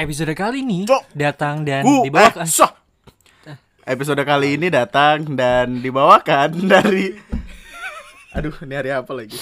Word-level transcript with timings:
Episode 0.00 0.32
kali 0.32 0.64
ini 0.64 0.88
Cok. 0.88 1.12
datang 1.12 1.60
dan 1.60 1.84
Gu- 1.84 2.04
dibawakan 2.06 2.46
eh. 2.48 2.72
Episode 3.86 4.22
kali 4.22 4.56
ini 4.56 4.68
datang 4.68 5.28
dan 5.30 5.78
dibawakan 5.78 6.48
dari 6.72 7.12
Aduh, 8.32 8.54
ini 8.62 8.74
hari 8.74 8.90
apa 8.90 9.12
lagi? 9.12 9.36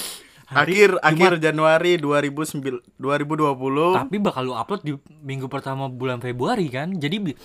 akhir 0.48 0.96
akhir 0.98 1.32
Januari 1.38 2.00
2009 2.00 2.80
2020. 2.96 4.00
tapi 4.00 4.16
bakal 4.16 4.42
lu 4.42 4.56
upload 4.56 4.80
di 4.80 4.96
minggu 5.20 5.44
pertama 5.46 5.86
bulan 5.86 6.18
Februari 6.18 6.66
kan. 6.66 6.90
Jadi 6.90 7.36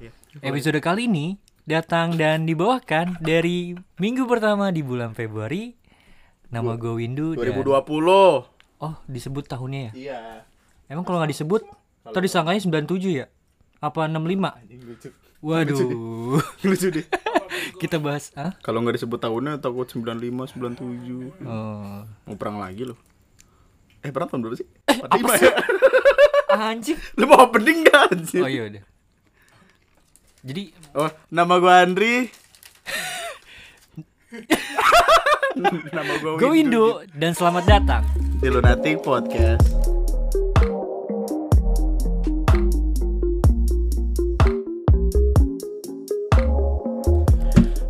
Iya. 0.00 0.10
episode 0.40 0.80
kali 0.80 1.04
ini 1.04 1.36
datang 1.62 2.16
dan 2.16 2.48
dibawakan 2.48 3.20
dari 3.20 3.76
minggu 3.94 4.24
pertama 4.24 4.72
di 4.72 4.80
bulan 4.80 5.12
Februari. 5.12 5.76
Nama 6.48 6.74
gue 6.74 6.92
Windu 6.96 7.36
dan 7.36 7.52
2020. 7.54 8.48
Oh, 8.80 8.94
disebut 9.04 9.44
tahunnya 9.46 9.80
ya? 9.80 9.92
Iya. 9.92 10.20
Emang 10.88 11.04
kalau 11.04 11.20
nggak 11.20 11.30
disebut, 11.30 11.62
tadi 12.02 12.24
disangkanya 12.24 12.60
97 12.60 13.12
ya? 13.12 13.26
Apa 13.78 14.06
65? 14.06 14.20
Lucu. 14.80 15.08
Waduh. 15.40 15.78
Lucu 16.62 16.88
deh. 16.90 17.06
Kita 17.80 17.96
bahas 17.96 18.28
ah? 18.34 18.52
Kalau 18.60 18.80
nggak 18.80 18.96
disebut 18.96 19.18
tahunnya 19.18 19.56
takut 19.58 19.84
95, 19.84 20.20
97. 20.52 21.44
Oh. 21.44 22.04
Mau 22.04 22.36
perang 22.36 22.56
lagi 22.56 22.84
loh. 22.84 22.96
Eh, 24.00 24.08
perang 24.08 24.28
tahun 24.28 24.40
berapa 24.42 24.56
sih? 24.56 24.68
45 24.86 25.08
ya? 25.38 25.52
Anjing. 26.68 26.98
Lu 27.14 27.24
mau 27.24 27.46
opening 27.46 27.84
nggak 27.84 28.00
anjir? 28.10 28.42
Oh 28.42 28.48
iya 28.48 28.62
udah. 28.66 28.82
Jadi 30.40 30.62
Oh, 30.92 31.08
nama 31.28 31.56
gua 31.56 31.84
Andri. 31.84 32.28
nama 35.90 36.12
gua 36.18 36.38
gue 36.38 36.48
Windu 36.48 37.02
dan 37.12 37.32
selamat 37.32 37.64
datang. 37.66 38.02
di 38.40 38.48
Lunatic 38.48 39.00
Podcast. 39.00 39.79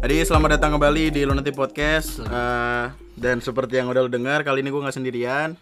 Jadi 0.01 0.17
selamat 0.25 0.57
datang 0.57 0.81
kembali 0.81 1.13
di 1.13 1.29
Lunatic 1.29 1.53
Podcast 1.53 2.25
Eh, 2.25 2.87
dan 3.21 3.45
seperti 3.45 3.77
yang 3.77 3.93
udah 3.93 4.09
lo 4.09 4.09
dengar 4.09 4.41
kali 4.41 4.65
ini 4.65 4.73
gue 4.73 4.81
nggak 4.81 4.97
sendirian. 4.97 5.61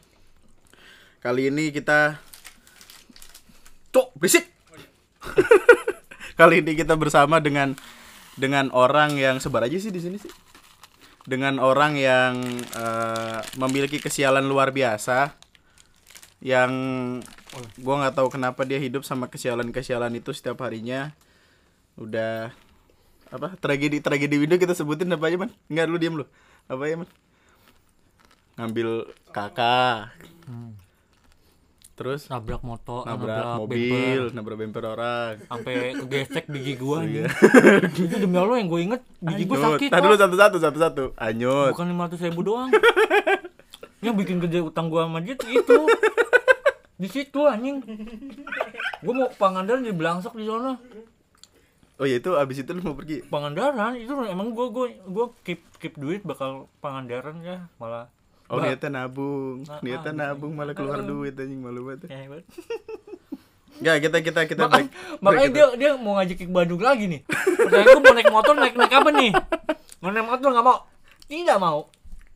Kali 1.18 1.50
ini 1.50 1.74
kita 1.74 2.22
Cok, 3.90 4.14
berisik. 4.14 4.46
kali 6.38 6.62
ini 6.62 6.78
kita 6.78 6.94
bersama 6.94 7.42
dengan 7.42 7.74
dengan 8.38 8.70
orang 8.70 9.18
yang 9.18 9.42
sebar 9.42 9.66
aja 9.66 9.74
sih 9.74 9.90
di 9.90 9.98
sini 9.98 10.22
sih. 10.22 10.30
Dengan 11.26 11.58
orang 11.58 11.98
yang 11.98 12.38
eh, 12.62 13.42
memiliki 13.58 13.98
kesialan 13.98 14.46
luar 14.46 14.70
biasa 14.70 15.34
yang 16.46 16.70
gua 17.82 18.06
nggak 18.06 18.14
tahu 18.14 18.30
kenapa 18.30 18.62
dia 18.62 18.78
hidup 18.78 19.02
sama 19.02 19.26
kesialan-kesialan 19.26 20.14
itu 20.14 20.30
setiap 20.30 20.62
harinya. 20.62 21.10
Udah 21.98 22.54
apa 23.28 23.54
tragedi 23.60 24.00
tragedi 24.00 24.36
video 24.40 24.56
kita 24.56 24.72
sebutin 24.72 25.12
apa 25.12 25.28
aja 25.28 25.36
man 25.36 25.50
nggak 25.68 25.84
lu 25.88 26.00
diam 26.00 26.14
lu 26.16 26.24
apa 26.68 26.82
ya 26.88 26.96
man 27.00 27.08
ngambil 28.56 29.12
kakak 29.30 30.16
terus 31.98 32.30
Nabrak 32.30 32.62
motor, 32.62 33.02
nabrak 33.02 33.58
bumper, 33.58 33.58
mobil 33.58 34.22
nabrak 34.30 34.56
bemper 34.62 34.84
orang 34.86 35.34
sampai 35.50 35.98
kegesek 35.98 36.46
gigi 36.46 36.78
gua 36.78 37.02
nih. 37.02 37.26
Itu 37.90 38.22
demi 38.22 38.38
Allah 38.38 38.62
yang 38.62 38.70
gue 38.70 38.80
inget 38.86 39.02
gigi 39.18 39.44
gua 39.50 39.58
sakit. 39.74 39.90
Tar 39.90 40.06
dulu 40.06 40.14
Pak. 40.14 40.22
satu-satu 40.22 40.56
satu-satu. 40.62 41.04
Anyut. 41.18 41.74
Bukan 41.74 41.90
500 41.90 42.30
ribu 42.30 42.46
doang. 42.46 42.70
yang 44.06 44.14
bikin 44.14 44.38
gede 44.38 44.62
utang 44.62 44.86
gua 44.86 45.10
sama 45.10 45.18
dia 45.18 45.34
itu. 45.34 45.78
Di 47.02 47.08
situ 47.10 47.40
anjing. 47.50 47.82
Gua 49.02 49.12
mau 49.18 49.28
Pangandaran 49.34 49.82
di 49.82 49.90
Blangsok 49.90 50.38
di 50.38 50.46
sana. 50.46 50.78
Oh 51.98 52.06
ya 52.06 52.16
itu 52.16 52.30
abis 52.32 52.62
itu 52.62 52.70
lu 52.70 52.80
mau 52.80 52.94
pergi. 52.94 53.26
Pangandaran 53.26 53.94
itu 53.94 54.14
emang 54.24 54.50
gua 54.50 54.70
gua 54.70 54.86
gua 55.04 55.26
keep 55.42 55.58
keep 55.76 55.94
duit 55.94 56.22
bakal 56.22 56.70
Pangandaran 56.78 57.42
ya 57.42 57.66
malah 57.76 58.06
Oh 58.48 58.56
niatnya 58.58 59.04
nabung, 59.04 59.60
Ah, 59.68 59.76
niatnya 59.84 60.08
ah, 60.08 60.18
nabung 60.32 60.56
malah 60.56 60.72
keluar 60.72 61.04
duit 61.04 61.36
anjing 61.36 61.60
malu 61.60 61.84
banget. 61.84 62.08
Ya. 62.08 62.24
Enggak, 63.78 63.96
kita 64.00 64.16
kita 64.24 64.40
kita 64.48 64.62
Maka- 64.64 64.74
break. 64.80 64.88
makanya 65.20 65.38
break 65.44 65.52
dia 65.52 65.66
dia 65.76 65.90
mau 65.94 66.16
ngajak 66.16 66.36
ke 66.36 66.48
Bandung 66.48 66.80
lagi 66.80 67.04
nih. 67.06 67.20
Pertanyaan 67.28 67.86
gue 67.86 68.00
mau 68.00 68.14
naik 68.16 68.32
motor 68.32 68.54
naik 68.56 68.74
naik 68.74 68.94
apa 68.94 69.10
nih? 69.12 69.30
Mau 70.00 70.10
naik 70.10 70.26
motor 70.26 70.48
nggak 70.50 70.66
mau? 70.66 70.78
Tidak 71.28 71.58
mau. 71.60 71.80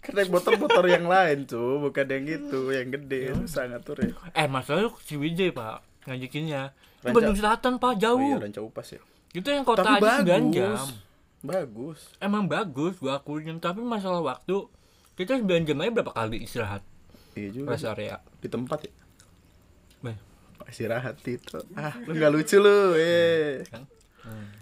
Kan 0.03 0.13
naik 0.13 0.29
motor-motor 0.29 0.85
yang 0.85 1.07
lain, 1.07 1.47
cu, 1.47 1.63
bukan 1.81 2.07
yang 2.11 2.27
itu, 2.27 2.61
yang 2.69 2.91
gede, 2.91 3.39
susah 3.39 3.71
ngatur 3.71 4.03
ya. 4.03 4.11
Eh 4.35 4.47
masalahnya 4.47 4.91
si 5.01 5.15
Wijay 5.15 5.49
pak 5.49 5.79
ngajakinnya. 6.05 6.75
Itu 7.01 7.15
Bandung 7.15 7.39
Selatan 7.39 7.79
pak 7.79 7.91
Oh 7.91 7.97
iya, 7.97 8.03
jauh. 8.05 8.39
ranca 8.39 8.61
upas 8.61 8.87
ya. 8.91 9.03
Itu 9.33 9.49
yang 9.49 9.65
kota 9.65 9.81
Tapi 9.83 9.99
aja 9.99 10.21
9 10.21 10.25
bagus. 10.25 10.53
jam. 10.53 10.87
Bagus. 11.43 11.99
Emang 12.19 12.45
bagus 12.45 12.95
gua 12.97 13.19
akuin 13.19 13.59
tapi 13.59 13.81
masalah 13.81 14.21
waktu 14.21 14.69
kita 15.15 15.37
9 15.37 15.49
jam 15.65 15.77
aja 15.79 15.91
berapa 15.91 16.13
kali 16.13 16.45
istirahat 16.45 16.85
Iya 17.33 17.49
juga. 17.51 17.73
rest 17.73 17.85
area. 17.87 18.21
Di 18.39 18.47
tempat 18.47 18.79
ya. 18.83 18.93
Beh, 20.01 20.17
Istirahat 20.63 21.19
itu. 21.23 21.59
Ah, 21.75 21.97
lu 22.01 22.13
nggak 22.13 22.31
lucu 22.31 22.57
lu. 22.57 22.95
Eh. 22.95 23.67
kan? 23.67 23.83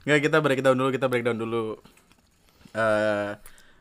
Nggak, 0.02 0.18
kita 0.24 0.38
breakdown 0.38 0.74
dulu, 0.74 0.88
kita 0.88 1.06
breakdown 1.06 1.36
dulu. 1.36 1.76
Eh, 2.72 3.30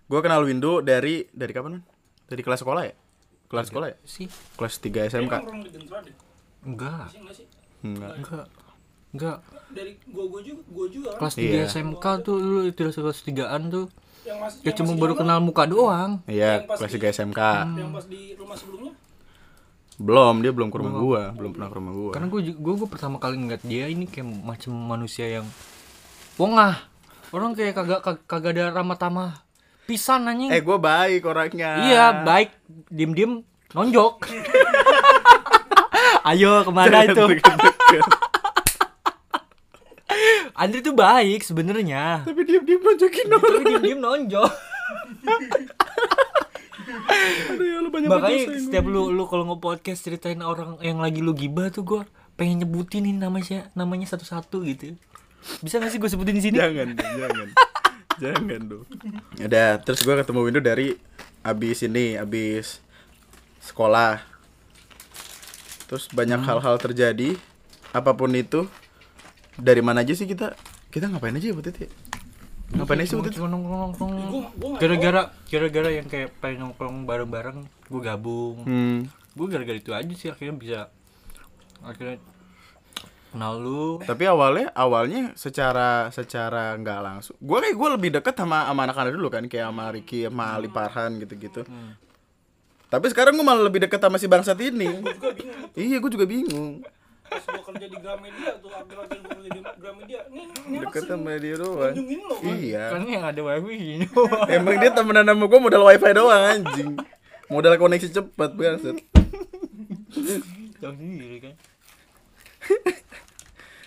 gua 0.05 0.19
kenal 0.19 0.41
Windu 0.41 0.81
dari 0.81 1.29
dari 1.29 1.53
kapan, 1.53 1.79
Man? 1.79 1.83
Dari 2.25 2.41
kelas 2.41 2.59
sekolah 2.59 2.83
ya? 2.83 2.93
Kelas 3.47 3.69
sekolah 3.69 3.87
ya? 3.87 3.97
Sih 4.03 4.27
Kelas 4.53 4.77
3 4.77 5.07
SMK. 5.07 5.33
enggak 6.61 7.07
Enggak. 7.81 8.13
enggak 8.19 8.45
enggak. 9.11 9.37
Dari 9.69 9.91
gua 10.07 10.25
gua 10.27 10.41
juga 10.41 10.61
gua 10.67 10.87
juga 10.87 11.09
kan. 11.11 11.19
Kelas 11.19 11.35
3 11.35 11.41
Iya. 11.41 11.63
SMK 11.67 12.05
tuh 12.21 12.35
lu 12.35 12.59
itu 12.63 12.81
kelas 12.85 13.19
3an 13.21 13.61
tuh. 13.67 13.85
Yang 14.21 14.37
mas 14.37 14.53
ya 14.55 14.61
yang 14.63 14.75
cuma 14.75 14.89
masih 14.89 14.99
baru 14.99 15.13
kenal 15.15 15.39
muka 15.39 15.63
doang. 15.65 16.11
Iya, 16.25 16.51
kelas 16.65 16.79
di- 16.87 16.95
3 16.95 17.07
SMK. 17.11 17.39
yang 17.71 17.91
pas 17.91 18.05
di 18.05 18.21
rumah 18.33 18.55
sebelumnya? 18.55 18.93
Belum, 19.95 20.35
dia 20.39 20.51
belum 20.51 20.69
ke 20.69 20.77
rumah 20.77 20.93
gua, 20.93 21.21
belum 21.29 21.51
pernah 21.51 21.67
ke 21.67 21.75
rumah 21.75 21.91
gua. 21.91 22.11
karena 22.11 22.27
gue 22.29 22.41
gue 22.51 22.73
gue 22.73 22.87
pertama 22.87 23.17
kali 23.17 23.35
ngeliat 23.35 23.59
dia 23.61 23.85
ini 23.85 24.05
kayak 24.05 24.25
macam 24.25 24.71
manusia 24.71 25.27
yang 25.29 25.45
wongah. 26.35 26.79
Orang 27.29 27.51
kayak 27.51 27.75
kagak 27.75 27.99
kag- 27.99 28.23
kagak 28.23 28.51
ada 28.53 28.71
ramah 28.71 28.95
tamah 28.95 29.43
pisan 29.85 30.23
anjing. 30.23 30.49
Eh, 30.49 30.61
gua 30.61 30.77
baik 30.77 31.21
orangnya. 31.23 31.83
iya 31.83 32.05
baik. 32.21 32.55
Diem 32.87 33.11
diem 33.11 33.33
nonjok. 33.69 34.23
Ayo 36.25 36.61
ke 36.61 36.71
mana 36.71 37.03
itu 37.03 37.23
Andri 40.59 40.83
tuh 40.83 40.91
baik 40.91 41.39
sebenarnya 41.39 42.27
Tapi 42.27 42.41
diam-diam 42.43 42.83
nunjukin 42.83 43.25
tapi 43.25 43.45
orang. 43.47 43.63
diem 43.63 43.79
diem 43.79 43.99
nonjok 43.99 44.51
Aduh, 47.49 47.65
ya, 47.65 47.77
lu 47.79 47.89
banyak 47.93 48.09
makanya 48.09 48.57
setiap 48.57 48.85
lu 48.85 49.13
lu 49.13 49.23
kalau 49.29 49.45
nge-podcast 49.53 50.03
ceritain 50.03 50.41
orang 50.41 50.75
yang 50.81 50.97
lagi 50.97 51.21
lu 51.21 51.31
gibah 51.31 51.69
tuh 51.69 51.85
gue 51.85 52.01
pengen 52.33 52.65
nyebutin 52.65 53.05
nih 53.05 53.15
namanya 53.15 53.69
namanya 53.71 54.09
satu-satu 54.09 54.65
gitu 54.65 54.97
bisa 55.61 55.77
gak 55.77 55.91
sih 55.93 55.99
gue 56.01 56.09
sebutin 56.09 56.35
di 56.35 56.43
sini 56.43 56.57
Jangan, 56.57 56.87
dong, 56.91 57.13
jangan. 57.15 57.47
jangan 58.23 58.61
dong. 58.67 58.85
Udah, 59.39 59.69
terus 59.79 60.03
gua 60.03 60.19
ketemu 60.19 60.39
Windu 60.43 60.59
dari 60.59 60.99
abis 61.39 61.87
ini, 61.87 62.19
abis 62.19 62.83
sekolah. 63.63 64.19
Terus 65.87 66.11
banyak 66.11 66.43
hal-hal 66.43 66.75
terjadi, 66.77 67.39
apa 67.95 68.11
pun 68.11 68.35
itu. 68.35 68.67
Dari 69.59 69.81
mana 69.83 70.01
aja 70.01 70.13
sih 70.15 70.23
kita? 70.23 70.55
Kita 70.89 71.05
ngapain 71.07 71.35
aja 71.35 71.51
ya 71.51 71.55
waktu 71.55 71.69
itu? 71.69 71.81
ya? 71.85 71.91
Ngapain 72.69 72.99
aja 73.01 73.07
sih 73.07 73.17
waktu 73.17 73.29
itu? 73.33 73.43
nongkrong 73.43 73.79
nongkrong 73.91 74.11
gara-gara 74.77 75.21
gara-gara 75.45 75.89
yang 75.91 76.07
kayak 76.07 76.31
pengen 76.37 76.69
nongkrong 76.69 77.03
bareng-bareng 77.03 77.57
gue 77.65 78.01
gabung 78.01 78.61
Hmm. 78.63 78.99
gue 79.09 79.47
gara-gara 79.49 79.77
itu 79.77 79.91
aja 79.91 80.13
sih 80.13 80.29
akhirnya 80.29 80.55
bisa 80.55 80.79
akhirnya 81.81 82.21
kenal 83.29 83.57
lu 83.57 84.01
Tapi 84.01 84.23
awalnya 84.25 84.73
awalnya 84.73 85.33
secara 85.37 86.09
secara 86.09 86.73
nggak 86.75 86.99
langsung. 86.99 87.37
Gue 87.37 87.61
kayak 87.61 87.77
gue 87.77 87.89
lebih 87.93 88.09
deket 88.17 88.33
sama 88.33 88.65
sama 88.65 88.89
anak-anak 88.89 89.13
dulu 89.13 89.29
kan 89.29 89.45
kayak 89.45 89.69
sama 89.69 89.85
Ricky, 89.93 90.25
sama 90.25 90.57
Ali 90.57 90.65
Parhan 90.65 91.21
gitu-gitu. 91.21 91.61
Tapi 92.89 93.05
sekarang 93.13 93.37
gue 93.37 93.45
malah 93.45 93.69
lebih 93.69 93.85
deket 93.85 94.01
sama 94.01 94.17
si 94.17 94.25
bangsat 94.25 94.57
ini. 94.65 94.89
iya, 95.77 96.01
gue 96.01 96.09
juga 96.09 96.25
bingung. 96.25 96.81
Pas 97.29 97.43
gua 97.45 97.63
kerja 97.63 97.85
di 97.85 97.97
Gramedia 97.97 98.51
tuh 98.57 98.71
akhir-akhir 98.71 99.17
gua 99.19 99.31
kerja 99.31 99.49
di 99.51 99.61
Gramedia 99.75 100.19
nih 100.27 100.43
ini 100.65 100.77
Deket 100.81 101.03
sama 101.05 101.31
dia 101.35 101.55
doang. 101.55 101.93
kunjungin 101.93 102.19
lo 102.21 102.35
kan 102.35 102.55
Iya. 102.55 102.83
kan 102.89 103.01
yang 103.03 103.23
ada 103.23 103.41
wifi 103.41 103.73
ini 103.95 104.05
Emang 104.51 104.75
dia 104.75 104.91
temenan 104.91 105.23
sama 105.23 105.45
gue 105.45 105.59
modal 105.59 105.83
wifi 105.83 106.09
doang 106.11 106.43
anjing. 106.43 106.91
Modal 107.47 107.73
koneksi 107.75 108.09
cepet 108.11 108.49
bangsat. 108.51 108.95
Tahu 110.75 110.93
sendiri 110.93 111.37
kan 111.39 111.53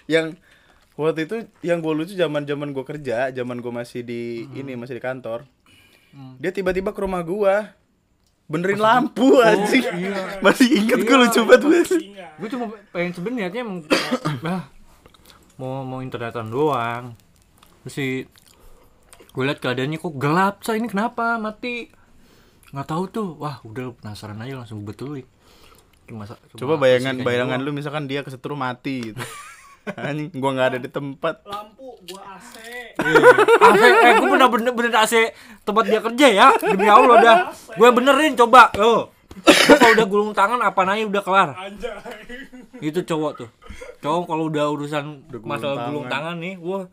Yang 0.04 0.26
waktu 0.92 1.20
itu 1.24 1.36
yang 1.62 1.78
gue 1.78 1.92
lucu 1.92 2.12
zaman 2.12 2.42
zaman 2.42 2.70
gue 2.70 2.84
kerja, 2.84 3.30
zaman 3.30 3.58
gue 3.58 3.72
masih 3.72 4.02
di 4.02 4.22
ini 4.52 4.74
masih 4.74 4.96
di 4.96 5.02
kantor. 5.02 5.46
Hmm. 6.10 6.36
Dia 6.36 6.50
tiba-tiba 6.50 6.90
ke 6.90 7.00
rumah 7.00 7.22
gue. 7.22 7.54
Benerin 8.44 8.78
lampu 8.78 9.38
anjing. 9.40 9.84
iya. 9.96 10.38
Masih 10.40 10.68
inget 10.74 10.98
gue 10.98 11.08
Iya, 11.08 11.22
lucu 11.22 11.40
banget 11.42 11.62
gue. 11.62 11.80
Gue 12.36 12.48
cuma 12.48 12.64
pengen 12.90 13.12
sebenarnya 13.12 13.60
emang 13.60 13.86
ah, 14.46 14.66
mau 15.54 15.82
mau 15.82 16.00
internetan 16.00 16.48
doang 16.48 17.14
terus 17.80 17.92
si 17.92 18.06
gue 19.28 19.42
liat 19.42 19.58
keadaannya 19.58 19.96
kok 19.96 20.14
gelap 20.14 20.60
sa 20.60 20.72
ini 20.72 20.86
kenapa 20.86 21.34
mati 21.36 21.90
nggak 22.68 22.86
tahu 22.86 23.04
tuh 23.06 23.28
wah 23.36 23.58
udah 23.62 23.90
penasaran 23.92 24.38
aja 24.38 24.56
langsung 24.56 24.80
gue 24.80 24.90
betulin 24.90 25.26
cuma, 26.04 26.24
sa- 26.24 26.38
cuma 26.46 26.58
Coba 26.58 26.74
bayangan 26.78 27.20
bayangan 27.20 27.58
doang. 27.58 27.66
lu 27.66 27.74
misalkan 27.74 28.04
dia 28.04 28.20
kesetrum 28.20 28.56
mati 28.56 29.12
gitu. 29.12 29.18
Anjing, 29.82 30.31
gua 30.32 30.52
nggak 30.52 30.69
ada 30.69 30.79
di 30.79 30.87
tempat. 30.87 31.43
Lampu, 31.43 31.96
gua 32.05 32.20
AC. 32.32 32.52
AC, 32.94 33.82
eh 33.82 34.12
gue 34.14 34.29
bener 34.29 34.46
bener 34.49 34.73
bener 34.73 34.93
AC 34.96 35.14
tempat 35.62 35.84
dia 35.84 35.99
kerja 35.99 36.26
ya 36.29 36.46
demi 36.56 36.84
Allah 36.84 37.17
dah 37.19 37.37
gue 37.73 37.88
benerin 37.90 38.34
coba 38.34 38.69
oh 38.76 39.08
Gua 39.32 39.75
kalau 39.75 39.93
udah 39.94 40.06
gulung 40.06 40.31
tangan 40.32 40.58
apa 40.61 40.81
nanya 40.82 41.05
udah 41.05 41.20
kelar 41.20 41.49
Anjay. 41.56 41.90
itu 42.84 43.00
cowok 43.00 43.31
tuh 43.38 43.49
cowok 43.99 44.23
kalau 44.26 44.44
udah 44.46 44.64
urusan 44.69 45.25
Udah 45.25 45.34
gulung 45.34 45.49
masalah 45.49 45.76
gulung 45.88 46.05
tangan. 46.05 46.37
tangan 46.37 46.38
nih 46.38 46.55
wah 46.58 46.85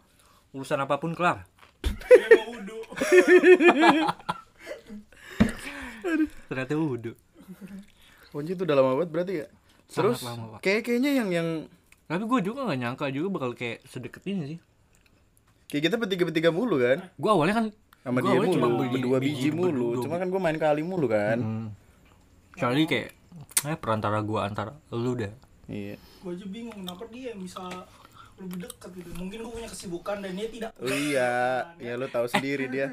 urusan 0.51 0.79
apa 0.79 0.95
pun 0.95 1.11
kelar 1.11 1.43
Dia 1.83 2.27
mau 2.31 2.47
wudhu. 2.49 2.77
ternyata 6.47 6.73
wudhu 6.73 7.11
Kunci 8.29 8.53
itu 8.53 8.61
udah 8.61 8.75
lama 8.77 8.89
banget 8.95 9.09
berarti 9.09 9.33
ya. 9.35 9.45
Sangat 9.83 9.89
Terus 9.89 10.17
kayak 10.61 10.81
kayaknya 10.85 11.11
yang 11.17 11.29
yang 11.33 11.47
tapi 12.09 12.23
gue 12.25 12.39
juga 12.41 12.65
nggak 12.65 12.79
nyangka 12.79 13.05
juga 13.09 13.27
bakal 13.31 13.53
kayak 13.53 13.85
sedekat 13.85 14.25
ini 14.25 14.43
sih 14.47 14.59
kayak 15.67 15.83
kita 15.85 15.95
bertiga-bertiga 15.95 16.49
mulu 16.49 16.75
kan. 16.75 17.05
gue 17.07 17.29
awalnya 17.29 17.55
kan 17.55 17.65
Sama 17.99 18.19
dia 18.19 18.31
mulu, 18.33 18.49
cuma 18.49 18.67
beli 18.71 18.89
berdua 18.91 19.17
biji, 19.19 19.49
mulu. 19.51 19.93
berdua. 19.93 20.01
Cuma 20.01 20.15
kan 20.17 20.27
gua 20.27 20.41
main 20.41 20.57
kali 20.57 20.81
mulu 20.81 21.05
kan. 21.05 21.37
Hmm. 21.37 21.67
kali 22.51 22.83
kayak 22.83 23.13
eh 23.63 23.77
perantara 23.77 24.19
gue 24.19 24.39
antara 24.39 24.73
lu 24.89 25.13
deh 25.13 25.29
Iya. 25.63 26.01
Gua 26.19 26.33
aja 26.33 26.45
bingung 26.47 26.73
kenapa 26.73 27.05
dia 27.07 27.37
bisa 27.37 27.61
lebih 28.35 28.57
dekat 28.57 28.89
gitu. 28.95 29.09
Mungkin 29.13 29.37
gua 29.39 29.51
punya 29.53 29.69
kesibukan 29.69 30.17
dan 30.17 30.31
dia 30.33 30.47
tidak. 30.49 30.71
Oh 30.75 30.89
iya, 30.89 31.29
ya 31.85 31.93
lu 31.93 32.07
tahu 32.07 32.25
sendiri 32.25 32.65
dia. 32.65 32.89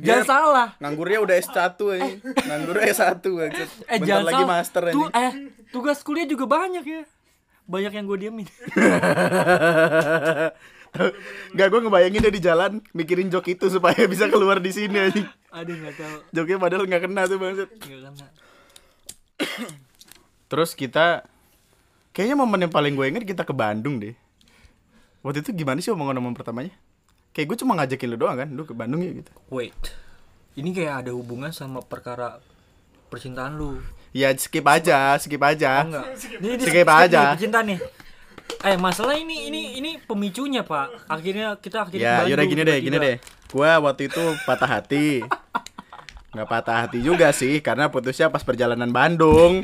jangan 0.00 0.24
salah 0.24 0.68
Nganggurnya 0.78 1.20
udah 1.20 1.36
S1 1.36 1.76
aja. 1.76 2.08
Nganggurnya 2.40 2.86
S1 2.88 3.20
aja. 3.20 3.60
eh 3.60 3.68
Bentar 3.92 4.06
jangan 4.06 4.24
lagi 4.24 4.34
salah 4.38 4.48
master 4.48 4.82
tuh 4.88 5.06
eh 5.12 5.32
tugas 5.68 5.98
kuliah 6.00 6.24
juga 6.24 6.48
banyak 6.48 6.80
ya 6.80 7.02
banyak 7.68 7.92
yang 7.92 8.06
gue 8.08 8.18
diemin 8.18 8.48
Gak 11.52 11.68
gue 11.68 11.80
ngebayangin 11.84 12.24
dia 12.24 12.32
di 12.32 12.40
jalan 12.40 12.80
mikirin 12.96 13.28
jok 13.28 13.44
itu 13.52 13.68
supaya 13.68 14.08
bisa 14.08 14.24
keluar 14.26 14.56
di 14.58 14.72
sini 14.72 14.96
aja. 14.96 15.20
aduh 15.52 15.76
nggak 15.76 15.94
tahu 15.94 16.16
Joknya 16.32 16.56
padahal 16.56 16.84
nggak 16.88 17.02
kena 17.04 17.22
tuh 17.28 17.36
bangset. 17.36 17.68
nggak 17.68 18.00
kena 18.08 18.26
Terus 20.48 20.72
kita 20.72 21.28
kayaknya 22.10 22.36
momen 22.40 22.64
yang 22.66 22.72
paling 22.72 22.96
gue 22.96 23.04
inget 23.04 23.24
kita 23.28 23.44
ke 23.44 23.52
Bandung 23.52 24.00
deh. 24.00 24.16
Waktu 25.20 25.44
itu 25.44 25.52
gimana 25.52 25.78
sih 25.84 25.92
omongan-omongan 25.92 26.34
pertamanya? 26.34 26.72
Kayak 27.36 27.52
gue 27.52 27.56
cuma 27.62 27.76
ngajakin 27.76 28.08
lu 28.08 28.16
doang 28.16 28.36
kan, 28.40 28.48
lu 28.48 28.64
ke 28.64 28.72
Bandung 28.72 29.04
ya 29.04 29.12
gitu. 29.12 29.30
wait 29.52 29.76
ini 30.56 30.74
kayak 30.74 31.06
ada 31.06 31.12
hubungan 31.14 31.54
sama 31.54 31.84
perkara 31.84 32.42
percintaan 33.12 33.54
lu 33.54 33.78
Ya 34.18 34.34
skip 34.34 34.66
aja, 34.66 35.14
skip 35.16 35.38
aja. 35.38 35.86
enggak 35.86 36.06
ini, 36.42 36.58
ini 36.58 36.64
Skip 36.66 36.88
aja. 36.90 37.20
nih, 37.22 37.34
percintaan 37.38 37.66
nih 37.70 37.80
eh 38.58 38.74
masalah 38.74 39.14
ini 39.14 39.46
ini 39.46 39.78
ini 39.78 39.90
pemicunya 40.02 40.66
pak 40.66 41.06
akhirnya 41.06 41.54
kita 41.56 41.86
akhirnya 41.86 42.24
Ya, 42.24 42.26
yaudah 42.26 42.42
gini 42.44 42.62
deh, 42.64 42.78
gini 42.82 42.96
deh. 42.96 43.16
Gua 43.48 43.78
waktu 43.78 44.10
itu 44.10 44.18
patah 44.42 44.66
hati. 44.66 45.22
Nggak 46.28 46.48
patah 46.48 46.76
hati 46.82 46.98
juga 46.98 47.30
sih, 47.30 47.62
karena 47.62 47.86
putusnya 47.86 48.26
pas 48.26 48.42
perjalanan 48.42 48.90
Bandung. 48.90 49.62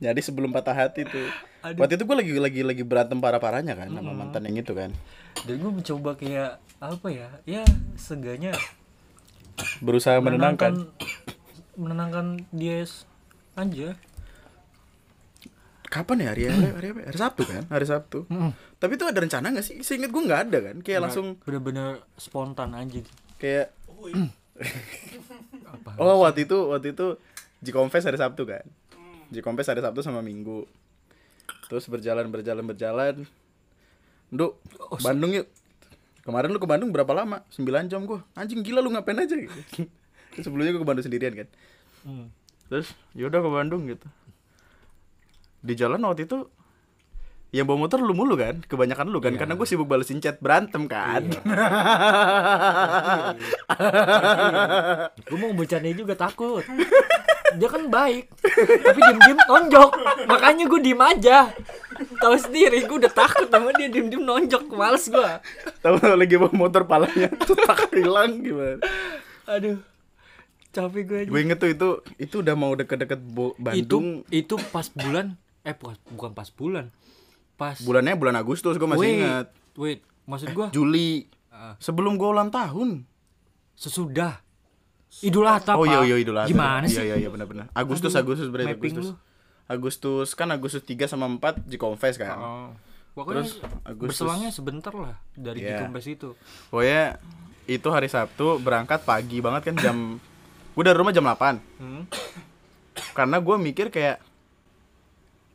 Jadi 0.00 0.20
sebelum 0.24 0.48
patah 0.48 0.72
hati 0.72 1.04
tuh. 1.04 1.28
Aduh. 1.60 1.84
Waktu 1.84 2.00
itu 2.00 2.08
gue 2.08 2.16
lagi 2.16 2.32
lagi 2.40 2.60
lagi 2.64 2.82
berantem 2.82 3.20
parah-parahnya 3.20 3.76
kan 3.76 3.92
sama 3.92 4.16
mantan 4.16 4.48
yang 4.48 4.56
itu 4.56 4.72
kan. 4.72 4.88
dan 5.44 5.54
gue 5.56 5.70
mencoba 5.70 6.10
kayak 6.16 6.50
apa 6.80 7.06
ya 7.06 7.28
ya 7.44 7.62
seenggaknya 7.94 8.56
Berusaha 9.78 10.16
menenangkan. 10.18 10.88
menenangkan 11.76 12.48
dia 12.50 12.88
aja 13.56 13.96
Kapan 15.90 16.22
ya 16.22 16.28
hari 16.30 16.46
hari, 16.46 16.70
hari, 16.70 16.88
apa? 16.94 17.00
hari 17.10 17.18
Sabtu 17.18 17.42
kan? 17.50 17.62
Hari 17.66 17.82
Sabtu. 17.82 18.18
Mm. 18.30 18.54
Tapi 18.78 18.94
itu 18.94 19.04
ada 19.10 19.18
rencana 19.26 19.50
gak 19.50 19.66
sih? 19.66 19.82
Seinget 19.82 20.14
gue 20.14 20.22
nggak 20.22 20.46
ada 20.46 20.58
kan? 20.70 20.76
Kayak 20.86 21.10
langsung 21.10 21.34
bener-bener 21.42 21.98
spontan 22.14 22.78
aja 22.78 23.02
gitu. 23.02 23.10
kayak 23.42 23.74
Oh, 25.98 26.06
oh 26.14 26.18
waktu 26.22 26.46
itu 26.46 26.54
waktu 26.70 26.94
itu 26.94 27.18
Jikonfes 27.66 28.06
hari 28.06 28.22
Sabtu 28.22 28.46
kan? 28.46 28.62
Jikonfes 29.34 29.66
hari 29.66 29.82
Sabtu 29.82 29.98
sama 30.06 30.22
Minggu. 30.22 30.70
Terus 31.66 31.90
berjalan 31.90 32.30
berjalan 32.30 32.62
berjalan. 32.62 33.26
Nduk, 34.30 34.62
Bandung 35.02 35.34
yuk. 35.34 35.50
Kemarin 36.22 36.54
lu 36.54 36.62
ke 36.62 36.68
Bandung 36.70 36.94
berapa 36.94 37.10
lama? 37.10 37.42
9 37.50 37.90
jam 37.90 38.06
gua. 38.06 38.22
Anjing 38.38 38.62
gila 38.62 38.78
lu 38.78 38.94
ngapain 38.94 39.18
aja 39.18 39.34
gitu. 39.34 39.50
Sebelumnya 40.44 40.70
gua 40.78 40.82
ke 40.86 40.88
Bandung 40.88 41.04
sendirian 41.04 41.34
kan. 41.34 41.48
Hmm. 42.06 42.30
Terus 42.70 42.94
yaudah 43.18 43.42
ke 43.42 43.50
Bandung 43.50 43.82
gitu. 43.90 44.06
Di 45.60 45.74
jalan 45.74 46.06
waktu 46.06 46.24
itu 46.30 46.46
yang 47.50 47.66
bawa 47.66 47.82
motor 47.82 47.98
lu 47.98 48.14
mulu 48.14 48.38
kan? 48.38 48.62
Kebanyakan 48.62 49.10
lu 49.10 49.18
kan? 49.18 49.34
Karena 49.34 49.58
gue 49.58 49.66
sibuk 49.66 49.90
balesin 49.90 50.22
chat 50.22 50.38
berantem 50.38 50.86
kan? 50.86 51.26
Gue 55.26 55.38
mau 55.38 55.50
bercanda 55.50 55.90
juga 55.90 56.14
takut. 56.14 56.62
Dia 57.50 57.66
kan 57.66 57.90
baik 57.90 58.30
tapi 58.62 58.98
diem-diem 59.02 59.42
tonjok 59.42 59.90
makanya 60.30 60.70
gue 60.70 60.80
diem 60.86 61.02
aja. 61.02 61.50
Tahu 62.22 62.38
sendiri 62.38 62.86
gue 62.86 62.96
udah 63.02 63.10
takut 63.10 63.50
sama 63.50 63.74
dia. 63.74 63.90
Diem-diem 63.90 64.22
nonjok 64.22 64.70
males 64.70 65.10
gue 65.10 65.30
tahu 65.82 65.98
lagi 66.14 66.38
bawa 66.38 66.54
motor 66.54 66.86
palanya 66.86 67.26
cetak 67.42 67.90
hilang 67.90 68.46
gimana? 68.46 68.78
Aduh 69.50 69.82
capek 70.70 71.02
gue 71.02 71.18
aja 71.18 71.28
gue 71.28 71.40
inget 71.40 71.58
tuh 71.58 71.68
itu 71.68 71.88
itu 72.16 72.34
udah 72.38 72.54
mau 72.54 72.72
deket-deket 72.72 73.20
Bandung 73.56 74.22
itu 74.28 74.52
itu 74.52 74.54
pas 74.68 74.86
bulan 74.88 75.34
eh 75.60 75.72
bukan 75.72 75.96
bukan 76.08 76.30
pas 76.32 76.48
bulan. 76.48 76.86
Pas 77.54 77.76
bulannya 77.78 78.14
bulan 78.14 78.34
Agustus 78.34 78.74
gue 78.74 78.88
masih 78.88 79.02
wait, 79.02 79.16
ingat. 79.18 79.46
wait 79.74 80.00
maksud 80.24 80.48
gue 80.50 80.66
Juli. 80.70 81.28
Ah. 81.50 81.76
sebelum 81.76 82.14
gue 82.14 82.24
ulang 82.26 82.48
tahun. 82.48 83.04
Sesudah. 83.74 84.40
Idul 85.20 85.44
Adha 85.44 85.74
oh 85.74 85.82
iya 85.82 86.00
iya 86.02 86.16
Idul 86.16 86.36
Adha. 86.36 86.46
Gimana 86.46 86.86
sih? 86.86 86.96
iya 86.96 87.12
iya 87.12 87.16
iya 87.18 87.28
benar-benar. 87.28 87.66
Agustus 87.72 88.12
Aduh, 88.12 88.22
Agustus 88.24 88.48
berarti 88.48 88.72
Agustus. 88.72 89.06
lu. 89.06 89.14
Agustus 89.66 90.28
kan 90.32 90.48
Agustus 90.48 90.82
3 90.82 91.04
sama 91.06 91.26
4 91.28 91.62
di 91.62 91.76
confess 91.76 92.14
kan? 92.14 92.34
Oh. 92.34 92.70
Pokoknya 93.12 93.42
Terus 93.42 93.58
Agustus- 93.82 94.22
berselangnya 94.22 94.50
sebentar 94.50 94.90
lah 94.90 95.18
dari 95.32 95.60
Iya. 95.60 95.68
di 95.68 95.82
kompes 95.84 96.06
itu. 96.06 96.30
pokoknya 96.70 97.18
itu 97.66 97.88
hari 97.88 98.06
Sabtu 98.06 98.58
berangkat 98.58 99.02
pagi 99.02 99.38
banget 99.38 99.62
kan 99.64 99.76
jam 99.76 99.96
gue 100.70 100.82
dari 100.82 100.94
rumah 100.94 101.10
jam 101.10 101.24
8 101.24 101.58
Hmm. 101.78 102.02
karena 103.12 103.36
gue 103.38 103.56
mikir 103.56 103.88
kayak 103.88 104.18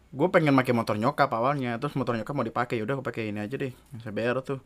gue 0.10 0.28
pengen 0.30 0.56
pakai 0.56 0.72
motor 0.72 0.96
nyokap 0.96 1.28
awalnya 1.30 1.76
terus 1.76 1.94
motor 1.94 2.16
nyokap 2.16 2.32
mau 2.32 2.44
dipakai 2.44 2.80
udah 2.80 2.96
gue 2.96 3.06
pakai 3.06 3.24
ini 3.30 3.40
aja 3.42 3.56
deh 3.56 3.72
CBR 3.98 4.40
tuh 4.42 4.60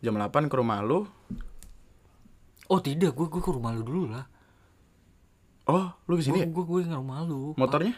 jam 0.00 0.14
8 0.14 0.30
ke 0.46 0.54
rumah 0.54 0.80
lu 0.80 1.06
Oh 2.64 2.80
tidak, 2.80 3.12
gue 3.12 3.28
gue 3.28 3.38
ke 3.38 3.52
rumah 3.52 3.70
lu 3.70 3.84
dulu 3.84 4.08
lah. 4.08 4.24
oh 5.66 5.92
lu 6.08 6.16
ke 6.16 6.24
sini 6.24 6.40
ya? 6.40 6.46
Gue 6.48 6.64
gue 6.64 6.80
ke 6.82 6.90
rumah 6.90 7.20
lu. 7.22 7.52
motornya 7.54 7.92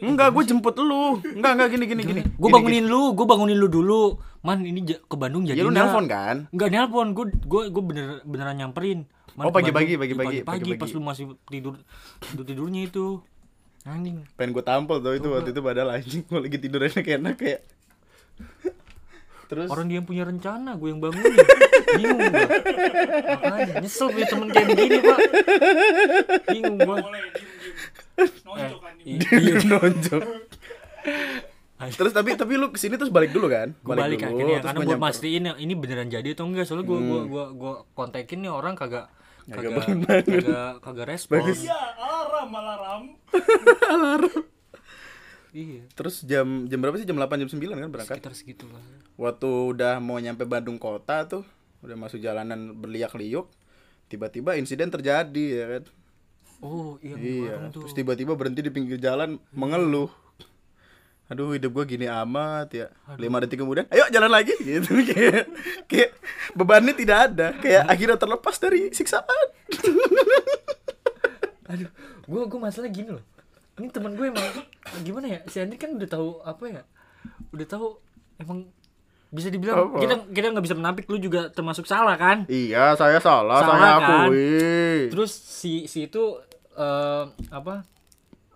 enggak 0.00 0.30
gue 0.30 0.42
jemput 0.46 0.72
lu 0.78 1.18
enggak 1.20 1.52
enggak 1.58 1.68
gini 1.74 1.84
gini 1.84 2.02
gini 2.04 2.22
Gue 2.30 2.48
Gini, 2.48 2.54
bangunin 2.54 2.84
lu, 2.86 3.12
gue 3.12 3.26
bangunin 3.26 3.58
lu 3.58 3.66
dulu. 3.66 4.16
Man 4.40 4.62
ini 4.62 4.80
ke 4.86 5.16
Bandung 5.18 5.44
jadi 5.44 5.58
ya 5.58 5.66
lu 5.66 5.74
nelpon 5.74 6.06
kan 6.06 6.46
Enggak 6.48 6.68
nelpon, 6.70 7.10
gue 7.10 7.26
gue 7.36 7.62
gue 7.68 7.82
bener 7.84 8.06
beneran 8.22 8.56
nyamperin. 8.56 9.04
Oh, 9.38 9.50
ke 9.50 9.62
pagi-pagi, 9.62 9.94
pagi-pagi, 9.94 10.42
pagi 10.42 10.42
pagi-pagi. 10.42 10.80
pas 10.82 10.90
lu 10.90 11.00
masih 11.02 11.24
tidur 11.46 11.78
tidur 12.26 12.44
tidurnya 12.44 12.82
itu. 12.90 13.22
Anjing. 13.86 14.26
pengen 14.36 14.52
gue 14.52 14.64
tampol 14.66 15.00
tuh 15.00 15.16
itu 15.16 15.28
waktu 15.32 15.54
itu 15.54 15.60
padahal 15.64 15.96
anjing 15.96 16.20
gue 16.26 16.40
lagi 16.44 16.58
tidur 16.60 16.82
kayak 16.90 17.24
enak 17.24 17.34
kayak 17.40 17.60
terus 19.48 19.72
Orang 19.72 19.88
dia 19.88 19.96
yang 19.96 20.04
punya 20.04 20.28
rencana, 20.28 20.76
gue 20.76 20.92
yang 20.92 21.00
bangunin. 21.00 21.40
Bingung 21.96 22.20
gue. 22.20 22.48
Makanya 23.32 23.74
nyesel 23.80 24.12
punya 24.12 24.26
temen 24.28 24.48
kayak 24.52 24.66
begini, 24.76 24.96
Pak. 25.00 25.18
Bingung 26.52 26.76
gue. 26.76 26.96
Kan 29.24 29.40
dia 29.40 29.56
nonjok 29.64 30.22
terus 31.78 32.10
tapi 32.10 32.34
tapi 32.34 32.58
lu 32.58 32.74
ke 32.74 32.78
sini 32.78 32.98
terus 32.98 33.10
balik 33.10 33.30
dulu 33.30 33.46
kan 33.46 33.70
gue 33.70 33.94
balik, 33.94 34.18
dulu, 34.18 34.34
akhirnya 34.34 34.56
terus 34.58 34.66
karena 34.66 34.78
gua 34.82 34.90
buat 34.90 35.02
mastiin 35.02 35.44
ini 35.62 35.74
beneran 35.78 36.10
jadi 36.10 36.34
atau 36.34 36.50
enggak 36.50 36.66
soalnya 36.66 36.90
gue 36.90 36.98
gua 36.98 37.20
gua 37.30 37.44
gua 37.54 37.74
kontekin 37.94 38.42
nih 38.42 38.50
orang 38.50 38.74
kagak 38.74 39.06
Kagak 39.48 39.56
kagak 39.58 39.72
bangun-bangun. 39.74 40.24
kagak 40.44 40.72
kagak 40.84 41.06
respon. 41.08 41.40
Iya, 41.42 41.80
alarm 41.96 42.50
alarm. 42.60 43.04
iya. 45.50 45.82
Terus 45.90 46.20
jam 46.22 46.68
jam 46.68 46.78
berapa 46.78 46.96
sih? 46.96 47.08
Jam 47.08 47.16
8 47.16 47.40
jam 47.40 47.48
9 47.48 47.56
kan 47.56 47.90
berangkat? 47.90 48.16
Sekitar 48.16 48.32
segitulah. 48.32 48.82
Waktu 49.16 49.48
udah 49.48 49.98
mau 49.98 50.20
nyampe 50.20 50.44
Bandung 50.44 50.76
kota 50.76 51.24
tuh 51.24 51.42
udah 51.80 51.96
masuk 51.96 52.18
jalanan 52.18 52.74
berliak-liuk 52.74 53.48
tiba-tiba 54.08 54.56
insiden 54.56 54.88
terjadi 54.88 55.44
ya 55.54 55.66
kan? 55.70 55.84
Oh 56.58 56.98
iya, 56.98 57.14
Iya, 57.14 57.54
terus 57.70 57.94
tiba-tiba 57.94 58.34
berhenti 58.34 58.60
di 58.60 58.68
pinggir 58.68 58.98
jalan 58.98 59.38
mengeluh. 59.52 60.10
Aduh 61.28 61.52
hidup 61.52 61.76
gua 61.76 61.84
gini 61.84 62.08
amat 62.08 62.68
ya. 62.72 62.86
Lima 63.20 63.36
detik 63.38 63.60
kemudian, 63.60 63.84
ayo 63.92 64.08
jalan 64.08 64.32
lagi 64.32 64.56
gitu 64.64 65.04
kayak 65.04 65.44
kayak 65.84 66.10
bebannya 66.56 66.96
tidak 66.96 67.18
ada, 67.28 67.46
kayak 67.60 67.84
akhirnya 67.84 68.16
terlepas 68.16 68.56
dari 68.56 68.88
siksaan. 68.90 69.46
Aduh, 71.68 71.90
gue 72.24 72.42
gue 72.48 72.60
masalah 72.60 72.88
gini 72.88 73.12
loh. 73.12 73.24
Ini 73.76 73.92
teman 73.92 74.16
gue 74.16 74.32
emang 74.32 74.46
gimana 75.04 75.26
ya? 75.28 75.40
Si 75.46 75.60
Andi 75.60 75.76
kan 75.76 75.92
udah 75.92 76.08
tahu 76.08 76.40
apa 76.40 76.64
ya? 76.64 76.82
Udah 77.52 77.66
tahu 77.68 78.00
emang 78.40 78.72
bisa 79.28 79.52
dibilang 79.52 79.92
Apa? 79.92 80.00
kita 80.00 80.14
kita 80.32 80.46
nggak 80.56 80.64
bisa 80.64 80.76
menampik 80.80 81.04
lu 81.12 81.20
juga 81.20 81.52
termasuk 81.52 81.84
salah 81.84 82.16
kan? 82.16 82.48
Iya, 82.48 82.96
saya 82.96 83.20
salah, 83.20 83.60
Salah, 83.60 83.76
saya 83.76 83.96
kan? 84.00 84.26
akui. 84.32 85.12
Terus 85.12 85.30
si 85.36 85.84
si 85.84 86.08
itu 86.08 86.40
eh, 86.72 87.24
apa 87.52 87.84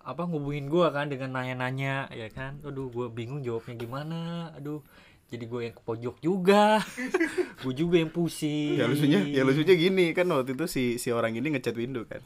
apa 0.03 0.27
ngubungin 0.27 0.67
gua 0.67 0.91
kan 0.91 1.07
dengan 1.07 1.31
nanya-nanya 1.33 2.11
ya 2.11 2.27
kan? 2.29 2.59
Aduh, 2.61 2.91
gua 2.91 3.07
bingung 3.07 3.39
jawabnya 3.39 3.75
gimana. 3.75 4.19
Aduh, 4.53 4.83
jadi 5.27 5.49
gue 5.49 5.61
yang 5.65 5.73
ke 5.73 5.81
pojok 5.81 6.15
juga. 6.19 6.83
gue 7.63 7.73
juga 7.73 7.97
yang 7.97 8.11
pusing. 8.11 8.77
Ya 8.77 8.85
lucunya, 8.85 9.23
ya 9.25 9.41
lucunya 9.41 9.73
gini 9.73 10.13
kan 10.13 10.29
waktu 10.29 10.53
itu 10.53 10.65
si 10.67 10.83
si 10.95 11.09
orang 11.09 11.33
ini 11.33 11.57
ngechat 11.57 11.73
window 11.73 12.05
kan. 12.05 12.21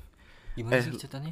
Gimana 0.53 0.75
Eh, 0.75 0.81
sih 0.83 0.97
ceritanya? 0.97 1.31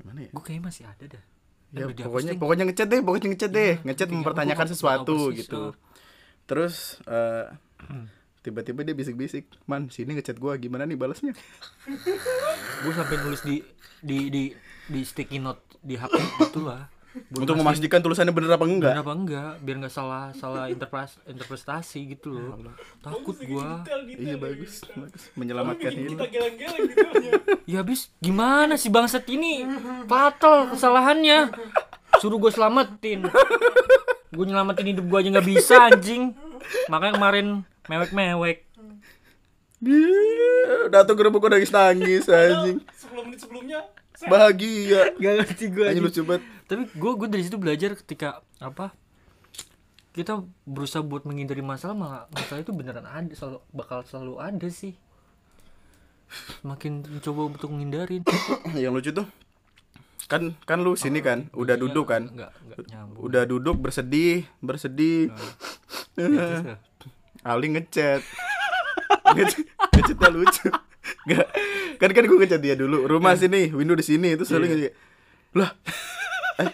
Gimana 0.00 0.18
ya? 0.24 0.30
Gue 0.32 0.40
kayaknya 0.40 0.64
masih 0.64 0.84
ada 0.88 1.04
dah. 1.04 1.24
Dan 1.70 1.78
Ya, 1.78 1.86
dihapus 1.86 2.02
pokoknya 2.06 2.32
deh. 2.32 2.38
pokoknya 2.40 2.64
ngechat 2.66 2.88
deh, 2.88 3.00
pokoknya 3.00 3.28
ngechat 3.30 3.50
deh, 3.52 3.72
ngechat 3.84 4.08
iya, 4.08 4.14
mempertanyakan 4.16 4.58
gua- 4.58 4.70
gua 4.70 4.74
sesuatu 4.74 5.16
gitu. 5.36 5.60
oh. 5.60 5.72
Terus 6.48 6.74
eh, 7.06 7.46
tiba-tiba 8.40 8.80
dia 8.82 8.96
bisik-bisik, 8.96 9.44
"Man, 9.66 9.86
sini 9.86 10.16
ngechat 10.16 10.40
gua 10.40 10.56
gimana 10.56 10.82
nih 10.82 10.96
balasnya?" 10.96 11.36
gue 12.82 12.92
sampai 12.92 13.16
nulis 13.20 13.44
di 13.44 13.60
di 14.00 14.18
di 14.32 14.42
di 14.88 15.00
sticky 15.04 15.38
note 15.38 15.62
di 15.80 15.94
HP 15.94 16.14
gitu 16.42 16.62
lah 16.62 16.86
Buat 17.10 17.42
Untuk 17.42 17.58
memastikan 17.58 17.98
tulisannya 17.98 18.30
bener 18.30 18.54
apa 18.54 18.62
enggak. 18.62 18.94
bener 18.94 19.02
apa 19.02 19.12
enggak 19.12 19.50
biar 19.60 19.76
nggak 19.78 19.90
salah 19.90 20.30
salah 20.30 20.70
interpres 20.70 21.18
interpretasi 21.24 22.06
gitu 22.08 22.30
loh 22.30 22.54
takut 23.00 23.34
gua 23.42 23.82
Detail, 23.82 24.06
detail, 24.06 24.22
Iya 24.22 24.30
ya, 24.30 24.36
bagus, 24.38 24.72
gitu. 24.78 24.94
bagus. 24.96 25.22
Menyelamatkan 25.34 25.90
ini. 25.90 26.06
kita 26.08 26.26
geleng-geleng 26.28 26.82
detailnya. 26.86 27.32
ya 27.70 27.76
habis 27.82 28.00
gimana 28.16 28.78
sih 28.78 28.88
bangsat 28.88 29.26
ini 29.26 29.66
fatal 30.06 30.70
kesalahannya 30.70 31.50
suruh 32.16 32.38
gue 32.38 32.52
selamatin 32.52 33.26
gue 34.30 34.44
nyelamatin 34.46 34.86
hidup 34.88 35.04
gue 35.04 35.18
aja 35.18 35.28
nggak 35.32 35.48
bisa 35.48 35.90
anjing 35.90 36.30
makanya 36.86 37.18
kemarin 37.18 37.46
mewek 37.86 38.10
mewek 38.12 38.58
Dia 39.80 40.06
datang 40.88 41.16
ke 41.16 41.22
rumah 41.22 41.38
gua 41.38 41.50
nangis-nangis 41.50 42.28
anjing. 42.28 42.84
Sepuluh 42.92 43.24
menit 43.24 43.40
sebelumnya 43.40 43.80
Bahagia. 44.22 45.14
gak 45.14 45.32
ngerti 45.38 45.64
gue 45.68 45.86
Anjing 45.86 46.02
lucu 46.02 46.20
banget. 46.22 46.42
tapi 46.64 46.82
gue 46.86 47.10
gue 47.14 47.28
dari 47.28 47.42
situ 47.42 47.56
belajar 47.56 47.94
ketika 47.94 48.28
apa 48.58 48.92
kita 50.10 50.38
berusaha 50.64 51.00
buat 51.00 51.22
menghindari 51.22 51.60
masalah 51.60 51.94
malah 51.94 52.22
masalah 52.30 52.60
itu 52.60 52.70
beneran 52.70 53.04
ada 53.04 53.30
selalu 53.30 53.62
bakal 53.70 54.02
selalu 54.02 54.34
ada 54.36 54.66
sih 54.66 54.98
makin 56.60 57.02
mencoba 57.02 57.48
untuk 57.48 57.68
menghindarin 57.68 58.22
Yang 58.76 58.92
lucu 58.92 59.10
tuh 59.14 59.28
kan 60.26 60.54
kan 60.62 60.78
lu 60.78 60.94
sini 60.94 61.18
kan, 61.18 61.50
udah 61.50 61.74
duduk 61.74 62.06
kan. 62.06 62.30
nggak 62.30 62.50
nggak 62.54 62.78
nyambung 62.86 63.18
Udah 63.20 63.42
duduk 63.44 63.74
bersedih, 63.76 64.46
bersedih. 64.60 65.26
Terus, 66.14 66.38
ya? 66.62 66.78
Ali 67.50 67.66
ngechat. 67.68 68.22
Nge- 69.34 69.66
Ngechatnya 69.90 70.28
lucu. 70.30 70.70
Gak. 71.28 71.46
Kan 72.00 72.10
kan 72.16 72.24
gue 72.24 72.38
ngechat 72.40 72.60
dia 72.62 72.74
dulu. 72.74 73.06
Rumah 73.06 73.36
sini, 73.36 73.70
window 73.70 73.96
di 73.96 74.04
sini. 74.04 74.34
Terus 74.34 74.50
Ali 74.52 74.66
ngechat. 74.70 74.92
Lah. 75.56 75.70
Eh. 76.60 76.70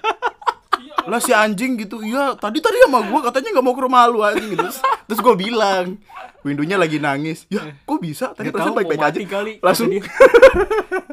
Lah 1.07 1.21
si 1.23 1.31
anjing 1.31 1.79
gitu. 1.79 2.03
Iya, 2.03 2.35
tadi 2.35 2.59
tadi 2.59 2.83
sama 2.83 2.99
gua 3.07 3.23
katanya 3.31 3.55
nggak 3.55 3.65
mau 3.65 3.75
ke 3.79 3.83
rumah 3.87 4.11
lu 4.11 4.27
anjing 4.27 4.59
gitu. 4.59 4.67
Terus, 4.67 4.79
terus 5.07 5.21
gue 5.23 5.35
bilang, 5.39 5.95
windownya 6.43 6.77
lagi 6.83 6.99
nangis. 6.99 7.47
Ya, 7.47 7.63
kok 7.87 7.99
bisa? 8.03 8.35
Tadi 8.35 8.51
perasaan 8.51 8.75
tahu, 8.75 8.79
baik-baik 8.83 9.03
aja. 9.07 9.19
kali 9.23 9.53
Langsung 9.63 9.87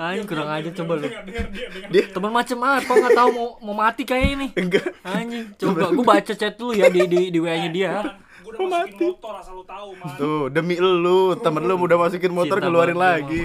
anjing 0.04 0.28
kurang 0.30 0.50
aja 0.50 0.70
coba 0.84 0.94
lu 1.00 1.08
dia 1.90 2.04
teman 2.12 2.32
macem 2.32 2.58
apa 2.60 2.92
nggak 2.92 3.14
tahu 3.16 3.30
mau 3.32 3.48
mau 3.62 3.76
mati 3.86 4.04
kayak 4.04 4.28
ini 4.36 4.48
enggak. 4.56 4.86
anjing 5.04 5.46
coba 5.60 5.92
gue 5.92 6.06
baca 6.06 6.34
chat 6.36 6.54
dulu 6.56 6.76
ya 6.76 6.88
di 6.92 7.02
di 7.08 7.22
di 7.32 7.40
wa 7.40 7.54
nya 7.56 7.70
dia 7.72 7.92
Udah 8.54 8.86
masukin 8.86 9.10
motor 9.14 9.34
asal 9.40 9.54
lu 9.58 9.66
tahu, 9.66 9.90
Man. 9.98 10.16
Tuh, 10.16 10.44
demi 10.54 10.76
lu, 10.78 11.34
temen 11.40 11.64
lu 11.66 11.74
udah 11.76 11.98
masukin 11.98 12.32
motor 12.32 12.58
Cinta 12.62 12.68
keluarin 12.70 12.98
banget 12.98 13.26
lagi. 13.26 13.42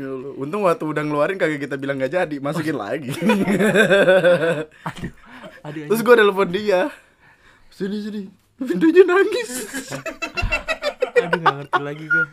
Ya 0.00 0.08
Allah. 0.08 0.32
Untung 0.40 0.64
waktu 0.64 0.84
udah 0.86 1.02
ngeluarin 1.04 1.36
kagak 1.36 1.60
kita 1.60 1.76
bilang 1.76 2.00
gak 2.00 2.16
jadi, 2.16 2.36
masukin 2.40 2.76
lagi. 2.84 3.12
aduh 5.60 5.84
Terus 5.92 6.00
gue 6.00 6.14
telepon 6.16 6.48
dia. 6.48 6.88
Sini 7.68 8.00
sini. 8.00 8.22
Pintunya 8.60 9.04
nangis. 9.04 9.50
aduh 11.20 11.36
nggak 11.36 11.56
ngerti 11.64 11.80
lagi 11.80 12.04
gue 12.08 12.24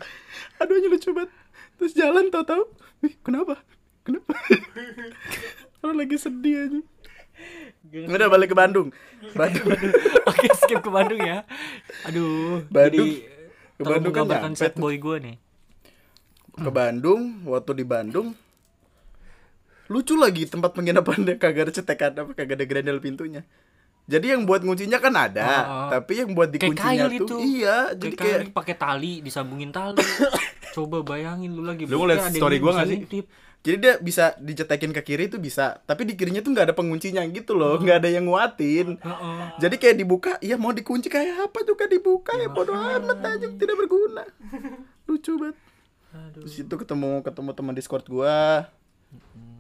Aduh 0.60 0.74
aja 0.80 0.88
lucu 0.88 1.10
banget. 1.12 1.32
Terus 1.78 1.94
jalan 1.94 2.32
tahu-tahu. 2.32 2.64
Ih, 3.06 3.14
kenapa? 3.22 3.60
Kenapa? 4.02 4.32
Orang 5.84 5.98
lagi 6.00 6.16
sedih 6.18 6.56
aja. 6.68 6.80
Udah 8.08 8.28
balik 8.28 8.52
ke 8.52 8.58
Bandung. 8.58 8.90
Bandung. 9.34 9.68
Oke 10.30 10.48
skip 10.58 10.80
ke 10.80 10.92
Bandung 10.92 11.20
ya. 11.20 11.44
Aduh. 12.06 12.66
Bandung. 12.68 13.08
Jadi 13.08 13.36
Ke 13.78 13.84
Bandung 13.86 14.14
kan 14.14 14.26
nyampe 14.26 14.58
set 14.58 14.74
boy 14.74 14.98
gue 14.98 15.18
nih. 15.22 15.36
Ke 16.58 16.70
Bandung, 16.74 17.46
waktu 17.46 17.72
di 17.78 17.86
Bandung 17.86 18.34
lucu 19.88 20.20
lagi 20.20 20.44
tempat 20.44 20.76
penginapannya 20.76 21.40
kagak 21.40 21.72
ada 21.72 21.74
cetekan 21.74 22.12
apa 22.12 22.32
kagak 22.36 22.60
ada 22.60 22.66
grendel 22.68 23.00
pintunya. 23.00 23.48
Jadi 24.08 24.32
yang 24.32 24.48
buat 24.48 24.64
nguncinya 24.64 25.04
kan 25.04 25.12
ada, 25.16 25.48
Oh. 25.48 25.90
tapi 25.92 26.24
yang 26.24 26.32
buat 26.32 26.48
dikuncinya 26.48 27.12
tuh 27.12 27.28
itu. 27.28 27.36
iya, 27.44 27.92
jadi 27.92 28.16
Kayak 28.16 28.20
kayak 28.20 28.40
kayak 28.48 28.56
pakai 28.56 28.76
tali 28.80 29.20
disambungin 29.20 29.72
tali. 29.72 30.00
Coba 30.76 31.04
bayangin 31.04 31.52
lu 31.52 31.64
lagi. 31.68 31.84
Lu 31.84 32.04
ngeliat 32.04 32.32
story 32.32 32.64
gua 32.64 32.80
nggak 32.80 32.88
sih? 32.88 33.00
Jadi 33.68 33.84
dia 33.84 34.00
bisa 34.00 34.32
dicetekin 34.40 34.96
ke 34.96 35.04
kiri 35.04 35.28
tuh 35.28 35.44
bisa, 35.44 35.84
tapi 35.84 36.08
di 36.08 36.16
kirinya 36.16 36.40
tuh 36.40 36.56
nggak 36.56 36.72
ada 36.72 36.76
penguncinya 36.78 37.20
gitu 37.28 37.52
loh, 37.52 37.76
nggak 37.76 38.00
ada 38.00 38.08
yang 38.08 38.24
nguatin. 38.24 38.96
Heeh. 38.96 39.40
Jadi 39.60 39.76
kayak 39.76 39.96
dibuka, 40.00 40.32
iya 40.40 40.56
mau 40.56 40.72
dikunci 40.72 41.12
kayak 41.12 41.52
apa 41.52 41.68
juga 41.68 41.84
dibuka 41.84 42.32
ya 42.40 42.48
bodoh 42.48 42.72
amat 42.72 43.20
aja 43.28 43.44
tidak 43.60 43.76
berguna. 43.76 44.24
Lucu 45.12 45.36
banget. 45.36 45.60
Aduh. 46.16 46.48
Terus 46.48 46.64
itu 46.64 46.76
ketemu 46.80 47.20
ketemu 47.28 47.50
teman 47.52 47.76
Discord 47.76 48.08
gua. 48.08 48.72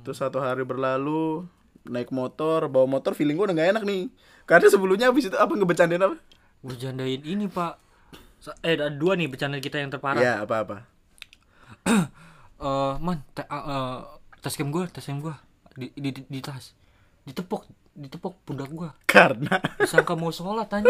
Terus 0.08 0.24
satu 0.24 0.40
hari 0.40 0.64
berlalu 0.64 1.44
naik 1.84 2.08
motor, 2.16 2.72
bawa 2.72 2.88
motor 2.88 3.12
feeling 3.12 3.36
gua 3.36 3.52
udah 3.52 3.60
gak 3.60 3.76
enak 3.76 3.84
nih. 3.84 4.08
Karena 4.48 4.72
sebelumnya 4.72 5.12
habis 5.12 5.28
itu 5.28 5.36
apa 5.36 5.52
ngebecandain 5.52 6.00
apa? 6.00 6.16
Bercandain 6.64 7.28
ini 7.28 7.52
pak. 7.52 7.76
Eh 8.64 8.80
ada 8.80 8.88
dua 8.88 9.20
nih 9.20 9.28
bercanda 9.28 9.60
kita 9.60 9.84
yang 9.84 9.92
terparah. 9.92 10.24
Ya, 10.24 10.48
apa-apa. 10.48 10.88
Eh 12.58 12.94
man, 12.98 13.22
te- 13.32 13.46
ah, 13.46 13.64
eh, 13.64 13.98
tas 14.40 14.54
cam 14.54 14.68
gue, 14.68 14.86
tas 14.88 15.02
cam 15.02 15.18
gue 15.18 15.36
di, 15.74 15.94
di, 15.94 16.10
di, 16.10 16.22
di 16.24 16.40
tas, 16.40 16.74
ditepok, 17.22 17.66
ditepok 17.94 18.34
pundak 18.42 18.66
gue. 18.68 18.90
Karena 19.06 19.62
Disangka 19.78 20.14
mau 20.14 20.30
sholat 20.30 20.66
tanya. 20.66 20.90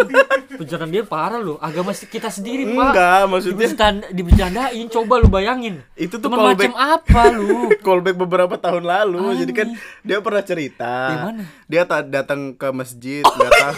Perjalanan 0.50 0.90
dia 0.90 1.04
parah 1.04 1.38
loh. 1.38 1.60
Agama 1.60 1.92
kita 1.92 2.28
sendiri 2.28 2.64
pak. 2.66 2.88
enggak 2.88 3.22
maksudnya 3.26 3.68
Dibercanda, 3.68 4.06
dibercandain. 4.10 4.86
Coba 4.88 5.14
lu 5.18 5.28
bayangin. 5.28 5.84
Itu 5.94 6.18
tuh 6.18 6.28
Teman 6.28 6.40
callback. 6.42 6.56
macam 6.66 6.76
apa 6.80 7.22
lu? 7.30 7.52
callback 7.86 8.16
beberapa 8.18 8.56
tahun 8.56 8.84
lalu. 8.84 9.20
Anjing. 9.22 9.40
Jadi 9.42 9.52
kan 9.54 9.68
dia 10.02 10.18
pernah 10.18 10.42
cerita. 10.42 10.92
Di 11.06 11.18
mana? 11.22 11.44
Dia 11.66 11.84
ta- 11.84 12.04
datang 12.06 12.52
ke 12.54 12.68
masjid, 12.70 13.24
nggak 13.24 13.52
tahu. 13.62 13.76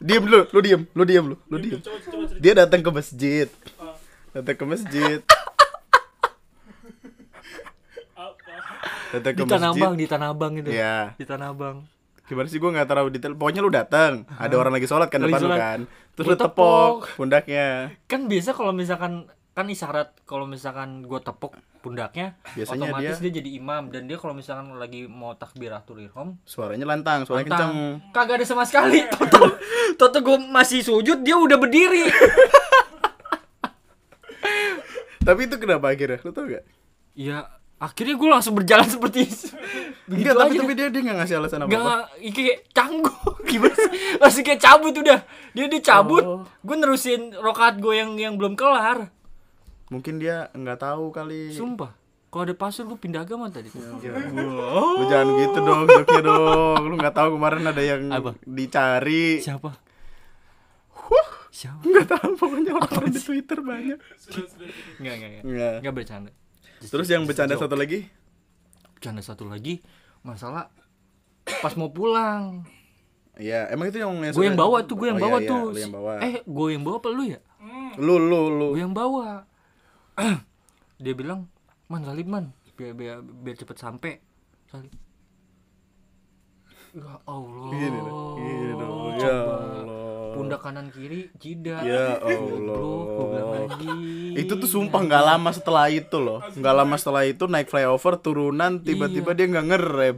diem 0.00 0.24
lu, 0.24 0.40
lu 0.46 0.60
diem, 0.60 0.82
lu 0.90 1.02
diem 1.02 1.24
lu, 1.26 1.36
lu 1.46 1.56
diem. 1.58 1.80
Dia 2.36 2.52
datang 2.58 2.80
ke 2.80 2.90
masjid. 2.90 3.48
Ah, 3.76 3.96
Datang 4.32 4.56
ke 4.56 4.64
masjid. 4.66 5.20
apa? 8.14 8.54
Datang 9.20 9.32
ke 9.34 9.40
Di 9.40 9.44
Tanah 9.46 9.70
masjid. 9.70 9.82
Abang, 9.82 9.94
di 9.94 10.06
Tanah 10.10 10.28
Abang 10.34 10.52
itu. 10.58 10.70
Iya. 10.70 10.98
Di 11.14 11.24
Tanah 11.26 11.48
Abang. 11.54 11.76
Gimana 12.24 12.48
sih 12.48 12.56
gue 12.56 12.70
nggak 12.72 12.88
tahu 12.88 13.08
detail. 13.12 13.36
Pokoknya 13.36 13.60
lu 13.60 13.68
datang, 13.68 14.24
ada 14.40 14.54
orang 14.56 14.72
lagi 14.72 14.88
sholat 14.88 15.12
kan 15.12 15.20
Lagi 15.20 15.36
depan 15.36 15.42
lu 15.44 15.48
kan. 15.52 15.78
Terus 16.16 16.26
Lu 16.32 16.36
tepok 16.40 17.12
pundaknya. 17.20 17.92
Kan 18.08 18.32
biasa 18.32 18.56
kalau 18.56 18.72
misalkan 18.72 19.28
kan 19.54 19.70
isyarat 19.70 20.18
kalau 20.26 20.50
misalkan 20.50 21.06
gue 21.06 21.20
tepok 21.22 21.54
pundaknya 21.78 22.34
Biasanya 22.58 22.90
otomatis 22.90 23.22
dia... 23.22 23.38
jadi 23.38 23.50
imam 23.54 23.86
dan 23.92 24.10
dia 24.10 24.18
kalau 24.18 24.34
misalkan 24.34 24.74
lagi 24.74 25.06
mau 25.06 25.38
takbiratul 25.38 26.02
ihram 26.02 26.34
Suaranya 26.42 26.82
lantang, 26.88 27.22
suaranya 27.22 27.54
kenceng. 27.54 27.70
Tentang 27.70 28.10
kagak 28.10 28.42
ada 28.42 28.46
sama 28.48 28.66
sekali. 28.66 29.06
Toto, 29.14 29.54
Toto 29.94 30.18
gue 30.24 30.36
masih 30.48 30.82
sujud, 30.82 31.22
dia 31.22 31.38
udah 31.38 31.60
berdiri. 31.60 32.08
Tapi 35.28 35.40
itu 35.46 35.56
kenapa 35.60 35.92
akhirnya? 35.92 36.18
Lu 36.24 36.34
tau 36.34 36.50
gak? 36.50 36.64
ya 37.14 37.46
akhirnya 37.84 38.14
gue 38.14 38.28
langsung 38.30 38.54
berjalan 38.54 38.88
seperti 38.90 39.18
itu. 39.24 39.46
Enggak, 40.06 40.34
tapi, 40.34 40.54
tapi 40.56 40.72
dia 40.72 40.88
dia 40.88 41.00
nggak 41.00 41.16
ngasih 41.18 41.34
alasan 41.38 41.60
apa-apa. 41.62 41.76
Gak, 41.76 42.02
kayak 42.30 42.58
canggung 42.70 43.20
gimana 43.50 43.74
sih? 43.74 43.90
Masih 44.16 44.42
kayak 44.42 44.60
cabut 44.60 44.94
udah. 44.94 45.20
Dia 45.50 45.64
dia 45.66 45.80
cabut, 45.82 46.22
Oh. 46.22 46.42
gue 46.42 46.76
nerusin 46.76 47.32
rokat 47.34 47.76
gue 47.76 47.94
yang 47.94 48.10
yang 48.14 48.34
belum 48.34 48.54
kelar. 48.54 49.08
Mungkin 49.86 50.16
dia 50.16 50.48
nggak 50.50 50.80
tahu 50.80 51.08
kali. 51.10 51.50
Sumpah. 51.50 51.92
kalau 52.26 52.44
ada 52.44 52.56
pasir 52.56 52.82
lu 52.82 52.96
pindah 52.96 53.22
agama 53.22 53.46
tadi 53.46 53.70
Lu 53.70 53.94
jangan 55.06 55.28
gitu 55.38 55.58
dong, 55.60 55.86
joknya 55.86 56.18
dong. 56.20 56.82
Lu 56.82 56.94
nggak 56.96 57.14
tahu 57.14 57.28
kemarin 57.32 57.62
ada 57.62 57.78
yang 57.78 58.10
Apa? 58.10 58.34
dicari. 58.42 59.38
siapa 59.38 59.78
siapa 61.48 61.78
Nggak 61.80 62.06
tahu 62.10 62.30
pokoknya 62.34 62.74
orang 62.74 63.06
di 63.06 63.20
Twitter 63.20 63.58
banyak. 63.60 63.98
nggak 64.98 65.14
nggak 65.14 65.30
nggak 65.30 65.42
Nggak. 65.46 65.74
nggak 65.80 65.94
bercanda 65.94 66.30
Terus 66.86 67.06
yang 67.06 67.24
bercanda 67.24 67.54
satu 67.54 67.74
lagi? 67.74 68.06
bercanda 68.94 69.20
satu 69.20 69.44
lagi 69.44 69.84
masalah 70.20 70.72
pas 71.60 71.74
mau 71.74 71.88
pulang 71.88 72.64
Iya, 73.34 73.68
emang 73.68 73.90
itu 73.90 73.98
yang 73.98 74.16
gue 74.16 74.44
yang 74.46 74.56
bawa 74.56 74.80
tuh 74.80 74.94
gue 74.94 75.10
yang 75.10 75.18
Oh, 75.18 75.24
bawa 75.28 75.36
iya, 75.36 75.44
iya, 75.44 75.50
tuh 75.50 75.62
lu 75.66 75.76
yang 75.76 75.92
bawa. 75.92 76.12
eh 76.22 76.34
gue 76.40 76.68
yang 76.70 76.82
bawa 76.82 76.96
apa 76.96 77.08
lu 77.10 77.24
ya 77.26 77.40
Lu 77.96 78.14
lu 78.16 78.40
lu. 78.48 78.66
gue 78.72 78.80
yang 78.80 78.92
bawa 78.92 79.44
dia 81.02 81.12
bilang 81.12 81.50
man 81.86 82.00
salib 82.00 82.24
man 82.24 82.54
biar 82.74 82.90
biar, 82.90 83.16
biar 83.20 83.54
cepet 83.54 83.76
sampai 83.76 84.12
salib 84.66 84.88
ya 86.90 87.14
Allah 87.26 87.68
Gini. 87.68 87.98
Gini. 88.38 88.72
Ya. 89.18 89.34
Allah. 89.36 89.93
Pundak 90.44 90.60
kanan 90.60 90.86
kiri 90.88 91.32
jidat 91.34 91.82
Ya 91.82 92.18
Goblok, 92.22 92.78
gue 92.78 93.24
bilang 93.26 93.46
Allah. 93.46 93.60
lagi 93.66 93.94
Itu 94.36 94.52
tuh 94.54 94.66
sumpah 94.66 95.00
nggak 95.00 95.24
lama 95.24 95.50
setelah 95.50 95.86
itu 95.88 96.16
loh. 96.16 96.38
Nggak 96.50 96.74
lama 96.74 96.94
setelah 96.94 97.22
itu 97.24 97.44
naik 97.44 97.66
flyover 97.66 98.14
turunan 98.16 98.78
tiba-tiba 98.78 99.30
dia 99.32 99.46
nggak 99.46 99.66
ngerem. 99.66 100.16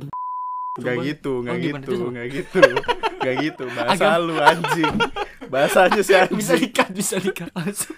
Nggak 0.75 0.97
gitu, 1.07 1.33
nggak 1.41 1.55
Oh, 1.55 1.63
gitu, 1.63 1.81
tuh? 1.89 2.09
nggak 2.11 2.27
gitu, 2.29 2.61
nggak 3.17 3.35
gitu. 3.41 3.65
Bahasa 3.77 4.07
lu 4.19 4.35
anjing. 4.37 4.95
Bahasanya 5.47 6.01
si 6.01 6.13
bisa 6.35 6.53
anjing. 6.53 6.61
dikat 6.63 6.89
bisa 6.91 7.17
dikat 7.17 7.51
langsung 7.51 7.97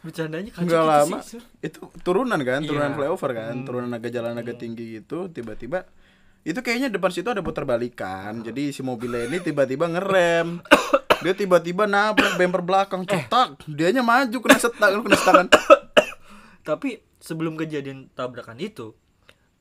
bercandanya 0.00 0.50
kacau 0.50 0.64
Nggak 0.64 0.82
gitu 0.82 0.90
lama. 0.90 1.16
sih. 1.20 1.40
Itu 1.60 1.78
turunan 2.00 2.40
kan, 2.40 2.60
turunan 2.60 2.90
Iya. 2.90 2.96
flyover 2.96 3.30
kan, 3.32 3.54
turunan 3.62 3.90
agak 3.90 4.10
jalan 4.10 4.34
agak 4.34 4.56
tinggi 4.56 4.98
gitu, 4.98 5.28
tiba-tiba 5.28 5.84
itu 6.42 6.58
kayaknya 6.58 6.90
depan 6.90 7.10
situ 7.14 7.30
ada 7.30 7.42
putar 7.42 7.62
balikan. 7.62 8.42
Jadi 8.42 8.74
si 8.74 8.82
mobilnya 8.82 9.30
ini 9.30 9.38
tiba-tiba 9.38 9.86
ngerem. 9.86 10.58
Dia 11.22 11.38
tiba-tiba 11.38 11.86
nabrak 11.86 12.34
bumper 12.34 12.62
belakang, 12.66 13.06
cetak. 13.06 13.62
Dianya 13.70 14.02
maju 14.02 14.38
kena 14.42 14.58
setak, 14.58 14.90
lu 14.90 15.06
kena 15.06 15.14
setangan. 15.14 15.46
tapi 16.62 17.02
sebelum 17.18 17.58
kejadian 17.58 18.10
tabrakan 18.14 18.58
itu 18.62 18.94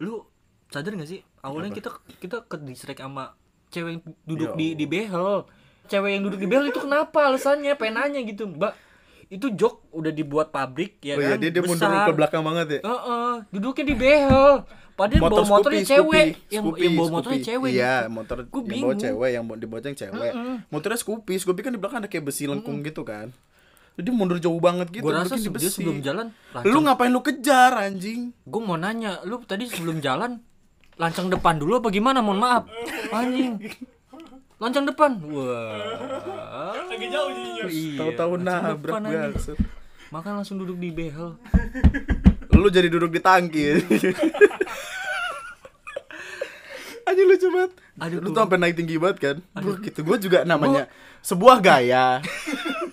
lu 0.02 0.26
sadar 0.70 0.94
gak 0.98 1.10
sih 1.10 1.22
awalnya 1.42 1.74
kita 1.74 1.90
kita 2.22 2.46
ke 2.46 2.62
distract 2.62 3.02
sama 3.02 3.38
cewek 3.74 3.92
yang 3.98 4.02
duduk 4.26 4.50
Ya 4.54 4.58
di 4.58 4.68
di 4.78 4.86
behel 4.86 5.46
cewek 5.90 6.10
yang 6.18 6.24
duduk 6.26 6.40
di 6.40 6.48
behel 6.48 6.70
itu 6.70 6.80
kenapa 6.82 7.30
alasannya 7.30 7.74
penanya 7.76 8.22
gitu 8.22 8.50
mbak 8.50 8.74
itu 9.32 9.48
jok 9.50 9.90
udah 9.90 10.12
dibuat 10.12 10.52
pabrik 10.52 11.00
ya 11.00 11.16
Oh 11.16 11.24
iya, 11.24 11.34
kan 11.34 11.40
dia 11.40 11.50
dia 11.50 11.64
mundur 11.64 11.88
besar. 11.88 12.04
ke 12.04 12.14
belakang 12.14 12.44
banget 12.44 12.68
ya. 12.68 12.80
Heeh, 12.84 13.34
duduknya 13.48 13.84
di 13.86 13.96
behel 13.96 14.50
padahal 14.92 15.22
bawa 15.24 15.46
motornya 15.50 15.82
Scoopy, 15.82 15.90
cewek 15.90 16.28
Scoopy, 16.28 16.52
yang 16.52 16.62
Scoopy, 16.62 16.78
yang 16.78 16.92
bawa 16.92 17.00
Scoopy. 17.02 17.16
motornya 17.16 17.42
cewek 17.42 17.70
Iya, 17.72 17.96
gitu. 17.98 18.12
motor 18.12 18.38
Gua 18.44 18.60
yang 18.62 18.82
bawa 18.84 18.96
cewek, 18.98 19.30
yang 19.32 19.44
diboceng 19.56 19.96
cewek. 19.96 20.32
Motornya 20.68 21.00
Scoopy, 21.00 21.34
Scoopy 21.38 21.62
kan 21.62 21.72
di 21.72 21.80
belakang 21.80 22.00
ada 22.00 22.10
kayak 22.12 22.26
besi 22.28 22.44
lengkung 22.46 22.84
gitu 22.84 23.02
kan. 23.02 23.32
Jadi 23.92 24.10
mundur 24.10 24.36
jauh 24.38 24.60
banget 24.60 24.88
gitu. 24.90 25.04
Gua 25.04 25.24
rasa 25.24 25.36
dia 25.36 25.70
sebelum 25.70 26.00
jalan 26.00 26.28
Lu 26.62 26.80
ngapain 26.82 27.08
lu 27.08 27.20
kejar 27.20 27.72
anjing? 27.78 28.36
gue 28.42 28.62
mau 28.62 28.76
nanya 28.76 29.24
lu 29.24 29.40
tadi 29.42 29.64
sebelum 29.66 30.00
jalan 30.00 30.44
lancang 30.94 31.28
depan 31.28 31.56
dulu 31.56 31.80
apa 31.80 31.88
gimana 31.88 32.20
mohon 32.20 32.38
maaf 32.38 32.68
anjing 33.16 33.58
lancang 34.62 34.86
depan 34.86 35.18
wah 35.26 35.74
Agak 36.86 37.08
jauh 37.10 37.30
jadinya. 37.34 37.64
iya, 37.66 37.98
Tahu-tahu 37.98 38.32
nabrak 38.38 38.94
bangsat. 39.02 39.58
makan 40.12 40.32
langsung 40.38 40.62
duduk 40.62 40.78
di 40.78 40.94
behel 40.94 41.34
Lu 42.52 42.68
jadi 42.68 42.86
duduk 42.86 43.10
di 43.10 43.18
tangki. 43.18 43.80
Anjing 47.02 47.26
lucu 47.26 47.48
banget. 47.50 47.72
Aduh, 47.98 48.20
lu 48.20 48.30
tuh 48.30 48.38
sampai 48.38 48.60
naik 48.60 48.76
tinggi 48.76 48.96
banget 48.96 49.18
kan? 49.18 49.38
Gua 49.58 49.76
gitu. 49.80 50.00
Gua 50.04 50.18
juga 50.20 50.44
namanya 50.44 50.86
sebuah 51.22 51.58
gaya 51.58 52.22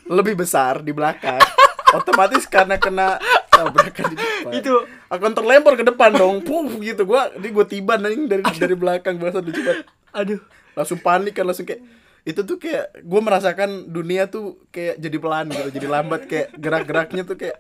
lebih 0.09 0.39
besar 0.39 0.81
di 0.81 0.95
belakang. 0.95 1.43
Otomatis 1.99 2.45
karena 2.45 2.77
kena 2.77 3.21
tabrakan 3.49 4.05
di 4.09 4.17
depan. 4.17 4.53
Itu. 4.55 4.75
akan 5.09 5.31
terlempar 5.33 5.75
ke 5.75 5.85
depan 5.85 6.11
dong. 6.13 6.41
Puh 6.41 6.69
gitu 6.79 7.05
gua 7.05 7.29
ini 7.35 7.49
gua 7.51 7.65
tiban 7.65 8.01
anjing 8.01 8.25
dari 8.25 8.43
dari 8.47 8.73
belakang 8.73 9.21
bahasa 9.21 9.41
lucu 9.41 9.61
banget. 9.61 9.85
aduh 10.09 10.41
Langsung 10.79 11.03
panik 11.03 11.35
kan 11.35 11.43
langsung 11.43 11.67
kayak 11.67 11.83
itu 12.29 12.41
tuh 12.45 12.61
kayak 12.61 13.03
gue 13.03 13.21
merasakan 13.25 13.89
dunia 13.89 14.29
tuh 14.29 14.61
kayak 14.69 15.01
jadi 15.01 15.17
pelan 15.17 15.49
gitu 15.49 15.71
jadi 15.73 15.87
lambat 15.89 16.29
kayak 16.29 16.53
gerak-geraknya 16.61 17.23
tuh 17.25 17.41
kayak 17.41 17.57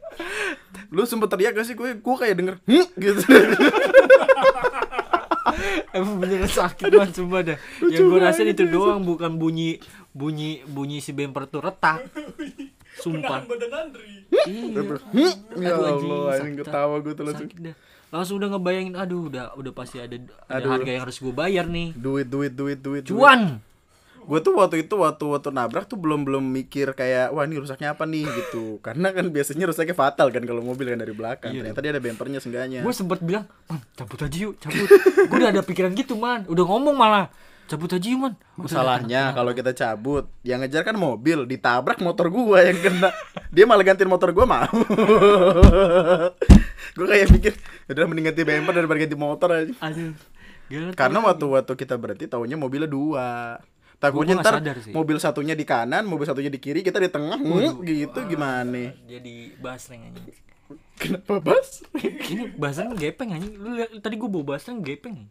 lu 0.92 1.08
sempet 1.08 1.32
teriak 1.32 1.56
gak 1.56 1.66
sih? 1.66 1.74
Gue 1.74 1.98
gue 1.98 2.16
kayak 2.20 2.36
denger 2.38 2.56
hm 2.68 2.86
gitu. 2.94 3.22
Emang 5.96 6.22
beneran 6.22 6.46
sakit 6.46 6.86
banget 6.94 7.18
sumpah 7.18 7.40
dah. 7.42 7.58
Yang 7.90 8.04
gue 8.06 8.20
rasain 8.20 8.48
itu 8.52 8.64
doang 8.70 9.02
bukan 9.02 9.40
bunyi 9.40 9.82
bunyi 10.14 10.62
bunyi 10.68 11.02
si 11.02 11.10
bumper 11.16 11.50
tuh 11.50 11.64
retak. 11.64 12.06
Sumpah. 13.02 13.46
Badan 13.46 13.70
Andri. 13.72 14.26
iya. 14.50 14.82
Hm, 14.82 15.32
ya 15.62 15.70
Aduh, 15.70 15.86
Allah 15.86 16.34
anjing, 16.34 16.58
ketawa 16.58 16.98
gue 16.98 17.14
tuh 17.14 17.24
langsung. 17.30 17.46
Sakit 17.46 17.60
dah 17.62 17.87
langsung 18.08 18.40
udah 18.40 18.56
ngebayangin 18.56 18.94
aduh 18.96 19.28
udah 19.28 19.52
udah 19.56 19.72
pasti 19.76 20.00
ada 20.00 20.16
ada 20.48 20.64
Aduh. 20.64 20.70
harga 20.72 20.90
yang 20.90 21.02
harus 21.04 21.20
gue 21.20 21.32
bayar 21.32 21.68
nih. 21.68 21.92
Duit 21.92 22.28
duit 22.28 22.52
duit 22.56 22.80
duit 22.80 23.04
cuan! 23.04 23.60
Gue 24.28 24.44
tuh 24.44 24.60
waktu 24.60 24.84
itu 24.84 24.92
waktu 24.92 25.24
waktu 25.24 25.48
nabrak 25.56 25.88
tuh 25.88 25.96
belum 25.96 26.20
belum 26.28 26.44
mikir 26.52 26.92
kayak 26.92 27.32
wah 27.32 27.48
ini 27.48 27.56
rusaknya 27.64 27.96
apa 27.96 28.04
nih? 28.04 28.28
gitu. 28.28 28.76
Karena 28.84 29.08
kan 29.12 29.32
biasanya 29.32 29.64
rusaknya 29.68 29.96
fatal 29.96 30.28
kan 30.28 30.44
kalau 30.44 30.60
mobil 30.60 30.88
kan 30.92 31.00
dari 31.00 31.16
belakang. 31.16 31.52
Iya. 31.56 31.72
ternyata 31.72 31.80
dia 31.80 31.92
ada 31.96 32.02
bempernya 32.04 32.40
seenggaknya. 32.40 32.80
Gue 32.84 32.92
sempet 32.92 33.24
bilang 33.24 33.48
man 33.68 33.80
cabut 33.96 34.20
aja 34.20 34.36
yuk 34.36 34.60
cabut. 34.60 34.88
Gue 35.28 35.36
udah 35.40 35.50
ada 35.52 35.62
pikiran 35.64 35.92
gitu 35.96 36.16
man. 36.16 36.44
Udah 36.48 36.64
ngomong 36.64 36.92
malah 36.96 37.32
cabut 37.68 37.92
aja 37.92 38.08
yuk 38.08 38.20
man 38.24 38.34
Udah 38.56 38.64
masalahnya 38.64 39.22
kalau 39.36 39.52
kita 39.52 39.76
cabut 39.76 40.24
yang 40.40 40.64
ngejar 40.64 40.82
kan 40.88 40.96
mobil 40.96 41.44
ditabrak 41.44 42.00
motor 42.00 42.32
gua 42.32 42.64
yang 42.64 42.80
kena. 42.80 43.12
Dia 43.52 43.68
malah 43.68 43.84
gantiin 43.84 44.08
motor 44.08 44.32
gua 44.32 44.48
mau. 44.48 44.64
Gua 46.96 47.06
kayak 47.06 47.30
mikir 47.30 47.52
udah 47.86 48.04
mending 48.08 48.32
ganti 48.32 48.42
bemper 48.42 48.74
daripada 48.74 48.98
ganti 48.98 49.18
motor 49.18 49.48
aja. 49.54 49.72
Aduh 49.84 50.16
karena 50.68 51.18
waktu 51.24 51.44
waktu 51.48 51.72
kita 51.76 51.94
berhenti 51.96 52.28
taunya 52.28 52.56
mobilnya 52.56 52.88
dua. 52.88 53.60
Takutnya 53.98 54.38
Gua- 54.38 54.46
gua 54.46 54.62
ntar 54.62 54.78
mobil 54.94 55.16
satunya 55.18 55.58
di 55.58 55.66
kanan 55.66 56.06
mobil 56.06 56.22
satunya 56.22 56.52
di 56.52 56.62
kiri 56.62 56.86
kita 56.86 57.02
di 57.02 57.10
tengah 57.10 57.34
hmm, 57.34 57.82
gitu 57.82 58.20
gimana? 58.30 58.94
jadi 59.10 59.58
basreng 59.58 60.06
anjing. 60.06 60.30
Kenapa 60.98 61.40
bas? 61.40 61.80
Ini 61.94 62.58
bahasan 62.58 62.92
gepeng 62.98 63.32
anjing. 63.32 63.54
Lu 63.56 63.78
liat, 63.78 64.02
tadi 64.02 64.18
gue 64.20 64.28
bawa 64.28 64.54
basreng 64.54 64.82
gepeng. 64.84 65.30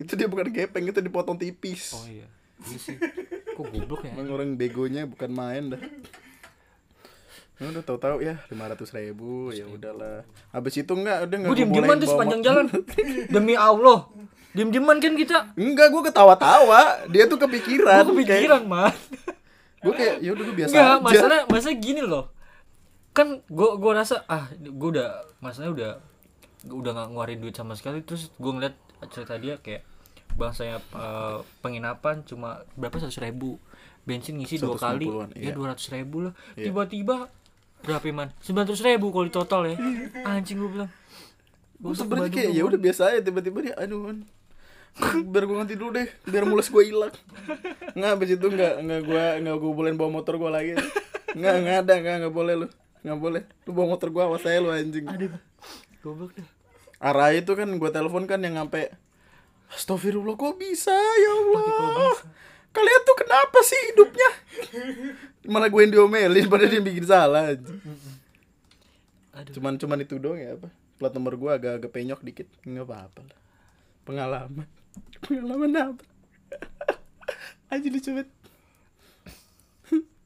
Itu 0.00 0.12
dia 0.16 0.26
bukan 0.26 0.48
gepeng 0.48 0.88
itu 0.88 0.98
dipotong 0.98 1.36
tipis 1.36 1.92
oh 1.92 2.08
iya 2.08 2.24
iya 2.64 2.78
sih 2.80 2.96
kok 3.52 3.68
goblok 3.68 4.00
ya 4.02 4.16
Emang 4.16 4.28
orang 4.32 4.56
begonya 4.56 5.04
bukan 5.04 5.30
main 5.30 5.76
dah. 5.76 5.80
Ya 7.60 7.68
udah 7.68 7.84
tahu-tahu 7.84 8.24
ya 8.24 8.40
lima 8.48 8.72
ratus 8.72 8.88
ribu 8.90 9.52
ya 9.52 9.68
udahlah. 9.68 10.24
Habis 10.48 10.80
itu 10.80 10.92
enggak 10.96 11.28
udah 11.28 11.36
enggak 11.36 11.50
gue 11.52 11.58
diem 11.60 11.70
dieman 11.70 11.96
tuh 12.00 12.08
sepanjang 12.08 12.40
jalan 12.40 12.64
demi 13.36 13.52
allah 13.52 14.08
diem 14.56 14.72
dieman 14.72 14.96
kan 14.96 15.12
kita 15.12 15.52
Enggak, 15.60 15.92
gue 15.92 16.02
ketawa-tawa. 16.08 17.04
Dia 17.12 17.28
tuh 17.28 17.36
kepikiran. 17.36 18.08
gue 18.08 18.16
kepikiran 18.16 18.64
man 18.64 18.96
Gue 19.80 19.92
kayak 19.92 20.24
ya 20.24 20.32
udah 20.32 20.44
gue 20.48 20.56
biasa 20.56 20.72
Enggak, 20.72 20.88
aja. 20.88 21.04
masalah 21.04 21.40
masalah 21.52 21.76
gini 21.76 22.00
loh. 22.00 22.24
Kan 23.12 23.44
gua 23.50 23.76
gua 23.76 23.92
rasa 24.00 24.24
ah 24.24 24.46
gua 24.56 24.88
udah 24.96 25.08
masalahnya 25.42 25.72
udah 25.76 25.90
gua 26.64 26.78
udah 26.80 26.90
nggak 26.96 27.08
ngeluarin 27.12 27.38
duit 27.40 27.52
sama 27.52 27.76
sekali 27.76 28.00
terus 28.00 28.32
gua 28.38 28.56
ngeliat 28.56 28.72
cerita 29.10 29.36
dia 29.36 29.58
kayak 29.58 29.84
bangsanya 30.40 30.80
eh, 30.80 31.38
penginapan 31.60 32.24
cuma 32.24 32.64
berapa? 32.72 32.96
seratus 32.96 33.20
ribu. 33.20 33.60
Bensin 34.08 34.40
ngisi 34.40 34.56
dua 34.56 34.80
kali. 34.80 35.04
150-an, 35.04 35.28
ya 35.36 35.40
iya. 35.44 35.52
dua 35.52 35.76
ratus 35.76 35.92
ribu 35.92 36.24
lah. 36.24 36.32
Tiba-tiba 36.56 37.28
berapa 37.80 38.04
man 38.12 38.28
sembilan 38.44 38.64
ratus 38.68 38.82
ribu 38.84 39.06
kalau 39.12 39.26
di 39.28 39.34
total 39.36 39.60
ya. 39.68 39.76
Anjing 40.24 40.56
gua 40.56 40.70
bilang. 40.72 40.90
Gue 41.80 41.94
sebenarnya 41.96 42.32
kayak 42.32 42.50
ya 42.52 42.62
udah 42.64 42.80
biasa 42.80 43.02
aja 43.12 43.20
tiba-tiba 43.24 43.58
dia 43.64 43.74
aduh 43.76 44.08
man. 44.08 44.24
biar 45.30 45.46
gue 45.46 45.54
ganti 45.54 45.78
dulu 45.78 45.94
deh 45.94 46.08
biar 46.26 46.44
mules 46.44 46.68
gue 46.68 46.82
hilang. 46.82 47.14
Nggak 47.94 48.10
habis 48.10 48.28
itu 48.36 48.46
nggak 48.50 48.74
nggak 48.84 49.00
gue 49.06 49.24
nggak 49.46 49.56
gue 49.56 49.72
bolehin 49.72 49.96
bawa 49.96 50.10
motor 50.12 50.34
gue 50.36 50.50
lagi. 50.50 50.72
Nggak 51.30 51.54
nggak 51.62 51.76
ada 51.86 51.94
nggak 52.02 52.14
nggak 52.26 52.34
boleh 52.34 52.54
lu. 52.64 52.66
Nggak 53.06 53.18
boleh. 53.22 53.42
Lu 53.64 53.70
bawa 53.72 53.86
motor 53.96 54.08
gue 54.12 54.22
awas 54.24 54.42
saya 54.44 54.58
lu 54.60 54.68
anjing. 54.68 55.06
Aduh 55.08 55.30
goblok 56.00 56.32
deh. 56.36 56.48
Arah 57.00 57.32
itu 57.32 57.52
kan 57.56 57.68
gue 57.68 57.90
telepon 57.92 58.28
kan 58.28 58.40
yang 58.44 58.60
sampai 58.60 58.92
Astagfirullah 59.70 60.34
kok 60.34 60.58
bisa? 60.58 60.94
Ya 60.94 61.30
Allah. 61.30 62.14
Kalian 62.70 63.00
tuh 63.02 63.16
kenapa 63.18 63.58
sih 63.66 63.80
hidupnya? 63.90 64.30
Malah 65.50 65.66
gue 65.70 65.80
yang 65.82 65.92
diomelin 65.94 66.46
pada 66.46 66.70
dia 66.70 66.78
bikin 66.78 67.06
salah 67.06 67.50
aja. 67.54 67.74
Aduh. 69.34 69.52
Cuman 69.58 69.74
cuman 69.78 69.98
itu 70.02 70.18
doang 70.18 70.38
ya 70.38 70.54
apa? 70.54 70.70
Plat 70.98 71.12
nomor 71.14 71.34
gue 71.34 71.50
agak-agak 71.50 71.90
penyok 71.90 72.20
dikit. 72.22 72.46
Nggak 72.62 72.86
apa-apa 72.86 73.20
lah. 73.26 73.38
Pengalaman. 74.06 74.68
Pengalaman 75.22 75.70
apa? 75.74 76.04
Aja 77.70 77.86
lucu 77.86 78.10
banget. 78.10 78.30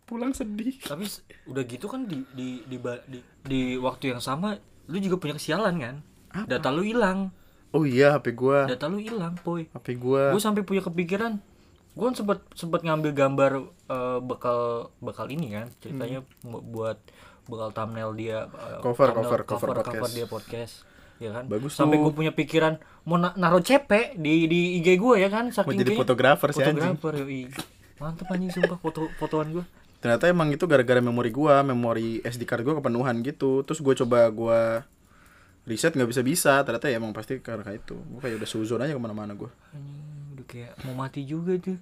Pulang 0.05 0.33
sedih. 0.37 0.77
Tapi 0.85 1.09
udah 1.49 1.63
gitu 1.65 1.89
kan 1.89 2.05
di 2.05 2.25
di 2.37 2.61
di, 2.69 2.77
di, 3.09 3.19
di 3.45 3.61
waktu 3.81 4.13
yang 4.13 4.21
sama 4.21 4.61
lu 4.89 5.01
juga 5.01 5.17
punya 5.17 5.37
kesialan 5.41 5.81
kan? 5.81 5.97
Data 6.45 6.69
lu 6.69 6.85
hilang 6.85 7.33
Oh 7.75 7.83
iya, 7.83 8.15
HP 8.15 8.33
gua. 8.33 8.65
data 8.65 8.87
lu 8.87 8.97
hilang 8.97 9.35
boy 9.37 9.67
HP 9.69 9.87
gua. 9.97 10.31
gue 10.31 10.39
sampai 10.39 10.63
punya 10.63 10.79
kepikiran 10.81 11.43
gue 11.91 12.09
sempat 12.11 12.43
sempat 12.53 12.83
ngambil 12.83 13.11
gambar 13.13 13.53
eh, 13.87 14.19
bekal 14.21 14.61
bekal 14.99 15.27
ini 15.27 15.51
kan 15.53 15.71
ceritanya 15.79 16.23
mu- 16.41 16.59
buat 16.61 16.99
bekal 17.45 17.71
thumbnail 17.71 18.11
dia 18.13 18.47
eh, 18.47 18.79
Cover, 18.81 19.11
thumbnail- 19.13 19.23
cover, 19.41 19.41
cover 19.45 19.69
podcast. 19.77 20.11
dia 20.13 20.27
podcast 20.27 20.75
ya 21.17 21.31
kan 21.31 21.47
Bagus 21.47 21.71
sampai 21.73 21.97
gue 21.97 22.11
punya 22.11 22.31
pikiran 22.31 22.79
mau 23.03 23.15
na 23.15 23.31
naruh 23.35 23.59
CP 23.59 24.15
di 24.17 24.47
di 24.47 24.61
IG 24.77 24.95
gue 24.97 25.15
ya 25.17 25.29
kan 25.29 25.47
Mau 25.47 25.55
saking 25.57 25.77
jadi 25.77 25.87
kayaknya- 25.89 26.03
fotografer 26.03 26.49
sih 26.49 26.63
anjing. 26.65 26.95
fotografer 26.95 27.13
yoi. 27.21 27.43
mantep 27.97 28.27
anjing 28.29 28.51
sumpah 28.51 28.75
foto 28.77 29.01
fotoan 29.17 29.49
gue 29.53 29.67
Ternyata 29.97 30.29
emang 30.29 30.53
itu 30.53 30.61
gara-gara 30.65 31.01
memori 31.01 31.33
gua, 31.33 31.65
memori 31.65 32.21
SD 32.21 32.45
card 32.45 32.61
gua 32.61 32.77
kepenuhan 32.77 33.25
gitu. 33.25 33.65
Terus 33.65 33.81
gua 33.81 33.97
coba 33.97 34.29
gua 34.29 34.61
riset 35.65 35.93
nggak 35.93 36.07
bisa-bisa. 36.07 36.61
Ternyata 36.61 36.87
ya 36.87 36.97
emang 36.97 37.11
pasti 37.11 37.39
karena 37.39 37.69
itu. 37.71 37.97
Gua 37.97 38.21
kayak 38.21 38.39
udah 38.39 38.49
suzon 38.49 38.81
aja 38.81 38.93
ke 38.93 38.99
mana-mana 38.99 39.33
gua. 39.33 39.51
anjing 39.71 40.33
udah 40.33 40.47
kayak 40.47 40.73
mau 40.83 40.95
mati 40.97 41.23
juga 41.23 41.55
tuh 41.57 41.79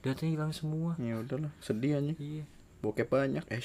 datanya 0.00 0.30
hilang 0.34 0.52
semua 0.52 0.94
Ya 0.96 1.16
udahlah, 1.16 1.48
sedih 1.58 1.96
aja. 1.96 2.12
iya 2.14 2.44
Bokep 2.78 3.08
banyak. 3.08 3.44
Eh. 3.48 3.64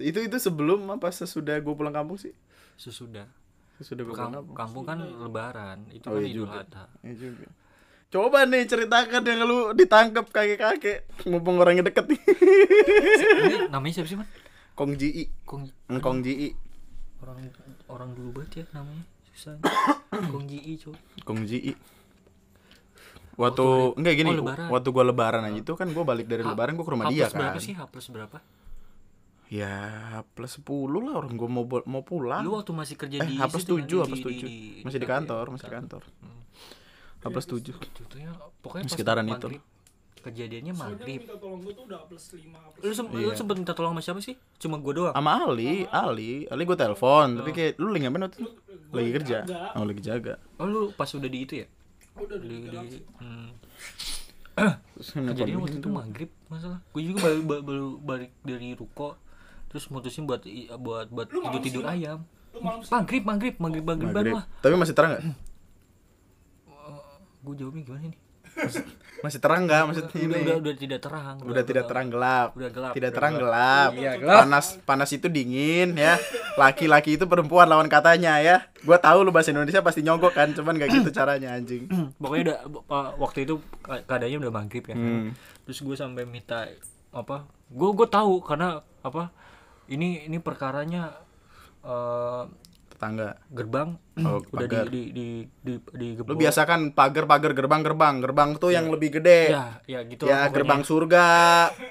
itu 0.00 0.18
itu 0.18 0.36
sebelum 0.38 0.88
apa 0.88 1.12
sesudah 1.12 1.60
gue 1.60 1.74
pulang 1.74 1.92
kampung 1.92 2.16
sih? 2.16 2.32
sesudah 2.76 3.28
Sesudah 3.76 4.02
gue 4.02 4.12
pulang 4.12 4.32
Kam- 4.32 4.36
kampung. 4.40 4.56
kampung 4.56 4.84
kan 4.86 4.98
lebaran 5.00 5.78
itu 5.90 6.04
Oh, 6.06 6.16
kan 6.16 6.22
iya 6.22 6.30
idul 6.30 6.48
adha 6.48 6.84
Ya 7.00 7.12
juga. 7.14 7.48
Coba 8.10 8.42
nih 8.42 8.66
ceritakan 8.66 9.22
yang 9.22 9.40
lu 9.42 9.70
ditangkap 9.70 10.26
kakek-kakek. 10.28 11.06
Mumpung 11.24 11.56
orangnya 11.56 11.84
deket 11.84 12.10
nih. 12.10 12.18
ini 12.18 13.70
namanya 13.70 13.94
siapa 13.94 14.08
sih 14.08 14.18
man 14.18 14.26
Kong 14.74 14.96
Ji 14.96 15.30
Kong 15.44 15.70
Kong 15.96 16.18
Ji 16.20 16.50
orang 17.20 17.38
orang 17.86 18.10
dulu 18.10 18.34
banget 18.34 18.64
ya 18.66 18.74
namanya. 18.74 19.04
Susah. 19.30 19.54
Kong 20.32 20.44
Ji 20.44 20.58
cow 20.76 20.90
Kong 21.22 21.44
Ji 21.44 21.70
Waktu 23.38 23.62
Waktu 23.62 23.66
enggak 23.96 24.14
gini, 24.16 24.28
oh, 24.28 24.36
lebaran. 24.36 24.68
waktu 24.68 24.88
gua 24.90 25.04
lebaran 25.06 25.42
aja 25.46 25.60
itu 25.60 25.72
kan 25.72 25.88
gua 25.88 26.04
balik 26.04 26.26
dari 26.26 26.42
lebaran 26.42 26.74
gua 26.74 26.84
ke 26.84 26.92
rumah 26.92 27.06
H 27.06 27.10
dia 27.10 27.24
plus 27.24 27.32
berapa 27.32 27.54
kan. 27.54 27.62
sih? 27.62 27.72
H 27.72 27.82
plus 27.86 28.06
berapa? 28.10 28.36
Ya 29.48 29.74
plus 30.30 30.52
10 30.58 30.66
lah 31.00 31.14
orang 31.16 31.32
gua 31.34 31.48
mau 31.48 31.64
mau 31.86 32.02
pulang. 32.02 32.42
lu 32.42 32.52
waktu 32.52 32.70
masih 32.70 32.94
kerja 32.94 33.16
eh, 33.16 33.24
di 33.24 33.34
H 33.34 33.48
plus 33.48 33.64
situ 33.64 33.74
kan, 33.76 33.86
7, 33.86 33.88
di- 33.88 33.96
H 33.96 34.04
plus 34.04 34.20
di- 34.20 34.26
7. 34.26 34.44
di- 34.44 34.82
Masih 34.82 34.98
di 34.98 35.08
kantor, 35.08 35.44
masih 35.48 35.66
di 35.66 35.72
kantor. 35.72 36.02
H 36.04 36.39
plus 37.22 37.44
7. 37.44 37.76
Contohnya 37.76 38.30
pokoknya 38.58 38.84
pas 38.84 38.92
Sekitaran 38.92 39.26
itu. 39.26 39.36
maghrib. 39.36 39.62
kejadiannya 40.20 40.74
maghrib 40.74 41.20
minta 41.24 41.32
tolong 41.34 41.60
gue 41.60 41.72
tuh 41.72 41.84
udah 41.88 42.04
plus 42.04 42.24
5 42.28 42.44
plus 42.44 42.82
lu, 42.82 42.92
sem- 42.92 43.08
lu 43.10 43.32
sempet 43.32 43.56
minta 43.56 43.72
tolong 43.72 43.92
sama 43.92 44.04
siapa 44.04 44.20
sih 44.20 44.36
cuma 44.56 44.76
gue 44.76 44.92
doang 44.92 45.16
Sama 45.16 45.32
Ali, 45.40 45.88
Ali, 45.88 46.44
Ali 46.44 46.62
gua 46.62 46.76
telepon, 46.76 47.40
tapi 47.40 47.50
kayak 47.50 47.72
lu 47.76 47.88
lagi 47.88 48.04
ngapain 48.04 48.28
waktu 48.28 48.36
itu? 48.38 48.52
Lagi 48.90 49.10
kerja. 49.16 49.38
Oh, 49.72 49.80
lagi 49.82 50.00
jaga. 50.00 50.36
oh 50.56 50.66
lu 50.66 50.80
pas 50.92 51.08
udah 51.08 51.24
di 51.24 51.38
itu 51.40 51.54
ya 51.56 51.66
udah 52.14 52.36
di, 52.36 52.48
di, 52.52 52.68
di 52.68 52.98
hmm. 53.16 53.48
Kejadian 55.00 55.56
gua 55.56 55.64
waktu 55.64 55.78
itu 55.80 55.88
maghrib 55.88 56.30
masalah 56.46 56.78
gue 56.84 57.00
juga 57.02 57.18
baru, 57.24 57.40
baru, 57.40 57.62
baru 57.64 57.86
balik 57.98 58.30
dari 58.44 58.76
ruko 58.76 59.16
terus 59.66 59.88
mutusin 59.88 60.28
buat 60.28 60.44
buat 60.76 61.08
buat 61.08 61.26
tidur 61.32 61.60
tidur 61.64 61.84
ayam 61.88 62.28
maghrib 62.92 63.24
maghrib 63.24 63.54
maghrib 63.56 63.84
maghrib 63.88 64.12
Maghrib. 64.12 64.34
lah 64.36 64.44
Tapi 64.60 64.74
masih 64.76 64.92
terang 64.92 65.16
nggak? 65.16 65.24
gue 67.40 67.54
jawabnya 67.56 67.82
gimana 67.82 68.06
nih 68.06 68.20
Masih 69.20 69.36
terang 69.36 69.62
nggak 69.62 69.82
maksudnya 69.84 70.10
udah, 70.10 70.24
ini? 70.26 70.42
udah 70.42 70.56
udah 70.58 70.74
tidak 70.74 71.00
terang 71.00 71.36
Udah 71.40 71.60
tidak 71.62 71.84
terang 71.86 72.06
gelap. 72.08 72.48
Udah 72.50 72.70
gelap, 72.70 72.92
Tidak 72.92 73.04
udah 73.04 73.14
terang 73.14 73.34
gelap. 73.36 73.90
gelap. 73.90 73.90
Iya, 73.94 74.12
gelap. 74.16 74.38
Panas 74.40 74.66
panas 74.82 75.10
itu 75.10 75.26
dingin 75.28 75.92
ya. 75.94 76.16
Laki-laki 76.56 77.14
itu 77.14 77.24
perempuan 77.24 77.68
lawan 77.68 77.86
katanya 77.86 78.40
ya. 78.40 78.64
Gua 78.80 78.96
tahu 78.96 79.22
lu 79.22 79.30
bahasa 79.30 79.52
Indonesia 79.52 79.80
pasti 79.80 80.00
nyogok 80.00 80.32
kan, 80.32 80.50
cuman 80.50 80.72
gak 80.74 80.88
gitu 80.90 81.12
caranya 81.12 81.52
anjing. 81.52 81.84
pokoknya 82.16 82.42
udah 82.42 82.58
uh, 82.88 83.08
waktu 83.18 83.44
itu 83.44 83.54
ke- 83.78 84.02
keadaannya 84.02 84.38
udah 84.40 84.52
maghrib 84.52 84.84
ya 84.84 84.96
Hmm. 84.96 85.36
terus 85.62 85.78
gue 85.78 85.94
sampai 85.94 86.24
minta 86.24 86.64
apa 87.10 87.44
gue 87.68 87.88
gue 87.92 88.08
tahu 88.08 88.40
karena 88.40 88.80
apa 88.98 89.30
ini 89.86 90.24
ini 90.24 90.38
perkaranya 90.38 91.12
eh, 91.82 92.42
Tetangga. 93.00 93.40
gerbang 93.48 93.96
Oh, 94.20 94.44
udah 94.44 94.60
di 94.60 94.68
pagar. 94.68 94.84
di 94.86 95.02
di 95.08 95.26
di, 95.56 95.72
di 95.90 96.08
Lu 96.20 96.36
biasa 96.36 96.62
kan 96.62 96.92
pagar-pagar 96.92 97.50
gerbang-gerbang. 97.50 98.20
Gerbang 98.20 98.50
tuh 98.54 98.68
yang 98.68 98.86
lebih 98.86 99.16
gede. 99.16 99.48
ya 99.50 99.80
ya 99.84 100.04
gitu 100.04 100.28
Ya, 100.28 100.44
pokoknya. 100.44 100.52
gerbang 100.52 100.82
surga, 100.84 101.28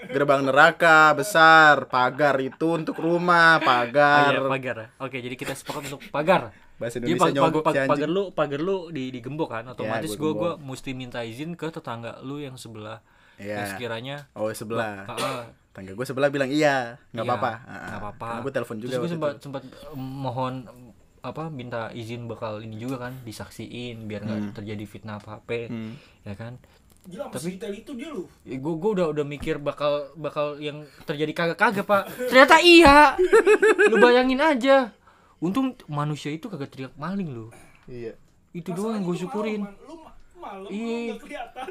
gerbang 0.06 0.42
neraka 0.44 0.98
besar, 1.12 1.90
pagar 1.90 2.38
itu 2.38 2.78
untuk 2.78 2.94
rumah, 2.96 3.58
Ah, 3.58 3.60
pagar. 3.60 4.30
iya, 4.32 4.46
pagar 4.46 4.76
ya. 4.78 4.88
oke 5.00 5.18
jadi 5.18 5.34
kita 5.34 5.54
sepakat 5.54 5.90
untuk 5.90 6.02
pagar 6.08 6.54
Bahasa 6.78 6.96
Jadi 6.96 7.12
Indonesia 7.12 7.26
pag- 7.26 7.36
nyogok 7.36 7.62
pag- 7.62 7.74
si 7.74 7.80
anjing. 7.80 7.92
pagar 7.92 8.10
lu 8.10 8.24
pagar 8.32 8.60
lu 8.62 8.78
di 8.88 9.04
digembok 9.10 9.50
kan 9.50 9.64
otomatis 9.68 10.14
gua 10.14 10.22
gue 10.22 10.32
gue 10.32 10.52
gembok. 10.54 10.56
mesti 10.64 10.90
minta 10.94 11.20
izin 11.22 11.52
ke 11.54 11.68
tetangga 11.68 12.22
lu 12.22 12.38
yang 12.38 12.54
sebelah 12.54 13.02
Iya. 13.36 13.56
yang 13.58 13.68
sekiranya 13.70 14.18
Oh, 14.32 14.48
sebelah. 14.50 15.04
Ah, 15.04 15.18
ah, 15.18 15.44
Tangga 15.70 15.92
gue 15.92 16.02
sebelah 16.04 16.28
bilang 16.28 16.48
iya, 16.48 16.98
nggak 17.10 17.20
Iya, 17.20 17.30
apa-apa. 17.30 17.52
nggak 17.62 18.00
apa-apa. 18.02 18.28
Gue 18.42 18.52
telepon 18.52 18.78
juga 18.78 18.92
Terus 18.92 19.02
gue 19.02 19.10
sempat 19.12 19.34
sempat 19.40 19.62
em, 19.64 20.00
mohon 20.00 20.54
apa 21.22 21.48
minta 21.48 21.90
izin 21.90 22.26
bakal 22.26 22.60
ini 22.60 22.76
juga 22.76 22.98
kan 23.02 23.14
disaksiin 23.22 24.06
biar 24.06 24.22
nggak 24.22 24.42
terjadi 24.54 24.84
fitnah 24.84 25.18
apa 25.18 25.38
apa 25.38 25.68
Hmm. 25.68 25.94
ya 26.22 26.34
kan? 26.34 26.56
Gila 27.02 27.32
detail 27.32 27.74
itu 27.74 27.92
dia 27.94 28.10
lu? 28.10 28.28
Gue 28.42 28.74
gue 28.76 28.92
udah 28.94 29.08
udah 29.10 29.26
mikir 29.26 29.58
bakal 29.58 30.12
bakal 30.14 30.56
yang 30.58 30.80
terjadi 31.04 31.32
kagak 31.34 31.58
kagak 31.58 31.86
pak. 31.86 32.04
Ternyata 32.28 32.60
iya. 32.60 33.16
Lu 33.86 33.98
bayangin 33.98 34.38
aja. 34.38 34.92
Untung 35.40 35.72
manusia 35.86 36.30
itu 36.30 36.46
kagak 36.46 36.70
teriak 36.70 36.94
maling 36.96 37.30
lu. 37.30 37.48
Iya. 37.86 38.14
itu 38.50 38.70
doang 38.72 38.96
yang 38.96 39.06
gue 39.06 39.14
syukurin. 39.16 39.62
lu 39.62 39.94
malam, 40.36 40.66
Lu 40.66 40.70
Iya. 40.76 41.14
kelihatan. 41.18 41.70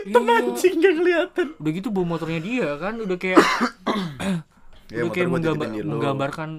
Hitam 0.00 0.22
Iya. 0.22 0.36
anjing 0.40 0.74
nggak 0.76 0.94
kelihatan. 0.96 1.46
udah 1.56 1.72
gitu 1.72 1.88
bawa 1.88 2.06
motornya 2.08 2.40
dia 2.40 2.68
kan 2.76 2.94
udah 2.96 3.16
kayak 3.16 3.38
Ya, 4.90 5.02
udah 5.02 5.04
motor 5.04 5.12
kayak 5.12 5.28
menggambar, 5.28 5.66
menggambarkan 5.84 6.50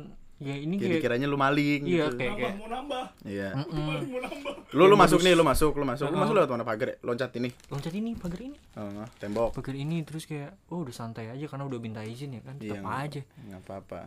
ya 0.42 0.56
ini 0.56 0.76
kayak 0.76 1.00
kiranya 1.00 1.26
lu 1.26 1.38
maling 1.38 1.86
iya 1.86 2.10
gitu. 2.10 2.18
kayak 2.18 2.34
nambah 2.34 2.42
kayak 2.42 2.54
mau 2.58 2.68
nambah 2.68 3.04
Iya. 3.22 3.50
Maling 3.54 4.10
mau 4.10 4.20
nambah 4.20 4.54
Lu 4.72 4.84
lu 4.84 4.96
masuk 4.96 5.20
nih, 5.20 5.34
lu 5.34 5.44
masuk, 5.44 5.74
lu 5.74 5.84
masuk. 5.84 6.08
Lu 6.08 6.16
masuk 6.16 6.32
lewat 6.34 6.48
mana 6.50 6.64
pagar? 6.64 6.88
ya? 6.88 6.96
Loncat 7.02 7.30
ini. 7.36 7.52
loncat 7.68 7.92
ini 7.92 8.16
pagar 8.16 8.40
ini 8.42 8.56
Oh, 8.74 9.04
tembok. 9.16 9.52
pagar 9.52 9.76
ini 9.76 10.02
terus 10.02 10.24
kayak 10.24 10.56
oh 10.68 10.82
udah 10.82 10.92
santai 10.92 11.28
aja 11.28 11.46
karena 11.46 11.64
udah 11.64 11.78
minta 11.78 12.02
izin 12.02 12.32
ya 12.32 12.42
kan 12.42 12.56
Iya, 12.56 12.74
tetap 12.74 12.82
nggak- 12.82 13.04
aja 13.06 13.22
nggak 13.22 13.62
apa-apa. 13.62 14.00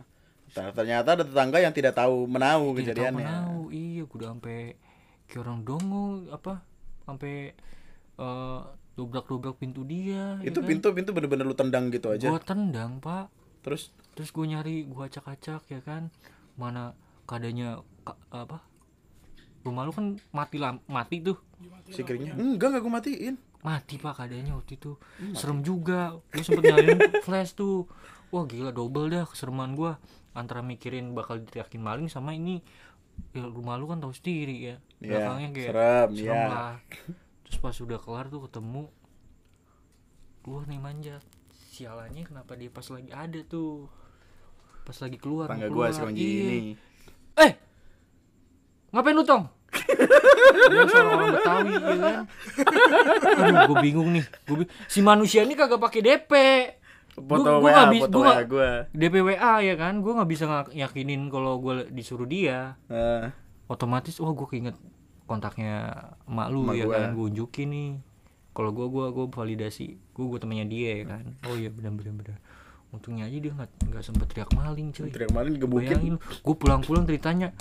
Ter- 0.47 0.73
Ternyata 0.73 1.09
ada 1.11 1.23
tetangga 1.23 1.57
yang 1.57 1.71
tidak 1.71 1.93
tahu 1.93 2.25
menahu 2.25 2.73
Tidak 2.73 2.91
tahu 2.91 3.05
kejadiannya. 3.07 3.17
menau 3.23 3.55
iya 3.69 4.01
gue 4.01 4.15
udah 4.15 4.29
sampai 4.31 4.57
kayak 5.25 5.39
orang 5.39 5.59
dongo 5.61 6.05
apa 6.29 6.53
sampai 7.03 7.33
eh 8.15 8.59
dobrak 8.93 9.25
dobrak 9.25 9.55
pintu 9.55 9.83
dia 9.83 10.39
Itu 10.41 10.59
pintu-pintu 10.61 11.11
bener-bener 11.11 11.43
lu 11.43 11.53
tendang 11.53 11.89
gitu 11.89 12.09
aja. 12.09 12.27
gue 12.27 12.41
tendang 12.41 12.97
pak 12.97 13.29
Terus 13.61 13.89
terus 14.15 14.31
gue 14.31 14.45
nyari 14.47 14.87
gue 14.87 15.03
acak-acak 15.03 15.67
ya 15.69 15.79
kan? 15.83 16.09
Mana 16.55 16.95
keadaannya 17.27 17.83
ka- 18.07 18.21
apa? 18.31 18.63
Rumah 19.61 19.81
lu 19.83 19.91
kan 19.91 20.05
mati 20.31 20.57
lam 20.57 20.79
mati 20.87 21.19
tuh. 21.19 21.37
Si 21.91 22.01
keringnya, 22.01 22.33
enggak 22.39 22.73
enggak 22.73 22.81
gue 22.81 22.93
matiin. 22.93 23.35
mati 23.65 23.97
pak 23.97 24.13
keadaannya 24.21 24.53
waktu 24.53 24.77
itu. 24.77 24.93
Serem 25.33 25.65
juga. 25.65 26.15
Gue 26.31 26.43
sempet 26.45 26.69
nyalain 26.69 27.01
flash 27.25 27.57
tuh. 27.57 27.89
Wah 28.29 28.45
gila 28.45 28.69
double 28.71 29.09
dah 29.09 29.25
kesereman 29.25 29.73
gue 29.73 29.91
antara 30.37 30.61
mikirin 30.61 31.15
bakal 31.15 31.39
diteriakin 31.41 31.81
maling 31.81 32.07
sama 32.11 32.35
ini 32.35 32.59
ya 33.31 33.47
rumah 33.47 33.79
lu 33.79 33.87
kan 33.87 34.03
tahu 34.03 34.11
sendiri 34.11 34.55
ya. 34.59 34.75
Iya, 34.99 35.09
belakangnya 35.17 35.49
kayak 35.55 35.69
serem, 35.71 36.09
serem 36.13 36.35
iya. 36.35 36.45
lah. 36.51 36.75
Terus 37.47 37.57
pas 37.63 37.75
udah 37.79 37.99
kelar 37.99 38.25
tuh 38.27 38.41
ketemu 38.47 38.83
keluar 40.45 40.69
nih 40.69 40.77
manjat 40.77 41.25
sialannya 41.73 42.21
kenapa 42.21 42.53
dia 42.53 42.69
pas 42.69 42.85
lagi 42.87 43.09
ada 43.09 43.41
tuh 43.49 43.89
pas 44.85 44.93
lagi 44.95 45.17
keluar 45.17 45.49
Tetangga 45.49 45.65
mau 45.65 45.73
gua 45.73 45.85
si 45.85 45.91
keluar. 45.91 46.05
Konji 46.05 46.21
Iya. 46.21 46.53
ini. 46.53 46.71
eh! 47.37 47.51
Ngapain 48.91 49.11
lu 49.11 49.23
tong? 49.23 49.43
Suara 50.87 51.09
orang 51.09 51.29
Betawi 51.31 51.73
ya 51.73 51.95
kan? 51.97 52.23
Aduh 53.35 53.61
gue 53.67 53.77
bingung 53.81 54.09
nih. 54.11 54.23
Gue 54.45 54.55
si 54.85 55.01
manusia 55.01 55.41
ini 55.41 55.53
kagak 55.53 55.77
pakai 55.77 55.99
DP 55.99 56.31
Foto 57.11 57.25
Gua- 57.49 57.59
gua 57.59 57.59
WA, 57.61 57.71
nggak 57.73 57.87
bis- 57.89 58.03
foto 58.05 58.17
gua 58.17 58.33
gua. 58.45 58.69
DP 58.89 59.15
WA 59.21 59.53
ya 59.61 59.75
kan? 59.75 59.93
Gue 59.97 60.11
nggak 60.11 60.29
bisa 60.29 60.43
ngak- 60.45 60.73
yakinin 60.73 61.27
kalau 61.27 61.57
gue 61.57 61.87
disuruh 61.89 62.23
dia. 62.25 62.75
Eh, 62.85 63.31
otomatis 63.65 64.15
wah 64.17 64.31
gue 64.31 64.45
keinget 64.45 64.75
kontaknya 65.25 65.95
emak 66.23 66.47
lu 66.49 66.63
Emak 66.63 66.75
ya 66.75 66.85
gua. 66.85 66.93
kan? 66.93 67.07
Gue 67.11 67.25
unjukin 67.29 67.67
nih. 67.67 67.91
Kalau 68.51 68.71
gue 68.71 68.85
gua 68.85 69.09
gue 69.09 69.25
validasi 69.27 69.85
gue 69.97 70.25
gue 70.25 70.39
temannya 70.39 70.65
dia 70.65 70.91
ya 70.93 71.05
kan? 71.09 71.23
Oh 71.43 71.55
iya 71.55 71.67
benar 71.67 71.91
benar 71.91 72.13
benar 72.15 72.37
untungnya 72.89 73.25
aja 73.25 73.37
dia 73.37 73.51
nggak 73.51 73.69
nggak 73.85 74.03
sempet 74.03 74.27
teriak 74.29 74.51
maling 74.51 74.89
cuy 74.89 75.09
teriak 75.09 75.31
maling 75.31 75.53
digebukin. 75.53 75.89
bayangin 75.89 76.15
gue 76.17 76.55
pulang-pulang 76.55 77.03
ceritanya 77.03 77.51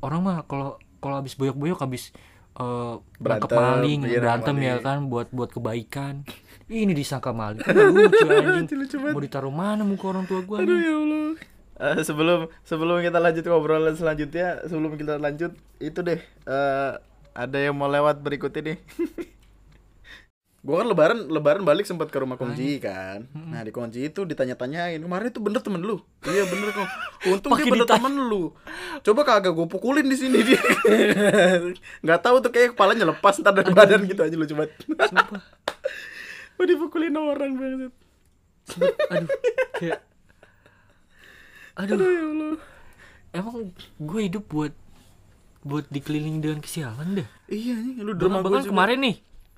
orang 0.00 0.20
mah 0.20 0.38
kalau 0.44 0.68
kalau 0.98 1.16
habis 1.16 1.34
boyok-boyok 1.34 1.78
habis 1.78 2.10
eh 2.52 2.94
Berantem, 3.16 3.54
maling 3.54 4.00
iya, 4.04 4.18
berantem 4.18 4.56
ya 4.56 4.74
maling. 4.74 4.82
kan 4.82 4.98
buat 5.06 5.28
buat 5.30 5.50
kebaikan 5.50 6.26
ini 6.66 6.90
disangka 6.90 7.30
maling 7.30 7.62
lucu 7.62 8.26
anjing 8.58 8.76
Lucu 8.76 8.96
banget. 8.98 9.14
mau 9.14 9.22
ditaruh 9.22 9.54
mana 9.54 9.82
muka 9.82 10.04
orang 10.08 10.24
tua 10.24 10.42
gua 10.42 10.60
Aduh 10.60 10.74
ya 10.76 10.94
Allah. 10.94 11.26
Eh, 11.78 12.02
sebelum 12.02 12.50
sebelum 12.62 12.98
kita 12.98 13.16
lanjut 13.16 13.40
ke 13.40 13.54
obrolan 13.54 13.94
selanjutnya, 13.94 14.66
sebelum 14.66 14.98
kita 14.98 15.14
lanjut 15.16 15.54
itu 15.78 16.00
deh 16.02 16.18
eh, 16.18 16.90
ada 17.32 17.54
yang 17.56 17.72
mau 17.72 17.86
lewat 17.86 18.18
berikut 18.18 18.50
ini. 18.56 18.74
gua 20.58 20.82
kan 20.82 20.88
lebaran 20.88 21.18
lebaran 21.26 21.62
balik 21.62 21.86
sempat 21.86 22.08
ke 22.08 22.18
rumah 22.18 22.34
Kongji 22.34 22.78
kan. 22.78 23.24
Nah, 23.32 23.62
di 23.62 23.70
Kongji 23.70 24.04
itu 24.04 24.22
ditanya-tanyain, 24.22 24.98
"Kemarin 24.98 25.26
itu 25.28 25.38
bener 25.38 25.60
temen 25.60 25.78
lu?" 25.78 26.02
"Iya, 26.20 26.44
bener 26.44 26.68
kok." 26.70 26.88
"Untung 27.30 27.54
dia 27.54 27.64
bener 27.64 27.86
ditanya. 27.86 27.94
temen 27.96 28.26
lu." 28.26 28.50
Coba 29.00 29.22
kagak 29.22 29.52
gua 29.52 29.64
pukulin 29.64 30.02
di 30.02 30.14
sini 30.14 30.42
dia. 30.42 30.58
nggak 32.04 32.20
tahu 32.20 32.40
tuh 32.40 32.50
kayak 32.50 32.74
kepalanya 32.74 33.06
lepas 33.08 33.38
ntar 33.38 33.54
dari 33.54 33.70
badan 33.70 34.02
gitu 34.04 34.18
aja 34.18 34.34
banget. 34.34 34.70
Sumpah. 34.82 35.42
Mau 36.58 36.66
dipukulin 36.66 37.14
orang 37.14 37.52
banget. 37.54 37.92
aduh 39.08 39.30
kayak 39.74 40.00
aduh 41.74 41.96
Ya 41.96 42.20
Allah. 42.20 42.54
emang 43.32 43.56
gue 43.96 44.20
hidup 44.20 44.44
buat 44.44 44.74
buat 45.62 45.88
dikelilingi 45.88 46.40
dengan 46.40 46.60
kesialan 46.60 47.16
deh 47.16 47.28
Iya 47.46 47.74
nih, 47.76 47.94
lu 48.00 48.12
drama 48.12 48.40
bahkan 48.40 48.60
juga. 48.60 48.72
kemarin 48.72 48.98
nih 49.00 49.16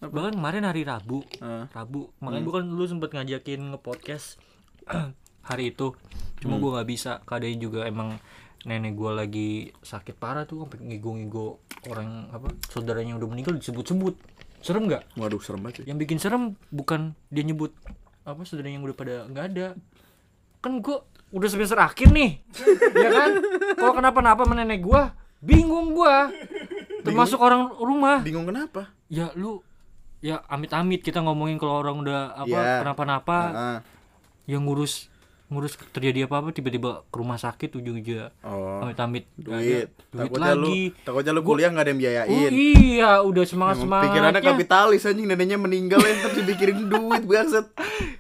bahkan 0.08 0.32
kemarin 0.32 0.64
hari 0.64 0.82
Rabu. 0.88 1.20
Ah. 1.44 1.68
Rabu. 1.76 2.08
Makanya 2.24 2.44
bukan 2.48 2.62
lu 2.72 2.84
sempet 2.88 3.12
ngajakin 3.12 3.76
nge-podcast 3.76 4.40
hari 5.48 5.76
itu. 5.76 5.92
Cuma 6.40 6.56
gua 6.56 6.80
nggak 6.80 6.88
bisa 6.88 7.20
keadaannya 7.28 7.60
juga 7.60 7.84
emang 7.84 8.16
nenek 8.64 8.96
gua 8.96 9.20
lagi 9.24 9.68
sakit 9.84 10.16
parah 10.16 10.48
tuh 10.48 10.64
sampai 10.64 10.80
ngigo-ngigo 10.88 11.60
orang 11.88 12.32
apa 12.32 12.48
saudaranya 12.72 13.20
udah 13.20 13.28
meninggal 13.28 13.60
disebut-sebut. 13.60 14.16
Serem 14.64 14.88
nggak? 14.88 15.20
Waduh, 15.20 15.40
serem 15.40 15.60
banget. 15.64 15.84
yang 15.84 16.00
bikin 16.00 16.16
serem 16.16 16.56
bukan 16.72 17.16
dia 17.28 17.44
nyebut 17.44 17.72
apa 18.24 18.44
saudaranya 18.44 18.80
yang 18.80 18.84
udah 18.88 18.96
pada 18.96 19.14
nggak 19.28 19.44
ada. 19.52 19.66
Kan 20.64 20.80
gua 20.80 21.04
udah 21.30 21.48
semester 21.52 21.76
akhir 21.76 22.08
nih 22.08 22.40
ya 22.96 23.10
kan? 23.12 23.30
Kalau 23.76 23.92
kenapa-napa 23.92 24.48
sama 24.48 24.56
nenek 24.56 24.80
gua 24.80 25.12
bingung 25.44 25.92
gua. 25.92 26.32
Termasuk 27.00 27.40
orang 27.40 27.72
rumah. 27.80 28.20
Bingung 28.24 28.48
kenapa? 28.48 28.92
ya 29.10 29.34
lu 29.34 29.58
ya 30.20 30.44
amit-amit 30.46 31.00
kita 31.00 31.18
ngomongin 31.18 31.56
kalau 31.56 31.78
orang 31.78 31.96
udah 31.98 32.20
apa 32.38 32.48
Iya. 32.50 32.78
kenapa-napa 32.78 33.38
Ah. 33.48 33.78
yang 34.44 34.62
ngurus 34.62 35.08
ngurus 35.46 35.74
terjadi 35.90 36.24
apa-apa 36.24 36.52
tiba-tiba 36.52 37.02
ke 37.04 37.16
rumah 37.16 37.34
sakit 37.34 37.74
ujung-ujung 37.74 38.30
Oh, 38.40 38.78
amit-amit 38.80 39.26
duit. 39.34 39.90
duit 40.06 40.30
Takutnya 40.30 40.54
lu, 40.54 40.68
lagi 40.68 40.82
takutnya 41.02 41.32
lu 41.32 41.42
kuliah 41.42 41.68
nggak 41.68 41.82
ada 41.82 41.90
yang 41.90 41.98
oh 41.98 42.04
biayain. 42.04 42.50
iya 42.54 43.10
udah 43.18 43.44
semangat 43.44 43.76
Emang 43.80 44.04
Pikirannya 44.04 44.42
kapitalis 44.44 45.02
anjing 45.02 45.26
neneknya 45.26 45.56
meninggal 45.56 45.98
ya 45.98 46.12
ntar 46.16 46.30
dipikirin 46.32 46.86
duit 46.86 47.22
bangsat. 47.24 47.66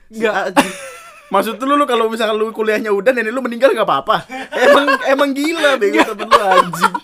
Si 0.08 0.18
Nggak. 0.18 0.58
Maksud 1.30 1.62
lu 1.62 1.78
lu 1.78 1.86
kalau 1.86 2.10
misalkan 2.10 2.34
lu 2.34 2.50
kuliahnya 2.50 2.90
udah 2.90 3.12
nenek 3.12 3.30
lu 3.30 3.38
meninggal 3.38 3.70
nggak 3.70 3.86
apa-apa. 3.86 4.26
Emang 4.50 4.86
emang 5.06 5.30
gila 5.30 5.78
bego 5.78 6.02
temen 6.02 6.26
lu 6.26 6.42
anjing. 6.42 6.94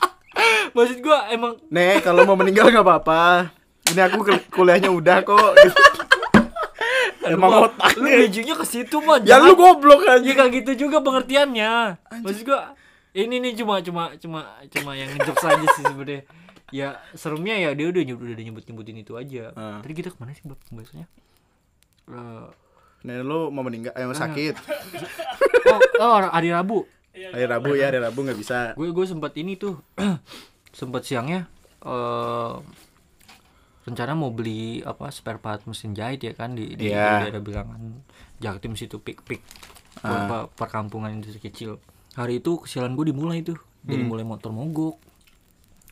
maksud 0.72 0.98
gua 0.98 1.30
emang 1.30 1.54
Nek, 1.68 2.02
kalau 2.02 2.26
mau 2.26 2.34
meninggal 2.34 2.66
nggak 2.68 2.82
apa-apa. 2.82 3.54
Ini 3.86 4.00
aku 4.02 4.18
kul- 4.20 4.46
kuliahnya 4.50 4.90
udah 4.90 5.18
kok. 5.22 5.52
Emang 7.26 7.50
lu, 7.50 7.58
otaknya. 7.66 7.98
lu 7.98 8.08
mejunya 8.22 8.54
ke 8.54 8.62
situ 8.62 8.96
mah 9.00 9.18
Ya 9.20 9.36
lu 9.36 9.52
goblok 9.52 10.00
ya 10.00 10.14
anjing. 10.14 10.32
kayak 10.32 10.52
gitu 10.56 10.86
juga 10.86 11.02
pengertiannya 11.02 11.98
maksud 12.22 12.46
gua 12.46 12.70
ini 13.12 13.40
nih 13.40 13.52
cuma 13.56 13.82
cuma 13.82 14.14
cuma 14.14 14.40
cuma 14.68 14.94
yang 14.94 15.10
ngejok 15.10 15.34
saja 15.36 15.66
sih 15.74 15.82
sebenarnya 15.82 16.22
ya 16.68 16.94
seremnya 17.12 17.58
ya 17.58 17.70
dia 17.72 17.88
udah 17.88 18.02
nyebut 18.04 18.30
udah 18.30 18.44
nyebut 18.44 18.62
nyebutin 18.64 18.96
itu 18.96 19.12
aja 19.12 19.50
Ah. 19.52 19.82
tadi 19.82 19.94
kita 19.96 20.10
ke 20.10 20.18
mana 20.18 20.32
sih 20.32 20.44
bab 20.44 20.58
pembahasannya 20.64 21.06
Eh, 22.06 22.46
Nenek 23.02 23.22
lu 23.22 23.50
mau 23.50 23.60
meninggal, 23.60 23.90
eh 23.92 24.02
mau 24.02 24.14
sakit. 24.14 24.54
oh, 25.66 25.80
oh 26.00 26.14
hari 26.24 26.48
Rabu 26.48 26.86
Hari 27.12 27.42
Rabu 27.44 27.74
ya, 27.74 27.86
hari 27.86 27.98
Rabu 27.98 28.22
nggak 28.22 28.34
bisa. 28.36 28.70
gue 28.72 28.86
gue 28.86 29.02
sempat 29.04 29.34
ini 29.34 29.54
tuh 29.54 29.82
sempat 30.78 31.02
siangnya 31.02 31.50
eh 31.82 32.52
rencana 33.86 34.18
mau 34.18 34.34
beli 34.34 34.82
apa 34.82 35.08
spare 35.08 35.38
part 35.38 35.62
mesin 35.64 35.94
jahit 35.94 36.18
ya 36.20 36.34
kan 36.34 36.52
di 36.52 36.74
di, 36.74 36.90
Iya. 36.90 37.22
di 37.22 37.30
daerah 37.30 37.42
bilangan 37.42 37.80
Jaktim 38.36 38.74
situ 38.74 38.98
pik 38.98 39.22
pik 39.22 39.40
beberapa 39.96 40.50
perkampungan 40.52 41.08
industri 41.08 41.40
kecil. 41.40 41.80
Hari 42.12 42.42
itu 42.42 42.60
kesialan 42.60 42.92
gue 42.92 43.08
dimulai 43.08 43.40
tuh 43.40 43.56
dari 43.80 44.02
mulai 44.02 44.26
motor 44.26 44.50
mogok. 44.50 44.98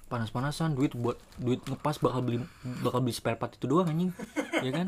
Panas-panasan 0.05 0.77
duit 0.77 0.93
buat 0.93 1.17
duit 1.41 1.65
ngepas 1.65 1.97
bakal 1.97 2.21
beli 2.21 2.39
bakal 2.85 3.01
beli 3.01 3.15
spare 3.17 3.41
part 3.41 3.57
itu 3.57 3.65
doang 3.65 3.89
anjing. 3.89 4.13
Ya 4.61 4.71
kan? 4.75 4.87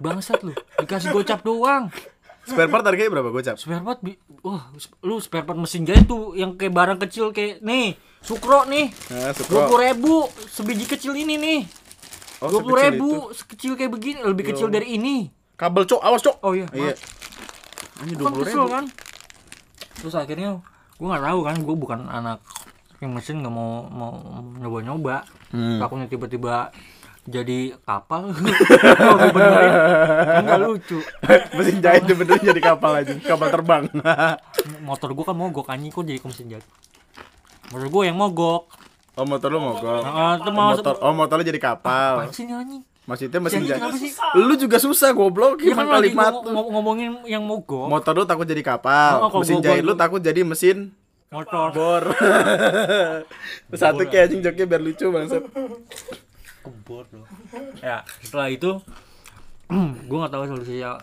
Bangsat 0.00 0.40
lu 0.40 0.56
dikasih 0.80 1.12
gocap 1.12 1.44
doang. 1.44 1.92
Spare 2.44 2.68
part 2.68 2.84
harganya 2.84 3.12
berapa 3.12 3.28
gocap? 3.28 3.56
spare 3.60 3.84
part 3.84 4.00
wah 4.40 4.72
lu 5.04 5.20
spare 5.20 5.44
part 5.44 5.60
mesin 5.60 5.84
jahit 5.84 6.08
tuh 6.08 6.32
yang 6.32 6.56
kayak 6.56 6.72
barang 6.72 6.98
kecil 7.04 7.30
kayak 7.30 7.60
nih 7.60 7.96
sukro 8.24 8.64
nih. 8.64 8.88
Nah, 9.12 9.36
dua 9.44 9.68
puluh 9.68 9.80
ribu 9.84 10.14
sebiji 10.48 10.88
kecil 10.88 11.12
ini 11.12 11.36
nih 11.36 11.60
dua 12.40 12.60
puluh 12.60 12.78
ribu 12.78 13.08
itu. 13.28 13.36
sekecil 13.36 13.72
kayak 13.74 13.90
begini 13.90 14.18
lebih 14.22 14.50
kecil 14.50 14.66
dari 14.66 14.94
ini. 14.94 15.28
Kabel 15.54 15.86
cok, 15.86 16.00
awas 16.02 16.20
cok. 16.20 16.36
oh 16.42 16.52
iya. 16.52 16.66
Iya. 16.70 16.94
Ini 18.02 18.12
kan 18.12 18.18
dua 18.18 18.28
puluh 18.30 18.46
ribu. 18.46 18.66
kan? 18.66 18.84
Terus 19.94 20.14
akhirnya 20.14 20.58
gue 20.94 21.06
nggak 21.06 21.24
tahu 21.24 21.40
kan? 21.42 21.56
Gue 21.62 21.76
bukan 21.76 22.00
anak 22.06 22.42
yang 22.98 23.12
mesin 23.12 23.42
nggak 23.42 23.52
mau 23.52 23.84
mau 23.86 24.12
nyoba 24.56 24.78
nyoba 24.82 25.16
Hmm. 25.54 25.78
takutnya 25.78 26.10
tiba-tiba 26.10 26.74
jadi 27.24 27.78
kapal. 27.80 28.34
Oh, 29.04 29.16
benerin. 29.30 29.72
Nggak 30.44 30.58
lucu. 30.60 30.98
Mesin 31.54 31.78
jahit 31.78 32.04
bener 32.04 32.36
jadi 32.36 32.60
kapal 32.60 33.00
aja, 33.00 33.14
kapal 33.16 33.48
terbang. 33.48 33.86
motor 34.88 35.14
gue 35.14 35.24
kan 35.24 35.32
mogok 35.32 35.70
anjing. 35.70 35.88
Kok 35.88 36.02
jadi 36.02 36.18
ke 36.18 36.26
mesin 36.26 36.46
jahit? 36.50 36.66
Motor 37.70 37.88
gue 37.88 38.02
yang 38.04 38.18
mogok 38.18 38.66
oh 39.14 39.24
motor 39.24 39.48
lu 39.48 39.58
mogok. 39.58 40.00
Itu 40.00 40.10
Oh, 40.44 40.52
mau 40.52 40.70
motor, 40.72 40.94
oh 40.98 41.12
motornya 41.12 41.46
jadi 41.46 41.60
kapal. 41.62 42.12
Apaan 42.18 42.30
sih 42.30 42.44
anjing 42.44 42.82
Maksudnya 43.04 43.36
mesin 43.36 43.60
sih? 43.62 44.16
Lu 44.34 44.56
juga 44.56 44.76
susah 44.76 45.12
goblok, 45.12 45.60
Iya 45.60 45.72
kan 45.72 45.84
gimana 45.84 45.90
lagi 45.94 46.08
kalimat 46.10 46.32
ngom- 46.32 46.40
lu. 46.40 46.50
ngom- 46.50 46.70
ngomongin 46.72 47.10
yang 47.24 47.44
mogok 47.44 47.84
Motor 47.86 48.12
lu 48.14 48.24
takut 48.24 48.44
jadi 48.44 48.62
kapal, 48.62 49.12
Oh, 49.22 49.38
mesin 49.38 49.60
jahit 49.60 49.82
lu 49.82 49.92
takut 49.94 50.18
jadi 50.18 50.40
mesin 50.40 50.88
motor 51.26 51.66
bor. 51.68 52.02
Satu 53.74 54.02
kayak 54.04 54.30
anjing 54.30 54.40
joknya 54.40 54.64
biar 54.66 54.80
lucu 54.80 55.06
bangsat. 55.06 55.42
kebor 56.62 57.04
loh 57.12 57.28
ya 57.78 58.00
setelah 58.18 58.48
itu 58.48 58.80
gue 60.08 60.16
nggak 60.16 60.32
tahu 60.32 60.44
solusinya 60.48 60.96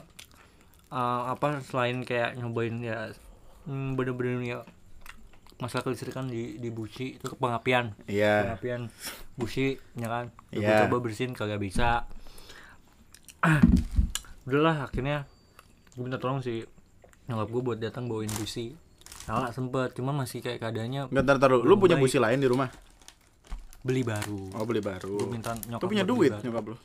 eh, 0.89 1.21
apa 1.29 1.61
selain 1.61 2.01
kayak 2.01 2.33
nyobain 2.33 2.81
ya 2.81 3.13
hmm, 3.65 3.93
bener-bener 3.93 4.41
ya 4.41 4.59
masalah 5.61 5.83
kelistrikan 5.83 6.25
di 6.25 6.57
di 6.57 6.67
busi 6.67 7.15
itu 7.15 7.31
pengapian 7.33 7.93
Iya. 8.03 8.49
pengapian 8.49 8.89
busi 9.33 9.77
ya 9.93 10.07
kan 10.07 10.25
Udah 10.49 10.57
Iya. 10.59 10.77
coba 10.83 10.97
bersihin 10.99 11.31
kagak 11.31 11.57
bisa 11.57 12.09
udahlah 14.43 14.83
akhirnya 14.83 15.25
gue 15.91 16.01
minta 16.01 16.17
tolong 16.17 16.39
si 16.39 16.65
nyokap 17.25 17.47
gue 17.47 17.61
buat 17.63 17.77
datang 17.77 18.05
bawain 18.05 18.31
busi 18.33 18.73
salah 19.21 19.49
sempet 19.49 19.93
cuma 19.93 20.09
masih 20.11 20.41
kayak 20.41 20.57
keadaannya 20.59 21.07
Enggak 21.07 21.23
ntar 21.23 21.37
taruh. 21.39 21.61
Lu 21.61 21.77
punya 21.77 21.93
baik. 21.93 22.03
busi 22.03 22.17
lain 22.17 22.37
di 22.37 22.49
rumah? 22.49 22.69
beli 23.81 24.01
baru 24.01 24.53
Oh, 24.53 24.61
beli 24.61 24.77
baru. 24.77 25.13
Gua 25.15 25.25
minta 25.27 25.57
nyokap 25.59 25.77
Tuh 25.79 25.89
punya 25.89 26.01
duit 26.03 26.29
baru. 26.31 26.41
nyokap 26.43 26.63
lu. 26.67 26.77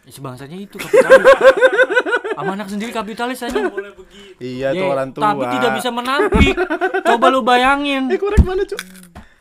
Ya, 0.00 0.10
sebangsanya 0.10 0.56
itu 0.58 0.76
kapitalis 0.76 1.24
sama 2.40 2.52
anak 2.54 2.66
sendiri 2.66 2.90
kapitalis 2.90 3.40
aja 3.40 3.60
boleh 3.62 3.92
begitu 3.92 4.40
Iya 4.40 4.72
tuh 4.72 4.86
orang 4.88 5.10
tua. 5.10 5.22
tapi 5.22 5.44
tidak 5.50 5.70
bisa 5.74 5.90
menampik 5.90 6.56
coba 7.02 7.26
lu 7.28 7.40
bayangin 7.40 8.08
Eh 8.08 8.16
korek 8.16 8.40
mana, 8.40 8.64
Cuk? 8.64 8.80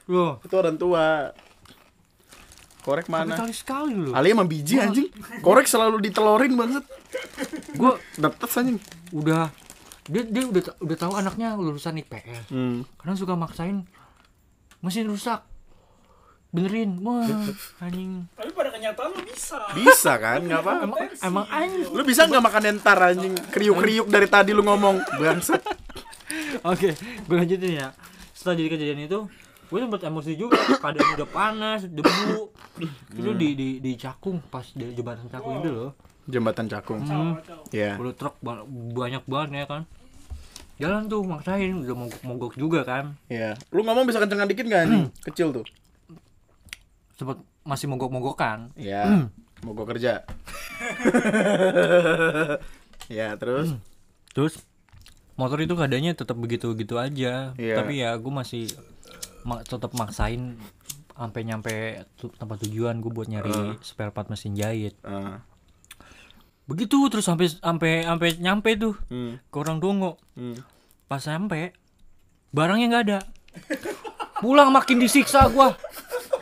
loh 0.05 0.37
Itu 0.41 0.55
orang 0.55 0.75
tua. 0.75 1.31
Korek 2.79 3.07
mana? 3.07 3.27
kapitalis 3.29 3.59
sekali 3.59 3.93
lu 3.93 4.11
Ali 4.11 4.29
emang 4.29 4.45
biji 4.45 4.77
anjing. 4.77 5.11
Korek 5.39 5.65
selalu 5.65 5.99
ditelorin 6.01 6.53
banget. 6.53 6.83
gua 7.73 7.95
Detes 8.13 8.53
anjing. 8.53 8.79
udah 9.09 9.51
dia 10.05 10.23
dia 10.23 10.43
udah 10.43 10.61
udah 10.79 10.97
tahu 10.97 11.13
anaknya 11.13 11.53
lulusan 11.53 11.93
IPS 11.95 12.49
Hmm. 12.49 12.81
karena 12.97 13.13
suka 13.13 13.33
maksain 13.33 13.85
mesin 14.79 15.05
rusak 15.05 15.45
benerin 16.49 16.97
wah 16.99 17.29
anjing 17.79 18.25
tapi 18.33 18.49
pada 18.51 18.69
kenyataan 18.69 19.09
lu 19.11 19.21
bisa 19.21 19.59
Bisa 19.71 20.11
kan? 20.15 20.41
Enggak 20.41 20.61
apa? 20.61 20.71
emang 20.81 20.97
emang 21.21 21.45
anjing 21.47 21.85
Lu 21.89 22.01
bisa 22.01 22.25
nggak 22.25 22.41
makan 22.41 22.63
entar 22.67 22.97
anjing? 22.97 23.33
Kriuk-kriuk 23.47 24.07
dari 24.07 24.25
tadi 24.25 24.49
lu 24.49 24.61
ngomong. 24.61 24.97
Bangsat. 25.15 25.61
Oke, 26.63 26.93
gue 26.97 27.35
lanjutin 27.35 27.73
ya. 27.75 27.87
Setelah 28.31 28.55
jadi 28.55 28.69
kejadian 28.71 28.99
itu, 29.03 29.19
gue 29.63 29.77
sempet 29.79 30.01
emosi 30.01 30.31
juga. 30.33 30.57
Keadaan 30.75 31.15
udah 31.15 31.29
panas, 31.29 31.85
debu. 31.85 32.49
Itu 33.11 33.29
di 33.35 33.53
di 33.53 33.69
di 33.77 33.91
Cakung 33.93 34.41
pas 34.43 34.65
di 34.67 34.89
jembatan 34.89 35.27
Cakung 35.27 35.59
itu 35.59 35.69
loh. 35.69 35.91
Jembatan 36.25 36.65
Cakung. 36.65 37.01
Hmm, 37.01 37.37
Iya. 37.69 37.93
udah 37.95 38.13
truk 38.15 38.35
ba- 38.39 38.65
banyak 38.67 39.21
banget 39.23 39.49
ya 39.55 39.65
kan. 39.67 39.81
Jalan 40.77 41.05
tuh 41.05 41.21
maksain 41.21 41.75
udah 41.75 41.93
mogok, 41.93 42.21
mogok 42.23 42.53
juga 42.55 42.81
kan. 42.81 43.13
Iya. 43.27 43.53
Lu 43.69 43.81
ngomong 43.81 44.05
bisa 44.05 44.17
kencengan 44.17 44.47
dikit 44.47 44.63
nggak 44.63 44.81
anjing? 44.81 45.05
Kecil 45.27 45.51
tuh. 45.51 45.65
Sempet 47.19 47.35
masih 47.67 47.91
mogok-mogokan 47.91 48.71
Ya, 48.79 49.27
mogok 49.67 49.91
kerja. 49.91 50.23
ya, 53.11 53.35
terus? 53.35 53.75
Terus 54.31 54.63
motor 55.35 55.59
itu 55.59 55.75
keadaannya 55.75 56.15
tetap 56.15 56.39
begitu-begitu 56.39 56.95
aja. 56.95 57.51
Iya. 57.59 57.75
tapi 57.75 57.99
ya 57.99 58.15
gue 58.15 58.31
masih 58.31 58.71
ma- 59.43 59.63
tetap 59.63 59.91
maksain 59.95 60.55
sampai 61.15 61.41
nyampe 61.43 61.73
tempat 62.39 62.57
tujuan 62.63 63.03
gue 63.03 63.11
buat 63.11 63.27
nyari 63.27 63.75
spare 63.83 64.15
part 64.15 64.31
mesin 64.31 64.55
jahit. 64.55 64.95
Eh, 65.03 65.35
begitu 66.63 66.95
terus 67.11 67.27
sampai 67.27 67.51
sampai 67.51 68.07
sampai 68.07 68.39
nyampe 68.39 68.71
tuh 68.79 68.95
hmm, 69.11 69.51
ke 69.51 69.55
orang 69.59 69.83
dongo. 69.83 70.15
Hmm. 70.39 70.55
pas 71.09 71.19
sampai 71.19 71.75
barangnya 72.55 72.87
nggak 72.87 73.05
ada. 73.11 73.19
Pulang 74.39 74.71
makin 74.71 75.03
disiksa 75.03 75.51
gua 75.51 75.75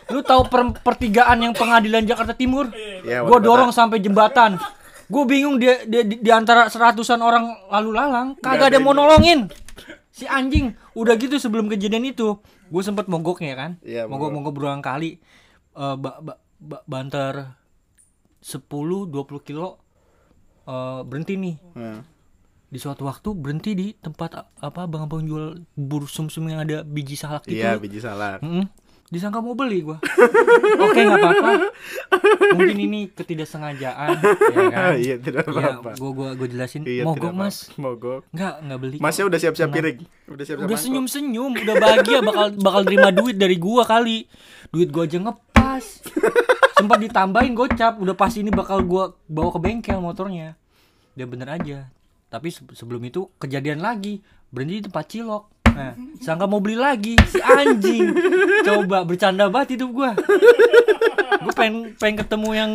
lu 0.09 0.19
tahu 0.21 0.41
per- 0.45 0.79
pertigaan 0.79 1.37
yang 1.39 1.51
pengadilan 1.51 2.03
Jakarta 2.03 2.31
Timur 2.31 2.71
Ya, 3.01 3.21
gua 3.21 3.35
wali 3.35 3.43
dorong 3.43 3.69
kota. 3.69 3.77
sampai 3.77 3.99
jembatan 3.99 4.55
gue 5.05 5.23
bingung 5.23 5.55
dia, 5.55 5.83
dia 5.83 6.01
di, 6.01 6.15
di 6.17 6.27
antara 6.29 6.67
seratusan 6.67 7.19
orang 7.19 7.43
lalu 7.69 7.91
lalang 7.91 8.27
kagak 8.35 8.69
ada 8.69 8.77
mau 8.77 8.91
nolongin 8.91 9.47
si 10.09 10.25
anjing 10.25 10.71
udah 10.93 11.15
gitu 11.15 11.37
sebelum 11.37 11.67
kejadian 11.67 12.03
itu 12.05 12.35
gue 12.65 12.81
sempet 12.81 13.05
mogoknya 13.05 13.53
kan 13.53 13.71
Iya, 13.79 14.03
mogok 14.03 14.29
mogok. 14.29 14.53
berulang 14.53 14.81
kali 14.81 15.19
Eh, 15.71 15.95
ba, 15.95 16.17
ba, 16.17 16.33
ba- 16.57 16.81
banter 16.83 17.53
10 18.39 18.65
20 19.05 19.13
kilo 19.41 19.77
eh, 20.63 21.01
berhenti 21.01 21.33
nih 21.35 21.55
Hmm. 21.71 22.01
di 22.65 22.75
suatu 22.75 23.05
waktu 23.05 23.29
berhenti 23.31 23.71
di 23.71 23.87
tempat 23.93 24.29
apa 24.57 24.79
abang-abang 24.81 25.21
jual 25.21 25.45
bubur 25.71 26.03
sumsum 26.05 26.43
yang 26.45 26.59
ada 26.59 26.81
biji 26.81 27.13
salak 27.13 27.45
gitu. 27.45 27.55
Iya, 27.55 27.77
biji 27.77 27.99
salak. 27.99 28.41
Mm-mm. 28.41 28.67
Disangka 29.07 29.39
mau 29.39 29.55
beli 29.55 29.81
gua. 29.81 30.03
Oke 30.83 30.99
nggak 30.99 31.15
apa-apa. 31.15 31.51
Mungkin 32.53 32.77
ini 32.77 32.99
ketidaksengajaan, 33.07 34.19
ya 34.53 34.63
kan? 34.67 34.91
Iya, 34.93 35.15
tidak 35.15 35.47
Ya, 35.47 35.79
apa-apa. 35.79 35.95
gua 35.95 36.11
gua 36.11 36.29
gua 36.33 36.43
jelasin. 36.45 36.83
Iya, 36.83 37.07
Mogok 37.07 37.31
mas. 37.31 37.71
Mogok. 37.75 38.27
Nggak 38.29 38.53
nggak 38.61 38.79
beli. 38.79 38.97
Masnya 38.99 39.23
udah 39.25 39.39
siap-siap 39.39 39.69
piring. 39.69 39.99
Udah 40.27 40.43
siap-siap 40.43 40.67
Udah 40.67 40.77
senyum-senyum, 40.77 41.51
udah 41.57 41.75
bahagia 41.77 42.19
bakal 42.21 42.47
bakal 42.57 42.81
terima 42.83 43.09
duit 43.09 43.35
dari 43.35 43.55
gua 43.55 43.87
kali. 43.87 44.27
Duit 44.69 44.91
gua 44.91 45.07
aja 45.07 45.17
ngepas. 45.17 45.85
Sempat 46.75 46.99
ditambahin 46.99 47.53
gocap, 47.53 47.97
udah 47.97 48.13
pas 48.13 48.33
ini 48.33 48.51
bakal 48.51 48.83
gua 48.83 49.15
bawa 49.25 49.49
ke 49.49 49.59
bengkel 49.61 49.97
motornya. 49.97 50.59
Dia 51.15 51.25
bener 51.25 51.47
aja. 51.49 51.87
Tapi 52.27 52.51
se- 52.51 52.67
sebelum 52.73 52.99
itu 53.01 53.31
kejadian 53.37 53.79
lagi, 53.79 54.19
berhenti 54.51 54.77
di 54.77 54.85
tempat 54.85 55.05
cilok. 55.07 55.56
Nah, 55.77 55.93
sangka 56.17 56.49
mau 56.49 56.57
beli 56.57 56.73
lagi 56.73 57.13
si 57.29 57.37
anjing. 57.37 58.09
Coba 58.65 59.05
bercanda 59.05 59.45
banget 59.45 59.77
hidup 59.77 59.93
gua. 59.93 60.11
Gue 61.37 61.53
pengen 61.53 61.93
pengen 61.95 62.17
ketemu 62.17 62.49
yang, 62.51 62.71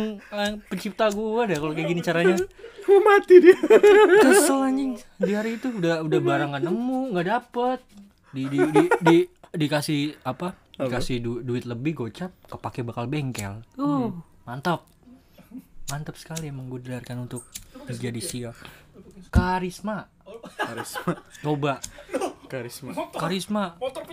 pencipta 0.65 1.11
gua 1.11 1.43
deh 1.43 1.59
kalau 1.59 1.75
kayak 1.75 1.87
gini 1.89 1.99
caranya. 1.99 2.39
Mau 2.83 2.99
mati 2.99 3.43
dia. 3.43 3.59
Kesel 4.23 4.59
anjing 4.63 4.91
di 5.19 5.31
hari 5.31 5.55
itu 5.55 5.67
udah 5.69 5.99
udah 6.01 6.19
barang 6.19 6.49
nggak 6.51 6.63
nemu 6.63 6.99
nggak 7.11 7.27
dapet 7.27 7.79
di 8.31 8.43
di 8.47 8.59
di, 8.59 8.83
di 8.99 9.17
dikasih 9.53 10.19
apa 10.25 10.57
dikasih 10.73 11.21
du- 11.21 11.39
duit 11.39 11.63
lebih 11.63 11.93
gocap 11.95 12.33
kepake 12.49 12.81
bakal 12.81 13.05
bengkel 13.05 13.61
uh 13.77 14.09
mantap 14.43 14.83
mantap 15.87 16.17
sekali 16.17 16.49
emang 16.49 16.65
gue 16.67 16.81
dilarkan 16.81 17.23
untuk 17.23 17.45
menjadi 17.85 18.17
siap 18.17 18.57
karisma 19.29 20.09
Karisma. 20.57 21.21
coba 21.39 21.77
Karisma. 22.53 22.91
karisma. 23.17 23.63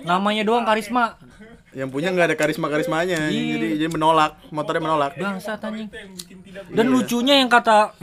Namanya 0.00 0.42
doang 0.48 0.64
karisma. 0.64 1.20
Yang 1.79 1.88
punya 1.92 2.09
nggak 2.11 2.26
ada 2.33 2.37
karisma-karismanya. 2.40 3.29
Iya. 3.29 3.61
Jadi 3.61 3.66
jadi 3.85 3.90
menolak, 3.92 4.40
motornya 4.50 4.83
menolak. 4.83 5.12
bikin 5.14 6.38
tidak 6.42 6.66
dan 6.72 6.87
lucunya 6.90 7.38
yang 7.38 7.46
kata 7.46 7.94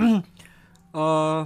eh 0.96 1.42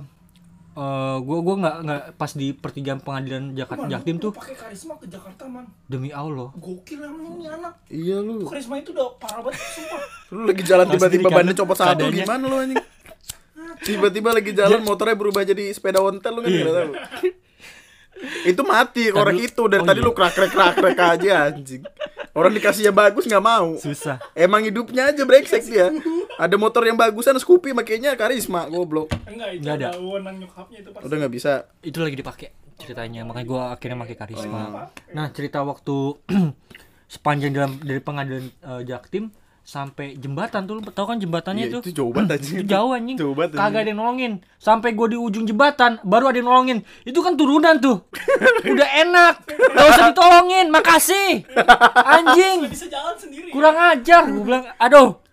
eh 0.71 1.15
gue 1.19 1.37
gua 1.43 1.55
nggak 1.59 1.75
nggak 1.83 2.01
pas 2.15 2.31
di 2.31 2.55
pertigaan 2.55 3.01
pengadilan 3.01 3.57
Jakarta 3.57 3.89
Jaktim 3.89 4.21
tuh. 4.21 4.31
Pakai 4.37 4.53
karisma 4.53 4.93
ke 5.01 5.09
Jakarta 5.09 5.49
man. 5.49 5.65
Demi 5.89 6.13
Allah. 6.13 6.53
Gokil 6.55 7.01
emang 7.01 7.41
ini 7.41 7.49
anak. 7.49 7.73
Iya 7.89 8.21
lu. 8.21 8.45
karisma 8.45 8.77
itu 8.77 8.93
udah 8.93 9.17
parah 9.17 9.41
banget 9.41 9.59
sumpah. 9.71 10.01
Lu 10.35 10.41
lagi 10.45 10.63
jalan 10.63 10.87
tiba-tiba 10.93 11.27
bannya 11.31 11.53
copot 11.57 11.75
satu 11.79 12.05
gimana 12.11 12.43
lu 12.45 12.57
anjing? 12.59 12.77
Tiba-tiba 13.81 14.29
lagi 14.29 14.53
jalan 14.53 14.85
motornya 14.85 15.17
berubah 15.17 15.41
jadi 15.41 15.73
sepeda 15.73 16.05
ontel 16.05 16.37
lu 16.37 16.45
kan? 16.45 16.53
Nggak 16.53 16.75
tahu. 16.75 16.91
Itu 18.43 18.61
mati 18.61 19.09
korek 19.09 19.33
Tadi 19.33 19.37
lu- 19.37 19.47
itu 19.49 19.63
dari 19.65 19.81
oh 19.81 19.87
tadi 19.87 19.99
iya. 19.99 20.07
lu 20.07 20.11
krak 20.11 20.33
krek 20.33 20.51
krak 20.51 20.73
krek 20.77 20.97
aja 20.97 21.33
anjing. 21.49 21.81
Orang 22.31 22.53
dikasihnya 22.53 22.91
bagus 22.91 23.27
nggak 23.27 23.43
mau. 23.43 23.75
susah 23.75 24.21
Emang 24.31 24.63
hidupnya 24.63 25.11
aja 25.11 25.25
brengsek 25.25 25.65
dia. 25.65 25.91
Ada 26.37 26.55
motor 26.55 26.81
yang 26.81 26.95
bagusan 26.95 27.35
Scoopy 27.35 27.73
makanya 27.73 28.15
karisma 28.15 28.65
goblok. 28.65 29.11
enggak 29.25 29.49
itu 29.53 29.67
ada. 29.67 29.89
nyokapnya 29.93 30.77
itu 30.79 30.89
pasti 30.89 31.05
Udah 31.05 31.15
nggak 31.17 31.33
bisa. 31.33 31.53
itu 31.81 31.97
lagi 31.97 32.15
dipakai 32.15 32.47
ceritanya 32.81 33.21
makanya 33.21 33.45
gua 33.45 33.61
akhirnya 33.71 33.97
pakai 34.01 34.17
karisma 34.17 34.89
nah 35.13 35.29
cerita 35.29 35.61
waktu 35.61 36.17
sepanjang 37.13 37.53
dalam 37.53 37.71
dari 37.77 38.01
pengadilan 38.01 38.45
eh, 38.49 38.81
Jaktim 38.89 39.29
sampai 39.71 40.19
jembatan 40.19 40.67
tuh 40.67 40.73
lu 40.75 40.81
tau 40.91 41.07
kan 41.07 41.15
jembatannya 41.15 41.71
Iya, 41.71 41.79
tuh? 41.79 41.81
itu 41.87 42.03
jauh 42.03 42.11
banget 42.11 42.43
anjing. 42.43 42.55
itu 42.59 42.65
jauh 42.67 42.91
anjing. 42.91 43.15
Jauh 43.15 43.31
banget, 43.31 43.55
kagak 43.55 43.79
ada 43.87 43.89
yang 43.95 43.99
nolongin. 44.03 44.33
Sampai 44.59 44.91
gue 44.91 45.07
di 45.07 45.17
ujung 45.17 45.47
jembatan 45.47 45.95
baru 46.03 46.27
ada 46.27 46.43
yang 46.43 46.51
nolongin. 46.51 46.83
Itu 47.07 47.23
kan 47.23 47.39
turunan 47.39 47.79
tuh. 47.79 48.03
Udah 48.75 48.89
enak. 48.99 49.35
Gak 49.47 49.85
usah 49.95 50.05
ditolongin. 50.11 50.67
Makasih. 50.67 51.47
Anjing. 52.03 52.67
Bisa 52.67 52.91
jalan 52.91 53.15
sendiri 53.15 53.47
kurang 53.47 53.79
ajar. 53.79 54.27
Gue 54.27 54.43
bilang 54.43 54.67
aduh. 54.75 55.23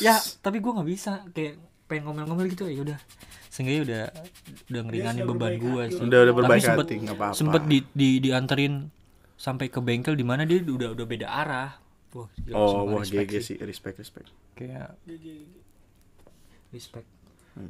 Ya 0.00 0.16
tapi 0.40 0.64
gue 0.64 0.72
nggak 0.72 0.88
bisa. 0.88 1.20
Kayak 1.36 1.60
pengen 1.84 2.08
ngomel-ngomel 2.08 2.48
gitu. 2.48 2.64
Ya 2.72 2.80
udah. 2.80 2.98
Seenggaknya 3.52 3.82
udah 3.84 4.02
udah 4.72 4.80
ngeringanin 4.88 5.22
beban 5.28 5.52
gue 5.60 5.82
sih. 5.92 6.00
Udah 6.00 6.18
udah 6.24 6.34
berbaik 6.34 6.64
tapi 6.64 6.68
sempet 6.72 6.86
hati, 6.88 6.96
nggak 7.04 7.16
apa-apa. 7.20 7.36
sempet 7.36 7.62
di, 7.68 7.78
di 7.92 8.08
dianterin 8.24 8.88
sampai 9.36 9.68
ke 9.68 9.84
bengkel 9.84 10.16
di 10.16 10.24
mana 10.24 10.48
dia 10.48 10.64
udah 10.64 10.96
udah 10.96 11.04
beda 11.04 11.28
arah 11.28 11.81
wah 12.12 12.28
gila, 12.38 12.54
Oh, 12.54 12.68
sumpah 12.68 12.84
wah 12.90 13.00
respect 13.00 13.26
GG 13.26 13.34
sih, 13.42 13.56
respect 13.58 13.96
respect. 13.98 14.28
kayak 14.52 14.92
respect. 16.70 17.08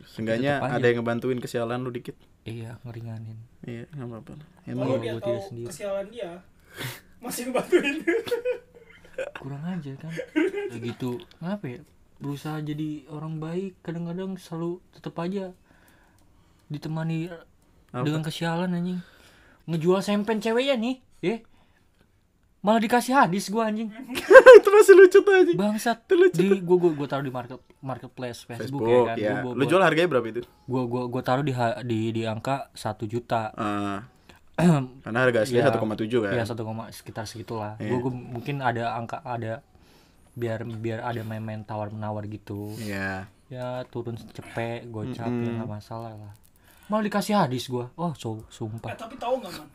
Seenggaknya 0.07 0.59
ada 0.59 0.85
yang 0.85 1.03
ngebantuin 1.03 1.39
kesialan 1.39 1.81
lu 1.81 1.91
dikit. 1.91 2.15
iya 2.43 2.79
ngeringanin. 2.83 3.39
Iya, 3.63 3.87
nggak 3.89 4.09
apa-apa. 4.09 4.33
Emang 4.65 4.87
Kalau 4.89 4.99
dia 4.99 5.13
gua 5.13 5.23
tahu 5.23 5.39
sendiri. 5.45 5.67
kesialan 5.69 6.07
dia 6.09 6.31
masih 7.19 7.43
ngebantuin 7.49 7.97
kurang 9.41 9.63
aja 9.65 9.93
kan? 9.97 10.13
Kayak 10.69 10.83
gitu. 10.85 11.11
Ngapa 11.39 11.67
ya? 11.69 11.81
Berusaha 12.19 12.59
jadi 12.59 13.07
orang 13.09 13.39
baik 13.39 13.79
kadang-kadang 13.81 14.35
selalu 14.37 14.79
tetap 14.91 15.15
aja 15.19 15.51
ditemani 16.69 17.31
dengan 17.93 18.23
kesialan 18.23 18.71
anjing. 18.73 19.03
Ngejual 19.65 20.01
sempen 20.01 20.39
ceweknya 20.39 20.75
nih 20.75 20.97
ya 21.21 21.37
malah 22.63 22.79
dikasih 22.79 23.13
hadis 23.19 23.51
gua 23.51 23.67
anjing 23.69 23.91
itu 24.59 24.69
masih 24.71 24.95
lucu 24.95 25.19
tuh 25.19 25.35
anjing. 25.35 25.59
bangsat 25.59 25.99
Itu 26.07 26.15
lucu 26.15 26.39
di 26.39 26.49
gua 26.63 26.77
gua, 26.79 26.93
gua 26.95 27.07
taruh 27.11 27.27
di 27.27 27.35
market 27.35 27.59
marketplace 27.83 28.47
Facebook, 28.47 28.87
Facebook, 28.87 28.87
ya 28.87 29.01
kan 29.11 29.17
ya. 29.19 29.33
Gua, 29.43 29.53
Lu 29.59 29.67
gua, 29.67 29.71
jual 29.75 29.83
harganya 29.83 30.09
berapa 30.15 30.27
itu? 30.31 30.41
gua, 30.71 30.83
gua, 30.87 31.03
gua 31.11 31.23
taruh 31.27 31.43
di 31.43 31.51
di 31.83 31.99
di 32.15 32.23
angka 32.23 32.71
satu 32.73 33.05
juta 33.11 33.51
Ah, 34.53 34.85
karena 35.03 35.25
harga 35.27 35.49
asli 35.49 35.57
Ya, 35.59 35.73
1,7 35.73 35.81
kan. 36.23 36.33
Iya 36.37 36.45
satu 36.45 36.63
koma 36.69 36.93
sekitar 36.93 37.25
segitulah. 37.25 37.81
Iya. 37.81 37.89
Gua, 37.89 37.99
gua 38.07 38.13
mungkin 38.15 38.61
ada 38.61 38.95
angka 38.95 39.25
ada 39.25 39.65
biar 40.37 40.63
biar 40.69 41.01
ada 41.03 41.25
main-main 41.25 41.65
tawar 41.65 41.89
menawar 41.89 42.29
gitu. 42.29 42.77
Iya. 42.77 43.27
Ya 43.49 43.81
turun 43.89 44.15
cepet 44.21 44.87
gocap 44.93 45.33
ya 45.33 45.51
nggak 45.57 45.71
masalah 45.73 46.13
lah. 46.15 46.33
Malah 46.93 47.05
dikasih 47.09 47.33
hadis 47.33 47.65
gua. 47.67 47.89
Oh 47.97 48.13
so, 48.13 48.39
eh 48.39 48.53
sumpah. 48.53 48.93
tapi 48.93 49.17
tahu 49.17 49.41
nggak 49.41 49.53
man 49.57 49.67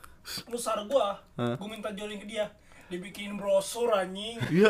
lu 0.52 0.60
sar 0.60 0.80
gua 0.86 1.15
Hah? 1.39 1.56
gua 1.56 1.67
minta 1.71 1.88
jualin 1.95 2.19
ke 2.19 2.28
dia 2.28 2.45
dibikin 2.88 3.36
brosur 3.36 3.91
anjing 3.91 4.39
Iya. 4.47 4.69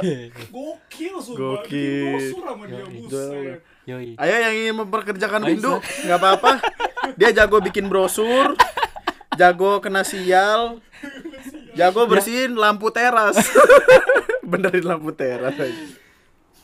gokil 0.50 1.16
sumpah 1.18 1.62
Gokil. 1.62 1.70
bikin 1.70 2.04
brosur 2.12 2.42
sama 2.44 2.64
dia 2.66 2.86
buset 2.86 3.60
Yoi. 3.88 4.20
Ayo 4.20 4.36
yang 4.38 4.54
ingin 4.54 4.76
memperkerjakan 4.78 5.42
Windu, 5.48 5.80
nggak 5.80 6.20
apa-apa. 6.20 6.60
Dia 7.16 7.32
jago 7.32 7.64
bikin 7.64 7.88
brosur, 7.88 8.52
jago 9.34 9.80
kena 9.80 10.04
sial, 10.04 10.84
jago 11.72 12.04
bersihin 12.04 12.60
lampu 12.60 12.92
teras. 12.92 13.40
Benerin 14.44 14.84
lampu 14.84 15.16
teras 15.16 15.56
aja. 15.56 15.84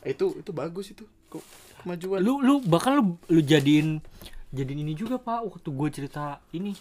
Itu 0.03 0.35
itu 0.35 0.51
bagus 0.51 0.91
itu. 0.91 1.07
Kok 1.31 1.39
kemajuan. 1.79 2.19
Lu 2.19 2.43
lu 2.43 2.59
bahkan 2.59 2.99
lu 2.99 3.15
lu 3.31 3.39
jadiin 3.39 4.03
jadiin 4.51 4.83
ini 4.83 4.91
juga 4.91 5.15
Pak 5.15 5.47
waktu 5.47 5.69
gua 5.71 5.87
cerita 5.87 6.43
ini. 6.51 6.75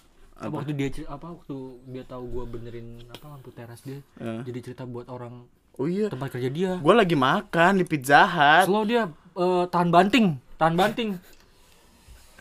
Waktu 0.45 0.73
dia 0.73 0.89
apa 1.07 1.27
waktu 1.31 1.57
dia 1.87 2.03
tahu 2.03 2.25
gua 2.29 2.45
benerin 2.45 2.87
apa 3.07 3.25
lampu 3.29 3.51
teras 3.51 3.79
dia. 3.81 4.01
Eh. 4.17 4.41
Jadi 4.43 4.59
cerita 4.63 4.83
buat 4.83 5.07
orang 5.07 5.47
Oh 5.75 5.87
iya. 5.87 6.09
tempat 6.09 6.29
kerja 6.31 6.49
dia. 6.49 6.71
Gua 6.77 6.95
lagi 6.95 7.15
makan 7.15 7.79
di 7.79 7.85
Pizza 7.85 8.25
Hut. 8.25 8.67
Slow 8.67 8.83
dia 8.83 9.07
eh, 9.33 9.65
tahan 9.67 9.89
banting, 9.89 10.27
tahan 10.57 10.75
banting. 10.75 11.17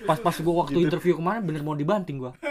Pas 0.02 0.18
pas 0.18 0.34
gua 0.36 0.66
waktu 0.66 0.82
interview 0.82 1.14
kemarin 1.14 1.42
bener 1.42 1.62
mau 1.62 1.74
dibanting 1.74 2.18
gua. 2.18 2.34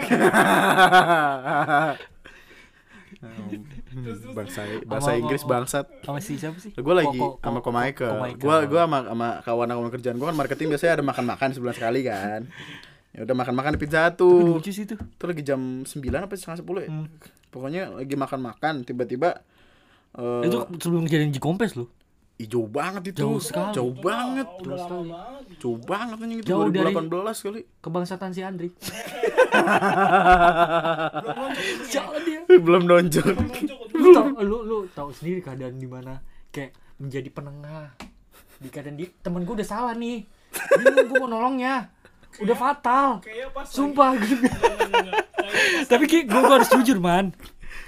Bangsa 4.31 4.61
bahasa 4.83 5.13
Inggris 5.13 5.43
bangsat. 5.43 5.85
sama 6.01 6.17
si 6.17 6.39
siapa 6.39 6.57
sih 6.57 6.71
Gue 6.73 6.95
lagi 6.95 7.11
Ko- 7.13 7.35
ko- 7.35 7.39
sama 7.39 7.59
ko- 7.59 7.69
Ko 7.69 7.71
Michael. 7.71 8.09
Ko 8.09 8.23
Michael. 8.23 8.39
Gue 8.39 8.55
gua 8.67 8.81
sama 8.87 8.97
sama 9.05 9.27
kawan 9.43 9.67
kawan 9.69 9.91
kerjaan 9.91 10.15
gue 10.15 10.25
kan 10.25 10.33
marketing 10.33 10.67
biasanya 10.71 10.93
ada 10.97 11.05
makan-makan 11.05 11.49
sebulan 11.51 11.75
sekali 11.75 12.01
kan. 12.01 12.41
Ya 13.11 13.21
udah 13.21 13.35
makan-makan 13.35 13.71
di 13.71 13.77
pizza 13.77 14.11
tuh. 14.11 14.55
lucu 14.55 14.69
sih 14.69 14.81
itu 14.81 14.95
Itu 14.95 15.25
lagi 15.25 15.41
jam 15.41 15.83
9 15.83 16.17
apa 16.17 16.31
setengah 16.31 16.59
10 16.59 16.79
ya? 16.79 16.89
Hmm. 16.89 17.07
Pokoknya 17.47 17.91
lagi 17.91 18.15
makan-makan 18.15 18.81
tiba-tiba 18.81 19.39
eh 20.13 20.43
itu 20.43 20.57
sebelum 20.77 21.03
kejadian 21.03 21.29
Jikompes 21.29 21.73
loh 21.73 21.87
jauh 22.41 22.65
banget 22.65 23.13
itu. 23.13 23.21
Jauh 23.21 23.37
sekali. 23.37 23.69
Jauh 23.71 23.93
banget. 23.93 24.47
lama 24.65 24.97
banget 24.97 25.57
Jauh 25.57 25.77
banget 25.77 26.15
anjing 26.17 26.39
itu 26.39 26.47
Jauh 26.49 26.67
dari- 26.67 26.89
2018 26.89 27.39
kali. 27.39 27.61
kebangsaan 27.79 28.31
si 28.31 28.41
Andri 28.41 28.69
jalan 31.87 32.19
dia 32.23 32.39
Belum 32.57 32.81
nonjol. 32.83 33.35
lu 33.93 34.07
tau 34.11 34.25
lu 34.41 34.57
lu 34.63 34.77
tau 34.89 35.07
sendiri 35.11 35.39
keadaan 35.39 35.75
di 35.75 35.85
mana 35.85 36.19
kayak 36.49 36.71
menjadi 36.97 37.27
penengah 37.29 37.91
di 38.57 38.67
keadaan 38.67 38.95
di 38.95 39.05
temen 39.15 39.41
gue 39.41 39.53
udah 39.53 39.67
salah 39.67 39.93
nih 39.93 40.25
ini 40.25 40.99
gue 41.03 41.15
mau 41.15 41.27
nolongnya 41.27 41.87
udah 42.39 42.55
fatal 42.55 43.07
kayak 43.19 43.51
pas 43.51 43.67
sumpah 43.67 44.15
gitu 44.21 44.47
tapi 45.91 46.03
ki 46.07 46.29
gue 46.29 46.41
harus 46.47 46.69
jujur 46.71 46.97
man 47.03 47.35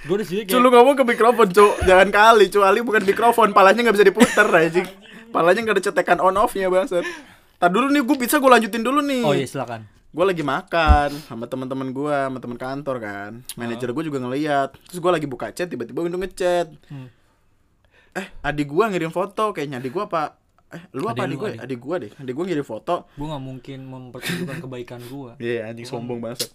gue 0.03 0.15
harus 0.19 0.27
jujur 0.27 0.43
Cu 0.43 0.51
kayak 0.51 0.63
lu 0.63 0.69
ngomong 0.71 0.95
ke 0.99 1.03
mikrofon, 1.07 1.47
Cu. 1.51 1.65
Jangan 1.87 2.09
kali, 2.11 2.51
Cu. 2.51 2.59
Ali 2.59 2.83
bukan 2.83 3.07
mikrofon, 3.07 3.55
palanya 3.55 3.87
nggak 3.87 3.95
bisa 3.95 4.07
diputer 4.07 4.47
anjing. 4.51 4.87
Palanya 5.31 5.59
nggak 5.63 5.75
ada 5.79 5.83
cetekan 5.83 6.19
on 6.19 6.35
off-nya, 6.35 6.67
Bangsat. 6.67 7.07
Tar 7.55 7.71
dulu 7.71 7.87
nih, 7.87 8.03
gue 8.03 8.17
bisa 8.19 8.43
gue 8.43 8.51
lanjutin 8.51 8.83
dulu 8.83 8.99
nih. 8.99 9.23
oh 9.23 9.31
iya 9.31 9.47
silakan 9.47 9.87
Gue 10.13 10.25
lagi 10.29 10.43
makan 10.45 11.09
sama 11.25 11.49
teman-teman 11.49 11.89
gue, 11.89 12.11
sama 12.11 12.37
teman 12.37 12.59
kantor 12.59 12.95
kan. 12.99 13.31
Manajer 13.55 13.89
gue 13.95 14.03
juga 14.11 14.19
ngeliat. 14.21 14.75
Terus 14.91 14.99
gue 14.99 15.11
lagi 15.11 15.25
buka 15.25 15.49
chat, 15.55 15.71
tiba-tiba 15.71 16.03
Windows 16.03 16.21
ngechat. 16.21 16.67
Hmm. 16.91 17.07
Eh, 18.13 18.27
adik 18.45 18.69
gue 18.69 18.83
ngirim 18.93 19.09
foto, 19.09 19.55
kayaknya 19.55 19.81
adik 19.81 19.89
gue 19.95 20.03
apa? 20.05 20.37
Eh, 20.73 20.81
lu 20.91 21.05
apa 21.05 21.23
Adik 21.23 21.37
gue? 21.37 21.49
adik. 21.53 21.61
Adik 21.61 21.79
gue 21.79 21.95
deh. 22.01 22.11
Adik 22.17 22.33
gue 22.33 22.45
ngirim 22.49 22.65
foto. 22.65 23.05
gue 23.13 23.27
nggak 23.29 23.43
mungkin 23.43 23.79
mempertunjukkan 23.85 24.57
kebaikan 24.59 25.01
gue 25.05 25.31
Iya, 25.53 25.69
anjing 25.69 25.85
sombong 25.85 26.17
banget. 26.17 26.49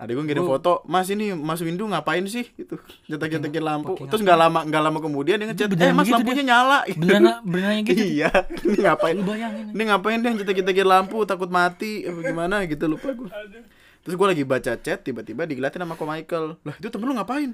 Adik 0.00 0.16
gue 0.16 0.24
ngirim 0.24 0.44
Gua- 0.48 0.56
foto, 0.56 0.80
Mas 0.88 1.12
ini 1.12 1.36
Mas 1.36 1.60
Windu 1.60 1.84
ngapain 1.84 2.24
sih? 2.24 2.48
Gitu. 2.56 2.80
Nyetek-nyetekin 3.04 3.60
lampu. 3.60 3.92
pakai 3.92 4.08
Terus 4.08 4.22
nggak 4.24 4.38
lama 4.38 4.60
nggak 4.64 4.82
lama 4.86 4.98
kemudian 4.98 5.36
dia 5.36 5.46
ngechat, 5.50 5.76
"Eh, 5.76 5.92
Mas 5.92 6.08
gitu 6.08 6.16
lampunya 6.16 6.44
nyala." 6.46 6.78
beneran 6.96 7.44
beneran 7.44 7.84
gitu 7.84 8.00
iya, 8.00 8.32
ini 8.64 8.80
ngapain? 8.80 9.12
lu 9.20 9.28
bayangin 9.28 9.76
Ini 9.76 9.82
ngapain 9.92 10.18
dia 10.24 10.30
nyetek-nyetekin 10.32 10.88
lampu 10.88 11.20
takut 11.28 11.52
mati 11.52 12.08
apa 12.08 12.16
gimana 12.24 12.64
gitu 12.64 12.88
lupa 12.88 13.12
gue. 13.12 13.28
Terus 14.00 14.16
gue 14.16 14.26
lagi 14.32 14.44
baca 14.48 14.72
chat 14.80 15.04
tiba-tiba 15.04 15.44
digelatin 15.44 15.84
sama 15.84 15.92
ko 15.92 16.08
Michael. 16.08 16.56
Lah, 16.64 16.72
itu 16.80 16.88
temen 16.88 17.04
lu 17.04 17.12
ngapain? 17.12 17.52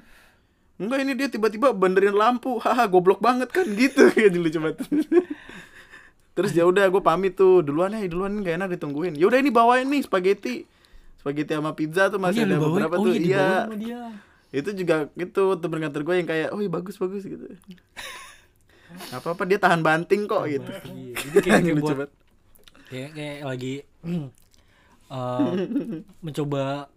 Enggak 0.79 1.03
ini 1.03 1.19
dia 1.19 1.27
tiba-tiba 1.27 1.75
benerin 1.75 2.15
lampu. 2.15 2.63
Haha, 2.63 2.87
goblok 2.87 3.19
banget 3.19 3.51
kan 3.51 3.67
gitu. 3.67 4.07
Gitu 4.15 4.39
lucu 4.39 4.61
banget. 4.61 4.79
Terus 6.37 6.53
ya 6.53 6.63
udah 6.63 6.85
gue 6.85 7.01
pamit 7.01 7.33
tuh 7.33 7.59
duluan 7.59 7.89
ya 7.89 8.05
duluan 8.05 8.37
gak 8.39 8.55
enak 8.55 8.69
ditungguin. 8.71 9.17
Ya 9.17 9.25
udah 9.25 9.35
ini 9.35 9.49
bawain 9.49 9.85
nih 9.85 9.99
spaghetti. 9.99 10.69
Spaghetti 11.17 11.51
sama 11.51 11.73
pizza 11.73 12.07
tuh 12.07 12.17
masih 12.17 12.39
Oh 12.39 12.43
iya, 12.43 12.47
ada 12.47 12.55
bawain. 12.55 12.69
beberapa 12.77 12.95
oh 12.95 13.03
tuh. 13.03 13.11
iya, 13.11 13.17
Iya. 13.17 13.49
dia. 13.73 14.01
Itu 14.53 14.69
juga 14.71 14.95
gitu 15.11 15.57
temen 15.57 15.81
kantor 15.81 16.01
gue 16.03 16.15
yang 16.15 16.27
kayak, 16.27 16.47
"Oh 16.51 16.61
iya 16.61 16.69
bagus 16.69 16.95
bagus" 16.95 17.25
gitu. 17.25 17.41
Apa-apa 19.11 19.43
dia 19.43 19.57
tahan 19.57 19.81
banting 19.81 20.23
kok 20.23 20.45
gitu. 20.45 20.71
Iya, 20.87 21.13
itu 21.17 21.37
kayak 21.41 21.61
Lucu 21.75 21.93
buat 21.95 22.11
kayak 22.87 23.09
kayak 23.11 23.37
lagi 23.43 23.73
eh, 25.09 25.51
mencoba 26.21 26.87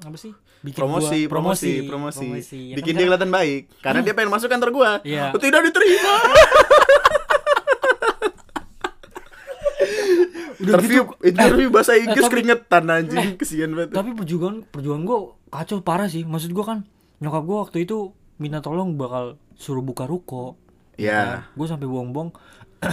apa 0.00 0.16
sih 0.16 0.32
bikin 0.62 0.80
promosi, 0.80 1.18
gua- 1.20 1.30
promosi, 1.30 1.72
promosi, 1.84 2.24
Ya 2.24 2.40
kan, 2.72 2.76
bikin 2.80 2.92
dia 2.96 3.04
karena- 3.04 3.06
kelihatan 3.12 3.30
baik 3.30 3.62
karena 3.78 4.00
dia 4.00 4.14
pengen 4.16 4.32
masuk 4.32 4.48
kantor 4.48 4.70
gua. 4.72 4.90
Iya. 5.04 5.30
Tidak 5.30 5.60
diterima. 5.62 6.14
Udah 10.22 10.51
interview 10.64 11.02
gitu, 11.04 11.14
interview 11.24 11.68
bahasa 11.68 11.92
Inggris 11.94 12.20
tapi- 12.20 12.32
keringetan 12.32 12.84
anjing 12.86 13.28
kesian 13.40 13.70
banget. 13.70 13.90
tapi 13.90 14.10
perjuangan 14.12 14.62
perjuangan 14.64 15.02
gue 15.02 15.18
kacau 15.48 15.78
parah 15.80 16.06
sih 16.06 16.22
maksud 16.22 16.50
gue 16.50 16.62
kan 16.62 16.86
nyokap 17.18 17.42
gue 17.42 17.58
waktu 17.60 17.78
itu 17.82 17.98
minta 18.36 18.58
tolong 18.58 18.94
bakal 18.94 19.24
suruh 19.54 19.80
buka 19.80 20.04
ruko 20.04 20.56
Iya. 20.94 21.48
gue 21.50 21.64
sampai 21.64 21.84
buang-buang 21.84 22.30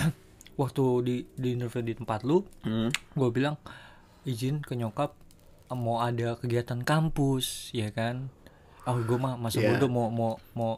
waktu 0.55 0.83
di 1.01 1.15
di 1.33 1.49
interview 1.53 1.81
di 1.81 1.93
tempat 1.93 2.21
lu 2.21 2.43
Hmm. 2.61 2.89
gue 2.89 3.29
bilang 3.29 3.55
izin 4.23 4.59
ke 4.59 4.73
nyokap 4.73 5.15
mau 5.69 5.99
ada 5.99 6.35
kegiatan 6.35 6.81
kampus 6.81 7.69
ya 7.71 7.89
kan 7.89 8.27
oh 8.83 8.97
gue 8.97 9.15
mah 9.15 9.35
masa 9.35 9.59
Iya. 9.59 9.75
bodoh 9.75 9.87
mau 9.87 10.07
mau 10.09 10.31
mau 10.51 10.73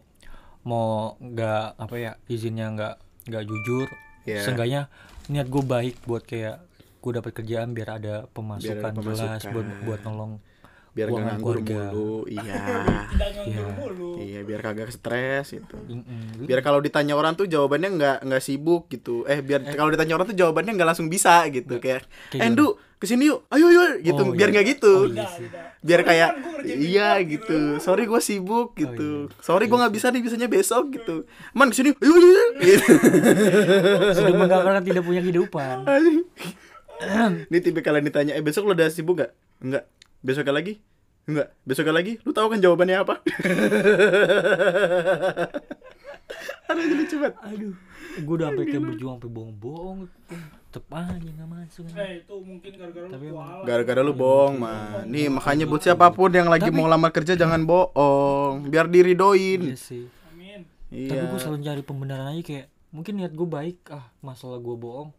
mau 0.61 0.87
nggak 1.17 1.65
apa 1.75 1.95
ya 1.95 2.11
izinnya 2.25 2.69
nggak 2.69 2.95
nggak 3.27 3.43
jujur 3.43 3.87
Iya. 4.23 4.41
seenggaknya 4.43 4.81
niat 5.27 5.47
gue 5.47 5.63
baik 5.63 5.95
buat 6.03 6.21
kayak 6.21 6.61
gue 7.01 7.11
dapat 7.17 7.31
kerjaan 7.33 7.73
biar 7.73 7.89
ada 7.97 8.15
pemasukan, 8.29 8.93
jelas 9.01 9.41
pemasukan. 9.41 9.51
buat 9.51 9.67
buat 9.83 10.01
nolong 10.05 10.33
Biar 10.91 11.07
gak 11.07 11.23
nganggur 11.23 11.63
keluarga. 11.63 11.81
mulu. 11.95 12.27
Iya. 12.27 12.61
Iya. 13.41 13.65
iya, 14.21 14.39
biar 14.45 14.61
kagak 14.61 14.91
stres 14.93 15.55
gitu. 15.55 15.73
Biar 16.45 16.61
kalau 16.61 16.77
ditanya 16.77 17.17
orang 17.17 17.33
tuh 17.33 17.49
jawabannya 17.49 17.89
nggak 17.97 18.17
nggak 18.27 18.43
sibuk 18.43 18.85
gitu. 18.91 19.23
Eh 19.25 19.41
biar 19.41 19.65
kalau 19.73 19.89
ditanya 19.89 20.13
orang 20.19 20.29
tuh 20.29 20.37
jawabannya 20.37 20.77
nggak 20.77 20.89
langsung 20.93 21.07
bisa 21.09 21.47
gitu 21.49 21.79
kayak, 21.81 22.05
Kayak 22.29 22.43
"Endu, 22.43 22.75
ke 22.99 23.07
sini 23.09 23.31
yuk. 23.31 23.47
Ayo 23.49 23.71
yuk." 23.71 24.03
gitu. 24.03 24.21
Oh, 24.21 24.35
biar 24.35 24.51
iya. 24.51 24.53
nggak 24.53 24.67
gitu. 24.77 24.93
Oh, 24.93 25.09
iya 25.09 25.25
sih. 25.31 25.47
biar 25.81 26.01
kayak 26.05 26.29
kan 26.37 26.61
iya 26.69 27.09
gitu 27.25 27.81
sorry 27.81 28.05
gue 28.05 28.21
sibuk 28.21 28.77
gitu 28.77 29.25
iya. 29.25 29.41
sorry 29.41 29.65
gue 29.65 29.73
nggak 29.73 29.89
bisa 29.97 30.13
nih 30.13 30.21
bisanya 30.21 30.45
besok 30.45 30.93
gitu 30.93 31.25
man 31.57 31.73
ke 31.73 31.81
sini 31.81 31.89
ayo 31.97 32.13
ayo 32.13 32.29
ayo." 32.29 32.45
gitu 32.61 32.93
sudah 34.13 34.33
menggambarkan 34.37 34.83
tidak 34.85 35.01
punya 35.01 35.25
kehidupan. 35.25 35.81
ini 37.49 37.57
tipe 37.59 37.81
kalian 37.81 38.05
ditanya 38.05 38.33
eh 38.37 38.43
besok 38.43 38.69
lo 38.69 38.73
udah 38.73 38.89
sibuk 38.89 39.21
gak 39.21 39.31
enggak 39.59 39.85
besoknya 40.21 40.53
lagi? 40.53 40.73
Enggak 41.25 41.53
besoknya 41.65 41.93
lagi? 41.93 42.17
Lu 42.25 42.31
tahu 42.33 42.47
kan 42.53 42.59
jawabannya 42.61 42.97
apa? 43.01 43.15
Aduh 46.71 46.83
jadi 46.87 47.03
cepat 47.03 47.33
aduh. 47.43 47.75
Gue 48.23 48.33
udah 48.39 48.47
sampai 48.51 48.65
kayak 48.67 48.83
berjuang 48.87 49.15
sampai 49.19 49.31
bohong-bohong. 49.31 49.99
Tetep 50.71 50.87
aja 50.87 51.29
nggak 51.31 51.49
masuk. 51.51 51.83
Eh 51.95 52.23
itu 52.23 52.35
mungkin 52.39 52.71
gara-gara 52.79 53.05
lu 53.07 53.11
Tapi 53.11 53.27
kualat. 53.27 53.63
gara-gara 53.67 54.01
lu 54.03 54.13
bohong 54.15 54.55
mah 54.55 55.03
nih 55.03 55.27
makanya 55.27 55.65
buat 55.67 55.83
siapa 55.83 56.07
pun 56.15 56.31
yang 56.31 56.47
lagi 56.47 56.71
mau 56.71 56.87
lamar 56.87 57.11
kerja 57.11 57.35
jangan 57.35 57.67
bohong. 57.67 58.71
Biar 58.71 58.87
diridoin. 58.87 59.59
Iya 59.67 59.75
sih. 59.75 60.07
Amin. 60.31 60.63
Tapi 60.87 61.11
iya 61.11 61.27
gue 61.27 61.39
selalu 61.39 61.59
cari 61.63 61.81
pembenaran 61.83 62.31
aja 62.31 62.41
kayak 62.43 62.65
mungkin 62.95 63.13
niat 63.19 63.35
gue 63.35 63.47
baik. 63.47 63.77
Ah 63.91 64.07
masalah 64.23 64.59
gue 64.63 64.75
bohong 64.75 65.11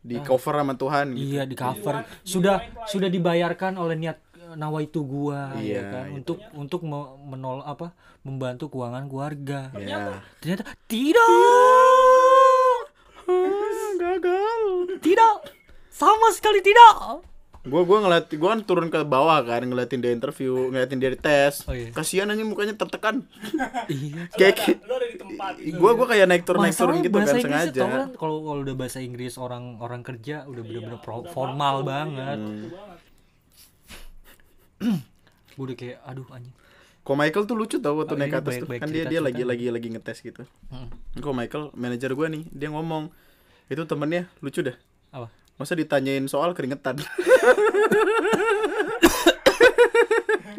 di 0.00 0.16
cover 0.18 0.54
sama 0.56 0.74
Tuhan 0.74 1.06
gitu. 1.12 1.24
iya 1.30 1.42
di 1.44 1.52
cover. 1.52 1.94
Sudah 2.22 2.56
sudah 2.84 3.06
dibayarkan 3.06 3.76
oleh 3.76 3.94
niat 3.94 4.16
eh, 4.34 4.54
nawaitu 4.54 5.02
gua 5.02 5.52
ya 5.54 5.60
Iya, 5.60 5.82
kan. 5.86 6.04
itu. 6.08 6.16
untuk 6.16 6.38
untuk 6.54 6.80
me- 6.82 7.12
menol 7.26 7.60
apa 7.62 7.92
membantu 8.20 8.68
keuangan 8.68 9.04
keluarga. 9.06 9.68
Ya 9.74 10.20
ternyata 10.38 10.64
tidak! 10.86 11.28
Ah, 13.26 13.90
gagal. 14.02 14.62
Tidak! 14.98 15.34
Sama 15.90 16.30
sekali 16.30 16.60
tidak 16.60 17.20
gua 17.62 17.82
gua 17.82 17.98
ngeliat 18.00 18.32
gua 18.32 18.48
kan 18.52 18.60
turun 18.62 18.88
ke 18.88 19.00
bawah 19.02 19.36
kan 19.40 19.60
ngeliatin 19.60 20.00
dia 20.00 20.10
interview 20.10 20.68
ngeliatin 20.68 20.96
dia 20.96 21.12
di 21.12 21.18
tes 21.18 21.60
Oh, 21.64 21.72
iya. 21.72 21.90
kasihan 21.90 22.24
aja 22.26 22.40
mukanya 22.40 22.72
tertekan 22.72 23.20
iya 23.92 24.24
kayak 24.38 24.80
lu 24.80 24.92
ada 24.92 25.06
di 25.06 25.16
tempat 25.16 25.52
gua 25.74 25.90
gua 25.92 26.06
kayak 26.06 26.26
naik 26.26 26.42
turun 26.42 26.60
naik 26.62 26.72
turun 26.72 26.98
gitu 26.98 27.12
kan 27.12 27.28
Inggris 27.28 27.44
sengaja 27.44 27.82
kan 27.84 28.08
kalau 28.14 28.40
kalau 28.42 28.60
udah 28.60 28.72
bahasa 28.74 28.98
Inggris 28.98 29.36
orang 29.36 29.76
orang 29.76 30.00
kerja 30.00 30.44
udah 30.44 30.62
bener-bener 30.62 30.98
pro- 30.98 31.28
formal 31.28 31.82
banget. 31.82 32.38
Hmm. 32.38 32.72
Gue 35.52 35.64
udah 35.66 35.76
kayak 35.76 35.98
aduh 36.02 36.24
anjing. 36.30 36.54
Kok 37.00 37.12
Michael 37.14 37.44
tuh 37.44 37.52
lucu 37.54 37.76
tau 37.76 37.92
waktu 37.94 38.12
Oh, 38.12 38.18
naik 38.18 38.30
ke 38.30 38.34
iya, 38.34 38.40
atas 38.40 38.54
tuh 38.54 38.64
baik-baik 38.64 38.80
kan 38.80 38.88
dia 38.88 39.04
dia 39.06 39.20
lagi 39.20 39.42
lagi 39.42 39.66
lagi 39.68 39.88
ngetes 39.90 40.20
gitu 40.22 40.44
Hmm. 40.68 40.88
kok 41.14 41.32
Michael 41.32 41.72
manajer 41.74 42.12
gua 42.12 42.28
nih 42.28 42.44
dia 42.46 42.68
ngomong 42.68 43.08
itu 43.66 43.82
temennya 43.82 44.28
lucu 44.38 44.60
dah 44.62 44.76
Apa? 45.10 45.28
Masa 45.60 45.76
ditanyain 45.76 46.24
soal 46.24 46.56
keringetan 46.56 46.96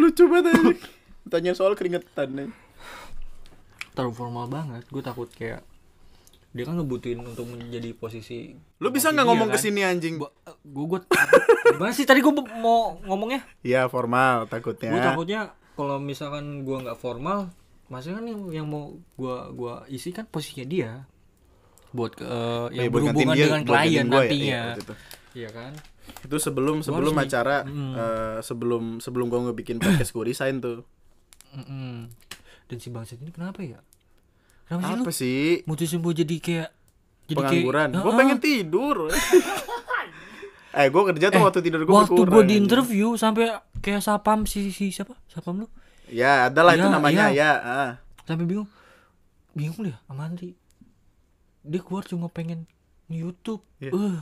lucu 0.01 0.23
banget 0.29 0.53
aja 0.53 0.73
ditanyain 1.25 1.57
soal 1.57 1.73
keringetan 1.73 2.29
nih 2.37 2.49
Terlalu 3.91 4.13
formal 4.15 4.47
banget. 4.47 4.87
Gue 4.87 5.03
takut 5.03 5.27
kayak 5.27 5.67
dia 6.51 6.67
kan 6.67 6.75
ngebutuhin 6.75 7.23
untuk 7.23 7.47
menjadi 7.47 7.95
posisi 7.95 8.51
lu 8.83 8.91
bisa 8.91 9.15
nggak 9.15 9.23
ngomong 9.23 9.47
kan. 9.47 9.55
ke 9.55 9.63
sini 9.71 9.87
anjing 9.87 10.19
Gua 10.19 10.35
gue 10.67 10.83
gue 10.83 10.99
gimana 11.79 11.95
sih 11.95 12.03
tadi 12.03 12.19
gue 12.19 12.33
mau 12.59 12.99
ngomongnya? 13.07 13.47
Iya 13.63 13.87
formal 13.87 14.51
takutnya. 14.51 14.91
Gue 14.91 14.99
takutnya 14.99 15.55
kalau 15.79 15.95
misalkan 16.03 16.67
gue 16.67 16.75
nggak 16.75 16.99
formal, 16.99 17.55
maksudnya 17.87 18.19
kan 18.19 18.25
yang, 18.27 18.41
yang 18.51 18.67
mau 18.67 18.99
gue 19.15 19.35
gua 19.55 19.87
isi 19.87 20.11
kan 20.11 20.27
posisinya 20.27 20.67
dia 20.67 20.91
buat 21.91 22.11
ke 22.13 22.23
eh, 22.23 22.29
Eh, 22.71 22.77
yang 22.77 22.89
buat 22.89 23.03
gantiin 23.03 23.15
berhubungan 23.21 23.35
dia, 23.35 23.45
dengan 23.45 23.61
buat 23.61 23.75
klien 23.77 23.91
ya, 23.91 24.03
nantinya. 24.05 24.31
iya, 24.33 24.61
itu. 24.75 24.93
Iya 25.33 25.49
kan? 25.49 25.71
Itu 26.21 26.35
sebelum 26.37 26.77
sebelum 26.79 27.15
acara 27.15 27.57
Hmm. 27.61 27.93
eh, 27.93 28.37
sebelum 28.41 28.83
sebelum 28.97 29.25
gua 29.27 29.39
ngebikin 29.45 29.77
podcast 29.77 30.11
gue 30.11 30.23
resign 30.25 30.57
tuh. 30.57 30.83
Mm-mm. 31.51 32.07
dan 32.65 32.77
si 32.77 32.87
bangsat 32.87 33.19
ini 33.19 33.27
kenapa 33.29 33.59
ya 33.59 33.83
kenapa 34.63 34.81
sih 34.81 34.93
lu 34.93 35.03
Apa 35.03 35.11
sih? 35.11 35.47
mutusin 35.65 35.99
buat 35.99 36.15
jadi 36.15 36.35
kayak 36.37 36.69
jadi 37.25 37.35
Pengangguran. 37.37 37.89
kayak, 37.89 37.99
Gue 38.01 38.13
pengen 38.13 38.37
tidur. 38.39 38.97
eh, 40.71 40.87
gue 40.87 41.03
kerja 41.05 41.27
tuh 41.27 41.41
waktu 41.41 41.59
tidur 41.61 41.81
gue 41.81 41.91
waktu 41.91 42.15
gue 42.21 42.43
di 42.45 42.55
interview 42.57 43.07
sampai 43.13 43.51
kayak 43.77 43.99
sapam 43.99 44.43
si 44.45 44.71
si 44.71 44.87
siapa 44.89 45.19
sapam 45.27 45.59
lu 45.59 45.67
Ya, 46.07 46.47
adalah 46.47 46.71
itu 46.73 46.83
Iya, 46.83 46.91
namanya 46.93 47.25
iya. 47.29 47.51
ya. 47.51 47.51
ah. 47.61 47.91
sampai 48.23 48.43
bingung 48.45 48.67
bingung 49.51 49.79
dia 49.81 49.99
sama 50.01 50.23
Andri 50.25 50.55
dia 51.61 51.79
keluar 51.79 52.03
cuma 52.03 52.27
pengen 52.27 52.65
YouTube 53.05 53.61
Iya. 53.77 53.91
eh 53.91 54.17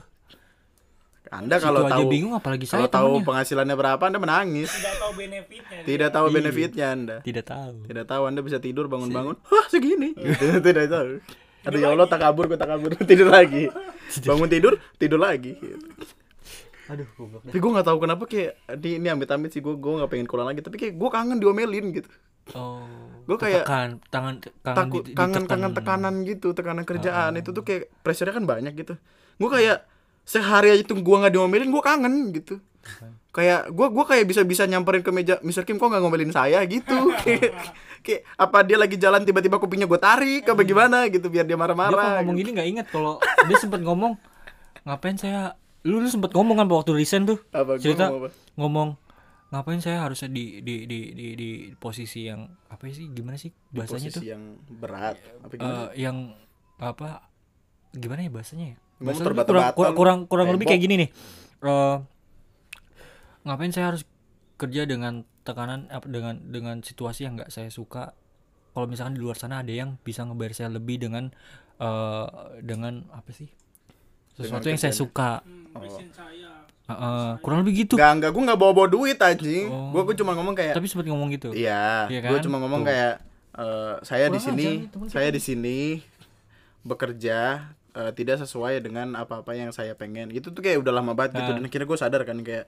Anda 1.30 1.56
situ 1.56 1.66
kalau 1.68 1.86
aja 1.86 1.94
tahu 1.94 2.04
bingung 2.10 2.34
apalagi 2.34 2.66
kalau 2.66 2.84
saya 2.84 2.90
tahu 2.90 3.10
temennya. 3.14 3.28
penghasilannya 3.28 3.76
berapa 3.76 4.04
Anda 4.04 4.18
menangis. 4.18 4.70
Tidak 4.72 4.96
tahu 4.98 5.12
benefitnya. 5.14 5.80
Tidak 5.86 6.10
tahu 6.10 6.26
Iya. 6.26 6.34
benefitnya 6.34 6.86
Anda. 6.90 7.16
tidak 7.22 7.46
tahu 7.46 7.76
Tidak 7.86 8.06
tahu 8.06 8.22
Anda 8.26 8.42
bisa 8.42 8.58
tidur 8.58 8.86
bangun-bangun. 8.88 9.36
Hah, 9.46 9.66
segini. 9.70 10.18
Gitu. 10.18 10.46
Tidak 10.66 10.86
tahu. 10.90 11.22
Aduh 11.60 11.76
ya 11.78 11.92
Allah 11.92 12.08
tak 12.08 12.24
kabur, 12.24 12.48
gue 12.48 12.56
tak 12.56 12.72
kabur. 12.72 12.96
tidur 13.10 13.30
lagi. 13.30 13.68
Bangun 14.26 14.48
tidur, 14.48 14.74
tidur 14.96 15.20
lagi. 15.20 15.54
Gitu. 15.54 15.78
aduh 16.90 17.06
goblok. 17.14 17.46
Tapi 17.46 17.58
gue 17.62 17.72
nggak 17.78 17.86
tahu 17.86 17.98
kenapa 18.02 18.24
kayak 18.26 18.52
di 18.82 18.98
ini 18.98 19.08
amit-amit 19.08 19.54
sih 19.54 19.62
gue 19.62 19.78
gue 19.78 19.92
nggak 20.02 20.10
pengen 20.10 20.26
pulang 20.26 20.50
lagi. 20.50 20.66
Tapi 20.66 20.82
kayak 20.82 20.98
gue 20.98 21.10
kangen 21.14 21.38
diomelin 21.38 21.94
gitu. 21.94 22.10
oh 22.58 22.82
Gua 23.30 23.38
kayak 23.38 23.62
tekan 23.62 23.90
tangan 24.10 24.36
kangen 24.42 24.78
takut 24.82 25.04
di- 25.06 25.14
kangen 25.14 25.46
kangen 25.46 25.72
tekanan 25.78 26.14
gitu 26.26 26.58
tekanan 26.58 26.82
kerjaan 26.82 27.38
itu 27.38 27.54
tuh 27.54 27.62
kayak 27.62 27.94
pressure 28.02 28.34
kan 28.34 28.50
banyak 28.50 28.74
gitu. 28.74 28.98
Gue 29.38 29.50
kayak 29.54 29.86
sehari 30.26 30.74
aja 30.74 30.82
tuh 30.82 30.98
gue 30.98 31.16
nggak 31.16 31.30
diomelin 31.30 31.70
gue 31.70 31.84
kangen 31.86 32.34
gitu. 32.34 32.58
Kayak 33.30 33.70
gue 33.70 33.88
gua 33.94 34.06
kayak 34.10 34.26
bisa 34.26 34.42
bisa 34.42 34.66
nyamperin 34.66 35.06
ke 35.06 35.14
meja 35.14 35.38
Mr. 35.46 35.62
Kim 35.62 35.78
kok 35.78 35.94
nggak 35.94 36.02
ngomelin 36.02 36.34
saya? 36.34 36.66
gitu. 36.66 36.98
Kayak 37.22 37.54
kayak 38.02 38.22
apa 38.34 38.58
dia 38.66 38.78
lagi 38.80 38.98
jalan 38.98 39.22
tiba-tiba 39.22 39.62
kupingnya 39.62 39.86
gue 39.86 40.00
tarik 40.02 40.50
apa 40.50 40.66
gimana? 40.66 41.06
gitu 41.06 41.30
biar 41.30 41.46
dia 41.46 41.54
dia 41.54 41.60
marah-marah 41.60 42.26
ngomong 42.26 42.34
gitu. 42.34 42.42
gini 42.42 42.50
nggak 42.58 42.68
inget 42.68 42.88
kalau 42.90 43.22
dia 43.46 43.58
sempat 43.62 43.86
ngomong 43.86 44.18
ngapain 44.82 45.22
saya? 45.22 45.54
Lu 45.86 46.02
lu 46.02 46.10
sempat 46.10 46.34
ngomong 46.34 46.58
kan 46.58 46.66
waktu 46.68 46.98
resign 46.98 47.30
tuh? 47.30 47.38
Apa, 47.54 47.78
cerita 47.78 48.10
ngomong 48.10 48.20
apa? 48.20 48.30
ngomong 48.58 48.90
ngapain 49.50 49.82
saya 49.82 50.06
harusnya 50.06 50.30
di 50.30 50.62
di 50.62 50.86
di 50.86 51.00
di, 51.18 51.28
di 51.34 51.50
posisi 51.74 52.30
yang 52.30 52.45
apa 52.70 52.86
sih 52.93 53.10
gimana 53.10 53.34
sih 53.34 53.50
bahasanya 53.74 54.14
tuh? 54.14 54.22
posisi 54.22 54.30
yang 54.30 54.43
berat 54.78 55.18
apa 55.41 55.54
gimana? 55.58 55.74
Eh, 55.74 55.89
yang 56.06 56.18
apa 56.78 57.26
gimana 57.97 58.22
ya 58.22 58.32
bahasanya 58.32 58.66
ya? 58.74 58.78
Bahasa 59.02 59.26
kurang 59.26 59.74
kurang 59.74 59.95
kurang, 59.97 60.20
kurang 60.30 60.47
lebih 60.54 60.70
kayak 60.70 60.82
gini 60.86 60.95
nih. 61.02 61.10
Eh, 61.66 61.97
ngapain 63.50 63.74
saya 63.74 63.89
harus 63.89 64.06
kerja 64.62 64.86
dengan 64.86 65.26
tekanan 65.41 65.89
apa 65.89 66.06
dengan 66.06 66.38
dengan 66.45 66.86
situasi 66.86 67.26
yang 67.26 67.41
nggak 67.41 67.50
saya 67.50 67.74
suka? 67.74 68.14
Kalau 68.78 68.86
misalkan 68.86 69.18
di 69.18 69.22
luar 69.26 69.34
sana 69.34 69.66
ada 69.66 69.74
yang 69.74 69.97
bisa 70.06 70.30
ngebayar 70.30 70.54
saya 70.54 70.70
lebih 70.70 71.02
dengan 71.02 71.34
eh 71.82 72.28
dengan 72.62 73.10
apa 73.10 73.34
sih 73.34 73.50
sesuatu 74.38 74.70
yang 74.70 74.78
saya 74.78 74.93
suka. 74.93 75.41
Hmm, 75.41 75.74
passion 75.74 76.08
Eh, 76.90 76.94
eh, 76.96 77.30
kurang 77.40 77.62
lebih 77.62 77.74
gitu 77.80 77.94
Enggak, 77.96 78.12
enggak, 78.16 78.32
gue 78.32 78.44
nggak 78.44 78.60
bawa-bawa 78.60 78.88
duit 78.88 79.16
anjing. 79.16 79.70
Oh. 79.70 79.94
Gue 79.96 80.16
cuma 80.16 80.34
ngomong 80.34 80.54
kayak 80.54 80.74
tapi 80.74 80.86
sempat 80.86 81.06
ngomong 81.06 81.30
gitu 81.30 81.50
Iya, 81.52 82.08
Iya 82.08 82.20
gue 82.24 82.34
kan? 82.34 82.44
cuma 82.44 82.58
ngomong 82.58 82.82
Tuh. 82.82 82.88
kayak 82.90 83.14
eh, 83.56 83.94
saya 84.02 84.26
di 84.28 84.40
sini, 84.40 84.66
kita 84.84 84.98
saya 85.08 85.30
di 85.30 85.38
sini 85.40 85.80
bekerja 86.82 87.40
eh, 87.92 88.12
tidak 88.14 88.40
sesuai 88.40 88.80
dengan 88.80 89.14
apa-apa 89.16 89.52
yang 89.52 89.70
saya 89.70 89.94
pengen. 89.94 90.30
Itu 90.30 90.50
tuh 90.50 90.62
kayak 90.62 90.80
udah 90.80 90.94
lama 90.94 91.14
banget 91.14 91.38
gitu 91.38 91.52
Ah. 91.52 91.56
dan 91.56 91.64
akhirnya 91.64 91.86
gue 91.86 92.00
sadar 92.00 92.22
kan 92.24 92.38
kayak 92.40 92.66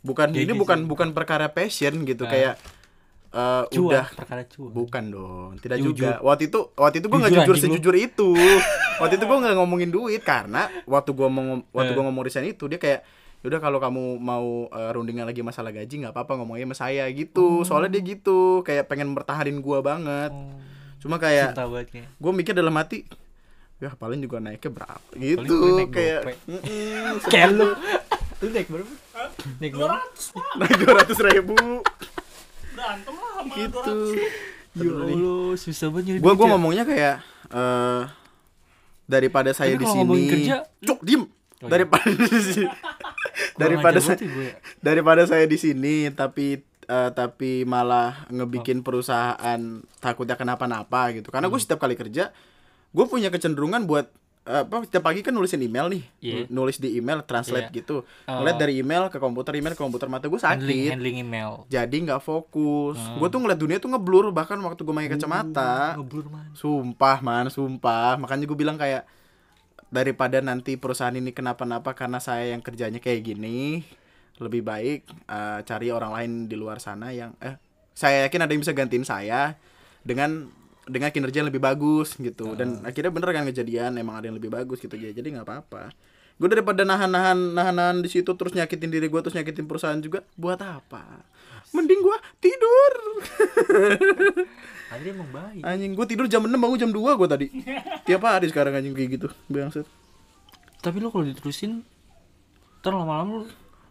bukan 0.00 0.28
Kayak 0.30 0.38
ini 0.38 0.46
gitu 0.46 0.60
bukan 0.60 0.78
bukan 0.84 1.08
perkara 1.10 1.48
passion 1.48 2.04
gitu 2.04 2.24
Ah. 2.24 2.30
kayak 2.30 2.54
eh, 3.30 3.64
cuan 3.68 3.88
udah 3.90 4.06
perkara 4.14 4.42
cuan 4.46 4.70
bukan 4.70 5.04
dong, 5.10 5.50
tidak 5.58 5.76
Jujur. 5.80 5.90
juga. 5.90 6.10
Waktu 6.22 6.42
itu 6.46 6.60
waktu 6.72 6.96
itu 6.96 7.06
gue 7.06 7.18
nggak 7.18 7.32
Jujur 7.34 7.56
sejujur 7.58 7.94
itu. 7.94 8.30
waktu 9.02 9.14
itu 9.16 9.24
gue 9.24 9.38
nggak 9.38 9.54
ngomongin 9.54 9.90
duit 9.90 10.22
karena 10.22 10.70
waktu 10.84 11.10
gue 11.10 11.26
mau 11.26 11.42
waktu 11.68 11.90
gue 11.92 12.04
ngomong 12.04 12.22
resign 12.22 12.46
itu 12.46 12.64
dia 12.66 12.78
kayak 12.78 13.02
udah 13.44 13.60
kalau 13.60 13.76
kamu 13.76 14.16
mau 14.16 14.72
eh, 14.72 14.90
rundingan 14.96 15.28
lagi 15.28 15.44
masalah 15.44 15.68
gaji 15.68 16.00
nggak 16.00 16.16
apa-apa 16.16 16.40
ngomongnya 16.40 16.64
sama 16.72 16.76
saya 16.76 17.04
gitu. 17.12 17.60
Soalnya 17.62 18.00
dia 18.00 18.16
gitu 18.16 18.64
kayak 18.64 18.88
pengen 18.88 19.12
bertahanin 19.12 19.60
gua 19.60 19.84
banget. 19.84 20.32
Oh, 20.32 20.56
cuma 21.04 21.20
kayak 21.20 21.52
gue 22.00 22.32
mikir 22.32 22.56
dalam 22.56 22.72
hati 22.80 23.04
ya 23.76 23.92
paling 23.92 24.24
juga 24.24 24.40
naiknya 24.40 24.70
berapa? 24.72 25.08
Gitu 25.12 25.54
kayak 25.92 26.20
gope. 26.24 26.32
"Mm-mm, 26.48 27.20
kayak 27.32 27.48
lu. 27.52 27.68
Lu 28.40 28.46
naik 28.48 28.68
berapa? 28.72 28.92
Naik 29.60 29.72
berapa? 29.76 29.94
ratus 30.00 30.24
pak. 30.32 30.52
naik 30.64 30.76
dua 30.80 30.92
ratus 31.04 31.18
ribu. 31.20 31.56
Berantem 32.72 33.14
lah 33.14 33.32
sama 33.44 33.54
gitu. 33.54 33.94
200. 34.74 34.80
ya 34.80 34.90
Allah 34.90 35.54
susah 35.54 35.86
banget 35.94 36.04
nyari 36.10 36.18
gue 36.18 36.26
duit 36.26 36.34
gue 36.34 36.46
ya. 36.48 36.50
ngomongnya 36.50 36.84
kayak 36.88 37.16
eh 37.54 38.02
daripada 39.04 39.50
saya 39.52 39.76
di 39.76 39.86
sini 39.86 40.18
kerja, 40.32 40.64
cuk 40.80 41.00
diem 41.04 41.22
Oh, 41.64 41.66
iya. 41.66 41.72
daripada 41.72 42.04
Kurang 42.14 43.56
daripada 43.56 43.98
saya 43.98 44.16
ya 44.16 44.28
gue 44.28 44.48
daripada 44.78 45.22
saya 45.24 45.44
di 45.44 45.56
sini 45.56 46.10
tapi 46.10 46.60
eh, 46.84 47.10
tapi 47.10 47.64
malah 47.64 48.28
ngebikin 48.28 48.80
perusahaan 48.80 49.60
takutnya 49.98 50.34
kenapa-napa 50.34 51.08
gitu 51.12 51.28
karena 51.28 51.46
gue 51.46 51.54
Hmm. 51.54 51.64
setiap 51.64 51.80
kali 51.80 51.94
kerja 51.94 52.28
gue 52.90 53.04
punya 53.06 53.28
kecenderungan 53.28 53.84
buat 53.84 54.06
eh, 54.44 54.60
apa 54.60 54.84
setiap 54.84 55.00
pagi 55.02 55.20
kan 55.20 55.32
nulisin 55.32 55.56
email 55.58 55.88
nih 55.88 56.04
Iya. 56.20 56.36
nulis 56.48 56.76
di 56.76 56.94
email 56.94 57.22
translate 57.22 57.70
Iya. 57.70 57.76
gitu 57.76 58.04
Oh. 58.04 58.36
ngeliat 58.36 58.56
dari 58.58 58.76
email 58.76 59.08
ke 59.08 59.16
komputer 59.16 59.56
email 59.56 59.72
ke 59.72 59.80
komputer 59.80 60.04
mata 60.06 60.26
gue 60.26 60.36
handling 60.36 60.84
sakit 60.84 60.92
handling 60.92 61.16
email 61.18 61.64
jadi 61.66 61.96
nggak 61.96 62.20
fokus 62.20 63.00
Hmm. 63.00 63.16
gue 63.16 63.28
tuh 63.30 63.40
ngeliat 63.40 63.56
dunia 63.56 63.78
tuh 63.78 63.88
ngeblur 63.88 64.28
bahkan 64.30 64.60
waktu 64.60 64.78
gue 64.78 64.92
pakai 64.92 65.10
kacamata 65.10 65.96
ngeblur 65.96 66.28
man 66.28 66.52
Sumpah 66.52 67.18
man, 67.18 67.46
sumpah. 67.48 68.14
Makanya 68.16 68.44
gue 68.44 68.54
bilang 68.54 68.76
kayak 68.76 69.08
daripada 69.90 70.40
nanti 70.44 70.76
perusahaan 70.76 71.14
ini 71.14 71.32
kenapa-napa 71.32 71.96
karena 71.96 72.22
saya 72.22 72.52
yang 72.52 72.60
kerjanya 72.60 73.00
kayak 73.00 73.24
gini, 73.24 73.84
lebih 74.38 74.62
baik 74.66 75.06
eh, 75.30 75.60
cari 75.62 75.88
orang 75.94 76.12
lain 76.12 76.32
di 76.50 76.56
luar 76.58 76.82
sana 76.82 77.14
yang 77.14 77.38
eh 77.38 77.54
saya 77.94 78.26
yakin 78.26 78.42
ada 78.42 78.50
yang 78.50 78.62
bisa 78.66 78.74
gantiin 78.74 79.06
saya 79.06 79.54
dengan 80.02 80.50
dengan 80.84 81.08
kinerja 81.08 81.40
yang 81.40 81.48
lebih 81.48 81.62
bagus 81.62 82.18
gitu. 82.18 82.52
Dan 82.58 82.82
akhirnya 82.84 83.14
bener 83.14 83.30
kan 83.32 83.46
kejadian 83.48 83.96
emang 83.96 84.20
ada 84.20 84.26
yang 84.28 84.36
lebih 84.36 84.52
bagus 84.52 84.82
gitu 84.82 84.98
ya. 84.98 85.14
Jadi 85.14 85.32
nggak 85.32 85.46
apa-apa. 85.46 85.94
Gue 86.34 86.50
daripada 86.50 86.82
nahan-nahan 86.82 87.54
nahan-nahan 87.54 88.02
di 88.02 88.10
situ 88.10 88.34
terus 88.34 88.52
nyakitin 88.52 88.90
diri 88.90 89.06
gue 89.06 89.20
terus 89.22 89.38
nyakitin 89.38 89.70
perusahaan 89.70 90.00
juga 90.02 90.26
buat 90.34 90.58
apa? 90.58 91.22
Mending 91.70 92.00
gue 92.02 92.18
tidur. 92.42 92.92
Adri 94.94 95.10
emang 95.10 95.30
baik. 95.34 95.62
Anjing 95.66 95.92
gue 95.98 96.06
tidur 96.06 96.26
jam 96.30 96.46
6 96.46 96.54
bangun 96.54 96.78
jam 96.78 96.90
2 96.94 97.18
gue 97.18 97.28
tadi. 97.28 97.46
Tiap 98.06 98.22
hari 98.22 98.46
sekarang 98.46 98.78
anjing 98.78 98.94
kayak 98.94 99.18
gitu 99.18 99.28
Bangsat. 99.50 99.86
Tapi 100.78 101.02
lu 101.02 101.10
kalau 101.10 101.26
diterusin 101.26 101.82
ntar 102.84 102.92
lama-lama 102.92 103.40
lu 103.40 103.46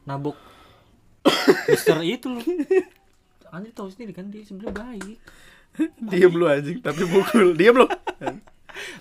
nabok 0.05 0.37
Mister 1.73 1.99
itu 2.05 2.29
lu. 2.29 2.39
Andri 3.51 3.73
tahu 3.75 3.91
sendiri 3.91 4.15
kan 4.15 4.31
dia 4.31 4.47
sebenarnya 4.47 4.71
baik. 4.79 5.17
Diam 6.13 6.33
lu 6.37 6.45
anjing 6.47 6.79
Tapi 6.79 7.01
pukul 7.03 7.57
Diam 7.59 7.75
lu. 7.83 7.87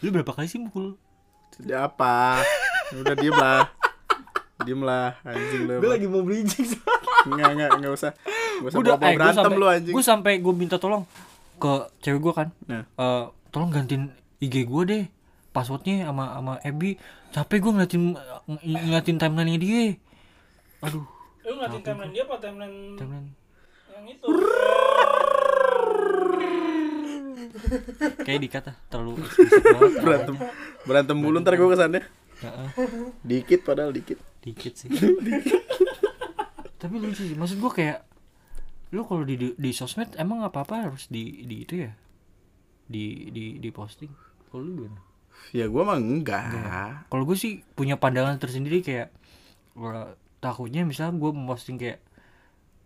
Lu 0.03 0.09
berapa 0.11 0.33
kali 0.35 0.49
sih 0.51 0.59
mukul? 0.59 0.99
Tidak 1.55 1.79
apa? 1.79 2.41
Udah 2.97 3.15
diem 3.15 3.37
lah. 3.37 3.69
Diem 4.65 4.81
lah 4.83 5.21
Anjing 5.23 5.69
lu. 5.69 5.77
Lagi 5.85 6.07
mau 6.11 6.25
bridging 6.27 6.67
Enggak 7.29 7.49
enggak 7.55 7.71
enggak 7.79 7.93
usah. 7.95 8.13
Gak 8.65 8.69
usah 8.75 8.79
udah 8.83 8.95
bawa 8.99 9.11
eh, 9.13 9.15
berantem 9.15 9.53
lu 9.55 9.67
anjing. 9.71 9.95
gue 9.95 10.05
sampai 10.05 10.33
gue 10.43 10.55
minta 10.57 10.81
tolong 10.81 11.07
ke 11.63 11.73
cewek 12.01 12.21
gue 12.21 12.33
kan 12.35 12.49
Nah. 12.67 12.83
Eh, 12.89 13.25
tolong 13.49 13.71
gantiin 13.71 14.11
IG 14.39 14.65
gue 14.65 14.83
deh 14.85 15.05
passwordnya 15.49 16.05
sama 16.05 16.33
sama 16.33 16.53
Ebi 16.63 16.97
capek 17.31 17.59
gue 17.61 17.73
ngeliatin 17.73 18.03
ng- 18.49 18.63
ngeliatin 18.83 19.17
timeline 19.17 19.49
nya 19.49 19.59
dia. 19.59 19.85
Aduh. 20.81 21.07
Lu 21.41 21.53
ngeliatin 21.55 21.83
timeline 21.83 22.11
dia 22.11 22.25
apa? 22.25 22.35
Timeline 22.37 22.77
timeline. 22.95 23.29
yang 23.93 24.07
itu? 24.09 24.27
kayak 28.19 28.41
dikata 28.41 28.73
terlalu 28.89 29.23
Berantem 30.03 30.37
Berantem 30.83 31.17
mulu 31.17 31.39
ntar 31.39 31.55
gue 31.55 31.69
kesannya 31.69 32.03
Heeh, 32.43 32.69
Dikit 33.23 33.63
padahal 33.63 33.95
dikit. 33.95 34.19
Dikit 34.43 34.75
sih. 34.75 34.91
Tapi 36.83 36.95
lucu 36.99 37.23
sih 37.23 37.39
maksud 37.39 37.55
gue 37.57 37.71
kayak 37.73 38.03
lu 38.93 39.09
kalau 39.09 39.25
di, 39.25 39.41
di 39.41 39.49
di 39.57 39.71
sosmed 39.73 40.13
emang 40.21 40.45
apa 40.45 40.69
apa 40.69 40.89
harus 40.89 41.09
di 41.09 41.49
di 41.49 41.65
itu 41.65 41.75
ya? 41.89 41.93
Di 42.87 43.33
di 43.33 43.57
di 43.57 43.69
posting. 43.73 44.13
Kalau 44.53 44.61
lu 44.63 44.71
gimana? 44.85 45.01
Ya 45.57 45.65
gue 45.67 45.83
mah 45.83 45.99
enggak. 45.99 47.09
Kalau 47.09 47.25
gue 47.25 47.35
sih 47.35 47.65
punya 47.73 47.97
pandangan 47.97 48.37
tersendiri 48.37 48.85
kayak 48.85 49.09
gua 49.73 50.15
takutnya 50.45 50.85
misalnya 50.85 51.17
gue 51.17 51.31
memposting 51.33 51.81
kayak 51.81 52.05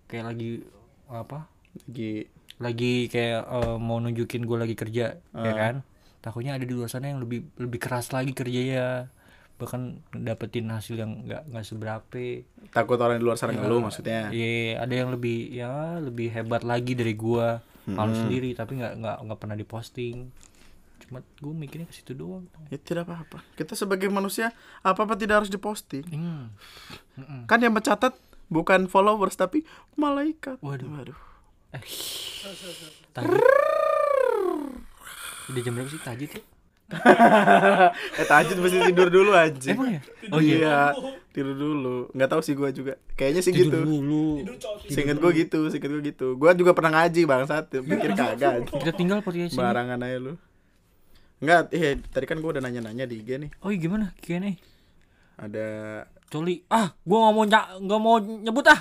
kayak 0.06 0.24
lagi 0.30 0.62
apa? 1.10 1.50
Lagi 1.90 2.30
lagi 2.56 2.94
kayak 3.10 3.42
eh, 3.44 3.76
mau 3.82 3.98
nunjukin 3.98 4.46
gue 4.46 4.56
lagi 4.56 4.78
kerja 4.78 5.18
ya 5.18 5.52
kan? 5.58 5.82
Takutnya 6.22 6.54
ada 6.54 6.64
di 6.64 6.72
luar 6.74 6.88
sana 6.88 7.10
yang 7.10 7.18
lebih 7.18 7.50
lebih 7.58 7.82
keras 7.82 8.14
lagi 8.14 8.30
kerjanya 8.30 9.10
bahkan 9.56 9.82
dapetin 10.12 10.68
hasil 10.68 10.96
yang 10.96 11.24
nggak 11.24 11.48
nggak 11.48 11.64
seberapa 11.64 12.20
Takut 12.68 12.96
orang 12.96 13.16
di 13.16 13.24
luar 13.24 13.34
sana 13.34 13.52
ngeluh 13.52 13.80
maksudnya 13.80 14.28
Iya, 14.28 14.80
ada 14.80 14.94
yang 14.94 15.08
lebih 15.08 15.48
ya 15.48 15.96
lebih 15.96 16.28
hebat 16.30 16.60
lagi 16.60 16.92
dari 16.92 17.12
gua. 17.12 17.60
malu 17.86 18.12
sendiri 18.12 18.50
tapi 18.50 18.76
nggak 18.76 18.98
nggak 18.98 19.16
nggak 19.22 19.38
pernah 19.38 19.54
diposting 19.54 20.34
cuma 20.98 21.22
gue 21.22 21.54
mikirnya 21.54 21.86
ke 21.86 21.94
situ 21.94 22.12
doang 22.12 22.42
Ya 22.66 22.76
tidak 22.76 23.06
apa-apa. 23.06 23.38
Kita 23.54 23.78
sebagai 23.78 24.10
manusia 24.10 24.50
apa-apa 24.82 25.14
tidak 25.14 25.44
harus 25.44 25.50
diposting. 25.50 26.02
hmm. 26.02 27.46
Kan 27.46 27.62
yang 27.62 27.70
mencatat 27.70 28.18
bukan 28.46 28.90
followers 28.90 29.34
tapi 29.34 29.62
malaikat. 29.94 30.58
Waduh. 30.58 30.90
Waduh. 30.90 31.18
eh 31.70 31.82
tajid 33.12 33.38
udah 35.46 35.60
jam 35.62 35.72
berapa 35.74 35.86
sih 35.86 36.02
tajid 36.02 36.30
ya 36.32 36.42
eh 38.22 38.26
tajud 38.30 38.62
mesti 38.62 38.78
tidur 38.78 39.10
dulu 39.10 39.34
anjing. 39.34 39.74
emang 39.74 39.90
ya 39.98 40.00
Oh 40.30 40.38
iya, 40.38 40.94
tidur 41.34 41.58
dulu. 41.58 42.06
Nggak 42.14 42.30
tahu 42.30 42.40
sih 42.46 42.54
gua 42.54 42.70
juga. 42.70 42.94
Kayaknya 43.18 43.42
sih 43.42 43.50
gitu. 43.50 43.74
tidur 43.74 43.82
dulu 43.82 44.46
Seinget 44.86 45.18
gua 45.18 45.34
gitu, 45.34 45.66
seinget 45.66 45.90
gua 45.90 46.02
gitu. 46.02 46.28
Gua 46.38 46.50
juga 46.54 46.78
pernah 46.78 47.02
ngaji 47.02 47.26
bangsat, 47.26 47.74
pikir 47.74 48.14
kagak. 48.14 48.62
anjing. 48.62 48.78
kita 48.78 48.92
tinggal 48.94 49.18
podcast 49.18 49.54
ini 49.54 49.58
Barangan 49.58 49.98
aja 49.98 50.18
lu. 50.22 50.34
Enggak, 51.42 51.74
eh 51.74 51.98
tadi 52.06 52.24
kan 52.30 52.38
gua 52.38 52.54
udah 52.54 52.62
nanya-nanya 52.62 53.04
di 53.04 53.18
IG 53.18 53.28
nih. 53.42 53.50
oh 53.66 53.74
iya 53.74 53.78
gimana 53.82 54.06
gimana 54.22 54.54
Ada 55.36 55.66
coli 56.30 56.62
ah 56.70 56.94
gua 57.02 57.18
nggak 57.28 57.34
mau 57.34 57.44
ny- 57.44 57.70
nggak 57.82 58.00
mau 58.00 58.16
nyebut 58.22 58.66
ah 58.70 58.80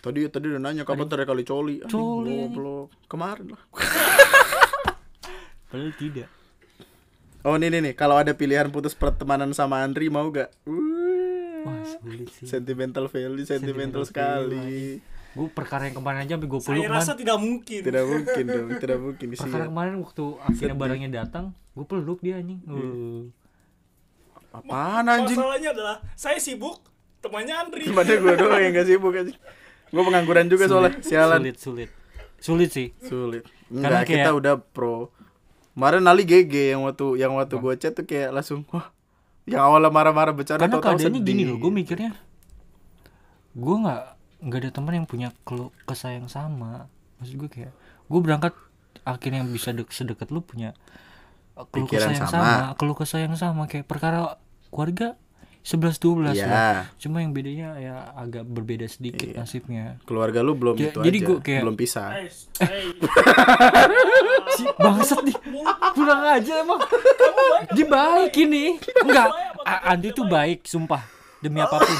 tadi 0.00 0.24
tadi 0.32 0.46
udah 0.48 0.62
nanya 0.62 0.82
kapan 0.86 1.10
terakhir 1.10 1.34
kali 1.34 1.42
coli. 1.42 1.76
Coli, 1.84 2.46
goblok. 2.46 2.94
Kemarin 3.10 3.52
lah. 3.52 3.62
padahal 5.70 5.94
tidak 5.94 6.39
Oh 7.40 7.56
ini 7.56 7.68
nih 7.68 7.80
nih, 7.82 7.94
kalau 7.94 8.14
ada 8.14 8.32
pilihan 8.32 8.68
putus 8.68 8.92
pertemanan 8.92 9.48
sama 9.50 9.80
Andri 9.80 10.08
mau 10.08 10.28
gak? 10.28 10.52
Wah 11.60 11.80
sulit 11.84 12.28
sih 12.30 12.44
sentimental 12.46 13.04
value, 13.06 13.44
sentimental 13.44 14.00
Sentimental 14.00 14.02
sekali. 14.04 15.00
gue 15.30 15.46
perkara 15.48 15.86
yang 15.86 15.94
kemarin 15.94 16.20
aja 16.20 16.34
sampai 16.34 16.48
gue 16.48 16.58
peluk 16.58 16.74
Saya 16.76 16.90
man 16.90 16.98
rasa 16.98 17.12
tidak 17.14 17.38
mungkin. 17.38 17.80
Tidak 17.80 18.04
mungkin 18.04 18.44
dong, 18.44 18.68
tidak 18.82 18.98
mungkin 18.98 19.26
sih. 19.30 19.40
perkara 19.40 19.64
kemarin 19.66 19.94
waktu 19.98 20.24
akhirnya 20.42 20.76
barangnya 20.76 21.10
datang 21.16 21.44
gue 21.70 21.84
peluk 21.86 22.18
dia 22.20 22.36
anjing 22.36 22.60
Uh. 22.66 23.30
Apaan 24.50 25.06
anjing? 25.06 25.38
Masalahnya 25.38 25.70
adalah 25.70 25.96
saya 26.12 26.36
sibuk, 26.36 26.82
temannya 27.20 27.54
Andri. 27.54 27.86
Gimana 27.86 28.10
gue 28.10 28.34
doang 28.34 28.58
yang 28.58 28.72
gak 28.74 28.86
sibuk 28.86 29.12
anjing. 29.14 29.38
Gue 29.86 30.02
pengangguran 30.02 30.46
juga 30.46 30.64
soalnya, 30.66 30.98
sialan. 31.00 31.40
sulit 31.40 31.56
sulit 31.56 31.90
sulit 32.36 32.70
sih 32.70 32.88
Sulit. 33.00 33.44
Karena 33.68 34.02
Enggak, 34.02 34.08
kita 34.08 34.20
kayak- 34.26 34.36
udah 34.36 34.54
pro. 34.58 35.14
Kemarin 35.80 36.04
Ali 36.12 36.28
GG 36.28 36.76
yang 36.76 36.84
waktu 36.84 37.16
yang 37.16 37.32
waktu 37.40 37.56
gue 37.56 37.72
chat 37.80 37.96
tuh 37.96 38.04
kayak 38.04 38.36
langsung 38.36 38.68
wah 38.68 38.92
yang 39.48 39.64
awalnya 39.64 39.88
marah-marah 39.88 40.36
bercanda 40.36 40.68
karena 40.68 40.76
keadaannya 40.76 41.20
gini 41.24 41.48
loh 41.48 41.56
gue 41.56 41.72
mikirnya. 41.72 42.12
Gue 43.56 43.80
nggak 43.80 44.02
nggak 44.44 44.58
ada 44.60 44.70
teman 44.76 44.92
yang 45.00 45.08
punya 45.08 45.32
kelu 45.48 45.72
kesah 45.88 46.12
yang 46.12 46.28
sama. 46.28 46.92
Maksud 47.16 47.40
gue 47.40 47.48
kayak 47.48 47.72
gue 48.12 48.20
berangkat 48.20 48.52
akhirnya 49.08 49.40
bisa 49.48 49.72
dek 49.72 49.88
sedekat 49.88 50.28
lu 50.28 50.44
punya 50.44 50.76
uh, 51.56 51.64
keluh 51.64 51.88
Pikiran 51.88 52.12
kesah 52.12 52.12
yang 52.12 52.28
sama. 52.28 52.44
sama, 52.44 52.76
keluh 52.76 52.96
kesah 53.00 53.20
yang 53.24 53.36
sama. 53.40 53.62
Kayak 53.64 53.88
perkara 53.88 54.36
keluarga 54.68 55.16
11 55.62 55.98
12 55.98 56.32
Iya. 56.32 56.46
lah. 56.46 56.78
Cuma 56.96 57.20
yang 57.20 57.30
bedanya 57.30 57.68
ya 57.76 57.94
agak 58.14 58.42
berbeda 58.42 58.86
sedikit 58.86 59.26
Iya. 59.26 59.36
nasibnya. 59.38 59.84
Keluarga 60.02 60.40
lu 60.40 60.54
belum 60.54 60.74
Ya, 60.74 60.88
itu 60.88 60.98
jadi 61.00 61.14
aja. 61.14 61.26
gua 61.26 61.36
kayak- 61.38 61.62
belum 61.62 61.76
pisah. 61.76 62.08
Si 64.50 64.62
bangsat 64.74 65.20
nih. 65.22 65.36
Kurang 65.92 66.20
aja 66.22 66.52
emang. 66.58 66.80
Dia 67.70 67.86
baik 67.86 68.32
ini. 68.38 68.76
Enggak. 69.00 69.28
Andi 69.62 70.08
tuh 70.10 70.26
baik, 70.26 70.64
sumpah. 70.64 71.02
Demi 71.38 71.58
apa 71.58 71.76
pun. 71.76 71.96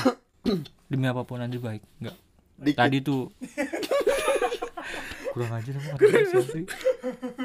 Demi 0.90 1.06
apa 1.06 1.22
pun 1.22 1.38
Andi 1.38 1.56
baik. 1.56 1.80
Enggak. 1.98 2.16
Tadi 2.74 2.96
tuh 3.00 3.30
kurang 5.30 5.52
aja 5.54 5.70
emang. 5.70 5.96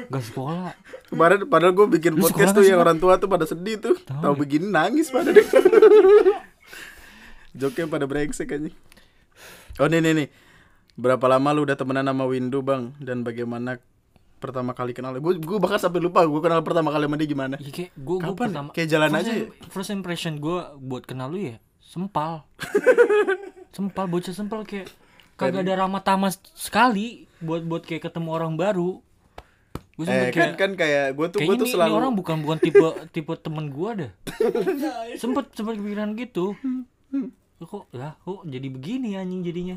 Enggak 0.02 0.22
sekolah. 0.22 0.70
Kemarin 1.16 1.48
padahal 1.48 1.72
gue 1.72 1.86
bikin 1.96 2.12
Lu 2.12 2.28
podcast 2.28 2.52
tuh 2.52 2.60
yang 2.60 2.76
orang 2.76 3.00
tua 3.00 3.16
tuh 3.16 3.24
pada 3.24 3.48
sedih 3.48 3.80
tuh. 3.80 3.96
Tahu 4.04 4.20
Tahu 4.20 4.34
ya. 4.36 4.38
begini 4.38 4.66
nangis 4.68 5.08
pada 5.08 5.32
deh. 5.32 5.40
Joknya 7.60 7.88
pada 7.88 8.04
brengsek 8.04 8.52
aja. 8.52 8.68
Oh 9.80 9.88
nih 9.88 10.04
nih 10.04 10.12
nih. 10.12 10.28
Berapa 10.92 11.24
lama 11.24 11.56
lu 11.56 11.64
udah 11.64 11.72
temenan 11.72 12.04
sama 12.04 12.28
Windu 12.28 12.60
bang? 12.60 12.92
Dan 13.00 13.24
bagaimana 13.24 13.80
pertama 14.36 14.76
kali 14.76 14.92
kenal? 14.92 15.16
Gue 15.16 15.40
gue 15.40 15.56
bahkan 15.56 15.80
sampai 15.80 16.04
lupa 16.04 16.20
gue 16.20 16.40
kenal 16.44 16.60
pertama 16.60 16.92
kali 16.92 17.08
sama 17.08 17.16
dia 17.16 17.28
gimana. 17.32 17.56
Ya 17.64 17.72
kayak 17.72 17.96
gue 17.96 18.16
gue 18.20 18.36
pertama 18.36 18.68
Kayak 18.76 18.88
jalan 18.92 19.08
first 19.08 19.20
aja 19.24 19.32
ya? 19.32 19.46
First 19.72 19.90
impression 19.96 20.36
gue 20.36 20.58
buat 20.84 21.08
kenal 21.08 21.32
lu 21.32 21.40
ya 21.40 21.56
sempal. 21.80 22.44
sempal 23.76 24.04
bocah 24.04 24.36
sempal 24.36 24.68
kayak 24.68 24.92
kagak 25.40 25.64
ada 25.64 25.80
ramah 25.80 26.04
tamah 26.04 26.36
sekali 26.52 27.24
buat 27.40 27.64
buat 27.64 27.88
kayak 27.88 28.12
ketemu 28.12 28.36
orang 28.36 28.60
baru. 28.60 29.00
Gue 29.96 30.04
Eh 30.04 30.28
kan 30.28 30.52
kayak 30.52 30.52
kan 30.60 30.70
kayak 30.76 31.04
gue 31.16 31.26
tuh 31.32 31.40
gue 31.40 31.56
tuh 31.56 31.64
ini, 31.64 31.72
ini 31.72 31.72
selalu 31.72 31.92
orang 31.96 32.12
bukan 32.12 32.36
bukan 32.44 32.58
tipe 32.60 32.84
tipe 33.16 33.32
temen 33.40 33.72
gue 33.72 33.90
dah. 34.04 34.10
sempet 35.22 35.48
sempet 35.56 35.80
kepikiran 35.80 36.12
gitu. 36.14 36.52
Kok 37.56 37.88
lah 37.96 38.12
kok 38.20 38.44
jadi 38.44 38.68
begini 38.68 39.16
anjing 39.16 39.40
jadinya. 39.40 39.76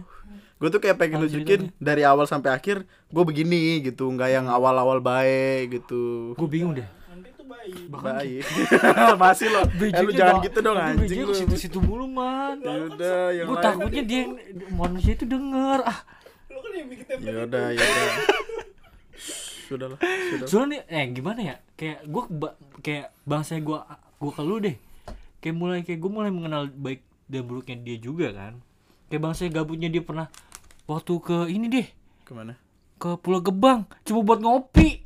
gue 0.59 0.67
tuh 0.67 0.83
kayak 0.83 0.99
pengen 0.99 1.23
nunjukin 1.23 1.71
dari 1.79 2.03
awal 2.03 2.27
sampai 2.27 2.51
akhir 2.51 2.83
gue 2.83 3.23
begini 3.23 3.79
gitu 3.79 4.11
nggak 4.11 4.27
yang 4.27 4.51
awal-awal 4.51 4.99
baik 4.99 5.79
gitu 5.79 6.35
Gue 6.35 6.49
bingung 6.51 6.75
deh. 6.75 6.83
Tuh 7.39 7.47
baik. 7.47 7.87
baik 7.87 8.43
masih 9.23 9.47
lo 9.47 9.63
eh, 9.63 10.03
lu 10.03 10.11
jangan 10.11 10.43
gitu 10.43 10.59
dong 10.59 10.75
anjing 10.75 11.23
lu 11.23 11.31
situ 11.31 11.55
situ 11.55 11.79
mulu 11.79 12.03
man. 12.03 12.59
ya 12.59 12.75
udah 12.91 13.21
yang 13.31 13.47
Gue 13.47 13.55
lain 13.55 13.63
takutnya 13.63 14.03
dia 14.03 14.23
manusia 14.75 15.15
itu 15.15 15.23
denger 15.23 15.79
ah 15.87 15.99
Lu 16.51 16.59
kan 16.59 16.71
yang 16.75 16.87
bikin 16.91 17.15
ya 17.23 17.33
udah 17.47 17.65
ya 17.71 17.79
udah 17.79 18.07
sudah 19.69 19.87
lah 19.93 19.99
sudah 20.01 20.47
soalnya 20.49 20.81
eh 20.89 21.05
gimana 21.13 21.39
ya? 21.45 21.55
Kayak 21.77 22.09
gue 22.09 22.23
kayak 22.81 23.13
bangsa 23.29 23.61
gue 23.61 23.77
gue 24.17 24.31
ke 24.33 24.41
lu 24.41 24.57
deh. 24.57 24.75
Kayak 25.39 25.55
mulai 25.55 25.79
kayak 25.85 25.99
gue 26.01 26.11
mulai 26.11 26.33
mengenal 26.33 26.73
baik 26.73 27.05
dan 27.29 27.45
buruknya 27.45 27.77
dia 27.77 27.97
juga 28.01 28.33
kan. 28.33 28.57
Kayak 29.13 29.21
bangsa 29.29 29.47
gabutnya 29.53 29.93
dia 29.93 30.01
pernah 30.01 30.27
waktu 30.89 31.13
ke 31.21 31.37
ini 31.53 31.69
deh. 31.69 31.87
Ke 32.25 32.33
mana? 32.33 32.57
Ke 32.97 33.15
Pulau 33.21 33.39
Gebang 33.45 33.85
cuma 34.03 34.25
buat 34.25 34.41
ngopi 34.41 35.05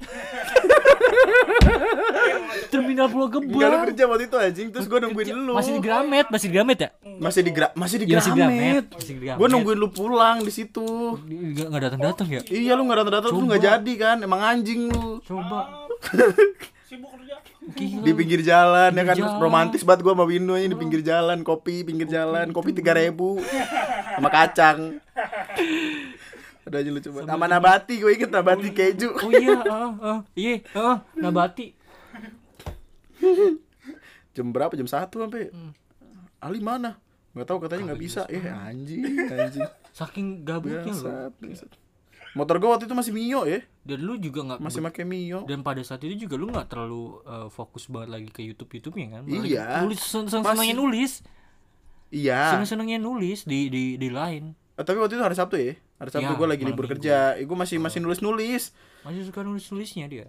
terminal 2.71 3.07
Pulau 3.09 3.28
Enggak 3.28 3.41
lu 3.41 3.47
Gebang 3.53 3.84
kerja 3.89 4.03
waktu 4.09 4.24
itu 4.28 4.38
anjing. 4.38 4.67
Terus 4.74 4.86
gue 4.89 4.99
nungguin 4.99 5.28
lu. 5.34 5.53
masih 5.55 5.71
di 5.78 5.82
Gramet 5.82 6.28
masih 6.30 6.47
di 6.49 6.53
Gramet 6.53 6.80
ya? 6.80 6.89
Masih 7.03 7.41
di 7.45 7.51
gra 7.53 7.67
masih 7.74 7.97
di 8.01 8.05
Ya, 8.09 8.17
masih 8.19 8.32
di 8.32 8.39
Gramet. 8.39 8.57
Gramet 8.57 8.86
masih 8.93 9.11
di 9.13 9.19
Gramet. 9.24 9.39
Gue 9.39 9.47
nungguin 9.49 9.78
lu 9.80 9.89
pulang 9.89 10.38
di 10.43 10.51
situ. 10.53 10.88
Nggak 11.24 11.67
nggak 11.69 11.84
datang 11.89 12.01
datang 12.01 12.28
ya? 12.30 12.41
Iya 12.47 12.71
lu 12.76 12.84
nggak 12.88 12.97
datang 13.05 13.13
datang 13.21 13.32
lu 13.34 13.45
nggak 13.49 13.63
jadi 13.63 13.93
kan? 13.97 14.17
Emang 14.21 14.41
anjing 14.41 14.89
lu. 14.91 15.19
Coba. 15.24 15.89
Sibuk 16.89 17.09
kerja. 17.17 17.36
Gila. 17.63 18.03
di 18.03 18.11
pinggir 18.11 18.41
jalan 18.43 18.91
ya 18.91 19.03
kan? 19.07 19.15
Jalan. 19.15 19.39
romantis 19.39 19.88
banget 19.88 20.03
gua 20.03 20.13
sama 20.19 20.28
Windu 20.28 20.51
aja 20.51 20.67
di 20.67 20.76
pinggir 20.76 20.99
jalan 20.99 21.47
kopi 21.47 21.88
pinggir 21.88 22.11
jalan 22.11 22.51
kopi 22.51 22.76
tiga 22.76 22.91
ribu. 22.91 23.39
Sama 24.19 24.30
kacang 24.30 24.99
udah 26.64 26.80
aja 26.80 26.89
lu 26.89 26.99
coba 26.99 27.20
sama 27.26 27.45
nabati 27.45 27.93
gue 27.97 28.11
inget 28.11 28.30
nabati 28.30 28.70
keju. 28.70 29.09
oh 29.14 29.32
iya 29.32 29.59
ah 29.68 29.91
ah 29.99 30.20
iya 30.34 30.64
ah 30.74 31.03
nabati. 31.14 31.76
Jam 34.34 34.49
berapa? 34.49 34.74
Jam 34.74 34.88
satu 34.88 35.22
sampai. 35.22 35.53
Hmm. 35.53 35.72
Ali 36.41 36.59
mana? 36.59 36.97
Nggak 37.34 37.45
tahu 37.45 37.57
katanya 37.61 37.93
nggak 37.93 38.01
bisa. 38.01 38.22
eh 38.30 38.41
anjing 38.45 39.01
anjing. 39.30 39.64
Saking 39.91 40.41
gabutnya 40.41 40.89
loh. 40.89 41.30
motor 42.34 42.57
gua 42.57 42.74
waktu 42.78 42.89
itu 42.89 42.95
masih 42.97 43.14
mio 43.14 43.45
ya. 43.45 43.61
Dan 43.86 44.01
lu 44.01 44.18
juga 44.18 44.41
nggak 44.41 44.59
masih 44.59 44.82
pakai 44.82 45.05
mio. 45.05 45.45
dan 45.45 45.61
pada 45.61 45.84
saat 45.86 46.01
itu 46.01 46.26
juga 46.26 46.34
lu 46.34 46.49
nggak 46.49 46.66
terlalu 46.66 47.22
uh, 47.24 47.45
fokus 47.47 47.86
banget 47.86 48.09
lagi 48.09 48.30
ke 48.30 48.41
YouTube 48.41 48.74
YouTube 48.74 48.97
nya 48.97 49.20
kan 49.20 49.28
Iya. 49.30 49.86
nulis 49.86 50.01
sen 50.01 50.26
sen 50.26 50.41
senangnya 50.41 50.74
Masih. 50.74 50.82
nulis. 50.82 51.11
Iya. 52.09 52.57
Senang 52.57 52.70
senangnya 52.70 52.97
nulis 52.97 53.45
di 53.45 53.70
di 53.70 53.97
di 53.97 54.09
lain. 54.09 54.53
Eh, 54.74 54.82
tapi 54.82 54.97
waktu 54.97 55.18
itu 55.18 55.22
hari 55.22 55.38
Sabtu 55.38 55.55
ya 55.61 55.78
hari 56.04 56.12
Sabtu 56.12 56.28
Ya, 56.28 56.36
gua 56.36 56.47
lagi 56.47 56.64
libur 56.64 56.84
minggu. 56.84 56.99
kerja. 56.99 57.18
eh, 57.34 57.47
gua 57.47 57.58
masih 57.58 57.80
masih 57.80 58.04
nulis 58.04 58.20
nulis 58.20 58.64
masih 59.01 59.24
suka 59.24 59.39
nulis 59.41 59.64
nulisnya 59.72 60.06
dia? 60.06 60.28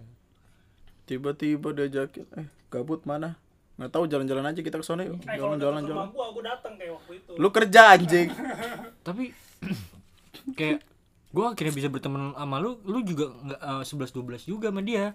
Tiba-tiba 1.03 1.69
diajakin 1.69 2.25
eh 2.35 2.47
gabut 2.67 3.03
mana? 3.03 3.37
Nggak 3.75 3.91
tahu 3.91 4.03
jalan-jalan 4.07 4.47
aja 4.47 4.59
kita 4.59 4.79
ke 4.79 4.85
sana 4.85 5.03
yuk. 5.03 5.19
Eh 5.21 5.35
kalau 5.35 5.53
jalan-jalan 5.53 5.83
jalan. 5.83 6.07
rumah 6.07 6.09
gua, 6.09 6.25
gua 6.31 6.43
datang 6.47 6.73
kayak 6.79 6.95
waktu 6.95 7.11
itu. 7.19 7.31
lu 7.35 7.49
kerja 7.51 7.81
anjing. 7.93 8.27
Tapi 9.07 9.23
kayak 10.55 10.79
gua 11.29 11.51
akhirnya 11.51 11.73
bisa 11.75 11.89
berteman 11.91 12.31
sama 12.31 12.57
lu 12.57 12.79
lu 12.87 13.03
juga 13.03 13.29
nggak 13.35 13.59
sebelas 13.83 14.09
dua 14.09 14.23
belas 14.23 14.43
juga 14.43 14.71
sama 14.71 14.81
dia. 14.81 15.11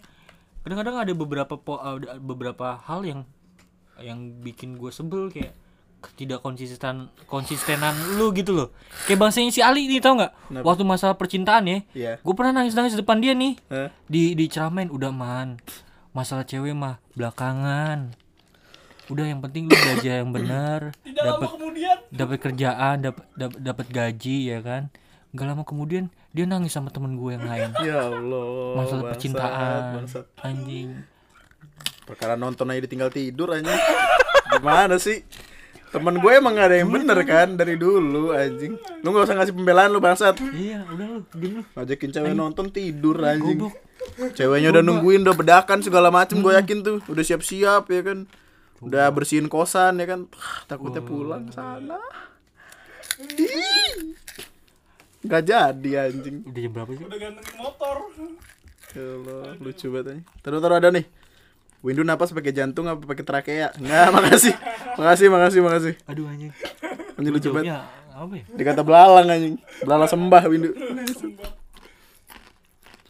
Kadang-kadang 0.61 0.97
ada 1.01 1.13
beberapa 1.17 1.55
po, 1.57 1.81
uh, 1.81 1.97
ada 1.97 2.21
beberapa 2.21 2.77
hal 2.85 3.01
yang 3.03 3.21
yang 3.97 4.21
bikin 4.41 4.77
gue 4.77 4.89
sebel 4.89 5.29
kayak 5.29 5.53
tidak 6.17 6.41
konsisten 6.41 7.09
konsistenan 7.25 7.93
lu 8.17 8.33
gitu 8.33 8.57
loh 8.57 8.69
kayak 9.05 9.21
bangsanya 9.21 9.51
si 9.53 9.61
Ali 9.61 9.87
nih 9.87 10.01
tau 10.01 10.17
nggak 10.17 10.33
waktu 10.65 10.83
masalah 10.83 11.15
percintaan 11.15 11.65
ya 11.69 11.79
Iya. 11.93 12.13
gue 12.19 12.35
pernah 12.35 12.63
nangis 12.63 12.73
nangis 12.73 12.97
depan 12.97 13.21
dia 13.21 13.37
nih 13.37 13.61
Hah? 13.69 13.89
di 14.09 14.33
di 14.33 14.45
ceramain 14.49 14.89
udah 14.89 15.13
man 15.13 15.61
masalah 16.11 16.43
cewek 16.43 16.73
mah 16.73 16.99
belakangan 17.13 18.13
udah 19.11 19.25
yang 19.27 19.43
penting 19.43 19.67
lu 19.67 19.75
belajar 19.75 20.23
yang 20.23 20.31
benar 20.31 20.81
Tidak 21.07 21.23
lama 21.23 21.35
dapat 21.37 21.49
kemudian 21.53 21.97
dapat 22.09 22.39
kerjaan 22.39 22.97
dapat 23.03 23.25
dapat 23.35 23.59
dapat 23.61 23.87
gaji 23.91 24.39
ya 24.49 24.59
kan 24.61 24.89
Gak 25.31 25.47
lama 25.47 25.63
kemudian 25.63 26.11
dia 26.35 26.43
nangis 26.43 26.75
sama 26.75 26.91
temen 26.91 27.15
gue 27.15 27.39
yang 27.39 27.47
lain. 27.47 27.71
Ya 27.87 28.03
Allah. 28.03 28.75
Masalah 28.75 29.03
bangsat, 29.07 29.15
percintaan. 29.15 29.83
bangsat. 29.95 30.25
Anjing. 30.43 31.07
Perkara 32.03 32.35
nonton 32.35 32.67
aja 32.67 32.83
ditinggal 32.83 33.15
tidur 33.15 33.55
aja. 33.55 33.71
Gimana 34.51 34.99
sih? 34.99 35.23
Temen 35.91 36.23
gue 36.23 36.33
emang 36.39 36.55
gak 36.55 36.71
ada 36.71 36.77
yang 36.79 36.91
bener 36.91 37.19
kan 37.27 37.59
dari 37.59 37.75
dulu 37.75 38.31
anjing. 38.31 38.79
Lu 39.03 39.11
gak 39.11 39.27
usah 39.27 39.37
ngasih 39.43 39.55
pembelaan 39.59 39.91
lu 39.91 39.99
bangsat. 39.99 40.39
Iya, 40.39 40.87
udah 40.87 41.07
lu, 41.11 41.21
diem 41.35 41.53
lu. 41.59 41.63
Ngajakin 41.75 42.11
cewek 42.15 42.33
nonton 42.39 42.67
tidur 42.71 43.19
anjing. 43.27 43.59
Goblok. 43.59 43.75
Ceweknya 44.39 44.71
udah 44.71 44.83
nungguin, 44.87 45.27
udah 45.27 45.35
bedakan 45.35 45.83
segala 45.83 46.15
macem 46.15 46.39
gue 46.39 46.55
yakin 46.55 46.79
tuh. 46.87 46.99
Udah 47.11 47.27
siap-siap 47.27 47.91
ya 47.91 48.01
kan. 48.07 48.19
Udah 48.79 49.11
bersihin 49.11 49.51
kosan 49.51 49.99
ya 49.99 50.07
kan. 50.07 50.31
Ah, 50.39 50.63
Takutnya 50.71 51.03
pulang 51.03 51.51
ke 51.51 51.53
sana. 51.59 51.99
Gak 55.21 55.43
jadi 55.43 55.91
anjing. 56.07 56.47
Udah 56.47 56.61
jam 56.63 56.71
berapa 56.73 56.91
sih? 56.95 57.05
Udah 57.05 57.19
gantengin 57.19 57.55
motor. 57.59 57.97
Ya 58.91 59.05
Allah, 59.07 59.55
lucu 59.59 59.87
banget 59.91 60.07
aja. 60.07 60.23
Terus 60.43 60.59
terus 60.63 60.79
ada 60.79 60.89
nih. 60.95 61.05
Windu 61.81 62.05
napas 62.05 62.29
pakai 62.31 62.53
jantung 62.53 62.85
apa 62.85 63.01
pakai 63.01 63.25
trakea? 63.25 63.69
Enggak, 63.75 64.09
makasih. 64.17 64.53
Makasih, 64.95 65.27
makasih, 65.29 65.61
makasih. 65.61 65.95
Aduh 66.05 66.29
anjing. 66.29 66.53
Anjing 67.17 67.33
lucu 67.33 67.49
banget. 67.51 67.73
Jawabnya 67.73 67.79
apa 68.13 68.35
ya? 68.37 68.45
Dikata 68.53 68.83
belalang 68.83 69.27
anjing. 69.27 69.55
Belalang 69.81 70.09
sembah 70.09 70.43
Windu. 70.45 70.71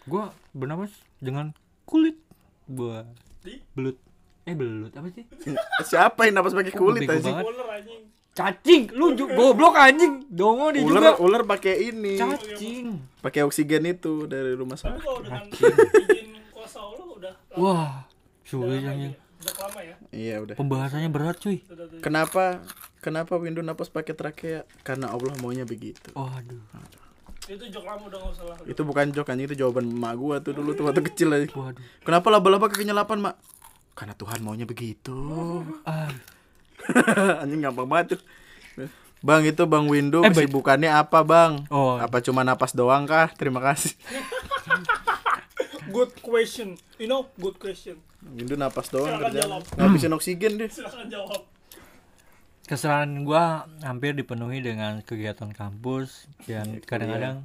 Gua 0.05 0.31
bernapas 0.51 0.91
dengan 1.19 1.55
kulit 1.85 2.19
gua 2.67 3.07
Di? 3.41 3.59
belut. 3.73 3.99
Eh 4.43 4.55
belut 4.55 4.91
apa 4.95 5.11
sih? 5.11 5.27
Siapa 5.91 6.27
yang 6.27 6.39
napas 6.39 6.55
pakai 6.55 6.71
kulit 6.71 7.05
bego 7.05 7.27
anjing? 7.27 7.37
anjing. 7.67 8.03
Cacing, 8.31 8.83
lu 8.95 9.13
goblok 9.19 9.75
anjing. 9.75 10.23
Dongo 10.27 10.71
dia 10.71 10.87
Ular 10.87 11.13
juga. 11.13 11.13
ular 11.19 11.43
pakai 11.45 11.91
ini. 11.91 12.15
Cacing. 12.17 12.87
Pakai 13.19 13.43
oksigen 13.43 13.85
itu 13.85 14.25
dari 14.25 14.55
rumah 14.55 14.79
Tapi 14.79 14.95
sakit. 14.95 15.03
kalau 15.03 15.21
dengan 15.21 15.45
izin 15.51 16.29
kuasa 16.55 16.79
Allah 16.79 17.07
udah. 17.11 17.35
Wah, 17.59 18.07
sulit 18.51 18.81
Udah 18.81 18.91
anjing. 18.91 19.15
lama 19.57 19.81
ya? 19.81 19.87
Ya. 19.87 19.97
Iya, 20.11 20.35
udah. 20.43 20.55
Pembahasannya 20.55 21.09
berat 21.09 21.39
cuy. 21.39 21.63
Kenapa 22.01 22.61
kenapa 22.99 23.35
Windu 23.35 23.61
napas 23.61 23.87
pakai 23.87 24.13
trakea? 24.13 24.67
Karena 24.83 25.09
Allah 25.09 25.33
maunya 25.39 25.63
begitu. 25.63 26.11
Waduh. 26.13 26.61
Itu 27.47 27.65
jok 27.65 27.83
lama 27.83 28.05
udah 28.05 28.19
enggak 28.21 28.33
usah 28.33 28.45
lah. 28.45 28.57
Itu 28.65 28.83
bukan 28.83 29.11
jok 29.11 29.27
anjing, 29.27 29.47
itu 29.47 29.57
jawaban 29.57 29.87
emak 29.87 30.15
gua 30.15 30.37
tuh 30.39 30.53
dulu 30.53 30.71
tuh 30.73 30.85
waktu 30.85 31.01
kecil 31.09 31.31
aja. 31.31 31.47
Waduh. 31.49 31.83
Kenapa 32.03 32.27
laba-laba 32.29 32.67
kakinya 32.67 32.93
8, 32.97 33.17
Mak? 33.17 33.37
Karena 33.93 34.15
Tuhan 34.15 34.39
maunya 34.41 34.65
begitu. 34.65 35.17
Ah, 35.83 36.11
Anjing 37.43 37.61
gampang 37.61 37.87
banget 37.87 38.17
tuh. 38.17 38.21
Bang 39.21 39.45
itu 39.45 39.61
Bang 39.65 39.85
Windu 39.85 40.21
Eh, 40.21 40.29
baik. 40.29 40.49
kesibukannya 40.49 40.89
apa 40.91 41.21
Bang? 41.21 41.69
Oh. 41.69 41.97
Apa 41.97 42.21
cuma 42.21 42.41
napas 42.41 42.73
doang 42.73 43.05
kah? 43.05 43.29
Terima 43.31 43.61
kasih. 43.61 43.93
Good 45.91 46.13
question. 46.23 46.79
You 46.97 47.11
know, 47.11 47.27
good 47.37 47.59
question. 47.59 47.99
Windu 48.23 48.55
napas 48.55 48.89
doang 48.89 49.11
Silakan 49.11 49.25
kerjaan. 49.27 49.49
jawab. 49.49 49.63
Ngabisin 49.77 50.13
oksigen 50.15 50.53
deh. 50.57 50.71
Silakan 50.71 51.09
jawab. 51.11 51.43
kesalahan 52.65 53.27
gua 53.27 53.67
hampir 53.83 54.15
dipenuhi 54.15 54.63
dengan 54.63 55.03
kegiatan 55.03 55.51
kampus 55.51 56.31
dan 56.47 56.79
kadang-kadang 56.87 57.43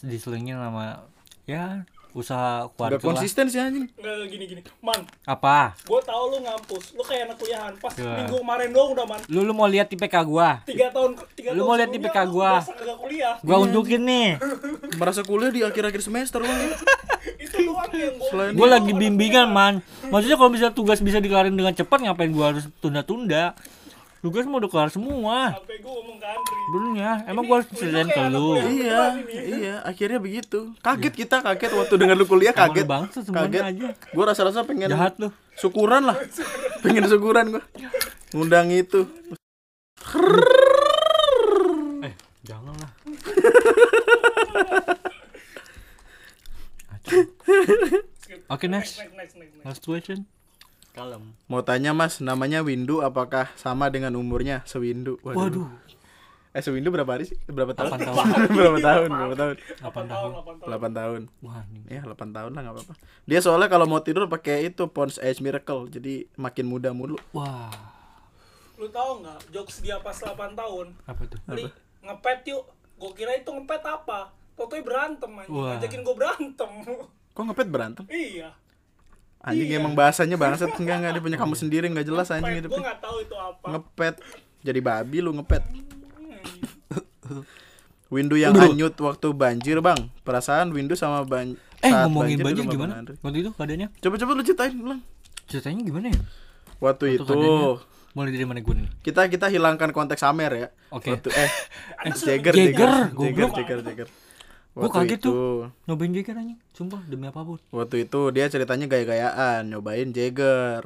diselingin 0.00 0.56
sama 0.56 1.04
ya 1.44 1.84
usaha 2.14 2.70
keluarga 2.70 2.96
lah. 2.96 3.04
konsisten 3.04 3.44
sih 3.46 3.58
anjing. 3.58 3.90
Enggak 3.92 4.30
gini 4.30 4.44
gini. 4.46 4.62
Man, 4.78 5.02
Apa? 5.24 5.74
gue 5.76 6.00
tau 6.00 6.30
lu 6.30 6.38
ngampus. 6.40 6.94
Lu 6.94 7.02
kayak 7.02 7.26
anak 7.28 7.36
kuliahan. 7.36 7.72
Pas 7.76 7.90
Ya. 7.94 8.14
minggu 8.16 8.38
kemarin 8.38 8.70
doang 8.70 8.90
udah 8.94 9.04
man. 9.04 9.20
Lu 9.26 9.42
lu 9.42 9.52
mau 9.52 9.66
lihat 9.66 9.90
IPK 9.90 10.14
gua? 10.22 10.62
Tiga 10.64 10.88
tahun 10.88 11.18
tiga 11.34 11.50
Lu 11.50 11.58
tahun 11.58 11.66
mau 11.66 11.76
lihat 11.76 11.90
IPK 11.90 12.16
lu 12.20 12.30
gua? 12.32 12.52
kuliah. 12.96 13.34
Gua 13.40 13.56
unjukin 13.60 14.00
nih. 14.00 14.28
Merasa 15.00 15.20
kuliah 15.20 15.50
di 15.50 15.60
akhir-akhir 15.60 16.00
semester 16.00 16.38
Bang. 16.38 16.54
Itu 17.44 17.56
doang 17.60 17.90
yang 17.90 18.14
gue. 18.54 18.66
Lagi 18.66 18.92
bimbingan, 18.92 19.48
man. 19.48 19.74
Maksudnya 20.06 20.34
kalau 20.34 20.50
bisa 20.50 20.70
tugas 20.70 20.98
bisa 21.00 21.18
dikelarin 21.18 21.52
dengan 21.52 21.72
cepat 21.72 21.98
ngapain 22.00 22.30
gua 22.30 22.54
harus 22.54 22.70
tunda-tunda? 22.78 23.58
Tugas 24.24 24.48
mau 24.48 24.56
udah 24.56 24.72
kelar 24.72 24.88
semua. 24.88 25.52
Sampai 25.52 25.84
gue 25.84 25.92
ngomong 25.92 26.16
ke 26.16 26.24
Andri. 26.24 26.56
Benernya, 26.72 27.10
emang 27.28 27.44
gua 27.44 27.60
harus 27.60 27.68
ceritain 27.76 28.08
ke 28.08 28.20
lu. 28.32 28.56
Iya, 28.56 29.20
iya, 29.28 29.74
akhirnya 29.84 30.16
begitu. 30.16 30.72
Kaget 30.80 31.12
kita, 31.12 31.44
kaget 31.44 31.76
waktu 31.76 31.92
dengar 32.00 32.16
lu 32.16 32.24
kuliah 32.24 32.56
kaget. 32.56 32.88
bangsa 32.88 33.20
semuanya 33.20 33.68
Kaget. 33.68 33.84
aja. 33.84 33.88
Gua 34.16 34.24
rasa-rasa 34.32 34.64
pengen 34.64 34.88
Jahat 34.88 35.20
lu. 35.20 35.28
syukuran 35.60 36.08
lah. 36.08 36.16
pengen 36.80 37.04
syukuran 37.04 37.52
gua. 37.52 37.62
Ngundang 38.32 38.72
itu. 38.72 39.04
Eh, 42.00 42.14
jangan 42.48 42.72
lah. 42.80 42.90
Oke, 48.48 48.72
next. 48.72 49.04
Next, 49.04 49.12
next, 49.12 49.36
next, 49.36 49.52
next. 49.52 49.64
Last 49.68 49.84
question. 49.84 50.24
Kalem. 50.94 51.34
Mau 51.50 51.58
tanya 51.66 51.90
Mas, 51.90 52.22
namanya 52.22 52.62
Windu 52.62 53.02
apakah 53.02 53.50
sama 53.58 53.90
dengan 53.90 54.14
umurnya 54.14 54.62
sewindu? 54.62 55.18
Waduh. 55.26 55.66
Eh 56.54 56.62
sewindu 56.62 56.94
berapa 56.94 57.18
hari 57.18 57.26
sih? 57.26 57.34
Berapa 57.50 57.74
tahun? 57.74 57.98
8 57.98 58.06
tahun. 58.06 58.26
berapa 58.54 58.78
tahun? 58.78 59.08
Berapa 59.10 59.34
tahun? 59.34 59.54
8 59.82 59.90
8 59.90 59.90
tahun, 59.90 60.06
tahun. 60.06 60.32
8 60.38 60.62
tahun. 60.62 60.70
8 60.70 60.94
tahun. 60.94 61.20
Wah, 61.42 61.62
ini. 61.66 61.80
Ya 61.90 62.02
8 62.06 62.14
tahun 62.30 62.50
lah 62.54 62.60
nggak 62.62 62.74
apa-apa. 62.78 62.94
Dia 63.26 63.38
soalnya 63.42 63.66
kalau 63.66 63.90
mau 63.90 63.98
tidur 63.98 64.30
pakai 64.30 64.70
itu 64.70 64.86
Pond's 64.86 65.18
Age 65.18 65.42
Miracle, 65.42 65.90
jadi 65.90 66.30
makin 66.38 66.70
muda 66.70 66.94
mulu. 66.94 67.18
Wah. 67.34 67.74
Lu 68.78 68.86
tau 68.86 69.18
nggak 69.18 69.50
jokes 69.50 69.82
dia 69.82 69.98
pas 69.98 70.14
8 70.14 70.30
tahun? 70.54 70.94
Apa 71.10 71.22
tuh? 71.26 71.38
Li, 71.50 71.66
ngepet 72.06 72.46
yuk. 72.46 72.70
Gue 72.94 73.10
kira 73.18 73.34
itu 73.34 73.50
ngepet 73.50 73.82
apa? 73.82 74.30
Totoy 74.54 74.78
berantem 74.86 75.34
anjing. 75.34 75.50
Ngajakin 75.50 76.00
gue 76.06 76.14
berantem. 76.14 76.70
Kok 77.34 77.42
ngepet 77.50 77.66
berantem? 77.66 78.06
iya. 78.06 78.54
Anjing 79.44 79.68
Iya. 79.68 79.76
emang 79.76 79.92
bahasanya 79.92 80.34
bangsat 80.34 80.72
enggak 80.74 80.96
enggak 80.98 81.12
dia 81.12 81.22
punya 81.22 81.36
kamu 81.36 81.52
sendiri 81.54 81.84
enggak 81.86 82.04
jelas 82.04 82.28
anjing 82.28 82.48
Ngepet. 82.50 82.62
itu. 82.62 82.68
Gue 82.70 82.80
nggak 82.80 82.98
tahu 82.98 83.16
itu 83.20 83.36
apa. 83.36 83.66
Ngepet. 83.70 84.14
Jadi 84.62 84.80
babi 84.80 85.18
lu 85.20 85.30
ngepet. 85.34 85.62
Windu 88.08 88.36
yang 88.36 88.52
Aduh. 88.52 88.70
anyut 88.70 88.94
waktu 88.96 89.26
banjir, 89.32 89.80
Bang. 89.80 90.12
Perasaan 90.22 90.70
Windu 90.70 90.94
sama 90.94 91.24
ban 91.24 91.56
Eh, 91.78 91.90
saat 91.90 92.06
ngomongin 92.06 92.38
banjir 92.38 92.62
rumah 92.62 92.72
gimana? 92.72 92.92
Bang. 93.02 93.18
Waktu 93.20 93.38
itu 93.38 93.50
keadaannya? 93.52 93.88
Coba-coba 93.98 94.30
lu 94.32 94.42
ceritain 94.42 94.74
ulang. 94.74 95.00
Ceritanya 95.44 95.82
gimana 95.82 96.06
ya? 96.08 96.20
Waktu 96.78 97.04
Waktu 97.04 97.06
itu 97.10 97.24
keadaannya? 97.26 97.92
Mulai 98.14 98.30
dari 98.30 98.46
mana 98.46 98.62
gue 98.62 98.74
nih? 98.78 98.86
kita 99.02 99.26
kita 99.26 99.46
hilangkan 99.50 99.90
konteks 99.90 100.22
Amer 100.22 100.52
ya. 100.54 100.68
Oke. 100.88 101.10
Waktu 101.12 101.28
eh 101.34 101.50
Jagger 102.14 102.54
Jagger. 102.54 102.90
Jagger 103.12 103.78
Jagger. 103.82 104.08
Waktu 104.74 105.06
kaget 105.06 105.20
itu, 105.22 105.32
Nyobain 105.86 106.10
Jagger 106.10 106.34
anjing. 106.34 106.58
Sumpah, 106.70 106.98
demi 107.06 107.24
apa 107.24 107.40
pun. 107.40 107.62
Waktu 107.70 108.04
itu 108.04 108.20
dia 108.30 108.50
ceritanya 108.50 108.86
gaya-gayaan 108.86 109.70
nyobain 109.70 110.10
Jagger. 110.10 110.82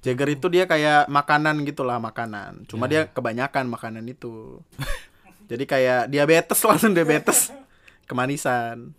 Jagger 0.00 0.28
itu 0.30 0.46
dia 0.48 0.64
kayak 0.64 1.04
makanan 1.06 1.60
gitulah 1.62 1.98
makanan. 1.98 2.64
Cuma 2.64 2.86
dia 2.86 3.04
kebanyakan 3.06 3.68
makanan 3.68 4.06
itu. 4.06 4.64
Jadi 5.44 5.64
kayak 5.64 6.08
diabetes 6.08 6.56
langsung 6.68 6.96
diabetes. 6.96 7.52
Kemanisan. 8.06 8.96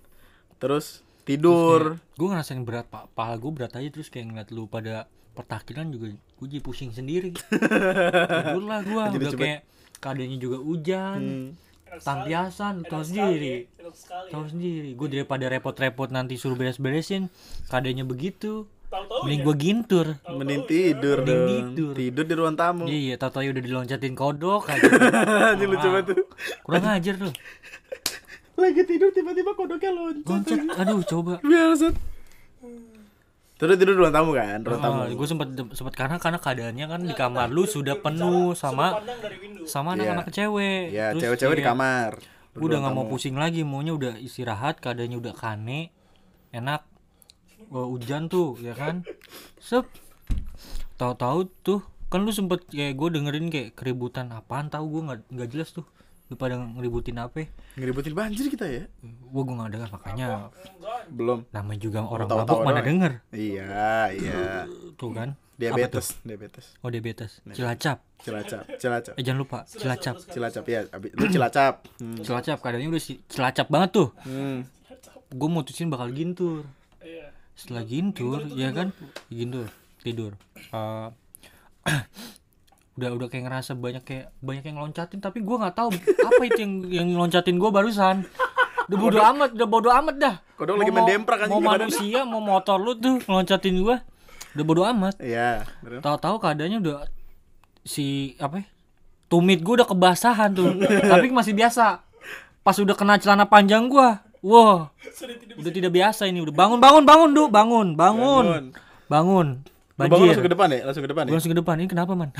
Terus 0.57 1.01
tidur. 1.23 1.97
Gue 2.13 2.27
ngerasain 2.29 2.61
berat, 2.61 2.85
pak. 2.85 3.09
Paha 3.11 3.33
gue 3.35 3.49
berat 3.49 3.73
aja 3.73 3.89
terus 3.89 4.07
kayak 4.07 4.29
ngeliat 4.29 4.49
lu 4.51 4.67
pada 4.67 5.09
pertakilan 5.33 5.89
juga 5.89 6.11
gue 6.11 6.47
jadi 6.47 6.61
pusing 6.61 6.91
sendiri. 6.91 7.33
Tidur 8.45 8.63
lah 8.63 8.81
gue. 8.83 9.01
Udah 9.15 9.31
coba- 9.31 9.41
kayak 9.41 9.59
keadaannya 9.97 10.37
juga 10.37 10.57
hujan. 10.59 11.19
Hmm. 11.19 11.49
Enak 11.87 12.87
tahu 12.87 13.03
sendiri. 13.03 13.67
ya. 13.71 13.89
Tahu 14.31 14.43
sendiri. 14.51 14.89
Gue 14.93 15.07
daripada 15.07 15.47
repot-repot 15.47 16.11
nanti 16.11 16.35
suruh 16.35 16.59
beres-beresin. 16.59 17.31
Keadaannya 17.71 18.03
begitu. 18.03 18.67
Tahu-tahu 18.87 19.27
Mending 19.27 19.41
ya. 19.41 19.45
gue 19.47 19.55
gintur. 19.59 20.07
Mending 20.31 20.63
tidur 20.63 21.17
Mending 21.19 21.35
dong. 21.35 21.47
tidur. 21.75 21.93
Tidur 21.95 22.23
di 22.23 22.33
ruang 22.39 22.55
tamu. 22.55 22.83
Iya, 22.87 22.99
iya, 22.99 23.15
tau 23.19 23.43
udah 23.43 23.63
diloncatin 23.63 24.15
kodok 24.15 24.71
aja. 24.71 24.87
Anjing 25.51 25.67
lucu 25.67 25.87
banget 25.91 26.05
tuh. 26.15 26.17
Kurang 26.63 26.85
ajar 26.95 27.13
tuh. 27.19 27.33
Lagi 28.57 28.81
tidur 28.87 29.09
tiba-tiba 29.11 29.51
kodoknya 29.53 29.91
loncat. 29.91 30.23
Loncat, 30.25 30.59
aduh 30.79 31.01
coba. 31.03 31.33
Biasa. 31.43 31.87
Terus 33.57 33.73
tidur 33.73 33.97
di 33.97 34.01
ruang 34.01 34.13
tamu 34.13 34.31
kan, 34.31 34.61
ruang 34.61 34.77
tamu. 34.79 35.01
gue 35.09 35.27
sempat 35.27 35.47
sempat 35.73 35.93
karena 35.93 36.15
karena 36.17 36.37
keadaannya 36.37 36.85
kan 36.85 37.01
di 37.01 37.13
kamar 37.13 37.49
lu 37.49 37.65
sudah 37.65 37.97
penuh 37.97 38.53
sama 38.53 39.01
sama 39.65 39.93
Iya. 39.93 40.13
anak-anak 40.13 40.27
cewek. 40.29 40.83
Ya, 40.93 41.05
Terus 41.11 41.21
cewek-cewek 41.25 41.55
di 41.57 41.65
kamar. 41.65 42.21
Gue 42.53 42.65
udah 42.69 42.79
nggak 42.79 42.93
mau 42.93 43.05
pusing 43.05 43.33
lagi, 43.33 43.61
maunya 43.61 43.93
udah 43.93 44.13
istirahat, 44.17 44.77
keadaannya 44.77 45.17
udah 45.17 45.33
kane, 45.33 45.89
enak. 46.49 46.85
Oh, 47.67 47.89
hujan 47.91 48.29
tuh, 48.29 48.55
ya 48.57 48.71
kan? 48.71 49.01
Sep. 49.57 49.89
Tahu-tahu 50.95 51.49
tuh 51.61 51.81
kan 52.07 52.23
lu 52.23 52.31
sempet 52.31 52.63
kayak 52.65 52.95
gue 52.95 53.09
dengerin 53.11 53.51
kayak 53.51 53.69
keributan 53.75 54.31
apaan 54.31 54.71
tahu 54.71 54.87
gue 54.87 55.01
nggak 55.03 55.19
nggak 55.27 55.49
jelas 55.51 55.75
tuh 55.75 55.83
lu 56.27 56.35
pada 56.35 56.59
ngeributin 56.59 57.15
apa 57.15 57.47
Ngeributin 57.73 58.11
banjir 58.11 58.47
kita 58.47 58.65
ya? 58.65 58.83
gue 59.01 59.41
gue 59.41 59.53
nggak 59.53 59.71
dengar 59.71 59.89
makanya. 59.89 60.27
Belum. 61.07 61.47
namanya 61.49 61.79
juga 61.79 61.99
orang 62.01 62.27
Tahu-tahu 62.27 62.43
mabuk 62.45 62.59
mana 62.61 62.73
doang. 62.73 62.85
denger 62.85 63.11
Iya, 63.31 63.67
iya. 64.11 64.41
tuh 64.93 65.11
kan 65.11 65.29
Diabetes, 65.55 66.21
diabetes. 66.21 66.77
Oh 66.79 66.87
diabetes. 66.87 67.41
Cilacap. 67.47 68.05
Cilacap, 68.19 68.61
Cilacap. 68.77 69.13
Eh 69.15 69.23
jangan 69.23 69.39
lupa 69.41 69.65
Cilacap. 69.65 70.21
Cilacap 70.21 70.63
ya, 70.63 70.85
abis 70.87 71.09
itu 71.11 71.25
Cilacap. 71.33 71.73
Hmm. 71.97 72.13
Cilacap 72.19 72.57
keadaannya 72.59 72.89
udah 72.89 73.01
si- 73.01 73.21
Cilacap 73.25 73.65
banget 73.67 73.89
tuh. 73.91 74.09
Hmm. 74.21 74.69
Gue 75.27 75.49
mutusin 75.49 75.89
bakal 75.89 76.13
gintur. 76.13 76.61
Iya. 77.01 77.33
Setelah 77.51 77.83
gintur, 77.83 78.45
ya 78.53 78.69
kan? 78.69 78.93
Gintur, 79.27 79.65
tidur. 79.99 80.37
Eh, 80.69 81.09
udah 82.97 83.09
udah 83.13 83.27
kayak 83.29 83.45
ngerasa 83.45 83.77
banyak 83.77 84.01
kayak 84.01 84.33
banyak 84.41 84.73
yang 84.73 84.81
loncatin 84.81 85.21
tapi 85.21 85.45
gua 85.45 85.61
nggak 85.61 85.75
tahu 85.77 85.89
apa 86.17 86.41
itu 86.49 86.59
yang 86.65 86.73
yang 86.89 87.07
loncatin 87.13 87.61
gua 87.61 87.69
barusan. 87.69 88.25
Udah 88.89 88.97
bodo 88.97 89.19
amat 89.21 89.49
udah 89.53 89.67
bodo 89.69 89.89
amat 89.93 90.15
dah. 90.17 90.35
Kodok 90.57 90.81
lagi 90.81 90.89
Mau- 90.89 91.05
main 91.05 91.09
demprak 91.13 91.45
anjing 91.45 91.61
mau 91.61 91.77
manusia 91.77 92.19
mau 92.25 92.41
motor 92.41 92.81
lu 92.81 92.97
tuh 92.97 93.21
loncatin 93.29 93.77
gua 93.85 94.01
udah 94.57 94.65
bodo 94.65 94.81
amat. 94.89 95.21
Iya, 95.21 95.69
terus. 95.85 96.01
tahu-tahu 96.01 96.35
keadaannya 96.41 96.81
udah 96.81 97.05
si 97.85 98.33
apa 98.41 98.65
ya, 98.65 98.67
tumit 99.29 99.61
gua 99.61 99.85
udah 99.85 99.87
kebasahan 99.93 100.49
tuh. 100.57 100.73
Tapi 101.13 101.29
masih 101.29 101.53
biasa. 101.53 102.01
Pas 102.65 102.75
udah 102.81 102.97
kena 102.97 103.21
celana 103.21 103.45
panjang 103.45 103.85
gua 103.85 104.25
wah. 104.41 104.89
Sudah 105.13 105.37
tidak 105.37 105.61
udah 105.61 105.71
tidak 105.71 105.91
biasa 105.93 106.25
ini 106.25 106.41
udah 106.41 106.55
bangun 106.57 106.81
bangun 106.81 107.05
bangun 107.05 107.29
du. 107.29 107.43
Bangun. 107.53 107.87
Bangun. 107.93 108.73
Bangun 109.05 109.47
banjir. 109.97 110.29
langsung 110.29 110.45
ke 110.45 110.53
depan 110.53 110.67
ya? 110.69 110.81
Langsung 110.85 111.03
ke 111.03 111.09
depan 111.09 111.23
ya? 111.25 111.31
langsung 111.33 111.51
ke 111.51 111.57
depan. 111.57 111.75
Ini 111.81 111.89
kenapa 111.89 112.11
man? 112.13 112.29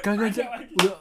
Kagak 0.00 0.32
aja 0.32 0.44
udah 0.80 0.96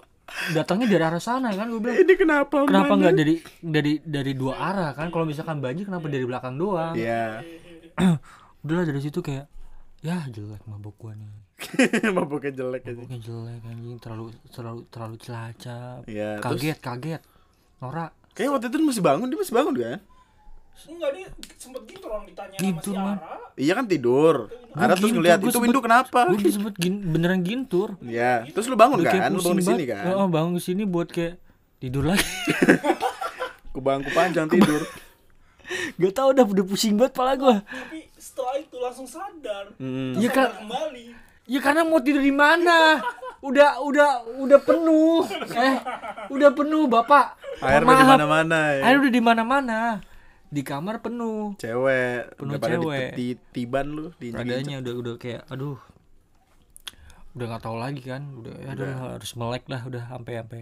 datangnya 0.53 0.87
dari 0.91 1.03
arah 1.03 1.21
sana 1.23 1.49
kan 1.55 1.71
gue 1.71 1.79
bilang. 1.81 1.97
Ini 2.03 2.13
kenapa? 2.19 2.67
kenapa 2.67 2.93
nggak 2.99 3.15
dari 3.15 3.35
dari 3.63 3.93
dari 4.03 4.31
dua 4.35 4.59
arah 4.59 4.91
kan? 4.91 5.07
Kalau 5.09 5.25
misalkan 5.25 5.63
banjir 5.63 5.87
kenapa 5.87 6.11
dari 6.11 6.25
belakang 6.27 6.59
doang? 6.59 6.93
Iya. 6.93 7.43
udahlah 8.63 8.85
dari 8.87 8.99
situ 8.99 9.23
kayak 9.23 9.47
ya 10.03 10.27
jelek 10.31 10.63
mabuk 10.67 10.95
gua 10.99 11.15
nih. 11.15 11.31
Mabuknya 12.15 12.55
jelek 12.55 12.87
aja. 12.87 12.95
mabuknya 12.95 13.19
jelek 13.19 13.61
anjing. 13.67 13.97
Terlalu 13.99 14.25
terlalu 14.47 14.81
terlalu 14.87 15.15
celacap 15.19 16.07
Iya, 16.07 16.39
terus? 16.39 16.59
Kaget 16.59 16.77
kaget. 16.79 17.21
Nora 17.83 18.07
kayak 18.31 18.49
waktu 18.55 18.67
itu 18.71 18.77
masih 18.79 19.03
bangun, 19.03 19.27
dia 19.27 19.39
masih 19.39 19.55
bangun 19.55 19.73
kan? 19.75 19.99
Enggak 20.85 21.11
dia 21.11 21.27
sempet 21.55 21.81
gitu 21.85 22.05
orang 22.05 22.23
ditanya 22.23 22.55
Gintur, 22.55 22.93
sama 22.93 23.01
si 23.01 23.07
Man. 23.11 23.17
Ara. 23.19 23.37
Iya 23.55 23.73
kan 23.73 23.85
tidur. 23.85 24.35
Ada 24.71 24.93
terus 24.93 25.01
gintur, 25.03 25.17
ngeliat 25.17 25.37
gua 25.37 25.49
itu 25.49 25.59
window 25.59 25.81
kenapa? 25.81 26.19
gue 26.25 26.39
disebut 26.39 26.73
gin- 26.75 27.03
beneran 27.05 27.41
gintur 27.41 27.89
Iya, 27.99 28.47
terus 28.47 28.65
lu 28.65 28.75
bangun 28.75 29.01
Udah 29.01 29.11
kan? 29.11 29.29
Lu 29.29 29.41
bangun 29.41 29.57
di 29.57 29.65
sini 29.65 29.83
kan? 29.83 30.03
Oh, 30.13 30.27
bangun 30.27 30.53
di 30.55 30.63
sini 30.63 30.83
buat 30.85 31.09
kayak 31.09 31.35
tidur 31.77 32.03
lagi 32.05 32.23
Ku 33.73 33.79
bangku 33.79 34.09
panjang 34.11 34.47
tidur. 34.47 34.81
Gak 35.95 36.11
tau 36.11 36.31
udah 36.31 36.41
udah 36.43 36.65
pusing 36.65 36.95
banget 36.95 37.13
pala 37.13 37.35
gue 37.35 37.55
Tapi 37.61 38.09
setelah 38.15 38.55
itu 38.57 38.77
langsung 38.77 39.05
sadar. 39.05 39.69
Hmm. 39.75 40.15
Terus 40.15 40.23
Iya, 40.23 40.29
sadar 40.31 40.53
kembali. 40.57 41.05
Ya 41.45 41.59
karena 41.59 41.81
mau 41.81 41.97
tidur 41.97 42.21
di 42.21 42.29
mana? 42.31 43.01
Udah 43.39 43.79
udah 43.79 44.09
udah 44.37 44.59
penuh. 44.59 45.25
Eh, 45.49 45.75
udah 46.29 46.49
penuh, 46.51 46.85
Bapak. 46.85 47.39
Air 47.59 47.81
udah 47.81 47.95
di 47.95 48.05
mana-mana 48.07 48.59
ya. 48.69 48.81
Air 48.85 48.97
udah 48.99 49.11
di 49.11 49.23
mana-mana. 49.23 49.79
Di 50.49 50.61
kamar 50.65 51.05
penuh. 51.05 51.53
Cewek, 51.61 52.33
Penuh 52.35 52.57
udah 52.57 52.69
cewek. 52.69 53.09
di 53.13 53.27
tiban 53.53 53.85
lu 53.93 54.09
di 54.17 54.33
Keadaannya 54.33 54.81
udah 54.81 54.93
udah 54.97 55.13
kayak 55.21 55.45
aduh. 55.45 55.77
Udah 57.37 57.45
nggak 57.53 57.63
tahu 57.63 57.77
lagi 57.77 58.01
kan. 58.01 58.25
Udah 58.33 58.53
ya 58.57 58.73
udah 58.73 58.91
harus 59.17 59.31
melek 59.37 59.69
lah 59.69 59.85
udah 59.85 60.03
sampai 60.09 60.33
sampai 60.41 60.61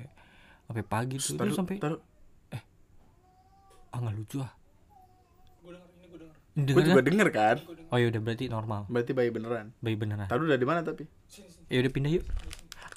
sampai 0.68 0.84
pagi 0.84 1.16
tuh. 1.18 1.40
Terus 1.40 1.56
sampai 1.56 1.76
ah 3.88 3.98
nggak 4.04 4.16
lucu 4.20 4.44
ah. 4.44 4.52
Ini 6.58 6.74
gue 6.74 6.84
juga 6.90 7.00
kan? 7.00 7.06
denger 7.06 7.30
kan. 7.32 7.58
Oh 7.94 7.98
ya 8.02 8.10
udah 8.10 8.20
berarti 8.20 8.50
normal. 8.50 8.90
Berarti 8.90 9.14
bayi 9.14 9.30
beneran. 9.30 9.72
Bayi 9.78 9.94
beneran. 9.94 10.26
Tahu 10.26 10.42
udah 10.44 10.58
di 10.60 10.68
mana 10.68 10.82
tapi? 10.82 11.06
Ya 11.70 11.80
udah 11.80 11.92
pindah 11.94 12.12
yuk. 12.18 12.26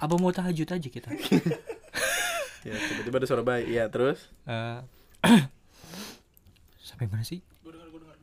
Apa 0.00 0.16
mau 0.16 0.32
tahajud 0.32 0.66
aja 0.66 0.88
kita? 0.90 1.12
Ya, 2.60 2.76
tiba-tiba 2.76 3.16
ada 3.16 3.24
suara 3.24 3.40
bayi. 3.40 3.72
Iya, 3.72 3.88
terus 3.88 4.28
Sampai 7.00 7.08
mana 7.10 7.24
sih? 7.24 7.40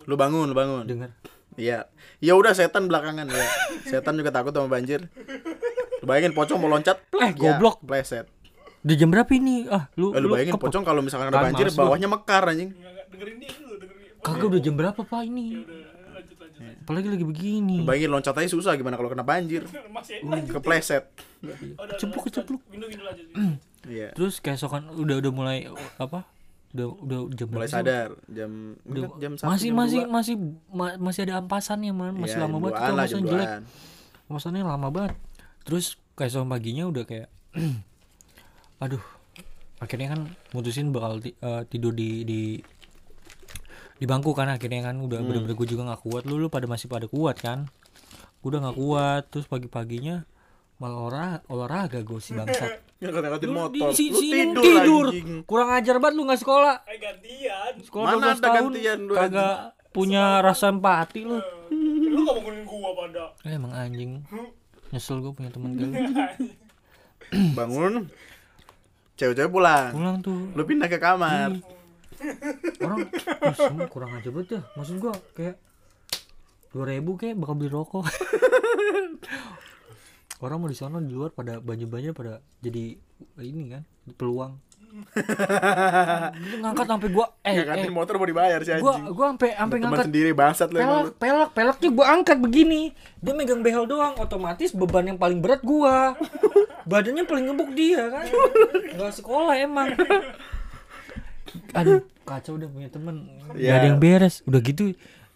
lu 0.06 0.14
bangun, 0.16 0.46
lu 0.46 0.54
bangun. 0.54 0.86
Dengar. 0.86 1.10
Iya. 1.58 1.90
Ya 2.20 2.32
udah 2.32 2.54
setan 2.54 2.86
belakangan 2.86 3.26
ya. 3.26 3.42
Setan 3.84 4.14
juga 4.14 4.30
takut 4.30 4.54
sama 4.54 4.70
banjir. 4.70 5.10
Lu 5.98 6.06
bayangin 6.06 6.32
pocong 6.32 6.56
mau 6.56 6.70
loncat, 6.70 7.02
Eh, 7.12 7.34
ya, 7.34 7.58
goblok. 7.58 7.82
pleset. 7.82 8.30
Udah 8.80 8.96
jam 8.96 9.10
berapa 9.10 9.28
ini? 9.32 9.66
Ah, 9.68 9.90
lu 9.92 10.14
Eh, 10.14 10.22
lu 10.22 10.30
bayangin 10.30 10.54
kep- 10.54 10.62
pocong 10.62 10.86
kalau 10.86 11.02
misalkan 11.02 11.28
ada 11.28 11.42
Kan, 11.42 11.46
banjir 11.50 11.74
bawahnya 11.74 12.06
mekar 12.08 12.46
anjing. 12.46 12.70
Enggak 12.70 12.88
enggak 12.88 13.06
dengerin 13.10 13.36
dia 13.36 13.50
dulu, 13.52 13.74
dengerin. 13.76 14.22
Kagak 14.22 14.46
udah 14.46 14.62
jam 14.62 14.74
berapa, 14.76 15.02
Pak 15.02 15.22
ini? 15.26 15.46
Udah 15.58 15.80
lanjut 16.14 16.38
lanjut. 16.38 16.76
Apalagi 16.80 17.08
lagi 17.10 17.26
begini. 17.26 17.76
Bayangin 17.82 18.10
loncat 18.14 18.36
aja 18.38 18.48
susah 18.48 18.72
gimana 18.74 18.96
kalau 18.96 19.10
kena 19.10 19.26
banjir. 19.26 19.66
Masih 19.90 20.22
Hmm. 20.22 20.46
Kepleset. 20.48 21.04
Cepluk, 21.98 22.30
cepluk. 22.30 22.62
window 22.70 22.88
lanjut. 22.88 23.26
Iya. 23.84 24.14
Terus 24.14 24.38
keesokan 24.38 24.94
udah 24.94 25.18
udah 25.18 25.32
mulai 25.34 25.66
apa? 25.98 26.24
Udah 26.70 26.88
udah 26.94 27.20
jam 27.32 27.48
berapa 27.48 27.58
Mulai 27.58 27.68
sih? 27.68 27.76
sadar 27.76 28.10
jam 28.28 28.52
Udah, 28.84 29.08
jam 29.18 29.32
satu, 29.34 29.48
masih 29.48 29.68
jam 29.68 29.78
masih 29.78 30.00
dua. 30.00 30.12
masih 30.12 30.36
ma- 30.70 31.00
masih 31.00 31.22
ada 31.24 31.34
ampasannya 31.38 31.92
man 31.92 32.14
masih 32.14 32.36
Iya, 32.36 32.44
lama 32.44 32.58
banget 32.60 32.74
itu 32.74 32.84
lah, 32.84 32.92
ampasan 32.94 33.22
jelek 33.24 33.50
ampasannya 34.28 34.64
lama 34.64 34.88
banget 34.90 35.14
terus 35.64 35.86
keesokan 36.14 36.48
paginya 36.48 36.84
udah 36.86 37.04
kayak 37.04 37.28
aduh 38.80 39.02
akhirnya 39.78 40.08
kan 40.10 40.22
mutusin 40.52 40.90
bakal 40.90 41.18
eh, 41.22 41.34
tidur 41.66 41.92
di 41.92 42.24
di 42.24 42.42
di 43.96 44.06
bangku 44.06 44.32
kan 44.32 44.48
akhirnya 44.48 44.86
kan 44.86 44.98
udah 44.98 45.18
Hmm. 45.18 45.28
bener-bener 45.28 45.56
gue 45.56 45.68
juga 45.68 45.84
nggak 45.86 46.02
kuat 46.04 46.24
lu 46.24 46.38
lu 46.38 46.48
pada 46.48 46.66
masih 46.66 46.86
pada 46.86 47.06
kuat 47.06 47.38
kan 47.38 47.66
gue 48.38 48.48
udah 48.48 48.62
nggak 48.62 48.78
kuat 48.78 49.24
terus 49.28 49.46
pagi-paginya 49.46 50.28
malah 50.78 50.98
olahraga 51.00 51.38
olahraga 51.48 52.00
gue 52.02 52.20
si 52.20 52.32
bangsat 52.32 52.86
Ya 52.98 53.14
kata-katain 53.14 53.46
lu 53.46 53.70
di 53.70 53.78
motor. 53.78 53.94
si, 53.94 54.10
Lu 54.10 54.18
tidur, 54.18 54.58
tidur, 54.60 55.06
anjing. 55.08 55.30
kurang 55.44 55.70
ajar 55.72 55.96
banget 55.98 56.16
lu 56.16 56.26
nggak 56.26 56.40
sekolah 56.40 56.76
Eh 56.84 56.98
gantian. 56.98 57.74
sekolah 57.80 58.10
Mana 58.12 58.26
12 58.28 58.34
ada 58.34 58.42
tahun 58.44 58.72
gantian 58.74 59.00
lu, 59.00 59.14
kagak 59.14 59.56
punya 59.92 60.24
rasa 60.40 60.66
empati 60.68 61.22
lu 61.22 61.38
Lu 62.08 62.20
gak 62.24 62.36
bangunin 62.36 62.64
gua 62.64 62.90
pada. 62.96 63.24
Eh, 63.44 63.54
emang 63.54 63.70
anjing 63.70 64.26
nyesel 64.88 65.20
gue 65.20 65.30
punya 65.30 65.50
temen 65.50 65.74
gue 65.74 65.90
Bangun. 67.54 68.08
Cewek-cewek 69.14 69.52
pulang. 69.52 69.92
pulang 69.92 70.18
tuh 70.20 70.50
Lu 70.52 70.64
pindah 70.64 70.86
ke 70.86 70.98
kamar. 70.98 71.54
orang 72.80 72.98
"Ih, 73.04 73.54
semua 73.54 73.86
kurang 73.86 74.10
aja 74.12 74.26
banget 74.28 74.50
ya 74.52 74.62
maksud 74.74 74.98
gua 74.98 75.14
kayak 75.32 75.62
dua 76.68 76.86
ribu 76.88 77.14
kayak 77.14 77.36
bakal 77.36 77.54
beli 77.54 77.70
rokok 77.70 78.10
orang 80.40 80.58
mau 80.58 80.68
di 80.68 80.76
sana 80.76 80.98
di 81.00 81.10
luar 81.10 81.30
pada 81.30 81.58
banjir-banjir 81.58 82.12
pada 82.12 82.40
jadi 82.60 82.94
ini 83.40 83.64
kan 83.70 83.84
peluang 84.14 84.58
Lu 84.88 86.56
ngangkat 86.58 86.86
sampai 86.88 87.10
gua 87.10 87.26
eh, 87.40 87.52
eh 87.52 87.54
Ngangkatin 87.60 87.92
motor 87.92 88.16
mau 88.16 88.26
dibayar 88.26 88.58
si 88.60 88.72
gua 88.74 88.96
anjing. 88.96 89.06
gua 89.12 89.26
sampai 89.30 89.50
sampai 89.52 89.76
Teman 89.76 89.82
ngangkat 89.84 90.06
sendiri 90.08 90.32
bangsat 90.32 90.68
pelak 90.70 90.88
lu. 90.88 91.10
pelak 91.14 91.50
pelaknya 91.52 91.90
gua 91.92 92.06
angkat 92.10 92.38
begini 92.40 92.82
dia 93.18 93.34
megang 93.34 93.62
behel 93.62 93.84
doang 93.84 94.16
otomatis 94.16 94.72
beban 94.72 95.06
yang 95.06 95.20
paling 95.20 95.38
berat 95.38 95.62
gua 95.62 96.16
badannya 96.84 97.24
paling 97.24 97.46
ngebuk 97.46 97.70
dia 97.74 98.08
kan 98.08 98.26
nggak 98.96 99.14
sekolah 99.14 99.54
emang 99.56 99.92
aduh 101.74 102.00
kacau 102.24 102.56
udah 102.56 102.68
punya 102.68 102.90
temen 102.90 103.16
nggak 103.44 103.60
Ya. 103.60 103.78
ada 103.78 103.88
yang 103.88 104.00
beres 104.00 104.42
udah 104.44 104.60
gitu 104.62 104.94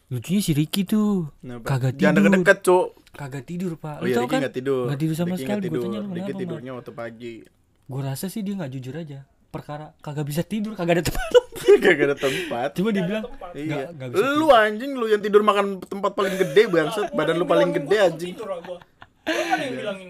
lucunya 0.08 0.39
si 0.39 0.52
Ricky 0.52 0.84
tuh 0.84 1.32
Kenapa? 1.39 1.64
kagak 1.66 1.91
Jangan 1.95 2.14
tidur 2.14 2.24
deket-deket, 2.34 2.58
Cuk. 2.62 2.88
Kagak 3.12 3.43
tidur 3.43 3.76
pak 3.76 3.99
Oh 3.99 4.03
Lu 4.03 4.07
iya, 4.07 4.16
tau 4.16 4.24
Ricky 4.24 4.32
kan 4.32 4.39
nggak 4.41 4.55
tidur. 4.55 4.84
nggak 4.86 4.99
tidur 4.99 5.16
sama 5.16 5.36
sekali 5.36 5.59
gue 5.59 5.68
tidur. 5.68 5.84
tanya 5.84 5.99
lu 5.99 6.09
Ricky 6.09 6.22
kenapa 6.26 6.39
tidurnya 6.39 6.72
waktu 6.74 6.91
pagi. 6.93 7.34
gue 7.84 8.01
rasa 8.01 8.26
sih 8.26 8.39
dia 8.39 8.53
nggak 8.55 8.72
jujur 8.72 8.95
aja 8.95 9.20
perkara 9.47 9.91
kagak 9.99 10.24
bisa 10.24 10.41
tidur 10.41 10.74
kagak 10.74 10.93
ada 10.97 11.05
tempat 11.05 11.32
Gak 11.82 11.93
ada 11.99 12.16
tempat. 12.16 12.70
cuma 12.74 12.89
dia 12.89 13.03
bilang 13.03 13.24
Iya. 13.51 13.91
bisa 13.91 14.18
Lu 14.34 14.47
anjing 14.49 14.91
lu 14.91 15.05
yang 15.05 15.20
tidur 15.20 15.41
makan 15.41 15.78
tempat 15.80 16.12
paling 16.12 16.36
gede 16.36 16.64
bangsat. 16.68 17.12
Badan 17.12 17.36
lu 17.36 17.45
paling 17.45 17.70
gede 17.72 17.97
anjing. 18.01 18.34
Tidur 18.34 18.49
kan 18.49 18.80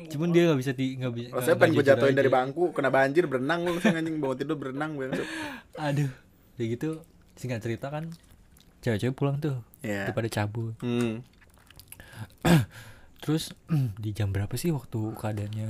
cuman 0.07 0.29
dia 0.29 0.41
nggak 0.47 0.55
bisa 0.57 0.71
ti 0.71 0.95
nggak 0.95 1.11
bisa 1.11 1.51
pengen 1.53 1.75
gue 1.75 1.83
jatuhin 1.83 2.15
dari 2.15 2.29
bangku, 2.29 2.71
kena 2.71 2.87
banjir 2.87 3.25
berenang 3.25 3.61
lu 3.61 3.75
langsung 3.75 3.91
anjing 3.93 4.15
bangun 4.17 4.37
tidur 4.37 4.55
berenang 4.55 4.95
bangsat. 4.95 5.27
aduh 5.75 6.07
kayak 6.55 6.67
gitu 6.71 6.89
singkat 7.35 7.59
cerita 7.59 7.89
kan 7.89 8.07
cewek-cewek 8.79 9.11
pulang 9.11 9.35
tuh 9.37 9.59
Iya. 9.81 10.07
daripada 10.07 10.29
cabut 10.29 10.79
Hmm. 10.79 11.19
terus 13.22 13.53
di 13.97 14.09
jam 14.11 14.30
berapa 14.30 14.51
sih 14.53 14.69
waktu 14.69 14.97
keadaannya 15.13 15.67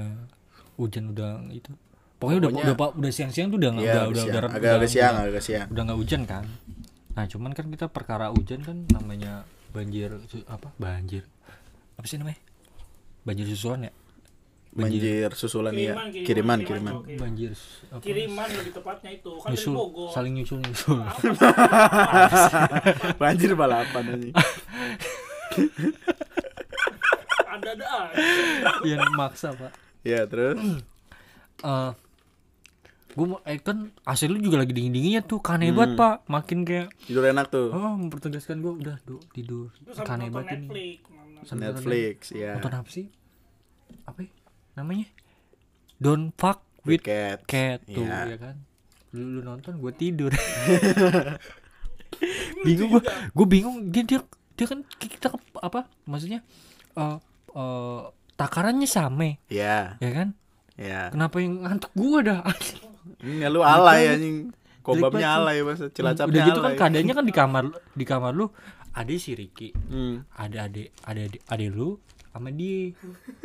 hujan 0.76 1.12
udah 1.12 1.44
itu 1.50 1.70
pokoknya, 2.18 2.38
udah 2.40 2.50
Pokoknya- 2.50 2.66
udah 2.66 2.76
pak 2.76 2.90
udah 2.96 3.12
siang-siang 3.12 3.48
tuh 3.48 3.58
udah 3.58 3.70
nggak 3.72 3.84
Iya, 3.84 3.92
udah 3.92 4.04
udah 4.04 4.18
siang. 4.18 4.32
udah 4.32 4.42
agak 4.42 4.58
udah- 4.58 4.74
agak 4.74 4.90
siang, 4.90 5.14
udah- 5.14 5.28
agak 5.28 5.42
siang. 5.44 5.66
udah 5.68 5.82
nggak 5.84 5.98
hujan 6.00 6.22
kan 6.26 6.44
nah 7.12 7.24
cuman 7.26 7.52
kan 7.52 7.66
kita 7.68 7.86
perkara 7.88 8.26
hujan 8.30 8.60
kan 8.60 8.76
namanya 8.90 9.44
banjir 9.70 10.10
apa 10.48 10.68
banjir 10.76 11.24
apa 11.94 12.06
sih 12.06 12.16
namanya 12.16 12.40
banjir 13.22 13.46
susulan 13.46 13.84
ya 13.84 13.92
Banjir 14.72 15.28
susulan 15.36 15.76
ya. 15.76 15.92
Kiriman, 15.92 16.08
kiriman, 16.08 16.24
Kiriman, 16.24 16.58
kiriman, 16.64 16.94
kiriman. 17.04 17.20
banjir 17.20 17.52
apa 17.86 18.00
Kiriman 18.00 18.48
lebih 18.54 18.72
tepatnya 18.72 19.10
itu 19.12 19.32
kan 19.36 19.44
dari 19.44 19.52
nyusul 19.60 19.74
Bogor. 19.76 20.08
saling 20.10 20.34
nyusul 20.34 20.58
nyusul 20.62 21.00
Banjir 23.20 23.52
balapan 23.54 24.04
anjing. 24.10 24.32
Ada-ada 27.52 27.86
aja. 27.86 28.16
yang 28.90 29.04
maksa 29.14 29.52
pak 29.52 29.72
Ya, 30.02 30.26
terus 30.26 30.58
eh 31.62 31.92
gue 33.12 33.26
mau 33.28 33.44
eh 33.44 33.60
kan 33.60 33.92
AC 34.02 34.26
lu 34.26 34.40
juga 34.40 34.56
lagi 34.58 34.72
dingin 34.72 34.90
dinginnya 34.90 35.22
tuh 35.22 35.38
kan 35.38 35.60
hebat 35.60 35.94
pak 35.94 36.24
makin 36.26 36.64
kayak 36.64 36.88
tidur 37.04 37.22
enak 37.22 37.52
tuh. 37.52 37.68
oh 37.70 37.94
mempertegaskan 37.94 38.64
gue 38.64 38.72
udah 38.78 38.96
du, 39.04 39.20
tidur 39.30 39.68
kan 40.00 40.16
nonton 40.16 40.20
hebat 40.24 40.44
ini 40.48 40.58
Netflix. 40.58 41.52
Netflix, 41.52 42.16
ya. 42.32 42.56
nonton 42.56 42.72
apa 42.74 42.90
sih 42.90 43.06
apa 44.08 44.20
ya? 44.22 44.32
namanya 44.74 45.12
don't 45.98 46.32
fuck 46.34 46.64
with 46.82 47.04
Cat. 47.04 47.44
cat 47.46 47.84
tuh 47.84 48.00
Iya. 48.00 48.32
ya 48.32 48.38
kan 48.40 48.56
lu, 49.12 49.24
lu 49.28 49.42
nonton 49.44 49.76
gue 49.76 49.92
tidur 49.92 50.32
bingung 52.66 52.90
gue 52.90 53.04
gue 53.36 53.48
bingung 53.50 53.76
dia 53.90 54.04
dia 54.04 54.20
dia 54.56 54.66
kan 54.66 54.80
kita 54.98 55.36
apa 55.60 55.84
maksudnya 56.06 56.40
eh 56.96 57.18
eh, 57.54 58.00
takarannya 58.34 58.86
sama 58.86 59.38
Ya, 59.48 59.96
ya 59.98 60.10
kan 60.12 60.28
ya. 60.74 61.10
kenapa 61.10 61.38
yang 61.38 61.62
ngantuk 61.62 61.92
gue 61.94 62.20
dah 62.24 62.42
Ini 63.22 63.46
lu 63.48 63.62
alay 63.62 64.12
anjing. 64.12 64.50
Kobamnya 64.82 65.10
banget 65.30 65.38
alay 65.38 65.58
masa 65.62 65.86
cilacapnya 65.88 66.34
udah 66.34 66.46
gitu 66.48 66.60
kan 66.60 66.72
keadaannya 66.76 67.14
kan 67.14 67.22
di 67.24 67.34
kamar 67.34 67.64
di 67.92 68.02
kamar 68.04 68.32
lu 68.32 68.50
ada 68.92 69.14
si 69.16 69.32
Ricky 69.32 69.70
Hmm. 69.88 70.26
ada 70.32 70.66
adik 70.66 70.90
ada 71.02 71.22
adik 71.24 71.42
adik 71.46 71.70
lu 71.70 72.02
sama 72.28 72.50
dia 72.50 72.96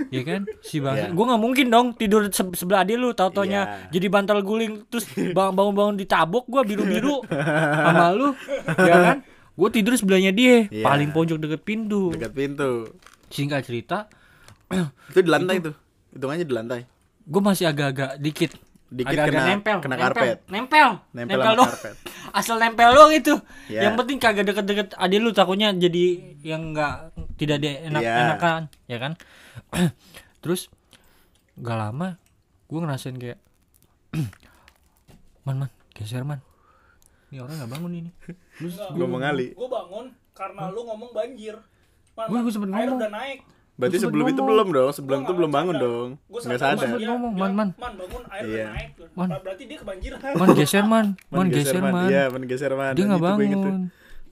ya 0.08 0.22
kan 0.22 0.48
si 0.60 0.78
bang 0.78 0.96
Iya. 0.96 1.06
gue 1.10 1.24
nggak 1.26 1.42
mungkin 1.42 1.66
dong 1.68 1.86
tidur 1.92 2.24
se- 2.26 2.54
sebelah 2.54 2.82
adik 2.82 2.96
lu 2.96 3.12
tau 3.12 3.28
taunya 3.28 3.68
Iya. 3.84 3.92
jadi 3.92 4.06
bantal 4.08 4.40
guling 4.40 4.86
terus 4.86 5.04
bangun 5.12 5.52
bangun 5.52 5.74
bangun 5.74 5.96
ditabok 5.98 6.44
gue 6.46 6.62
biru 6.66 6.84
biru 6.84 7.16
sama 7.28 8.12
lu 8.12 8.32
ya 8.78 8.96
kan 9.04 9.16
gue 9.52 9.68
tidur 9.70 9.92
sebelahnya 9.92 10.30
dia 10.30 10.64
Iya. 10.66 10.82
paling 10.82 11.10
pojok 11.10 11.36
deket 11.38 11.60
pintu 11.62 12.12
Dekat 12.12 12.32
pintu. 12.32 12.72
Singkat 13.36 13.60
cerita 13.62 14.08
Itu 15.06 15.20
di 15.20 15.28
lantai 15.28 15.60
tuh. 15.60 15.76
Hitungannya 16.10 16.42
di 16.42 16.54
lantai. 16.54 16.80
gue 17.22 17.42
masih 17.42 17.66
agak-agak 17.66 18.16
dikit 18.16 18.56
Dikit 18.86 19.12
agak-agak 19.12 19.34
kena- 19.36 19.50
nempel 19.52 19.76
kena 19.78 19.94
nempel, 19.94 20.06
karpet. 20.14 20.38
nempel 20.46 20.88
Nempel 21.12 21.36
nempel, 21.36 21.52
doang 21.54 21.68
karpet. 21.68 21.94
asal 22.38 22.56
nempel 22.56 22.88
doang 22.88 23.12
itu 23.12 23.34
Iya. 23.66 23.80
yang 23.82 23.94
penting 23.94 24.16
kagak 24.16 24.46
deket-deket 24.46 24.88
adik 24.94 25.18
lu 25.18 25.30
takutnya 25.30 25.68
jadi 25.70 26.04
yang 26.40 26.70
enggak 26.70 27.10
tidak 27.34 27.58
dia 27.58 27.82
enak 27.84 28.00
Iya. 28.00 28.14
enakan 28.24 28.60
ya 28.84 28.96
kan 28.96 29.12
terus 30.38 30.70
gak 31.56 31.76
lama 31.76 32.14
gue 32.64 32.78
ngerasain 32.78 33.16
kayak 33.16 33.38
man 35.44 35.56
man 35.58 35.70
geser 35.92 36.22
man 36.22 36.38
ini 37.26 37.38
orang 37.38 37.58
nggak 37.58 37.70
bangun 37.72 37.92
ini 37.92 38.10
terus 38.56 38.78
Ngomong 38.88 39.18
kali. 39.20 39.46
Gue 39.52 39.66
bangun 39.66 40.06
karena 40.30 40.70
lu 40.70 40.80
ngomong 40.84 41.10
banjir. 41.10 41.58
Gua- 42.16 42.26
man, 42.26 42.40
gua 42.40 42.50
sempet 42.50 42.68
air 42.70 42.76
ngomong. 42.82 42.98
udah 42.98 43.10
naik. 43.12 43.38
Berarti 43.76 43.92
Gua 43.94 44.04
sebelum 44.08 44.24
itu 44.26 44.40
belum 44.42 44.66
dong, 44.70 44.90
sebelum 44.90 45.18
itu 45.20 45.32
belum 45.34 45.50
bangun 45.50 45.76
dong. 45.76 46.08
Gue 46.24 46.40
Nggak 46.40 46.56
sadar. 46.58 46.80
Sempet 46.80 47.00
ngomong, 47.04 47.32
man, 47.34 47.52
man. 47.52 47.68
Man 47.76 47.92
bangun 47.94 48.22
air 48.26 48.42
Iya. 48.42 48.56
udah 48.56 48.68
naik. 48.72 48.88
Man. 49.12 49.28
Ber- 49.28 49.42
Berarti 49.42 49.62
dia 49.62 49.78
kebanjiran. 49.78 50.18
man 50.34 50.48
geser 50.54 50.84
man 50.86 51.06
man 51.30 51.46
geser 51.46 51.76
man 51.78 51.94
Iya, 52.06 52.22
man 52.26 52.42
geser 52.42 52.72
man. 52.72 52.92
dia 52.92 53.04
nggak 53.04 53.16
Itu 53.18 53.26
gua 53.26 53.36
inget 53.38 53.52
tuh. 53.54 53.62
bangun 53.62 53.76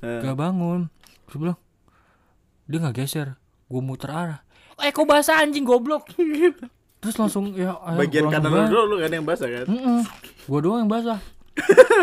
Heeh. 0.00 0.20
nggak 0.20 0.38
bangun 0.38 0.80
terus 1.24 1.38
bilang 1.38 1.58
dia 2.64 2.78
nggak 2.78 2.96
geser 2.98 3.28
gue 3.66 3.80
muter 3.80 4.10
arah 4.10 4.40
eh 4.78 4.90
kok 4.90 5.04
basah 5.04 5.40
anjing 5.40 5.62
goblok 5.62 6.04
terus 7.00 7.16
langsung 7.16 7.52
ya 7.52 7.72
Bagian 7.90 8.24
gua 8.24 8.32
kanan 8.34 8.48
lu 8.50 8.60
dulu 8.66 8.82
lu 8.86 8.96
kan 8.98 9.10
yang 9.10 9.24
basah 9.24 9.44
kan? 9.46 9.64
gue 10.42 10.58
doang 10.58 10.80
yang 10.80 10.90
basah 10.90 11.16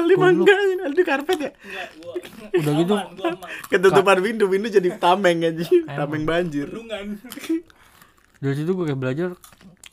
Lima 0.09 0.27
enggak 0.31 0.57
ini 0.57 0.83
di 0.95 1.03
karpet 1.03 1.39
ya. 1.39 1.51
Enggak, 1.51 1.87
gua. 1.99 2.13
Udah 2.55 2.73
gitu. 2.79 2.93
Aman, 2.95 3.07
gua 3.19 3.29
aman. 3.35 3.49
Ketutupan 3.67 4.17
pintu, 4.23 4.45
pintu 4.47 4.67
jadi 4.71 4.89
tameng 4.95 5.39
aja. 5.43 5.65
Tameng 5.91 6.23
banjir. 6.23 6.67
Bendungan. 6.71 7.19
dari 8.41 8.55
situ 8.57 8.73
gue 8.73 8.89
kayak 8.89 8.97
belajar 8.97 9.29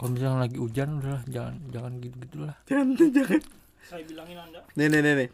kalau 0.00 0.11
misalnya 0.16 0.48
lagi 0.48 0.56
hujan 0.56 0.88
udahlah 1.04 1.20
jangan 1.28 1.54
jangan 1.68 1.92
gitu 2.00 2.16
gitulah 2.24 2.56
Jangan 2.64 2.86
jangan. 3.20 3.42
Saya 3.84 4.02
bilangin 4.09 4.36
Anda. 4.40 4.61
Nih 4.72 4.86
nih 4.88 5.00
nih 5.04 5.14
nih. 5.20 5.28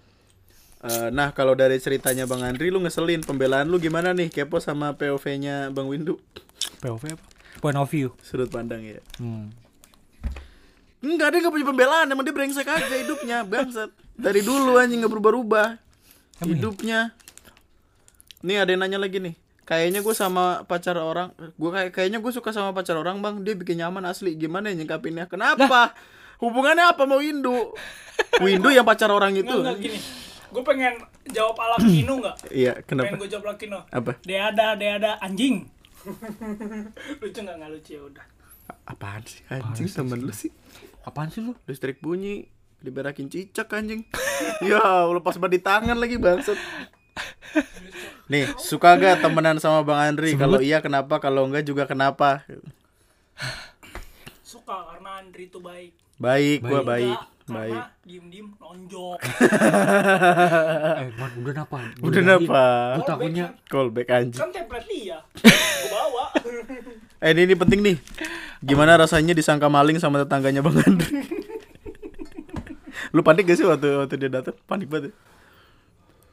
Eh, 0.84 1.08
nah 1.14 1.32
kalau 1.32 1.56
dari 1.56 1.80
ceritanya 1.80 2.28
Bang 2.28 2.44
Andri 2.44 2.68
lu 2.68 2.76
ngeselin 2.82 3.24
pembelaan 3.24 3.72
lu 3.72 3.80
gimana 3.80 4.12
nih 4.12 4.28
kepo 4.28 4.60
sama 4.60 4.92
POV-nya 4.92 5.72
Bang 5.72 5.88
Windu 5.88 6.20
POV 6.84 7.16
apa 7.16 7.24
point 7.64 7.78
of 7.80 7.88
view 7.88 8.12
sudut 8.20 8.52
pandang 8.52 8.84
ya 8.84 9.00
hmm. 9.16 9.63
Enggak 11.04 11.36
dia 11.36 11.44
gak 11.44 11.52
punya 11.52 11.68
pembelaan 11.68 12.06
emang 12.08 12.24
dia 12.24 12.32
brengsek 12.32 12.64
aja 12.64 12.94
hidupnya 12.96 13.44
bangsat. 13.44 13.92
Dari 14.16 14.40
dulu 14.40 14.80
anjing 14.80 15.04
gak 15.04 15.12
berubah-ubah 15.12 15.68
hidupnya. 16.40 17.12
Nih 18.40 18.56
ada 18.64 18.72
yang 18.72 18.80
nanya 18.80 18.96
lagi 18.96 19.20
nih. 19.20 19.36
Kayaknya 19.64 20.00
gue 20.04 20.14
sama 20.16 20.64
pacar 20.68 20.96
orang 21.00 21.32
gue 21.36 21.70
kayak 21.72 21.90
kayaknya 21.96 22.20
gue 22.20 22.32
suka 22.32 22.52
sama 22.56 22.72
pacar 22.72 22.96
orang 22.96 23.20
bang. 23.20 23.44
Dia 23.44 23.54
bikin 23.56 23.84
nyaman 23.84 24.08
asli. 24.08 24.32
Gimana 24.36 24.72
ya 24.72 24.80
nyingkapinnya 24.80 25.28
kenapa? 25.28 25.92
Hubungannya 26.40 26.88
apa 26.88 27.04
mau 27.04 27.20
Windu? 27.20 27.72
Windu 28.44 28.68
yang 28.72 28.88
pacar 28.88 29.12
orang 29.12 29.36
itu. 29.36 29.44
Enggak, 29.48 29.76
enggak 29.76 29.78
gini. 29.80 29.98
Gue 30.54 30.62
pengen 30.62 30.94
jawab 31.32 31.56
ala 31.60 31.76
Kino 31.80 32.12
enggak? 32.20 32.36
iya 32.64 32.72
Pengen 32.80 32.88
kenapa 32.88 33.14
gue 33.20 33.28
jawab 33.28 33.44
ala 33.52 33.56
Kino. 33.60 33.78
apa? 33.88 34.12
Deada, 34.24 34.66
deada, 34.76 35.10
anjing. 35.20 35.68
lucu 37.20 37.38
nggak 37.40 37.56
nggak 37.60 37.70
lucu? 37.72 37.92
Ya 37.96 38.02
udah. 38.04 38.26
apaan 38.88 39.20
sih? 39.24 39.40
Anjing 39.48 39.88
temen 39.88 40.24
lu 40.24 40.32
sih 40.32 40.48
apaan 41.04 41.28
sih 41.28 41.44
lu? 41.44 41.52
Listrik 41.68 42.00
bunyi 42.00 42.48
diberakin 42.80 43.28
cicak 43.28 43.68
anjing. 43.72 44.04
Ya 44.60 45.08
lepas 45.08 45.40
ban 45.40 45.48
di 45.48 45.60
tangan 45.62 45.96
lagi 45.96 46.20
bangsat. 46.20 46.58
Nih 48.28 48.50
suka 48.56 48.96
gak 48.98 49.22
temenan 49.22 49.60
sama 49.62 49.84
bang 49.86 50.12
Andri? 50.12 50.34
Kalau 50.34 50.58
iya 50.60 50.80
kenapa? 50.84 51.20
Kalau 51.20 51.46
enggak 51.48 51.64
juga 51.64 51.84
kenapa? 51.86 52.42
Suka 54.42 54.84
karena 54.90 55.22
Andri 55.22 55.48
itu 55.48 55.60
baik. 55.60 55.92
baik 56.18 56.58
gua 56.64 56.82
baik. 56.82 57.18
Enggak, 57.44 57.52
baik. 57.52 57.76
karena 57.76 58.04
diem-diem 58.04 58.48
nonjok. 58.56 59.18
eh 61.04 61.08
man 61.20 61.30
udah 61.40 61.54
napa? 61.54 61.78
Udah 62.00 62.22
napa? 62.24 62.66
Gue 62.96 63.04
takutnya 63.04 63.46
callback. 63.68 64.08
Anjing. 64.08 64.40
Kan 64.40 64.50
template 64.52 64.88
dia. 64.88 65.18
Gue 65.84 65.88
bawa. 65.92 66.24
Eh 67.24 67.32
ini, 67.32 67.40
ini 67.42 67.54
penting 67.56 67.80
nih. 67.80 67.96
Gimana 68.60 68.96
rasanya 68.96 69.32
disangka 69.32 69.66
maling 69.66 69.96
sama 69.96 70.20
tetangganya 70.20 70.60
bang 70.60 70.76
Andri 70.84 71.20
lu 73.10 73.22
panik 73.22 73.46
gak 73.46 73.54
sih 73.54 73.66
waktu 73.66 73.88
waktu 73.94 74.14
dia 74.16 74.30
datang? 74.32 74.56
Panik 74.64 74.90
banget 74.90 75.10
ya? 75.10 75.12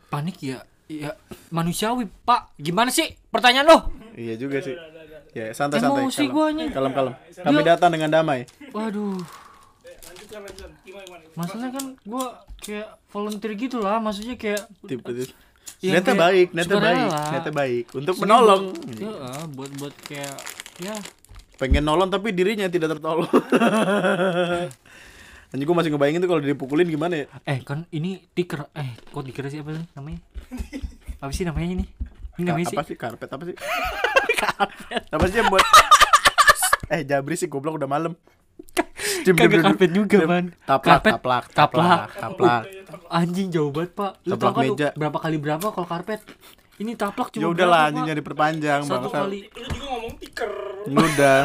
panik 0.08 0.38
ya 0.40 0.58
ya 0.88 1.12
manusiawi 1.48 2.10
pak. 2.26 2.52
Gimana 2.58 2.90
sih 2.90 3.16
pertanyaan 3.30 3.68
lo 3.68 3.78
iya 4.14 4.36
juga 4.36 4.60
sih. 4.60 4.76
Ya 5.32 5.56
santai 5.56 5.80
santai 5.80 6.04
Emosi 6.04 6.28
kalem. 6.28 6.34
guanya. 6.34 6.66
kalem 6.70 6.92
kalem 6.92 7.14
kami 7.38 7.62
datang 7.64 7.90
dengan 7.94 8.10
damai. 8.12 8.44
Waduh. 8.72 9.20
Maksudnya 11.34 11.70
kan 11.72 11.86
gue 11.96 12.26
kayak 12.60 12.88
volunteer 13.08 13.54
gitu 13.56 13.78
lah 13.80 14.00
maksudnya 14.00 14.36
kayak 14.36 14.68
tipe 14.84 15.04
tipe 15.06 15.32
Ya, 15.82 15.98
kayak 15.98 16.14
baik, 16.14 16.48
sukarela. 16.54 16.78
baik, 17.10 17.10
niatnya 17.34 17.54
baik. 17.58 17.86
Untuk 17.98 18.14
Maksudnya 18.14 18.38
menolong. 18.38 18.64
buat, 18.70 19.02
ya, 19.02 19.42
buat 19.50 19.72
buat 19.82 19.96
kayak 20.06 20.36
ya 20.82 20.96
Pengen 21.56 21.84
nolong 21.84 22.10
tapi 22.10 22.32
dirinya 22.32 22.66
tidak 22.66 22.92
tertolong. 22.92 23.30
Anjing 25.52 25.62
gue 25.62 25.76
masih 25.76 25.92
ngebayangin 25.92 26.20
tuh 26.20 26.28
kalau 26.28 26.42
dipukulin 26.42 26.88
gimana 26.88 27.14
ya? 27.14 27.26
eh 27.44 27.60
kan 27.60 27.84
ini 27.90 28.24
tiker 28.30 28.66
eh 28.72 28.96
kok 29.06 29.22
tiker 29.22 29.46
sih 29.46 29.60
apa 29.60 29.70
sih 29.76 29.84
namanya 29.94 30.18
apa 31.20 31.30
sih 31.30 31.44
namanya 31.44 31.68
ini 31.70 31.84
ini 32.34 32.42
namanya 32.48 32.66
sih 32.66 32.74
apa 32.74 32.82
sih 32.84 32.96
karpet 32.96 33.28
apa 33.28 33.44
sih? 33.44 33.54
karpet. 34.34 35.02
Apa 35.12 35.24
sih 35.28 35.36
yang 35.38 35.48
buat 35.48 35.62
Eh 36.90 37.00
Jabri 37.04 37.36
sih 37.36 37.46
goblok 37.46 37.76
udah 37.76 37.86
malam. 37.86 38.16
Diam, 39.22 39.34
kagak 39.34 39.62
karpet 39.62 39.90
juga 39.92 40.18
man 40.24 40.50
Taplak, 40.62 40.98
karpet 40.98 41.12
taplak, 41.14 41.44
taplak 41.52 42.08
taplak. 42.16 42.62
anjing 43.08 43.48
jauh 43.48 43.70
banget 43.70 43.92
pak 43.92 44.12
lu 44.24 44.34
Taplak 44.34 44.42
tau 44.42 44.54
kan 44.56 44.64
meja. 44.66 44.88
berapa 44.94 45.18
kali 45.20 45.36
berapa 45.38 45.66
kalau 45.68 45.86
karpet 45.86 46.20
ini 46.82 46.98
taplak 46.98 47.30
Ya 47.32 47.46
cuma 47.46 47.54
udah 47.54 47.66
lah 47.66 47.78
berapa, 47.78 47.88
anjing 47.88 48.04
Pak? 48.04 48.12
jadi 48.12 48.22
perpanjang 48.26 48.82
satu 48.84 49.08
bangsa. 49.08 49.18
kali 49.22 49.40
Lu 49.48 49.68
juga 49.70 49.86
ngomong 49.88 50.14
tiker. 50.18 50.52
Udah. 50.90 51.42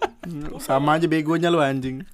Sama 0.66 1.00
aja 1.00 1.06
begonya 1.08 1.48
lu 1.48 1.58
anjing. 1.58 2.04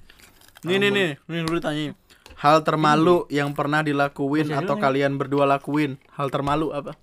Nih 0.63 0.77
nih 0.79 0.89
nih, 0.89 1.09
nih 1.27 1.39
lu 1.43 1.59
ditanya. 1.59 1.91
Hal 2.39 2.63
termalu 2.63 3.27
yang 3.27 3.51
pernah 3.51 3.83
dilakuin 3.83 4.47
Masih 4.47 4.59
atau 4.63 4.75
nih. 4.75 4.83
kalian 4.83 5.13
berdua 5.15 5.43
lakuin. 5.43 5.99
Hal 6.15 6.31
termalu 6.31 6.71
apa? 6.71 6.95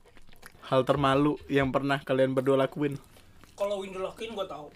Hal 0.68 0.84
termalu 0.84 1.36
yang 1.50 1.68
pernah 1.68 2.00
kalian 2.00 2.32
berdua 2.32 2.56
lakuin. 2.56 2.96
Kalau 3.52 3.84
window 3.84 4.00
lakuin 4.00 4.32
gue 4.32 4.46
tahu. 4.48 4.68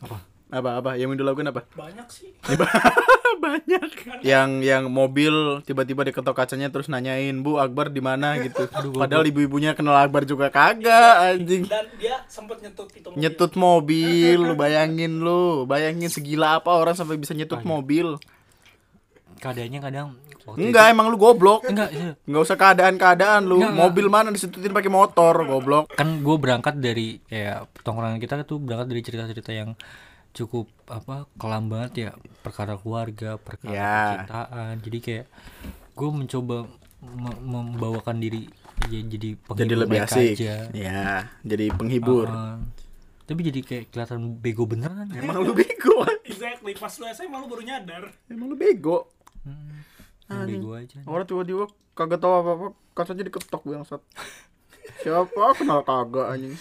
apa 0.00 0.16
Apa 0.50 0.82
apa? 0.82 0.90
Yang 0.98 1.22
dilakuin 1.22 1.48
apa? 1.54 1.62
Banyak 1.78 2.06
sih. 2.10 2.34
Banyak. 3.44 4.20
Yang 4.20 4.50
yang 4.66 4.84
mobil 4.92 5.64
tiba-tiba 5.64 6.04
diketok 6.04 6.36
kacanya 6.36 6.68
terus 6.68 6.92
nanyain, 6.92 7.40
"Bu, 7.40 7.56
Akbar 7.56 7.88
di 7.88 8.04
mana?" 8.04 8.36
gitu. 8.42 8.68
Padahal 8.92 9.24
ibu-ibunya 9.30 9.72
kenal 9.72 9.96
Akbar 9.96 10.28
juga 10.28 10.52
kagak 10.52 11.38
anjing. 11.38 11.64
Dan 11.64 11.88
dia 11.96 12.20
sempet 12.28 12.60
nyetut 12.60 12.90
itu 12.92 13.08
mobil. 13.08 13.20
Nyetut 13.22 13.52
mobil, 13.56 14.38
lu 14.44 14.54
bayangin 14.58 15.12
lu, 15.24 15.64
bayangin 15.64 16.12
segila 16.12 16.60
apa 16.60 16.74
orang 16.74 16.92
sampai 16.92 17.16
bisa 17.16 17.32
nyetut 17.32 17.64
mobil. 17.64 18.20
keadaannya 19.40 19.80
kadang 19.80 20.20
Enggak, 20.58 20.90
emang 20.90 21.12
lu 21.12 21.16
goblok. 21.20 21.62
itu, 21.64 21.70
enggak 21.72 21.90
iya. 21.94 22.12
Enggak 22.26 22.42
usah 22.42 22.56
keadaan-keadaan 22.58 23.40
lu. 23.44 23.60
Enggak, 23.60 23.70
enggak. 23.72 23.82
Mobil 23.86 24.06
mana 24.10 24.28
disetutin 24.32 24.72
pakai 24.72 24.90
motor, 24.90 25.34
goblok. 25.46 25.86
kan 25.94 26.08
gue 26.20 26.36
berangkat 26.40 26.74
dari 26.80 27.20
ya 27.28 27.64
tongkrongan 27.84 28.18
kita 28.18 28.42
tuh 28.48 28.58
berangkat 28.58 28.88
dari 28.90 29.00
cerita-cerita 29.04 29.50
yang 29.52 29.76
cukup 30.32 30.66
apa 30.86 31.26
kelam 31.34 31.66
banget 31.66 31.92
ya 31.96 32.10
perkara 32.40 32.74
keluarga 32.74 33.34
perkara 33.36 33.70
Ya. 33.70 33.94
percintaan 34.16 34.74
jadi 34.78 34.98
kayak 35.00 35.26
gue 35.92 36.08
mencoba 36.08 36.56
me- 37.00 37.40
membawakan 37.40 38.16
diri 38.18 38.46
ya 38.86 39.00
jadi 39.02 39.34
penghibur 39.36 39.58
Jadi 39.58 39.74
lebih 39.76 39.98
asik. 40.00 40.30
aja 40.34 40.54
Ya, 40.70 41.04
jadi 41.42 41.68
penghibur. 41.70 42.26
Ah, 42.26 42.56
tapi 43.24 43.40
jadi 43.42 43.60
kayak 43.60 43.84
kelihatan 43.88 44.34
bego 44.34 44.64
beneran 44.64 45.04
ya. 45.06 45.20
Emang 45.20 45.42
lu 45.42 45.52
bego. 45.52 46.00
Exactly, 46.24 46.72
pas 46.74 46.90
lu 46.90 47.04
SMA 47.06 47.36
lu 47.36 47.46
baru 47.46 47.62
nyadar. 47.62 48.04
Emang 48.26 48.46
lu 48.46 48.56
bego. 48.56 49.12
Yang 50.26 50.40
bego 50.48 50.70
aja 50.72 50.98
Orang 51.04 51.24
tiba-tiba 51.24 51.64
kagak 51.92 52.18
tahu 52.18 52.32
apa-apa, 52.34 52.66
katanya 52.94 53.22
diketok 53.26 53.62
bangsat. 53.62 54.00
Siapa 54.98 55.28
kenal 55.54 55.80
kagak 55.82 56.26
anjing. 56.30 56.54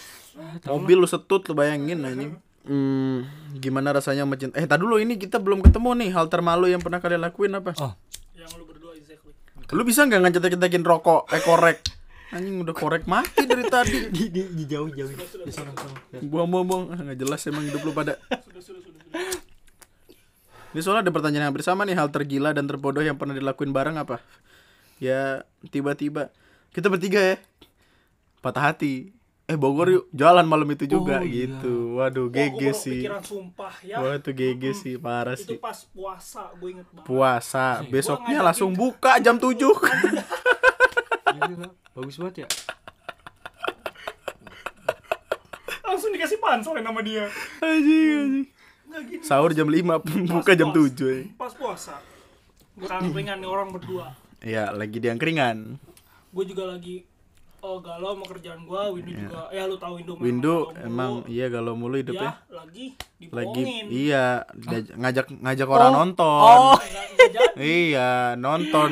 Mobil 0.65 0.97
lu 0.97 1.07
setut 1.07 1.41
lu 1.41 1.53
bayangin 1.53 1.99
anjing. 2.01 2.34
Hmm, 2.68 3.24
gimana 3.55 3.95
rasanya 3.95 4.28
mencintai 4.28 4.62
Eh, 4.62 4.68
tadi 4.68 4.84
dulu 4.84 4.99
ini 4.99 5.16
kita 5.16 5.39
belum 5.39 5.64
ketemu 5.64 5.95
nih 6.05 6.10
hal 6.12 6.28
termalu 6.28 6.70
yang 6.70 6.84
pernah 6.84 6.99
kalian 6.99 7.24
lakuin 7.24 7.55
apa? 7.55 7.72
oh 7.80 7.95
Yang 8.36 8.60
lu 8.60 8.64
berdua 8.68 8.93
exactly. 8.99 9.32
Lu 9.72 9.82
bisa 9.88 10.03
nggak 10.05 10.20
ngecetek-cetekin 10.28 10.84
rokok? 10.84 11.32
Eh 11.32 11.41
korek. 11.41 11.80
Anjing 12.30 12.62
udah 12.62 12.76
korek 12.78 13.10
mati 13.10 13.47
dari 13.49 13.66
tadi. 13.66 14.05
di, 14.16 14.30
di, 14.30 14.41
di 14.53 14.64
jauh 14.70 14.91
jauh 14.91 15.10
di 15.10 15.49
sana 15.49 15.74
sana 15.74 15.97
Buang-buang, 16.22 16.93
Ah, 16.93 16.99
nggak 17.01 17.18
jelas 17.18 17.41
emang 17.49 17.66
hidup 17.66 17.82
lu 17.82 17.95
pada. 17.95 18.22
Sudah, 18.30 18.62
sudah, 18.62 18.82
sudah, 18.86 19.01
sudah. 19.01 19.49
Ini 20.70 20.80
soalnya 20.86 21.10
ada 21.10 21.14
pertanyaan 21.14 21.49
yang 21.49 21.57
bersama 21.57 21.82
nih 21.82 21.97
hal 21.97 22.14
tergila 22.14 22.53
dan 22.53 22.70
terbodoh 22.70 23.01
yang 23.01 23.18
pernah 23.18 23.34
dilakuin 23.34 23.74
bareng 23.74 23.97
apa? 23.97 24.22
Ya 25.01 25.41
tiba-tiba 25.74 26.30
kita 26.70 26.86
bertiga 26.91 27.18
ya 27.18 27.36
patah 28.45 28.70
hati. 28.70 29.10
Eh 29.50 29.58
Bogor 29.58 29.89
yuk 29.89 30.06
jalan 30.14 30.45
malam 30.45 30.70
itu 30.70 30.86
juga 30.86 31.18
Oh, 31.18 31.26
iya. 31.26 31.50
gitu. 31.50 31.97
Waduh 31.97 32.30
Wah, 32.30 32.30
gua 32.30 32.45
GG 32.54 32.62
baru 32.62 32.78
sih. 32.78 33.02
Pikiran 33.02 33.24
sumpah 33.24 33.74
ya. 33.82 33.95
Wah 33.97 34.14
itu 34.14 34.30
GG 34.32 34.64
sih 34.72 34.93
parah 34.95 35.34
itu 35.34 35.41
sih. 35.43 35.58
pas 35.58 35.74
puasa 35.89 36.54
gue 36.54 36.70
inget 36.70 36.86
banget. 36.88 37.04
Puasa 37.04 37.66
besoknya 37.84 38.30
ngajakin- 38.30 38.45
langsung 38.45 38.72
buka 38.72 39.18
jam 39.18 39.36
7 39.41 39.58
Gila, 41.39 41.66
bagus 41.95 42.16
banget 42.16 42.36
ya 42.39 42.47
Langsung 45.82 46.14
dikasih 46.14 46.38
pansolin 46.38 46.86
sama 46.86 47.02
dia. 47.02 47.26
Anjing 47.60 48.06
anjing. 48.14 48.45
Enggak 48.86 49.02
gini. 49.08 49.22
Sahur 49.26 49.52
jam 49.52 49.66
5 49.66 49.82
buka 50.30 50.54
jam 50.54 50.70
puas- 50.70 50.93
7 50.93 51.10
ya. 51.10 51.22
Pas 51.34 51.54
puasa. 51.54 51.97
Gue 52.78 52.86
nih 53.36 53.50
orang 53.50 53.74
berdua. 53.74 54.14
Iya 54.39 54.70
lagi 54.70 55.02
di 55.02 55.10
angkringan. 55.10 55.82
Gue 56.30 56.45
juga 56.45 56.70
lagi 56.70 57.09
oh 57.62 57.78
galau 57.80 58.16
sama 58.16 58.26
kerjaan 58.32 58.62
gue. 58.64 58.82
Windu 58.95 59.12
juga. 59.16 59.41
Ya 59.51 59.64
lu 59.68 59.76
tahu 59.76 59.99
Windu. 59.99 60.14
Windu 60.18 60.55
galau 60.55 60.74
mulu. 60.74 60.86
emang 60.86 61.12
iya 61.28 61.45
kalau 61.47 61.74
mulu 61.76 61.95
ya 61.95 62.01
hidupnya. 62.03 62.32
lagi 62.49 62.86
Lagi 63.30 63.64
iya 63.91 64.24
diaj- 64.55 64.93
ngajak 64.95 65.26
ngajak 65.39 65.68
orang 65.68 65.91
nonton. 65.93 66.57
Jadi. 67.36 67.60
Iya, 67.60 68.34
nonton. 68.39 68.91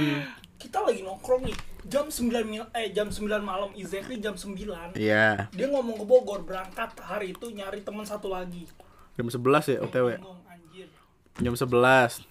Kita 0.59 0.83
lagi 0.83 1.01
nongkrong 1.01 1.47
nih. 1.47 1.57
Jam 1.87 2.11
9 2.11 2.43
mil 2.43 2.67
eh 2.75 2.91
jam 2.91 3.07
9 3.07 3.23
malam 3.39 3.71
exactly 3.73 4.19
jam 4.19 4.35
9. 4.35 4.99
Iya. 4.99 5.47
Dia 5.55 5.67
ngomong 5.71 5.95
ke 5.95 6.05
Bogor 6.05 6.43
berangkat 6.43 6.99
hari 6.99 7.31
itu 7.31 7.47
nyari 7.47 7.79
teman 7.79 8.03
satu 8.03 8.27
lagi. 8.27 8.67
Jam 9.15 9.31
11 9.31 9.71
ya 9.71 9.77
OTW. 9.81 10.19
Anjir. 10.51 10.91
Jam 11.39 11.55
11. 11.55 12.27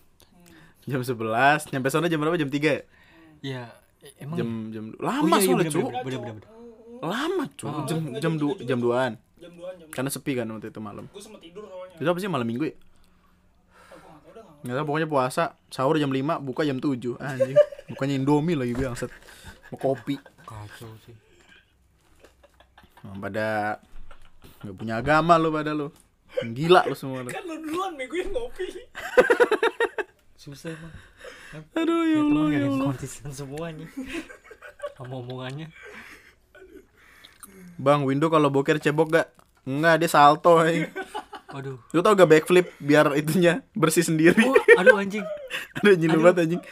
Jam 0.86 1.02
11, 1.02 1.74
nyampe 1.74 1.90
sana 1.90 2.06
jam 2.06 2.22
berapa? 2.22 2.38
Jam 2.38 2.46
3 2.46 2.62
ya? 2.62 2.80
ya 3.42 3.64
emang 4.18 4.36
Jam 4.38 4.48
jam 4.72 4.84
lama 4.98 5.22
Oh, 5.22 5.26
iya, 5.26 5.36
iya, 5.36 5.46
soalnya, 5.46 5.56
bener, 5.56 5.72
cu. 5.72 5.80
bener, 5.80 6.02
bener, 6.04 6.18
bener, 6.20 6.34
bener. 6.36 6.48
Lama, 6.96 7.44
cu. 7.52 7.66
Jam 7.86 7.98
Nggak 8.08 8.20
jam 8.22 8.32
jam. 8.64 8.78
2-an. 8.80 9.12
Jam 9.36 9.52
2 9.52 9.80
jam. 9.80 9.88
Karena 9.92 10.10
sepi 10.10 10.32
kan 10.32 10.46
waktu 10.48 10.68
itu 10.72 10.80
malam. 10.80 11.04
Gue 11.12 11.22
tidur 11.44 11.64
soalnya. 11.68 11.96
Itu 12.00 12.08
apa 12.08 12.18
sih 12.20 12.30
malam 12.30 12.46
Minggu 12.48 12.64
ya? 12.66 12.74
Nggak 14.66 14.74
tahu 14.82 14.86
pokoknya 14.88 15.08
puasa, 15.08 15.44
sahur 15.70 15.94
jam 16.00 16.10
5, 16.10 16.42
buka 16.42 16.66
jam 16.66 16.80
7. 16.80 17.20
Anjing. 17.20 17.56
Bukannya 17.92 18.14
Indomie 18.18 18.56
lagi 18.58 18.74
bangsat. 18.74 19.10
Mau 19.70 19.78
kopi. 19.78 20.16
kacau 20.46 20.90
sih 21.02 21.14
Nah, 23.02 23.14
pada 23.22 23.78
nggak 24.66 24.74
punya 24.74 24.98
agama 24.98 25.38
lu 25.38 25.54
pada 25.54 25.70
lu. 25.70 25.94
Gila 26.42 26.90
lu 26.90 26.96
semua 26.98 27.22
lu. 27.22 27.30
Kan 27.30 27.46
lu 27.46 27.54
duluan 27.62 27.94
gue 27.94 28.18
yang 28.18 28.34
ngopi. 28.34 28.66
susah 30.36 30.72
emang 30.72 30.94
Aduh 31.74 32.02
ya 32.04 32.12
ya 32.12 32.18
Allah. 32.20 32.44
Ya 32.44 32.52
gak 32.52 32.56
ada 32.56 32.56
yang 32.60 32.74
Allah. 32.76 32.86
konsisten 32.92 33.30
semuanya 33.32 33.86
sama 34.94 35.14
omongannya 35.20 35.68
Bang, 37.76 38.08
Window 38.08 38.32
kalau 38.32 38.48
boker 38.48 38.80
cebok 38.80 39.12
gak? 39.12 39.28
Enggak, 39.68 40.00
dia 40.00 40.08
salto. 40.08 40.56
anjing. 40.64 40.88
aduh 41.52 41.76
Lu 41.92 42.00
tau 42.00 42.16
gak 42.16 42.24
backflip 42.24 42.72
biar 42.80 43.12
itunya 43.12 43.60
bersih 43.76 44.00
sendiri? 44.00 44.40
oh, 44.44 44.56
aduh 44.80 44.96
anjing 44.96 45.24
Aduh 45.80 45.92
anjing 45.92 46.08
lu 46.08 46.24
banget 46.24 46.48
anjing. 46.48 46.62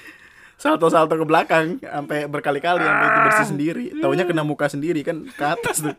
Salto-salto 0.56 1.12
ke 1.18 1.26
belakang 1.28 1.76
sampai 1.82 2.24
berkali-kali 2.24 2.80
sampai 2.80 3.06
itu 3.10 3.20
bersih 3.26 3.46
sendiri. 3.52 3.84
Taunya 4.00 4.24
kena 4.24 4.46
muka 4.46 4.70
sendiri 4.70 5.04
kan 5.04 5.28
ke 5.28 5.44
atas 5.44 5.84
tuh. 5.84 5.96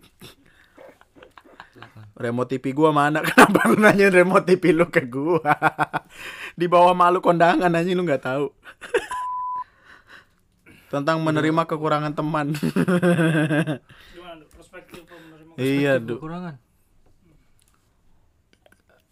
Remote 2.15 2.47
TV 2.55 2.71
gua 2.71 2.95
mana? 2.95 3.19
Kenapa 3.27 3.67
lu 3.67 3.75
nanya 3.75 4.07
remote 4.07 4.47
TV 4.47 4.71
lu 4.71 4.87
ke 4.87 5.03
gua? 5.05 5.43
Di 6.55 6.71
bawah 6.71 6.95
malu 6.95 7.19
kondangan 7.19 7.67
anjing 7.67 7.99
lu 7.99 8.07
nggak 8.07 8.23
tahu. 8.23 8.47
Tentang 10.87 11.19
menerima 11.19 11.67
kekurangan 11.67 12.15
teman. 12.15 12.55
Gimana 12.55 14.41
tuh 14.47 14.55
perspektif 14.55 15.03
lu 15.03 15.15
menerima 15.19 15.51
iya, 15.59 15.99
Duh. 15.99 16.15
kekurangan 16.15 16.55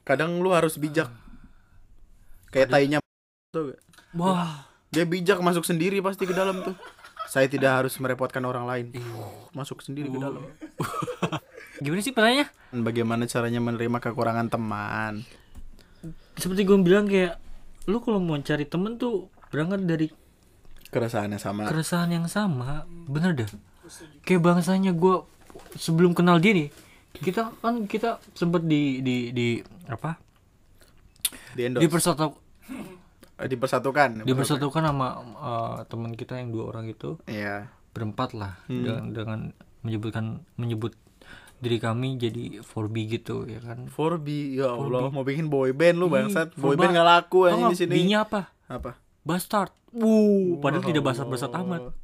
Kadang 0.03 0.39
lu 0.39 0.51
harus 0.51 0.75
bijak. 0.79 1.11
Kayak 2.51 2.69
tainya 2.71 2.97
tuh. 3.51 3.75
wah 4.13 4.67
Dia 4.93 5.07
bijak 5.09 5.41
masuk 5.41 5.65
sendiri 5.65 6.03
pasti 6.03 6.27
ke 6.27 6.35
dalam 6.35 6.63
tuh. 6.63 6.75
Saya 7.27 7.47
tidak 7.49 7.81
harus 7.81 7.95
merepotkan 7.97 8.43
orang 8.43 8.67
lain. 8.67 8.85
Masuk 9.55 9.79
sendiri 9.83 10.11
ke 10.11 10.19
dalam. 10.19 10.43
gimana 11.83 11.99
sih 12.05 12.13
pertanyaannya 12.13 12.47
Bagaimana 12.85 13.23
caranya 13.25 13.59
menerima 13.63 13.97
kekurangan 13.97 14.47
teman? 14.53 15.25
Seperti 16.35 16.61
gue 16.63 16.77
bilang 16.77 17.05
kayak 17.05 17.37
lu 17.85 17.99
kalau 17.99 18.17
mau 18.17 18.37
cari 18.37 18.63
temen 18.63 18.95
tuh 18.95 19.27
berangkat 19.49 19.83
dari 19.83 20.07
Keresahannya 20.85 21.37
sama. 21.37 21.65
keresahan 21.65 22.09
yang 22.11 22.25
sama 22.25 22.85
bener 23.03 23.33
dah 23.35 23.49
kayak 24.21 24.39
bangsanya 24.39 24.91
gue 24.91 25.25
sebelum 25.75 26.13
kenal 26.13 26.37
dia 26.37 26.53
nih 26.55 26.69
kita 27.15 27.49
kan 27.55 27.83
kita 27.83 28.17
sempet 28.31 28.63
di 28.63 28.99
di 28.99 29.29
di 29.29 29.47
apa 29.85 30.17
Di 31.51 31.61
endorse. 31.63 31.83
dipersatu 31.83 32.27
Eh, 33.35 33.49
dipersatukan. 33.49 34.21
dipersatukan 34.21 34.83
sama 34.83 35.07
eh, 35.19 35.77
teman 35.87 36.13
kita 36.13 36.37
yang 36.37 36.49
dua 36.49 36.69
orang 36.69 36.85
itu 36.87 37.17
Iya. 37.25 37.67
berempat 37.91 38.33
lah 38.33 38.61
Hmm. 38.63 38.81
dengan, 38.81 39.03
dengan 39.11 39.39
menyebutkan 39.81 40.25
menyebut 40.55 40.93
diri 41.63 41.79
kami 41.79 42.19
jadi 42.19 42.59
4B 42.59 42.95
gitu 43.07 43.47
ya 43.47 43.63
kan 43.63 43.87
4B 43.87 44.59
ya 44.59 44.75
Allah 44.75 45.07
mau 45.07 45.23
bikin 45.23 45.47
boy 45.47 45.71
band 45.71 45.95
lu 45.95 46.11
bangsat. 46.11 46.51
Ih, 46.51 46.59
Boy 46.59 46.75
band 46.75 46.91
gak 46.91 47.07
laku 47.07 47.47
nggak 47.47 47.71
di 47.71 47.79
sini. 47.79 47.93
B-nya 47.95 48.27
apa 48.27 48.51
Apa? 48.67 48.99
bastard 49.23 49.71
Wuh, 49.93 50.57
padahal 50.59 50.83
tidak 50.83 51.05
basat-basat 51.05 51.53
amat 51.63 51.95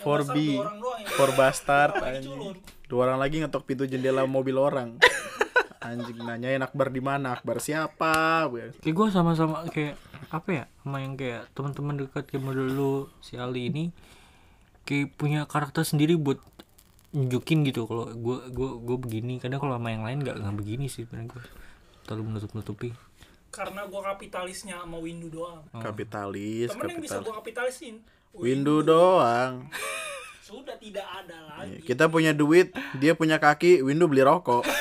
4B. 0.00 0.36
dua 0.56 0.62
orang 0.64 0.78
doang 0.80 0.98
yang 1.02 1.12
For 1.14 1.30
bastard 1.36 1.92
anjing. 2.00 2.54
Dua 2.90 3.00
orang 3.06 3.18
lagi 3.20 3.36
ngetok 3.38 3.62
pintu 3.66 3.84
jendela 3.86 4.26
mobil 4.26 4.56
orang. 4.58 4.98
Anjing 5.82 6.22
nanyain 6.22 6.62
Akbar 6.62 6.94
di 6.94 7.02
mana? 7.02 7.34
Akbar 7.34 7.58
siapa? 7.58 8.46
kayak 8.78 8.94
gue 8.94 9.06
sama-sama 9.10 9.66
kayak 9.66 9.98
apa 10.30 10.50
ya 10.54 10.64
sama 10.86 11.02
yang 11.02 11.18
kayak 11.18 11.50
teman-teman 11.58 12.06
dekat 12.06 12.30
kayak 12.30 12.42
model 12.46 12.70
lu 12.70 12.94
si 13.18 13.34
Ali 13.34 13.66
ini 13.66 13.90
kayak 14.86 15.14
punya 15.18 15.40
karakter 15.50 15.82
sendiri 15.82 16.14
buat 16.14 16.38
nunjukin 17.12 17.68
gitu 17.68 17.84
kalau 17.84 18.08
gue 18.08 18.36
gue 18.48 18.70
gue 18.80 18.96
begini 18.96 19.36
kadang 19.36 19.60
kalau 19.60 19.76
sama 19.76 19.92
yang 19.92 20.04
lain 20.04 20.24
nggak 20.24 20.40
nggak 20.40 20.56
begini 20.56 20.88
sih 20.88 21.04
sebenarnya 21.04 21.28
gue 21.36 21.42
terlalu 22.08 22.22
menutup 22.32 22.50
nutupi 22.56 22.90
Karena 23.52 23.84
gue 23.84 24.00
kapitalisnya 24.00 24.80
sama 24.80 24.96
Windu 24.96 25.28
doang. 25.28 25.60
Kapitalis, 25.76 26.72
Temen 26.72 26.88
yang 26.88 27.04
bisa 27.04 27.20
gue 27.20 27.36
kapitalisin. 27.36 28.00
Windu 28.32 28.80
doang. 28.80 29.68
Sudah 30.48 30.72
tidak 30.80 31.04
ada 31.04 31.60
lagi. 31.60 31.84
Kita 31.84 32.08
punya 32.08 32.32
duit, 32.32 32.72
dia 32.96 33.12
punya 33.12 33.36
kaki, 33.36 33.84
Windu 33.84 34.08
beli 34.08 34.24
rokok. 34.24 34.64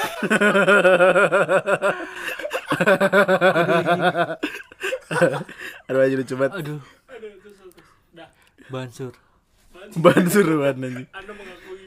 Aduh 5.91 6.01
aja 6.01 6.15
lucu 6.15 6.35
banget. 6.39 6.63
aduh 6.63 6.79
Aduh. 7.11 7.35
Dah, 8.15 8.29
bansur 8.71 9.13
Bansur 9.99 10.45
banget 10.47 10.75
anjing. 10.79 11.07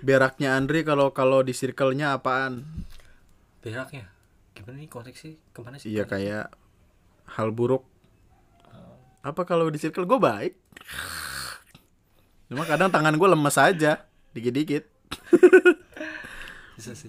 Beraknya 0.05 0.52
Andri 0.60 0.85
kalau 0.85 1.16
kalau 1.16 1.40
di 1.40 1.56
circle-nya 1.56 2.12
apaan? 2.12 2.60
beraknya? 3.64 4.05
Gimana 4.52 4.76
nih 4.76 4.89
konteksnya? 4.93 5.40
Ke 5.56 5.64
mana 5.64 5.81
sih 5.81 5.89
Iya 5.89 6.05
kayak 6.05 6.52
hal 7.24 7.48
buruk. 7.48 7.89
Apa 9.24 9.48
kalau 9.48 9.72
di 9.72 9.81
circle? 9.81 10.05
Gue 10.05 10.20
baik. 10.20 10.52
Cuma 12.52 12.68
kadang 12.68 12.93
tangan 12.93 13.16
gue 13.16 13.28
lemes 13.32 13.56
aja 13.56 14.05
dikit-dikit. 14.36 14.85
Bisa 16.76 16.93
sih. 16.93 17.09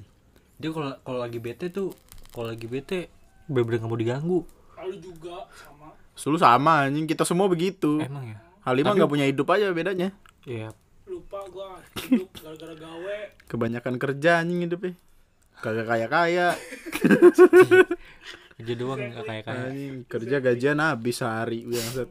Dia 0.55 0.71
kalau 0.71 0.95
kalau 1.03 1.19
lagi 1.19 1.43
bete 1.43 1.67
tuh 1.67 1.91
kalau 2.31 2.55
lagi 2.55 2.71
bete 2.71 3.11
bener-bener 3.51 3.83
nggak 3.83 3.91
mau 3.91 3.99
diganggu. 3.99 4.39
Lalu 4.79 4.95
juga 5.03 5.51
sama. 5.51 5.91
Sulu 6.15 6.39
sama 6.39 6.87
anjing. 6.87 7.03
Kita 7.03 7.27
semua 7.27 7.51
begitu. 7.51 7.99
Emang 7.99 8.23
ya? 8.23 8.39
Halimah 8.63 8.95
nggak 8.95 9.11
punya 9.11 9.27
hidup 9.27 9.51
aja 9.51 9.75
bedanya. 9.75 10.15
Iya 10.47 10.71
Gua 11.47 11.77
hidup 12.03 12.29
gara-gara 12.35 12.75
gawe. 12.75 13.17
kebanyakan 13.45 13.95
kerja 13.95 14.39
anjing 14.39 14.65
hidupnya 14.65 14.93
kagak 15.55 15.85
kaya 15.85 16.07
kaya 16.07 16.47
kerja 18.55 18.73
doang 18.73 18.99
nggak 19.01 19.23
kayak 19.23 19.43
kayak 19.45 19.61
anjing 19.65 19.93
kerja 20.05 20.35
gajian 20.39 20.79
habis 20.79 21.15
sehari 21.15 21.63
bangsat. 21.63 22.09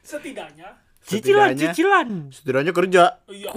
Setidaknya 0.00 0.68
cicilan 1.00 1.48
Setidaknya- 1.50 1.60
cicilan 1.66 2.08
setidaknya 2.30 2.72
kerja 2.72 3.02
iya 3.26 3.48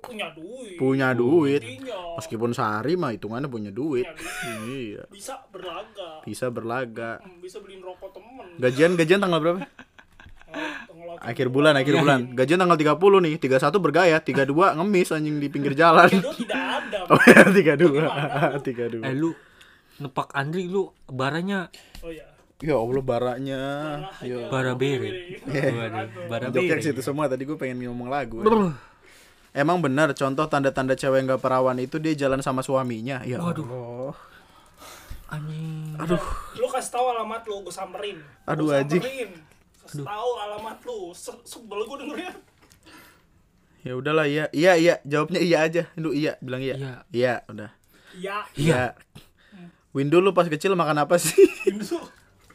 punya 0.00 0.28
duit. 0.30 0.76
punya 0.76 1.08
duit 1.12 1.58
Intinya 1.60 2.14
meskipun 2.16 2.50
sehari 2.50 2.94
mah 2.94 3.10
hitungannya 3.10 3.46
punya 3.46 3.70
duit 3.70 4.06
punya 4.06 4.22
duit. 4.60 4.66
iya 4.70 5.02
Bisa 5.08 5.34
berlaga. 5.48 6.22
bisa 6.22 6.46
berlaga 6.48 7.10
Hmm, 7.18 7.38
Bisa 7.38 7.58
beliin 7.58 7.80
rokok 7.80 8.10
temen. 8.12 8.46
gajian 8.58 8.94
gajian 8.94 9.18
tanggal 9.18 9.38
berapa 9.38 9.60
Tenggelam. 9.60 10.93
Akhir 11.20 11.46
bulan 11.48 11.74
akhir 11.74 11.94
bulan. 11.98 12.20
Gajian 12.38 12.58
tanggal 12.58 12.78
30 12.78 13.24
nih 13.24 13.34
31 13.38 13.84
bergaya 13.84 14.16
32 14.18 14.78
ngemis 14.78 15.08
anjing 15.10 15.36
di 15.38 15.48
pinggir 15.48 15.74
jalan. 15.74 16.08
Kedua 16.08 16.34
tidak 16.34 16.60
ada. 16.60 16.98
oh 17.12 17.22
ya 17.24 17.42
32 17.46 19.02
32 19.02 19.04
eh 19.04 19.14
lu 19.14 19.30
nepak 19.94 20.32
Andri 20.32 20.66
lu 20.66 20.90
baranya 21.06 21.70
Oh 22.02 22.10
iya. 22.10 22.26
ya 22.58 22.74
Allah 22.74 23.02
baraknya 23.02 23.60
ya. 24.20 24.48
Bara 24.48 24.74
bere 24.74 25.38
waduh 25.44 26.06
bara 26.26 26.46
Jokek 26.50 26.70
bere 26.70 26.82
situ 26.82 27.00
semua 27.00 27.26
tadi 27.26 27.44
gue 27.44 27.54
pengen 27.54 27.84
ngomong 27.86 28.08
lagu. 28.08 28.42
Emang 29.54 29.78
benar 29.78 30.10
contoh 30.12 30.50
tanda-tanda 30.50 30.98
cewek 30.98 31.22
nggak 31.22 31.38
perawan 31.38 31.78
itu 31.78 32.02
dia 32.02 32.10
jalan 32.16 32.42
sama 32.42 32.58
suaminya? 32.58 33.22
Ya 33.22 33.38
Waduh. 33.38 33.62
Allah. 33.62 34.14
anjing. 35.30 35.94
Aduh 35.94 36.22
Lu 36.58 36.66
kasih 36.68 36.90
tahu 36.90 37.06
alamat 37.10 37.42
lu, 37.46 37.62
gue 37.62 37.70
samperin. 37.70 38.18
Aduh, 38.46 38.70
anjing. 38.70 39.02
Kasih 39.84 40.02
tahu 40.02 40.30
alamat 40.40 40.78
lu. 40.82 41.12
Se- 41.12 41.44
Sebel 41.44 41.80
gue 41.84 41.96
dengernya. 42.00 42.32
ya 43.84 43.92
udahlah 43.94 44.24
iya 44.24 44.48
iya 44.50 44.72
iya. 44.74 44.94
Jawabnya 45.04 45.40
iya 45.40 45.58
aja. 45.60 45.82
Lu 45.94 46.10
iya 46.10 46.40
bilang 46.40 46.60
iya. 46.60 46.74
Iya. 46.74 46.92
iya 47.12 47.34
udah. 47.46 47.70
Ya, 48.14 48.36
iya. 48.54 48.82
Windu 49.92 50.18
lu 50.18 50.32
pas 50.32 50.46
kecil 50.46 50.72
makan 50.74 51.04
apa 51.04 51.20
sih? 51.20 51.34
Itu 51.68 52.00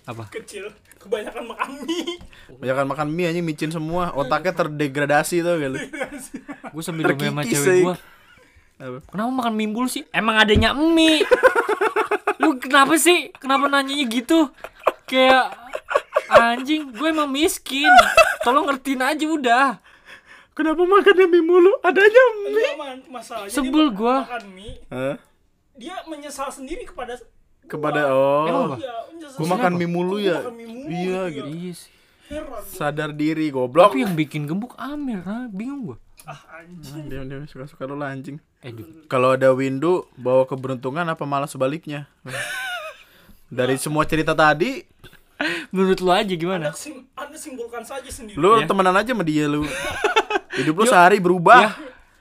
apa? 0.03 0.27
Kecil. 0.27 0.73
Kebanyakan 0.99 1.47
makan 1.47 1.69
mie. 1.85 2.19
Banyakan 2.59 2.85
makan 2.89 3.07
mie 3.07 3.25
anjing 3.29 3.45
micin 3.45 3.71
semua. 3.71 4.11
Otaknya 4.11 4.51
terdegradasi 4.51 5.39
tuh 5.39 5.55
gitu 5.55 5.77
gue 6.69 6.83
sambil 6.85 7.09
sama 7.09 7.41
cewek 7.41 7.81
gue 7.81 7.95
Apa? 8.79 8.97
kenapa 9.11 9.31
makan 9.33 9.53
mie 9.57 9.67
mulu 9.67 9.89
sih? 9.89 10.05
Emang 10.13 10.37
adanya 10.37 10.71
mie 10.71 11.25
kenapa 12.69 12.93
sih 12.95 13.33
kenapa 13.35 13.65
nanyanya 13.65 14.05
gitu 14.07 14.53
kayak 15.03 15.49
anjing 16.29 16.87
gue 16.87 17.07
emang 17.07 17.27
miskin 17.27 17.89
tolong 18.39 18.65
ngertiin 18.65 19.01
aja 19.01 19.25
udah 19.25 19.69
Kenapa 20.49 20.83
makannya 20.83 21.23
mie 21.25 21.39
mulu? 21.39 21.71
Adanya 21.79 22.23
mie. 22.43 22.75
Masalahnya 23.07 23.47
dia 23.47 23.55
Sebel 23.55 23.71
makan- 23.85 23.95
gua. 23.95 24.15
makan 24.27 24.43
mie. 24.51 24.75
Hah? 24.91 25.15
Dia 25.73 25.95
menyesal 26.03 26.51
sendiri 26.51 26.83
kepada 26.83 27.15
Kepada 27.63 28.11
Emang 28.43 28.67
oh. 28.67 28.67
apa? 28.67 28.75
Iya, 28.75 28.95
menyesal 29.07 29.29
Gua 29.31 29.39
sendiri. 29.39 29.53
makan 29.55 29.71
mie 29.73 29.87
mulu 29.87 30.11
Gua 30.11 30.19
ya. 30.19 30.37
makan 30.37 30.53
mie 30.53 30.67
mulu 30.67 30.89
Iya 30.91 31.21
gitu 31.23 31.31
gitu. 31.31 31.47
ya. 31.47 31.55
iya 31.55 31.71
sih 31.73 31.91
Heran 32.27 32.47
gua. 32.51 32.59
Sadar 32.67 33.09
diri 33.13 33.45
goblok. 33.49 33.87
tapi 33.87 34.03
yang 34.03 34.13
bikin 34.13 34.41
gemuk 34.45 34.75
Amir 34.75 35.23
nah 35.23 35.47
bingung 35.47 35.81
gue 35.85 35.97
Ah 36.27 36.39
anjing. 36.53 37.07
Dia 37.07 37.23
dia 37.23 37.39
suka-suka 37.47 37.87
lu 37.87 37.95
lah, 37.95 38.11
anjing. 38.11 38.35
eh. 38.59 38.75
Kalau 39.07 39.33
ada 39.33 39.49
window 39.49 40.11
bawa 40.13 40.43
keberuntungan 40.43 41.07
apa 41.07 41.23
malah 41.23 41.47
sebaliknya? 41.47 42.11
Dari 43.49 43.75
semua 43.75 44.03
cerita 44.03 44.31
tadi, 44.31 44.85
menurut 45.69 45.97
lu 45.97 46.11
aja 46.11 46.29
gimana 46.29 46.69
Anda, 46.69 46.75
sim- 46.75 47.09
anda 47.11 47.33
simpulkan 47.33 47.81
saja 47.81 48.05
sendiri. 48.07 48.35
lu 48.35 48.55
Iya. 48.55 48.65
temenan 48.65 48.93
aja 48.93 49.09
sama 49.09 49.23
dia 49.23 49.45
lu. 49.45 49.65
Hidup 50.57 50.75
lu 50.75 50.85
sehari 50.85 51.17
berubah. 51.17 51.59
ya 51.59 51.71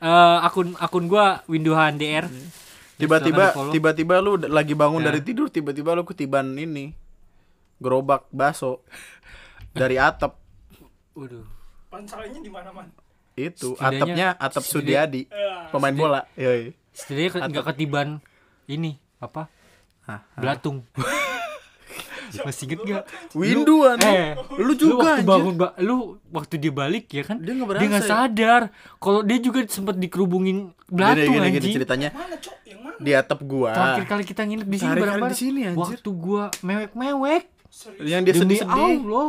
eh, 0.01 0.39
akun 0.43 0.73
akun 0.75 1.05
gue 1.05 1.27
Windohan 1.47 1.95
DR 1.95 2.31
Tiba-tiba 2.95 3.31
Silahkan 3.45 3.51
di-follow. 3.53 3.73
tiba-tiba 3.73 4.15
lu 4.19 4.33
lagi 4.41 4.73
bangun 4.73 5.01
Ya. 5.01 5.07
dari 5.07 5.21
tidur, 5.21 5.47
tiba-tiba 5.49 5.93
lu 5.93 6.03
ketiban 6.03 6.51
ini. 6.53 6.91
Gerobak 7.77 8.27
bakso 8.29 8.83
dari 9.71 9.95
atap. 10.03 10.35
waduh 11.13 11.47
Pancalannya 11.89 12.39
di 12.39 12.49
mana 12.49 12.71
man? 12.71 12.91
Itu 13.33 13.75
Setidaknya- 13.75 14.03
atapnya 14.03 14.29
atap 14.37 14.63
Sudiadi, 14.63 15.23
Ya, 15.25 15.69
pemain 15.69 15.93
bola. 15.93 16.27
Yoi. 16.35 16.75
setidaknya 16.91 17.47
nggak 17.49 17.67
ketiban 17.69 18.09
ini 18.67 18.99
apa 19.19 19.47
Hah, 20.09 20.21
belatung 20.35 20.81
masih 22.39 22.65
inget 22.67 22.81
gak 22.83 23.05
Windu 23.33 23.85
anjing. 23.85 24.05
eh 24.07 24.33
lu 24.59 24.73
juga 24.75 24.95
waktu 24.99 25.09
anjir. 25.17 25.29
bangun 25.31 25.55
ba- 25.55 25.77
lu 25.79 25.97
waktu 26.29 26.55
dia 26.59 26.69
balik 26.71 27.09
ya 27.11 27.23
kan 27.23 27.37
Dia 27.39 27.53
nggak 27.55 27.69
dia 27.75 27.89
nggak 27.89 28.05
berasa 28.05 28.05
ya? 28.05 28.21
sadar 28.21 28.63
kalau 28.97 29.21
dia 29.23 29.39
juga 29.39 29.65
sempet 29.65 29.97
dikerubungin 29.97 30.69
Gini, 30.69 30.85
belatung 30.91 31.25
gini, 31.31 31.41
gini 31.43 31.49
anjing 31.55 31.75
ceritanya 31.75 32.09
Mana 32.11 32.37
cok? 32.37 32.57
Yang 32.65 32.81
mana? 32.83 32.97
di 32.99 33.11
atap 33.13 33.41
gua. 33.43 33.71
terakhir 33.71 34.05
kali 34.07 34.25
kita 34.25 34.43
nginep 34.43 34.67
di 34.67 34.77
sini 34.77 34.81
Terakhir 34.83 34.93
kali 34.93 35.03
bareng-bareng 35.03 35.33
di 35.33 35.41
sini, 35.41 35.61
anjir. 35.63 35.81
waktu 35.83 36.11
gua 36.11 36.45
mewek-mewek 36.61 37.43
Serius. 37.69 38.01
Yang 38.03 38.21
dia 38.23 38.35
sedih-sedih. 38.35 38.97
Allah 38.97 39.29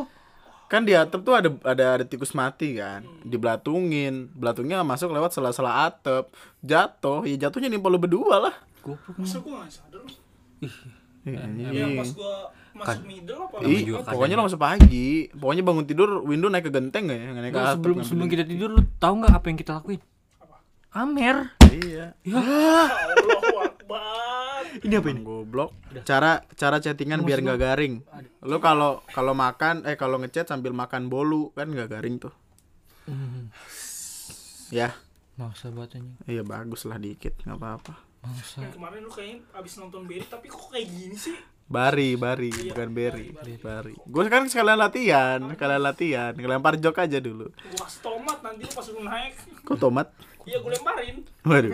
Kan 0.65 0.81
di 0.81 0.93
atap 0.93 1.19
tuh 1.19 1.33
ada 1.33 1.49
ada 1.61 1.85
ada 1.93 2.05
tikus 2.05 2.31
mati 2.31 2.71
kan. 2.73 3.01
Dibelatungin. 3.21 4.29
Belatungnya 4.31 4.79
masuk 4.81 5.09
lewat 5.09 5.33
sela-sela 5.33 5.83
atap. 5.83 6.29
Jatuh, 6.61 7.25
ya 7.25 7.35
jatuhnya 7.41 7.67
nimpa 7.67 7.87
lu 7.87 7.97
berdua 7.97 8.37
lah. 8.39 8.55
goblok 8.79 9.17
Masa 9.17 9.39
gua 9.39 9.59
gak 9.61 9.75
sadar? 10.59 10.97
Iya, 11.25 11.67
Ya 11.71 11.85
pas 11.95 12.09
gua 12.11 12.35
masuk 12.69 13.03
middle 13.03 13.39
apa 13.43 13.55
Ih, 13.65 13.81
juga 13.83 13.99
kan 14.07 14.11
pokoknya 14.15 14.35
lo 14.35 14.43
masuk 14.47 14.61
pagi. 14.61 15.09
Pokoknya 15.31 15.63
bangun 15.63 15.85
tidur, 15.85 16.09
window 16.23 16.47
naik 16.47 16.67
ke 16.67 16.71
genteng 16.71 17.11
gak 17.11 17.19
ya? 17.19 17.27
Naik 17.33 17.51
ke 17.51 17.59
atap. 17.59 17.73
sebelum 17.75 17.97
sebelum 18.01 18.27
kita 18.27 18.43
tidur 18.47 18.69
lu 18.71 18.81
tahu 18.97 19.13
nggak 19.19 19.33
apa 19.35 19.45
yang 19.51 19.59
kita 19.59 19.71
lakuin 19.77 20.01
Amer 20.89 21.37
Iya. 21.69 22.17
ya 22.25 22.39
ini 24.79 24.93
apa 24.95 25.07
Emang 25.09 25.25
goblok. 25.25 25.73
Cara 26.05 26.45
cara 26.53 26.77
chattingan 26.77 27.25
biar 27.25 27.41
nggak 27.41 27.59
garing. 27.59 27.93
Lo 28.45 28.61
kalau 28.61 29.01
kalau 29.09 29.33
makan 29.33 29.83
eh 29.85 29.97
kalau 29.97 30.21
ngechat 30.21 30.45
sambil 30.45 30.71
makan 30.71 31.09
bolu 31.09 31.49
kan 31.53 31.69
nggak 31.69 31.89
garing 31.89 32.21
tuh. 32.21 32.31
Ya, 34.69 34.93
masa 35.33 35.73
batanya 35.73 36.13
iya 36.29 36.45
bagus 36.45 36.85
lah 36.85 37.01
dikit, 37.01 37.33
nggak 37.41 37.57
apa-apa. 37.57 37.93
Masa 38.19 38.59
Yang 38.61 38.73
kemarin 38.75 38.99
lu 39.05 39.11
kayaknya 39.11 39.37
abis 39.55 39.73
nonton 39.79 40.01
Berry 40.03 40.25
tapi 40.27 40.47
kok 40.51 40.67
kayak 40.71 40.87
gini 40.87 41.15
sih? 41.15 41.35
Bari, 41.69 42.17
bari, 42.17 42.49
bukan 42.49 42.89
berry, 42.97 43.29
bari. 43.61 43.93
Gue 43.93 44.23
sekarang 44.25 44.49
sekalian 44.49 44.81
latihan, 44.81 45.37
sekalian 45.53 45.83
latihan, 45.85 46.33
ngelempar 46.33 46.81
jok 46.81 46.97
aja 46.97 47.21
dulu. 47.21 47.45
Gua 47.53 47.85
kasih 47.85 48.01
tomat 48.01 48.41
nanti 48.41 48.65
lu 48.65 48.73
pas 48.73 48.87
lu 48.89 49.01
naik. 49.05 49.33
Kok 49.69 49.77
tomat? 49.77 50.09
Iya 50.49 50.65
gua 50.65 50.73
lemparin. 50.73 51.15
Waduh. 51.45 51.73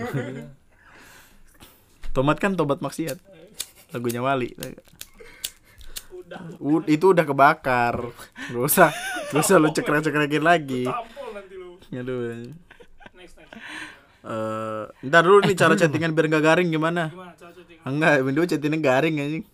Tomat 2.11 2.37
kan 2.43 2.59
tobat 2.59 2.83
maksiat. 2.83 3.23
Lagunya 3.95 4.19
Wali. 4.19 4.51
Udah. 6.11 6.43
U- 6.59 6.83
itu 6.91 7.15
udah 7.15 7.23
kebakar. 7.23 7.95
Gak 8.51 8.63
usah, 8.67 8.91
gak 9.31 9.47
usah 9.47 9.55
lu 9.63 9.71
cekrek-cekrekin 9.71 10.43
lagi. 10.43 10.83
Tampol 10.91 11.39
nanti 11.39 11.55
lu. 11.55 11.79
Aduh. 11.95 12.51
Next 13.15 13.39
next. 13.39 13.94
Eh, 14.25 14.83
ntar 15.05 15.21
dulu 15.21 15.45
nih 15.45 15.53
cara 15.53 15.77
chattingan 15.77 16.17
biar 16.17 16.25
nggak 16.33 16.41
garing 16.41 16.69
gimana? 16.73 17.13
Gimana 17.13 17.37
cara 17.37 17.51
chatting? 17.53 17.77
Enggak, 17.85 18.13
window 18.25 18.43
chattingnya 18.49 18.81
garing 18.81 19.15
anjing. 19.21 19.45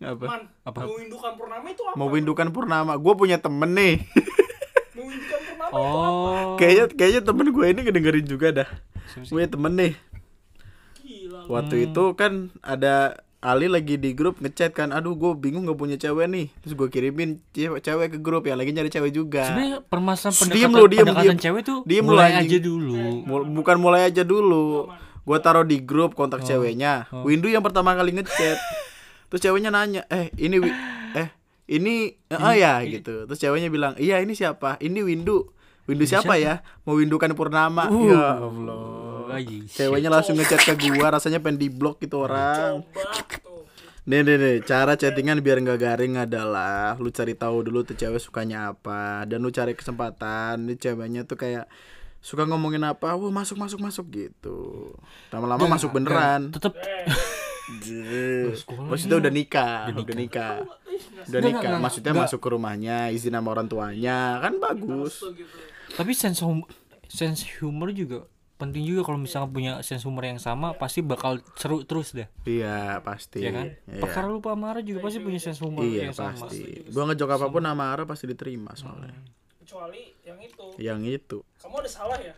Eh, 0.00 0.08
Apa? 0.08 0.24
man, 0.24 0.42
Apa? 0.64 0.88
mau 0.88 0.96
indukan 0.96 1.32
purnama 1.36 1.66
itu 1.68 1.82
apa? 1.84 1.94
Mau 2.00 2.08
windukan 2.08 2.48
purnama. 2.48 2.92
Gue 2.96 3.14
punya 3.14 3.36
temen 3.36 3.70
nih. 3.76 3.94
Mau 4.96 5.08
indukan 5.08 5.40
purnama 5.46 5.68
itu 5.68 5.76
apa? 5.76 5.78
oh 5.78 6.56
kayaknya 6.56 6.84
kayaknya 6.96 7.22
temen 7.24 7.46
gue 7.52 7.66
ini 7.68 7.80
ngedengerin 7.84 8.26
juga 8.26 8.48
dah. 8.50 8.68
Gue 9.20 9.36
punya 9.36 9.48
temen 9.52 9.72
nih. 9.76 9.92
Gila 11.04 11.38
lu. 11.44 11.48
Waktu 11.52 11.74
itu 11.92 12.04
kan 12.16 12.32
ada 12.64 13.20
Ali 13.42 13.66
lagi 13.66 13.98
di 13.98 14.14
grup 14.14 14.38
ngechat 14.38 14.70
kan, 14.70 14.94
aduh 14.94 15.12
gue 15.12 15.34
bingung 15.34 15.66
gak 15.66 15.74
punya 15.74 15.98
cewek 15.98 16.30
nih. 16.30 16.46
Terus 16.62 16.72
gue 16.72 16.86
kirimin 16.86 17.42
cewek, 17.50 17.82
cewek 17.82 18.06
ke 18.08 18.18
grup 18.18 18.46
yang 18.46 18.54
lagi 18.54 18.70
nyari 18.70 18.86
cewek 18.86 19.10
juga. 19.10 19.42
sebenarnya 19.44 19.82
permasalahan 19.82 20.38
pendekatan, 20.38 20.56
diem 20.56 20.70
lu, 20.72 20.84
diem, 20.86 21.02
pendekatan 21.04 21.26
diem. 21.26 21.42
cewek 21.42 21.62
tuh 21.62 21.78
Diem 21.82 22.04
mulai 22.06 22.30
anjing. 22.32 22.46
aja 22.46 22.58
dulu 22.62 22.94
Mul- 23.26 23.48
bukan 23.52 23.76
mulai 23.76 24.02
aja 24.06 24.22
dulu. 24.22 24.86
Gue 25.22 25.38
taruh 25.38 25.62
di 25.62 25.78
grup 25.78 26.14
kontak 26.14 26.42
ceweknya. 26.42 27.10
Windu 27.20 27.46
yang 27.46 27.62
pertama 27.62 27.92
kali 27.92 28.10
ngechat. 28.12 28.58
Terus 29.26 29.40
ceweknya 29.40 29.70
nanya, 29.70 30.06
"Eh, 30.06 30.30
ini 30.36 30.56
wi- 30.58 30.78
eh 31.12 31.28
ini 31.68 32.14
oh 32.30 32.52
ya 32.52 32.78
gitu." 32.84 33.26
Terus 33.26 33.38
ceweknya 33.38 33.68
bilang, 33.68 33.94
"Iya, 33.96 34.18
ini 34.18 34.34
siapa? 34.34 34.78
Ini 34.78 35.02
Windu." 35.02 35.50
Windu 35.82 36.06
siapa 36.06 36.38
ya? 36.38 36.62
Mau 36.84 36.94
windukan 36.94 37.34
Purnama. 37.34 37.90
Ya 37.90 38.38
Allah. 38.38 39.01
Lagi 39.32 39.58
Ceweknya 39.68 40.10
langsung 40.12 40.36
ngechat 40.36 40.60
ke 40.62 40.74
gua, 40.76 41.16
rasanya 41.16 41.40
pengen 41.40 41.58
di 41.60 41.68
blok 41.72 41.98
gitu 42.04 42.28
orang. 42.28 42.84
Nih 44.02 44.20
nih 44.26 44.34
nih, 44.34 44.56
cara 44.66 44.98
chattingan 44.98 45.38
biar 45.40 45.62
nggak 45.62 45.78
garing 45.78 46.18
adalah 46.18 46.98
lu 46.98 47.08
cari 47.14 47.38
tahu 47.38 47.62
dulu 47.62 47.86
tuh 47.86 47.94
cewek 47.94 48.18
sukanya 48.18 48.74
apa 48.74 49.22
dan 49.30 49.38
lu 49.38 49.54
cari 49.54 49.78
kesempatan. 49.78 50.66
Ini 50.66 50.74
ceweknya 50.74 51.22
tuh 51.22 51.38
kayak 51.38 51.70
suka 52.18 52.42
ngomongin 52.46 52.82
apa, 52.82 53.14
wah 53.14 53.30
masuk 53.30 53.58
masuk 53.58 53.78
masuk 53.78 54.06
gitu. 54.10 54.90
Lama-lama 55.30 55.78
masuk 55.78 55.94
beneran. 55.94 56.50
tetep 56.50 56.74
Maksudnya 58.90 59.22
udah 59.22 59.32
nikah, 59.32 59.94
udah 59.94 60.16
nikah. 60.18 60.66
Udah 61.30 61.40
nikah, 61.40 61.78
maksudnya 61.78 62.12
masuk 62.12 62.42
ke 62.42 62.48
rumahnya, 62.50 63.14
izin 63.14 63.38
sama 63.38 63.54
orang 63.54 63.70
tuanya, 63.70 64.42
kan 64.42 64.58
bagus. 64.58 65.22
tapi 65.92 66.16
sense 66.16 66.40
sense 67.12 67.44
humor 67.60 67.92
juga 67.92 68.24
penting 68.62 68.86
juga 68.86 69.02
kalau 69.02 69.18
misalnya 69.18 69.50
punya 69.50 69.72
sense 69.82 70.06
humor 70.06 70.22
yang 70.22 70.38
sama 70.38 70.78
pasti 70.78 71.02
bakal 71.02 71.42
seru 71.58 71.82
terus 71.82 72.14
deh. 72.14 72.30
Iya, 72.46 73.02
pasti. 73.02 73.42
ya 73.42 73.50
kan? 73.50 73.74
Iya. 73.90 73.98
perkara 73.98 74.30
lupa 74.30 74.54
marah 74.54 74.80
juga 74.80 75.02
pasti 75.02 75.18
punya 75.18 75.42
sense 75.42 75.58
humor 75.58 75.82
Iya, 75.82 76.08
yang 76.08 76.14
sama. 76.14 76.46
pasti. 76.46 76.86
Gua 76.86 77.10
ngejok 77.10 77.30
apa 77.34 77.46
pun 77.50 77.62
sama 77.66 77.84
Ara 77.90 78.06
pasti 78.06 78.30
diterima 78.30 78.70
soalnya. 78.78 79.18
kecuali 79.62 80.10
yang 80.22 80.38
itu. 80.42 80.66
Yang 80.78 81.00
itu. 81.22 81.38
kamu 81.58 81.74
ada 81.82 81.90
salah 81.90 82.18
ya? 82.18 82.34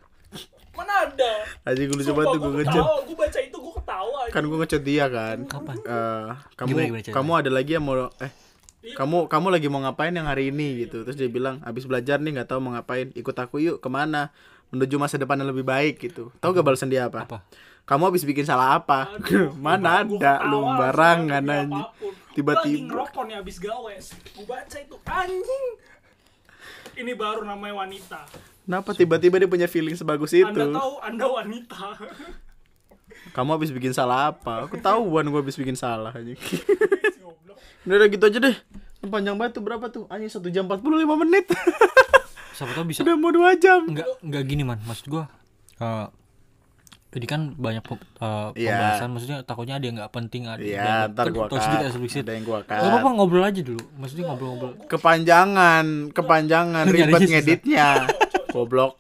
Mana 0.75 1.07
ada? 1.07 1.33
Aja 1.63 1.83
gue 1.87 2.05
coba 2.11 2.23
tuh 2.35 2.39
gue 2.43 2.51
gue 2.51 2.53
ngechat. 2.67 2.83
gue 3.07 3.17
baca 3.17 3.39
itu 3.39 3.57
gue 3.57 3.75
ketawa 3.79 4.17
aja. 4.27 4.33
Kan 4.35 4.43
gue 4.45 4.59
ngechat 4.59 4.83
dia 4.83 5.05
kan. 5.07 5.39
Kapan? 5.47 5.77
Eh, 5.87 6.31
kamu 6.59 6.69
Gimana, 6.75 6.87
gimana 6.91 7.15
kamu 7.15 7.31
ada 7.39 7.51
lagi 7.55 7.71
yang 7.79 7.85
mau 7.87 7.97
eh 8.19 8.33
kamu 8.85 9.33
kamu 9.33 9.47
lagi 9.49 9.67
mau 9.73 9.81
ngapain 9.81 10.13
yang 10.13 10.29
hari 10.29 10.53
ini 10.53 10.85
gitu. 10.85 11.07
Terus 11.09 11.17
dia 11.17 11.31
bilang 11.33 11.63
habis 11.65 11.89
belajar 11.89 12.21
nih 12.21 12.37
nggak 12.37 12.49
tahu 12.53 12.61
mau 12.61 12.77
ngapain. 12.77 13.09
Ikut 13.17 13.33
aku 13.39 13.57
yuk 13.63 13.77
ke 13.81 13.89
mana 13.89 14.29
menuju 14.71 14.97
masa 14.97 15.17
depan 15.17 15.37
yang 15.37 15.51
lebih 15.51 15.63
baik 15.63 16.01
gitu. 16.01 16.31
Tahu 16.39 16.51
gak 16.53 16.65
balasan 16.65 16.89
dia 16.89 17.07
apa, 17.07 17.25
Apa? 17.25 17.39
kamu 17.85 18.09
habis 18.09 18.25
bikin 18.25 18.49
salah 18.49 18.81
apa? 18.81 19.13
Mana 19.61 20.01
Gua 20.03 20.17
ada? 20.17 20.47
lu 20.47 20.65
barangan 20.65 21.43
anjing. 21.43 21.71
Gua 21.71 22.13
tiba-tiba. 22.33 22.89
ngerokok 22.89 23.23
nih 23.29 23.37
abis 23.39 23.57
gawe. 23.61 23.95
Gue 24.35 24.45
baca 24.45 24.77
itu 24.77 24.97
anjing. 25.05 25.65
Ini 26.95 27.13
baru 27.15 27.43
namanya 27.43 27.85
wanita. 27.85 28.21
Kenapa 28.65 28.91
tiba-tiba 28.95 29.37
dia 29.37 29.51
punya 29.51 29.69
feeling 29.69 29.93
sebagus 29.95 30.33
itu? 30.33 30.47
Anda 30.49 30.73
tahu 30.73 30.93
anda 31.05 31.27
wanita. 31.29 31.85
Kamu 33.37 33.51
habis 33.53 33.71
bikin 33.71 33.93
salah 33.93 34.33
apa? 34.33 34.65
Aku 34.65 34.81
tahuan 34.81 35.27
gue 35.27 35.41
habis 35.41 35.55
bikin 35.55 35.77
salah 35.77 36.11
anjing. 36.11 36.39
Udah 37.85 38.09
gitu 38.09 38.25
aja 38.25 38.39
deh 38.41 38.57
panjang 39.07 39.35
banget 39.35 39.53
tuh 39.53 39.63
berapa 39.63 39.87
tuh? 39.89 40.05
Anjing 40.07 40.31
satu 40.31 40.49
jam 40.49 40.65
45 40.65 40.85
menit. 41.19 41.45
Siapa 42.57 42.71
tahu 42.71 42.85
bisa. 42.87 43.03
Udah 43.03 43.15
mau 43.15 43.29
dua 43.29 43.55
jam. 43.55 43.83
Nggak 43.85 44.07
nggak 44.21 44.43
gini 44.45 44.63
man. 44.63 44.79
Maksud 44.81 45.07
gua 45.09 45.27
eh 45.75 46.07
ini 47.15 47.27
kan 47.27 47.51
banyak 47.53 47.83
Iya. 48.55 48.75
pembahasan. 48.75 49.09
Maksudnya 49.11 49.39
takutnya 49.43 49.75
ada 49.75 49.85
yang 49.85 49.97
nggak 49.97 50.13
penting 50.13 50.47
ada 50.47 50.59
Iya, 50.59 50.83
dan- 51.07 51.15
ntar 51.15 51.27
gua 51.31 51.47
tahu 51.47 51.59
sedikit 51.59 51.87
eksplisit 51.89 52.23
Ada 52.23 52.33
yang 52.33 52.45
gua 52.45 52.59
cut. 52.61 52.75
Apa-apa 52.77 53.09
ngobrol 53.13 53.43
aja 53.43 53.61
dulu. 53.61 53.83
Maksudnya 53.97 54.25
ngobrol-ngobrol. 54.29 54.73
Kepanjangan 54.87 55.87
kepanjangan 56.11 56.85
ribet 56.87 57.21
ngeditnya. 57.25 58.07
Goblok. 58.51 58.99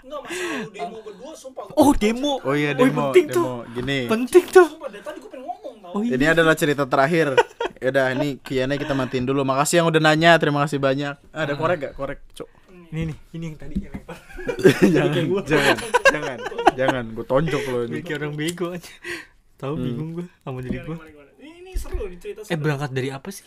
Enggak 0.00 0.20
masalah 0.24 0.56
lu 0.56 0.68
demo 0.72 0.98
berdua 1.02 1.32
sumpah. 1.34 1.64
Gua 1.66 1.76
oh 1.76 1.92
demo. 1.92 2.34
Oh 2.40 2.54
iya 2.54 2.70
demo 2.72 3.10
penting 3.10 3.26
demo. 3.26 3.36
tuh. 3.36 3.46
Gini. 3.74 3.98
Penting 4.06 4.44
tuh. 4.48 4.66
Sumpah 4.68 4.88
dari 4.88 5.02
tadi 5.02 5.18
gue 5.18 5.28
pengen 5.28 5.44
ngomong 5.44 5.74
tau. 5.78 5.92
Oh 5.92 6.00
iya. 6.00 6.12
Ini 6.14 6.24
adalah 6.30 6.54
cerita 6.54 6.82
terakhir 6.84 7.34
Yaudah 7.78 8.10
ini 8.18 8.42
Kiana 8.42 8.74
kita 8.74 8.92
matiin 8.92 9.22
dulu. 9.22 9.46
Makasih 9.46 9.82
yang 9.82 9.88
udah 9.90 10.02
nanya 10.02 10.34
Terima 10.36 10.66
kasih 10.66 10.82
banyak. 10.82 11.14
Ah, 11.30 11.46
Ada 11.46 11.54
korek 11.54 11.78
gak? 11.78 11.92
Korek 11.94 12.20
cok. 12.34 12.48
Ini 12.88 13.12
nih 13.12 13.16
ini 13.36 13.44
yang 13.52 13.56
tadi 13.60 13.74
yang 13.84 13.92
lempar 13.92 14.16
Jangan 14.96 15.24
Jangan 15.44 15.76
Jangan 16.08 16.38
Jangan. 16.74 17.04
Gue 17.12 17.26
tonjok 17.28 17.62
lo 17.68 17.78
ini. 17.86 18.00
Kayak 18.00 18.18
orang 18.24 18.34
bego 18.34 18.66
aja. 18.72 18.92
Tahu 19.58 19.74
bingung 19.74 20.10
gua 20.14 20.26
sama 20.46 20.62
diri 20.62 20.78
Gimana, 20.78 21.02
gimana? 21.10 21.30
ini, 21.42 21.74
seru 21.74 22.06
nih 22.06 22.18
cerita 22.22 22.46
eh 22.46 22.54
seru. 22.54 22.62
berangkat 22.62 22.90
dari 22.94 23.10
apa 23.10 23.28
sih? 23.28 23.42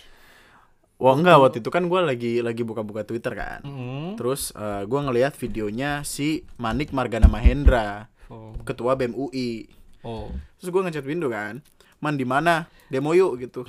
Wah 1.01 1.15
enggak. 1.17 1.37
Waktu 1.41 1.57
itu 1.63 1.69
kan 1.73 1.83
gue 1.87 1.99
lagi 2.03 2.33
lagi 2.45 2.61
buka-buka 2.61 3.01
Twitter 3.01 3.33
kan. 3.33 3.59
Hmm. 3.65 4.13
Terus 4.19 4.53
eh, 4.53 4.83
gue 4.85 4.99
ngelihat 4.99 5.33
videonya 5.39 6.03
si 6.05 6.45
Manik 6.61 6.93
Margana 6.93 7.25
Mahendra 7.25 8.11
oh. 8.29 8.53
Ketua 8.61 8.93
BEM 8.93 9.17
UI 9.17 9.71
oh. 10.05 10.29
Terus 10.61 10.69
gue 10.69 10.81
ngechat 10.85 11.07
Window 11.07 11.31
kan 11.33 11.59
Man 11.97 12.17
di 12.17 12.25
mana? 12.25 12.65
Demo 12.91 13.15
yuk 13.15 13.39
gitu 13.39 13.63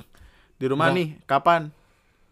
Di 0.55 0.65
rumah 0.65 0.87
Nah. 0.87 0.95
nih 0.95 1.07
Kapan? 1.23 1.61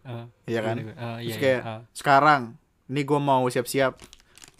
Ah, 0.02 0.26
Iya 0.44 0.60
kan? 0.60 0.76
ah, 0.92 1.18
iya, 1.18 1.24
Terus 1.24 1.28
iya, 1.28 1.36
kayak 1.38 1.60
ah. 1.62 1.80
sekarang 1.92 2.40
nih 2.86 3.02
gue 3.02 3.20
mau 3.20 3.46
siap-siap. 3.46 3.94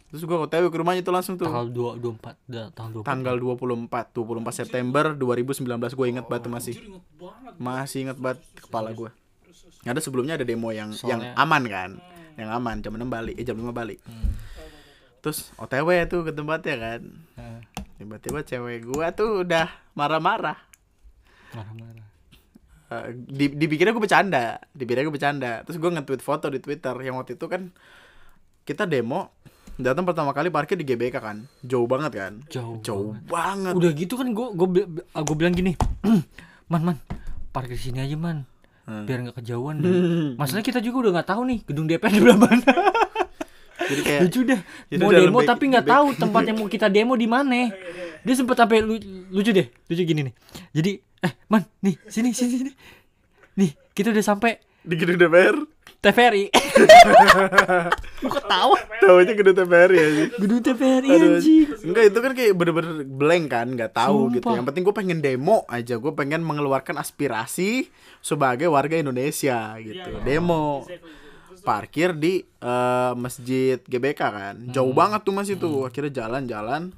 Terus 0.09 0.23
gue 0.23 0.37
OTW 0.37 0.69
ke 0.69 0.77
rumahnya 0.77 1.01
tuh 1.01 1.11
langsung 1.11 1.35
tuh. 1.35 1.49
tanggal 1.49 1.67
dua 1.67 1.97
dua 1.97 2.13
empat 2.13 2.37
tanggal 2.71 2.91
dua 2.93 3.03
Tanggal 3.03 3.37
24 3.37 4.13
24 4.13 4.53
September 4.55 5.05
2019 5.13 5.67
gue 5.91 6.07
inget 6.07 6.27
banget 6.27 6.43
tuh 6.43 6.53
masih. 6.53 6.75
Anjir, 6.75 6.87
inget 6.87 7.07
banget 7.17 7.53
Masih 7.57 7.99
inget 8.03 8.19
banget 8.19 8.39
kepala 8.57 8.93
gue. 8.93 9.11
Ada 9.83 9.99
sebelumnya 9.99 10.37
ada 10.37 10.45
demo 10.45 10.69
yang 10.69 10.93
yang 11.01 11.19
Soalnya- 11.19 11.35
aman 11.35 11.63
kan. 11.67 11.91
Yang 12.33 12.51
aman 12.51 12.77
jam 12.79 12.93
6 12.95 13.09
balik, 13.09 13.35
eh 13.35 13.43
jam 13.43 13.57
5 13.57 13.73
balik. 13.73 13.99
Terus 15.21 15.51
OTW 15.57 15.89
tuh 16.07 16.23
ke 16.23 16.31
tempatnya 16.31 16.77
kan. 16.77 17.01
Ah, 17.35 17.59
Tiba-tiba 17.95 18.43
cewek 18.43 18.83
gua 18.85 19.11
tuh 19.11 19.43
udah 19.43 19.67
marah-marah. 19.93 20.59
marah-marah 21.51 22.07
Eh, 22.93 23.17
di, 23.17 23.47
dipikirnya 23.49 23.93
gue 23.93 24.03
bercanda, 24.03 24.61
dipikirnya 24.73 25.05
gue 25.07 25.15
bercanda. 25.15 25.53
Terus 25.65 25.79
gue 25.79 25.91
nge-tweet 25.91 26.21
foto 26.21 26.47
di 26.49 26.59
Twitter. 26.59 26.95
Yang 26.99 27.15
waktu 27.17 27.33
itu 27.35 27.47
kan 27.47 27.63
kita 28.63 28.85
demo 28.85 29.33
datang 29.75 30.05
pertama 30.05 30.31
kali 30.31 30.53
parkir 30.53 30.77
di 30.77 30.85
GBK 30.85 31.17
kan, 31.17 31.49
jauh 31.65 31.89
banget 31.89 32.13
kan, 32.13 32.33
jauh 32.47 32.79
jauh 32.85 33.17
banget. 33.25 33.73
udah 33.73 33.91
gitu 33.97 34.15
kan 34.15 34.29
gue 34.31 34.47
gue 34.53 34.69
gue 35.01 35.37
bilang 35.37 35.57
gini 35.57 35.73
man 36.71 36.83
man 36.85 36.97
parkir 37.51 37.75
sini 37.75 38.05
aja 38.05 38.15
man. 38.15 38.45
Hmm. 38.83 39.07
biar 39.07 39.23
nggak 39.23 39.39
kejauhan 39.39 39.79
deh. 39.83 39.91
masalahnya 40.35 40.67
kita 40.67 40.83
juga 40.83 41.07
udah 41.07 41.13
nggak 41.15 41.29
tahu 41.31 41.43
nih 41.47 41.59
gedung 41.63 41.87
DPR 41.87 42.11
di 42.11 42.21
belah 42.21 42.39
mana. 42.39 42.73
Jadi 43.89 44.03
kayak 44.03 44.21
lucu 44.27 44.41
Jadi 44.43 45.01
mau 45.01 45.11
demo 45.11 45.39
tapi 45.43 45.65
nggak 45.71 45.87
tahu 45.87 46.07
tempat 46.15 46.43
yang 46.47 46.57
mau 46.59 46.69
kita 46.75 46.87
demo 46.87 47.15
di 47.15 47.27
mana. 47.27 47.71
Dia 48.23 48.35
sempet 48.35 48.55
sampai 48.55 48.79
lu- 48.79 49.03
lucu 49.31 49.51
deh. 49.51 49.67
Lucu 49.91 50.03
gini 50.03 50.27
nih. 50.27 50.35
Jadi 50.71 50.93
eh 51.23 51.33
man 51.47 51.63
nih 51.81 51.95
sini 52.11 52.35
sini 52.35 52.55
sini 52.59 52.73
nih 53.55 53.71
kita 53.95 54.11
udah 54.11 54.25
sampai 54.25 54.59
di 54.83 54.99
gedung 54.99 55.15
DPR, 55.15 55.55
TVRI 56.03 56.51
lu 58.19 58.29
ketawa 58.35 58.75
tahu 58.99 59.17
aja 59.23 59.31
gedung 59.31 59.55
TPR 59.55 59.91
ya. 59.95 60.07
sih. 60.11 60.29
gedung 60.43 60.59
TVRI 60.59 61.09
anjing 61.15 61.67
enggak 61.87 62.05
itu 62.11 62.19
kan 62.19 62.33
kayak 62.35 62.53
bener-bener 62.59 63.07
blank 63.07 63.45
kan, 63.47 63.67
nggak 63.71 63.95
tahu 63.95 64.35
gitu. 64.35 64.43
Sumpah. 64.43 64.59
Yang 64.59 64.67
penting 64.67 64.83
gue 64.83 64.95
pengen 64.99 65.19
demo 65.23 65.63
aja, 65.71 65.95
gue 65.95 66.13
pengen 66.19 66.43
mengeluarkan 66.43 66.99
aspirasi 66.99 67.87
sebagai 68.19 68.67
warga 68.75 68.99
Indonesia 68.99 69.79
gitu. 69.79 70.11
Demo. 70.27 70.83
parkir 71.63 72.11
di 72.19 72.43
eh, 72.43 73.13
masjid 73.15 73.79
GBK 73.87 74.19
kan 74.19 74.55
jauh 74.75 74.91
banget 74.91 75.23
tuh 75.23 75.31
masih 75.31 75.55
tuh 75.55 75.87
akhirnya 75.87 76.27
jalan-jalan 76.27 76.91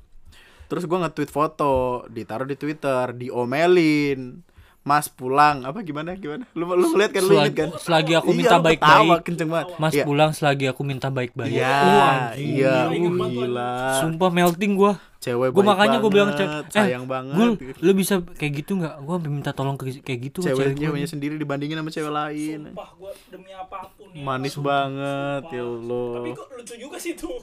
terus 0.66 0.84
gua 0.84 1.02
nge-tweet 1.02 1.28
foto 1.28 1.72
ditaruh 2.08 2.44
di 2.44 2.54
Twitter 2.54 3.12
diomelin. 3.12 4.40
Mas 4.82 5.08
pulang 5.08 5.64
apa 5.64 5.80
gimana 5.80 6.12
gimana? 6.12 6.44
Lu 6.52 6.68
lu 6.68 6.92
ngeliat 6.92 7.08
kan 7.08 7.24
lu 7.24 7.32
kan? 7.56 7.68
selagi 7.80 8.12
aku 8.14 8.30
Iya, 8.30 8.36
minta 8.36 8.54
lu 8.54 8.64
baik-baik. 8.68 8.84
ketawa 8.84 9.14
kenceng 9.24 9.48
banget. 9.48 9.66
Mas 9.80 9.92
Iya. 9.96 10.04
pulang 10.04 10.30
selagi 10.36 10.64
aku 10.68 10.82
minta 10.84 11.08
baik-baik. 11.08 11.56
Iya 11.56 11.72
Wah, 11.72 12.12
anjing. 12.36 12.48
iya 12.52 12.76
banget 12.92 13.32
gila. 13.32 13.72
Sumpah 13.98 14.28
melting 14.28 14.72
gua. 14.76 15.00
Cewek 15.24 15.48
Gue 15.48 15.56
baik 15.56 15.68
makanya 15.70 15.96
gue 15.98 16.10
bilang 16.10 16.30
banget, 16.30 16.44
"Cewek, 16.44 16.68
sayang 16.70 17.04
banget 17.04 17.34
Gul, 17.34 17.50
lu 17.80 17.92
bisa 17.94 18.14
kayak 18.20 18.52
gitu 18.60 18.72
nggak? 18.76 18.94
Gue 19.00 19.14
sampai 19.14 19.30
minta 19.30 19.50
tolong 19.50 19.74
ke 19.74 19.84
kayak 19.98 20.20
gitu 20.22 20.38
cewek 20.42 20.76
ceweknya 20.76 20.88
gua. 20.92 21.08
sendiri 21.08 21.34
dibandingin 21.34 21.80
sama 21.80 21.88
cewek 21.88 22.12
lain 22.12 22.60
Sumpah 22.68 22.88
gue 22.94 23.10
demi 23.30 23.50
apa 23.50 23.78
pun 23.90 24.08
ya. 24.10 24.20
manis 24.20 24.52
Sumpah. 24.52 24.68
banget 24.84 25.42
ya 25.48 25.64
Tapi 25.64 25.64
Allah 25.64 26.34
kok 26.34 26.48
lucu 26.52 26.74
juga 26.76 26.96
sih 26.98 27.12
tuh 27.14 27.36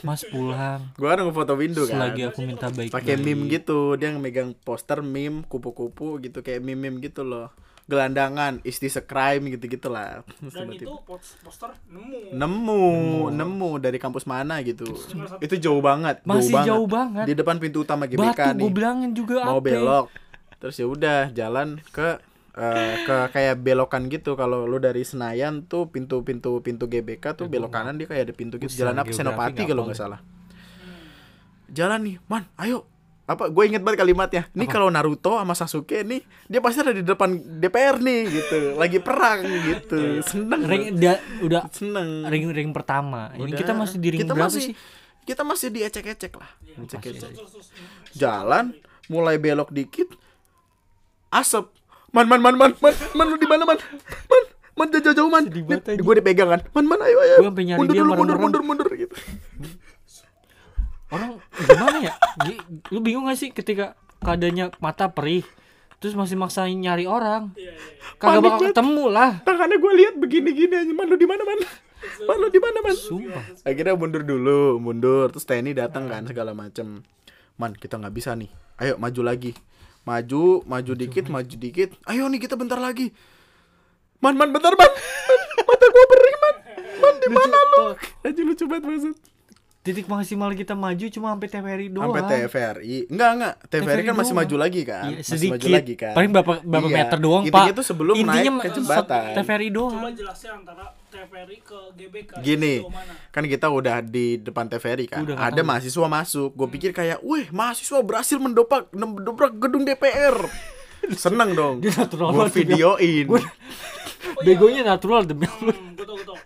Mas 0.00 0.22
pulang 0.24 0.80
gua 0.94 1.08
kan 1.10 1.24
ngefoto 1.24 1.54
window 1.54 1.84
kan 1.84 1.92
selagi 1.96 2.22
aku 2.26 2.40
minta 2.42 2.66
baik. 2.68 2.90
pakai 2.90 3.14
meme 3.16 3.48
gitu 3.48 3.96
dia 3.96 4.12
megang 4.12 4.52
poster 4.58 5.00
meme 5.00 5.42
kupu-kupu 5.44 6.20
gitu 6.20 6.40
kayak 6.40 6.60
meme 6.60 6.82
meme 6.82 7.00
gitu 7.00 7.22
loh 7.22 7.48
gelandangan 7.84 8.62
is 8.62 8.78
this 8.78 8.94
a 8.94 9.02
crime 9.02 9.46
gitu 9.48 9.66
gitulah 9.68 10.22
Dan 10.54 10.70
itu. 10.70 10.86
pos- 11.02 11.34
poster 11.38 11.74
nemu. 11.86 12.30
Nemu 12.32 12.84
nemu. 13.28 13.70
dari 13.76 13.96
kampus 13.96 14.24
mana 14.24 14.62
gitu. 14.62 14.86
Itu 15.38 15.54
jauh 15.56 15.78
banget 15.78 16.22
Masih 16.22 16.56
jauh 16.62 16.86
banget. 16.86 17.26
di 17.26 17.34
depan 17.34 17.58
pintu 17.58 17.82
utama 17.82 18.06
GBK 18.06 18.22
Batu 18.22 18.48
nih. 18.54 18.62
gue 18.62 18.70
bilangin 18.70 19.10
juga 19.12 19.42
mau 19.44 19.58
apa? 19.58 19.66
belok. 19.66 20.06
Terus 20.56 20.74
ya 20.74 20.86
udah 20.86 21.20
jalan 21.30 21.82
ke 21.88 22.22
eh, 22.54 22.94
ke 23.02 23.16
kayak 23.28 23.58
belokan 23.58 24.06
gitu. 24.06 24.34
Kalau 24.34 24.62
lu 24.62 24.78
dari 24.78 25.02
Senayan 25.02 25.64
tuh 25.64 25.86
pintu-pintu 25.86 26.60
pintu 26.60 26.86
GBK 26.86 27.34
tuh 27.34 27.46
belok 27.46 27.72
kanan 27.72 27.96
dia 27.96 28.06
kayak 28.06 28.30
ada 28.30 28.34
pintu 28.34 28.56
gitu. 28.56 28.70
Jalan 28.78 28.94
apa? 28.96 29.10
Senopati 29.10 29.62
kalau 29.64 29.84
nggak 29.84 29.98
salah. 29.98 30.22
Jalan 31.66 32.00
nih 32.04 32.16
man 32.24 32.44
ayo 32.58 32.84
apa 33.32 33.48
gue 33.48 33.64
inget 33.64 33.82
banget 33.82 34.04
kalimatnya 34.04 34.42
nih 34.52 34.68
kalau 34.68 34.92
Naruto 34.92 35.40
sama 35.40 35.56
Sasuke 35.56 36.04
nih 36.04 36.20
dia 36.48 36.60
pasti 36.60 36.84
ada 36.84 36.92
di 36.92 37.00
depan 37.00 37.36
DPR 37.60 37.96
nih 37.98 38.20
gitu 38.28 38.58
lagi 38.76 38.98
perang 39.00 39.40
gitu 39.44 40.20
seneng 40.24 40.60
Ring 40.68 40.84
dia 40.96 41.16
udah 41.40 41.66
seneng 41.72 42.28
ring 42.28 42.52
ring 42.52 42.70
pertama. 42.70 43.32
Ini 43.34 43.52
Udah. 43.52 43.58
kita 43.58 43.72
masih 43.72 43.96
di 43.98 44.08
ring 44.12 44.20
kita 44.24 44.32
berapa 44.36 44.48
masih, 44.48 44.62
sih? 44.70 44.74
Kita 45.22 45.42
masih 45.46 45.68
diecek-ecek 45.70 46.32
lah. 46.34 46.50
Iya, 46.66 46.76
Ecek-ecek. 46.82 47.32
Jalan 48.18 48.64
mulai 49.06 49.36
belok 49.38 49.70
dikit 49.70 50.12
asap. 51.32 51.70
Man 52.12 52.28
man 52.28 52.44
man 52.44 52.54
man 52.60 52.72
man 52.76 52.94
man 53.16 53.26
lu 53.32 53.36
di 53.40 53.48
mana 53.48 53.64
man? 53.64 53.78
Man 54.28 54.44
man 54.76 54.86
jauh 54.92 55.16
jauh 55.16 55.30
man. 55.32 55.48
Gue 55.48 56.14
dipegang 56.20 56.50
kan. 56.52 56.60
Man 56.76 56.84
man 56.84 57.00
ayo 57.00 57.18
ayo. 57.24 57.36
Mundur 57.48 57.94
dulu 57.96 58.12
mundur 58.14 58.38
mundur 58.38 58.62
mundur 58.62 58.88
gitu. 58.92 59.14
Orang 61.12 61.36
gimana 61.54 61.98
ya 62.00 62.14
lu 62.88 62.98
bingung 63.04 63.28
gak 63.28 63.36
sih 63.36 63.52
ketika 63.52 63.94
keadaannya 64.24 64.72
mata 64.80 65.12
perih 65.12 65.44
terus 66.02 66.18
masih 66.18 66.34
maksain 66.34 66.74
nyari 66.74 67.06
orang 67.06 67.54
Iya, 67.54 67.70
iya, 67.70 67.78
iya. 67.78 68.18
kagak 68.18 68.42
bakal 68.42 68.60
ketemu 68.74 69.04
lah 69.06 69.30
Tangannya 69.46 69.76
gue 69.78 69.92
lihat 70.02 70.14
begini-gini 70.18 70.74
aja. 70.74 70.90
Man 70.90 71.06
lu 71.06 71.14
di 71.14 71.28
mana 71.30 71.46
man? 71.46 71.58
Man 72.26 72.36
lu 72.42 72.48
di 72.50 72.58
mana 72.58 72.78
man? 72.82 72.96
sumpah 72.98 73.44
Akhirnya 73.62 73.94
mundur 73.94 74.26
dulu, 74.26 74.82
mundur. 74.82 75.30
Terus 75.30 75.46
TNI 75.46 75.78
datang 75.78 76.10
kan 76.10 76.26
segala 76.26 76.50
macem. 76.58 77.06
Man, 77.54 77.78
kita 77.78 78.02
nggak 78.02 78.14
bisa 78.14 78.34
nih. 78.34 78.50
Ayo 78.82 78.98
maju 78.98 79.22
lagi. 79.22 79.54
Maju, 80.02 80.66
maju 80.66 80.92
dikit, 80.98 81.30
maju 81.30 81.54
dikit. 81.54 81.94
Ayo 82.10 82.26
nih 82.26 82.42
kita 82.42 82.58
bentar 82.58 82.82
lagi. 82.82 83.14
Man, 84.18 84.34
man, 84.34 84.50
bentar, 84.50 84.74
man. 84.74 84.90
Man, 84.90 85.40
Mata 85.70 85.86
gua 85.86 86.04
perih, 86.10 86.36
man. 86.42 86.56
Man, 86.98 87.14
di 87.22 87.28
mana 87.30 87.58
lu? 87.74 87.82
Aja 88.26 88.40
lucu 88.42 88.64
banget 88.66 88.84
maksud. 88.90 89.14
Titik 89.82 90.06
maksimal 90.06 90.50
kita 90.52 90.72
maju 90.72 91.04
cuma 91.04 91.34
sampai 91.34 91.48
TVRI 91.48 91.86
doang 91.90 92.06
Sampai 92.08 92.46
TVRI. 92.46 92.96
Enggak, 93.06 93.30
enggak. 93.34 93.54
TVRI 93.66 94.02
kan 94.04 94.14
masih 94.14 94.30
doang. 94.30 94.38
maju 94.40 94.56
lagi 94.56 94.80
kan. 94.82 95.04
Iya, 95.04 95.18
masih 95.20 95.48
maju 95.50 95.68
lagi 95.68 95.94
kan. 95.94 96.12
paling 96.12 96.30
berapa 96.30 96.52
berapa 96.62 96.86
Iya. 96.86 96.96
meter 96.96 97.18
doang 97.18 97.42
Intinya 97.42 97.66
pak 97.66 97.74
tuh 97.74 97.84
sebelum 97.84 98.14
Intinya 98.14 98.50
naik 98.52 98.62
ke 98.62 98.68
jembatan. 98.72 99.24
TVRI 99.34 99.68
doang 99.68 99.92
Coba 99.92 100.10
jelasnya 100.12 100.50
antara 100.54 100.84
TVRI 101.04 101.56
ke 101.60 101.78
GBK. 101.92 102.30
Gini, 102.40 102.74
kan 103.28 103.44
kita 103.44 103.66
udah 103.68 103.96
di 104.00 104.38
depan 104.38 104.64
TVRI 104.64 105.06
kan. 105.06 105.22
Udah 105.24 105.36
Ada 105.36 105.60
tahu. 105.60 105.66
mahasiswa 105.66 106.06
masuk. 106.08 106.50
Gue 106.54 106.68
pikir 106.70 106.90
kayak, 106.90 107.18
"Wih, 107.20 107.50
mahasiswa 107.50 107.98
berhasil 108.00 108.38
mendobrak 108.38 108.86
mendobrak 108.88 109.52
gedung 109.52 109.82
DPR." 109.82 110.38
Seneng 111.12 111.52
dong. 111.52 111.74
Dia 111.82 111.90
natural 111.98 112.30
Gue 112.30 112.46
videoin. 112.54 113.26
Oh, 113.28 113.36
iya. 113.36 113.50
begonya 114.46 114.82
natural 114.86 115.22
demi 115.22 115.44
Allah 115.44 115.74
Hmm, 115.74 115.92
gue 115.92 116.06
tau, 116.06 116.14
gue 116.14 116.24
tau. 116.24 116.38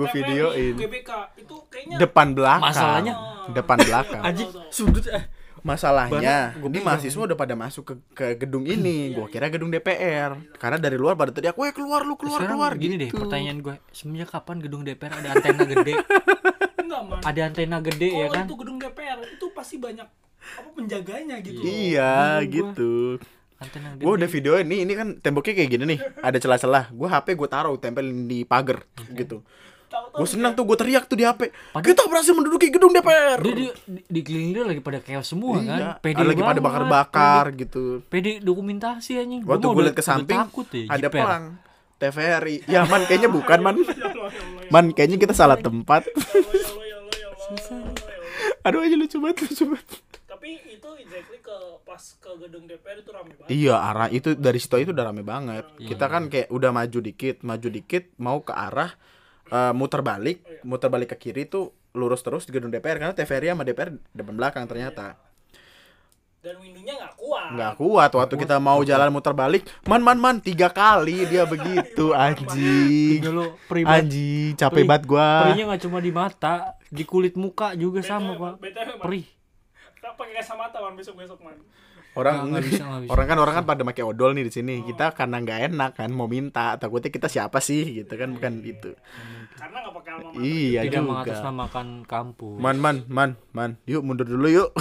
Gua 0.00 0.08
TVRI, 0.08 0.18
videoin. 0.18 0.74
GBK 0.74 1.10
itu 1.36 1.54
kayaknya 1.68 1.96
Depan 1.98 2.26
belakang. 2.32 2.64
Masalahnya- 2.64 3.16
depan 3.50 3.78
belakang. 3.78 4.22
anjing 4.22 4.48
tahu. 4.48 4.64
sudut 4.72 5.04
eh 5.06 5.24
Masalahnya, 5.60 6.56
Gua 6.56 6.68
ini 6.68 6.80
mahasiswa 6.80 7.20
udah 7.20 7.36
pada 7.36 7.52
masuk 7.52 7.84
ke, 7.84 7.94
ke 8.10 8.26
gedung 8.40 8.64
ini. 8.64 9.12
Gue 9.12 9.28
kira 9.28 9.46
gedung 9.46 9.68
DPR. 9.68 10.32
Karena 10.56 10.80
dari 10.80 10.96
luar 10.96 11.12
pada 11.14 11.30
teriak, 11.30 11.52
"Weh, 11.54 11.68
keluar 11.70 12.00
lu, 12.00 12.16
keluar, 12.16 12.40
sekarang 12.40 12.56
keluar." 12.56 12.72
gini 12.74 12.96
deh 12.96 13.12
gitu. 13.12 13.20
pertanyaan 13.20 13.60
gue 13.60 13.76
semenjak 13.92 14.32
kapan 14.32 14.56
gedung 14.58 14.82
DPR 14.82 15.12
ada 15.14 15.28
antena 15.30 15.68
gede 15.68 15.94
enggak 16.80 17.02
man. 17.04 17.20
ada 17.20 17.40
antena 17.44 17.76
gede 17.78 18.08
Kalau 18.08 18.24
ya 18.24 18.26
kan 18.32 18.44
itu 18.46 18.56
gedung 18.56 18.78
DPR 18.80 19.18
itu 19.20 19.46
pasti 19.52 19.76
banyak 19.76 20.08
apa 20.40 20.68
penjaganya 20.72 21.36
gitu. 21.44 21.60
Iya, 21.60 22.40
Bingung 22.40 22.40
gua. 22.40 22.48
gitu. 22.56 22.92
antena 23.60 23.88
gede 23.92 24.00
Gue 24.00 24.12
udah 24.16 24.28
videoin 24.30 24.64
nih, 24.64 24.78
ini 24.80 24.92
kan 24.96 25.08
temboknya 25.20 25.52
kayak 25.54 25.70
gini 25.70 25.84
nih, 25.86 25.98
ada 26.18 26.38
celah-celah. 26.40 26.84
Gue 26.88 27.04
HP 27.04 27.36
gue 27.36 27.44
taruh 27.46 27.76
tempelin 27.76 28.24
di 28.24 28.48
pagar 28.48 28.80
gitu. 29.12 29.44
Gue 29.90 30.22
senang 30.24 30.52
tuh 30.52 30.62
gue 30.62 30.76
teriak 30.76 31.04
tuh 31.04 31.14
di 31.14 31.22
HP. 31.22 31.50
Kita 31.76 32.06
berhasil 32.06 32.30
menduduki 32.30 32.68
gedung 32.68 32.90
DPR. 32.90 33.38
dia 33.38 33.52
di, 33.52 33.66
di, 33.84 34.00
di 34.04 34.20
keliling 34.20 34.50
dia 34.52 34.64
lagi 34.64 34.78
pada 34.78 34.98
chaos 34.98 35.26
semua 35.26 35.58
kan 35.58 35.66
Iya, 35.66 35.90
pede 35.98 36.16
ada 36.16 36.26
lagi 36.26 36.40
pada 36.40 36.60
bakar-bakar 36.60 37.44
gitu. 37.54 38.02
pede, 38.06 38.38
pede 38.38 38.44
dokumentasi 38.44 39.16
anjing 39.16 39.40
Gua 39.42 39.56
Waktu 39.56 39.66
gue 39.68 39.82
liat 39.84 39.96
ke 39.96 40.04
samping, 40.04 40.38
takut 40.38 40.66
ya, 40.68 40.86
ada 40.88 40.98
jiper. 41.04 41.20
pelang. 41.20 41.44
TVRI. 41.96 42.56
Ya 42.64 42.80
man, 42.84 43.02
kayaknya 43.04 43.28
bukan 43.28 43.58
man. 43.60 43.76
Ya 43.82 43.92
ya 43.92 44.08
ya 44.08 44.68
Man, 44.68 44.86
kayaknya 44.90 45.18
kita 45.18 45.34
salah 45.34 45.58
tempat. 45.58 46.06
Aduh 48.60 48.80
aja 48.80 48.94
lucu 48.94 49.16
banget, 49.18 49.46
lucu 49.46 49.64
banget. 49.66 49.88
Tapi 50.22 50.48
itu 50.70 50.88
exactly 50.96 51.38
ke 51.40 51.56
pas 51.82 52.02
ke 52.16 52.30
gedung 52.38 52.64
DPR 52.64 52.96
itu 52.98 53.10
rame 53.10 53.32
banget. 53.34 53.50
Iya, 53.50 53.74
arah 53.76 54.08
itu 54.08 54.32
dari 54.32 54.56
situ 54.56 54.76
itu 54.78 54.90
udah 54.92 55.06
rame 55.06 55.22
banget. 55.22 55.64
Kita 55.76 56.06
kan 56.06 56.28
kayak 56.28 56.48
udah 56.48 56.70
maju 56.70 56.98
dikit, 57.00 57.42
maju 57.42 57.68
dikit 57.68 58.04
mau 58.16 58.40
ke 58.40 58.52
arah 58.52 58.92
eh, 59.50 59.72
muter 59.74 60.00
balik, 60.00 60.46
muter 60.62 60.88
balik 60.88 61.12
ke 61.12 61.28
kiri 61.28 61.44
tuh 61.50 61.74
lurus 61.94 62.22
terus 62.22 62.46
di 62.46 62.54
gedung 62.54 62.70
DPR 62.70 63.02
karena 63.02 63.14
TVRI 63.14 63.50
sama 63.50 63.66
DPR 63.66 63.90
depan 64.14 64.34
belakang 64.38 64.64
ternyata. 64.70 65.18
Dan 66.40 66.56
window-nya 66.56 66.96
nggak 66.96 67.14
kuat. 67.20 67.52
nggak 67.52 67.72
kuat 67.76 68.10
waktu 68.16 68.34
kita 68.40 68.56
mau 68.56 68.80
jalan 68.80 69.12
muter 69.12 69.36
balik 69.36 69.68
man 69.84 70.00
man 70.00 70.16
man 70.16 70.40
tiga 70.40 70.72
kali 70.72 71.28
dia 71.28 71.44
begitu 71.44 72.16
anjing. 72.16 73.20
Tinggal 73.20 73.32
lu 73.36 73.46
pribadi 73.68 73.92
anjing 74.08 74.50
capek 74.56 74.88
banget 74.88 75.04
gua. 75.04 75.44
perihnya 75.44 75.64
nggak 75.68 75.82
cuma 75.84 75.98
di 76.00 76.08
mata 76.08 76.80
di 76.88 77.04
kulit 77.04 77.36
muka 77.36 77.76
juga 77.76 78.00
sama 78.00 78.40
pak. 78.40 78.54
perih. 79.04 79.28
Pakai 80.00 80.32
kacamata 80.40 80.80
man 80.80 80.96
besok-besok 80.96 81.44
man. 81.44 81.60
Orang 82.12 82.34
Nggak, 82.36 82.48
nggak 82.50 82.62
bisa, 82.66 82.82
nggak 82.82 83.00
bisa. 83.00 83.10
orang 83.12 83.26
kan 83.26 83.38
orang 83.38 83.54
kan 83.54 83.64
pada 83.64 83.82
pakai 83.84 84.02
odol 84.02 84.30
nih 84.32 84.44
di 84.46 84.52
sini. 84.52 84.74
Kita 84.82 85.12
karena 85.12 85.36
nggak 85.38 85.60
enak 85.68 85.90
kan 85.94 86.10
mau 86.10 86.26
minta. 86.26 86.74
Takutnya 86.74 87.08
kita 87.08 87.26
siapa 87.26 87.58
sih 87.58 88.02
gitu 88.02 88.12
kan 88.12 88.30
bukan 88.30 88.60
itu 88.62 88.90
Karena 89.54 89.76
nggak 89.78 89.94
pakai 89.94 90.10
alma 90.12 90.28
mater. 90.30 90.42
iya 90.42 90.80
tidak 90.80 90.90
juga 90.90 91.00
mengatasnamakan 91.06 91.86
kampus. 92.04 92.56
Man 92.58 92.76
man 92.76 92.96
man 93.06 93.30
man. 93.50 93.70
Yuk 93.84 94.02
mundur 94.02 94.24
dulu 94.24 94.48
yuk. 94.48 94.70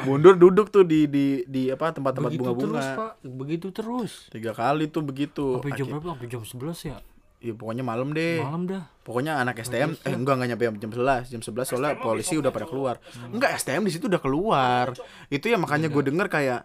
Mundur 0.00 0.34
duduk 0.34 0.68
tuh 0.68 0.82
di 0.82 1.04
di 1.04 1.44
di 1.44 1.68
apa 1.68 1.92
tempat-tempat 1.92 2.32
begitu 2.32 2.42
terus 2.42 2.56
bunga-bunga 2.56 2.96
pak. 2.96 3.12
Begitu 3.22 3.66
terus. 3.70 4.12
Tiga 4.28 4.52
kali 4.52 4.88
tuh 4.88 5.04
begitu. 5.04 5.60
Sampai 5.60 5.76
jam 5.76 5.86
berapa? 5.88 6.08
Sampai 6.16 6.28
jam 6.28 6.42
11 6.42 6.88
ya 6.88 6.96
ya 7.40 7.52
pokoknya 7.56 7.82
malam 7.82 8.12
deh 8.12 8.44
malam 8.44 8.68
dah 8.68 8.84
Pokoknya 9.10 9.42
anak 9.42 9.58
STM 9.66 9.98
eh 10.06 10.14
enggak 10.14 10.38
enggak 10.38 10.48
nyampe 10.54 10.64
jam 10.78 10.92
11. 10.94 11.34
Jam 11.34 11.42
11 11.42 11.66
soalnya 11.66 11.98
polisi 11.98 12.38
udah 12.38 12.54
pada 12.54 12.62
keluar. 12.62 13.02
Enggak 13.32 13.58
STM 13.58 13.82
di 13.82 13.90
situ 13.90 14.06
udah 14.06 14.22
keluar. 14.22 14.94
Itu 15.26 15.50
ya 15.50 15.58
makanya 15.58 15.90
gue 15.90 15.98
denger 15.98 16.30
kayak 16.30 16.62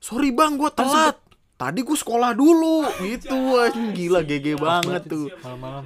sorry 0.00 0.32
bang 0.32 0.56
gue 0.56 0.72
telat. 0.72 1.20
Tadi 1.62 1.86
gue 1.86 1.94
sekolah 1.94 2.34
dulu 2.34 2.82
gitu 3.06 3.54
anjing 3.54 3.94
gila 3.94 4.26
GG 4.26 4.58
banget 4.58 5.06
tuh. 5.06 5.30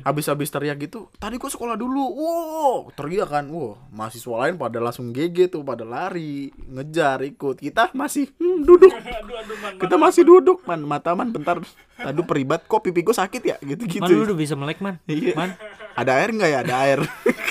Habis-habis 0.09 0.49
teriak 0.49 0.81
gitu, 0.81 1.13
tadi 1.21 1.37
gue 1.37 1.51
sekolah 1.53 1.77
dulu. 1.77 2.01
Wow, 2.17 2.89
teriak 2.97 3.29
kan. 3.29 3.45
Wow, 3.53 3.77
mahasiswa 3.93 4.49
lain 4.49 4.57
pada 4.57 4.81
langsung 4.81 5.13
GG 5.13 5.53
tuh, 5.53 5.61
pada 5.61 5.85
lari, 5.85 6.49
ngejar 6.65 7.21
ikut. 7.29 7.61
Kita 7.61 7.93
masih 7.93 8.33
hmm, 8.41 8.65
duduk. 8.65 8.89
aduh 8.97 9.37
aduh 9.37 9.57
man. 9.61 9.73
Kita 9.77 9.97
masih 10.01 10.23
duduk, 10.25 10.65
man. 10.65 10.81
Mata 10.81 11.13
man 11.13 11.29
bentar. 11.29 11.61
Tadi 11.93 12.21
peribat 12.25 12.65
kok 12.65 12.81
pipi 12.81 13.05
gue 13.05 13.13
sakit 13.13 13.43
ya 13.45 13.57
gitu-gitu. 13.61 14.01
man 14.01 14.17
lu 14.17 14.25
udah 14.33 14.37
bisa 14.37 14.57
melek 14.57 14.81
man 14.81 14.97
Iya. 15.09 15.33
man 15.33 15.57
Ada 15.97 16.21
air 16.21 16.29
nggak 16.33 16.51
ya? 16.53 16.59
Ada 16.65 16.75
air. 16.89 17.01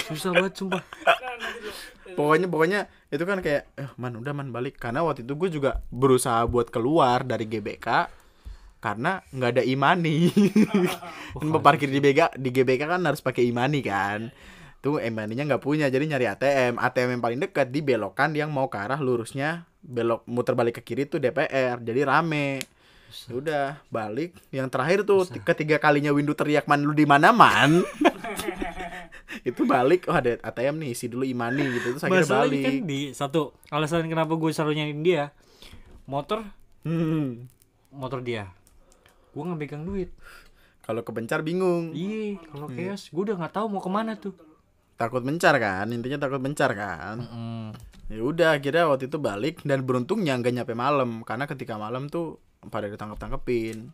susah 0.06 0.34
banget 0.38 0.54
sumpah 0.54 0.82
Nah. 1.06 1.18
Pokoknya 2.16 2.48
pokoknya 2.48 2.80
itu 3.12 3.24
kan 3.28 3.44
kayak 3.44 3.64
eh 3.76 3.90
man 4.00 4.16
udah 4.16 4.34
man 4.34 4.50
balik. 4.50 4.80
Karena 4.80 5.04
waktu 5.04 5.28
itu 5.28 5.36
gue 5.36 5.50
juga 5.52 5.84
berusaha 5.92 6.48
buat 6.48 6.72
keluar 6.72 7.28
dari 7.28 7.46
GBK 7.46 7.88
karena 8.86 9.18
nggak 9.34 9.52
ada 9.58 9.64
imani 9.66 10.30
kan 11.42 11.50
parkir 11.58 11.90
di 11.90 11.98
BK 11.98 12.38
di 12.38 12.54
GBK 12.54 12.86
kan 12.86 13.02
harus 13.02 13.20
pakai 13.20 13.50
imani 13.50 13.82
kan. 13.82 14.30
Tuh 14.86 15.02
imaninya 15.02 15.42
nggak 15.50 15.64
punya 15.66 15.90
jadi 15.90 16.06
nyari 16.06 16.26
ATM 16.30 16.78
ATM 16.78 17.18
yang 17.18 17.24
paling 17.24 17.40
dekat 17.42 17.74
di 17.74 17.82
belokan 17.82 18.38
yang 18.38 18.54
mau 18.54 18.70
ke 18.70 18.78
arah 18.78 19.02
lurusnya 19.02 19.66
belok 19.82 20.22
muter 20.30 20.54
balik 20.54 20.82
ke 20.82 20.94
kiri 20.94 21.10
tuh 21.10 21.18
DPR 21.18 21.82
jadi 21.82 22.06
rame. 22.06 22.62
Udah 23.34 23.82
balik. 23.90 24.38
Yang 24.54 24.68
terakhir 24.70 25.00
tuh 25.02 25.26
ketiga 25.42 25.82
kalinya 25.82 26.14
Windu 26.14 26.38
teriak 26.38 26.70
man 26.70 26.86
lu 26.86 26.94
di 26.94 27.10
mana 27.10 27.34
man 27.34 27.82
itu 29.50 29.62
balik 29.64 30.06
oh 30.08 30.16
ada 30.16 30.38
ATM 30.40 30.80
nih 30.80 30.90
isi 30.92 31.06
dulu 31.08 31.24
imani 31.24 31.66
gitu 31.74 31.94
terus 31.94 32.04
akhirnya 32.04 32.24
Masalahnya 32.24 32.46
balik 32.48 32.64
kan 32.64 32.76
di 32.86 33.00
satu 33.12 33.42
alasan 33.70 34.06
kenapa 34.06 34.34
gue 34.34 34.50
selalu 34.50 34.74
nyariin 34.76 35.02
dia 35.02 35.24
motor 36.06 36.46
Hmm. 36.86 37.50
motor 37.90 38.22
dia 38.22 38.54
gue 39.32 39.42
nggak 39.42 39.60
pegang 39.60 39.84
duit 39.84 40.14
Kalau 40.80 41.02
kebencar 41.02 41.42
bingung. 41.42 41.98
iya 41.98 42.38
kalau 42.46 42.70
chaos 42.70 43.10
gue 43.10 43.24
udah 43.26 43.36
nggak 43.36 43.54
tahu 43.54 43.66
mau 43.68 43.82
ke 43.82 43.90
mana 43.90 44.14
tuh 44.14 44.38
Takut 44.96 45.28
mencar 45.28 45.60
kan, 45.60 45.92
intinya 45.92 46.16
takut 46.16 46.40
mencar 46.40 46.72
kan. 46.72 47.20
Mm. 47.20 47.68
Ya 48.08 48.22
udah, 48.24 48.56
akhirnya 48.56 48.88
waktu 48.88 49.12
itu 49.12 49.20
balik 49.20 49.60
dan 49.68 49.84
beruntungnya 49.84 50.40
nggak 50.40 50.56
nyampe 50.56 50.72
malam 50.72 51.20
karena 51.28 51.52
ketika 51.52 51.76
malam 51.76 52.08
tuh 52.08 52.40
pada 52.72 52.88
ditangkap 52.88 53.20
tangkepin. 53.20 53.92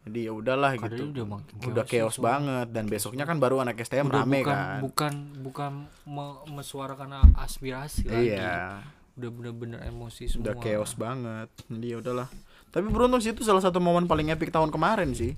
Jadi 0.00 0.18
ya 0.26 0.32
udahlah 0.32 0.80
gitu. 0.80 1.12
udah 1.12 1.26
makin 1.28 1.54
Udah 1.60 1.84
chaos 1.84 2.16
chaos 2.16 2.24
banget 2.24 2.72
dan 2.72 2.88
besoknya 2.88 3.28
kan 3.28 3.36
baru 3.36 3.60
anak 3.60 3.76
STM 3.78 4.08
udah 4.08 4.24
rame 4.24 4.40
bukan 4.40 4.48
kan. 4.48 4.78
bukan 4.80 5.12
bukan 5.44 5.72
me- 6.08 6.40
mesuarakan 6.56 7.08
aspirasi 7.36 8.08
lagi 8.08 8.32
Iya, 8.32 8.80
udah 9.20 9.30
bener-bener 9.30 9.80
emosi 9.84 10.24
semua 10.24 10.44
udah 10.48 10.54
chaos 10.56 10.96
banget. 10.96 11.48
Jadi 11.68 11.86
ya 11.86 11.96
udahlah. 12.00 12.28
Tapi 12.70 12.86
beruntung 12.88 13.20
sih 13.20 13.36
itu 13.36 13.44
salah 13.44 13.60
satu 13.60 13.76
momen 13.76 14.08
paling 14.08 14.32
epic 14.32 14.48
tahun 14.48 14.72
kemarin 14.72 15.12
sih. 15.12 15.36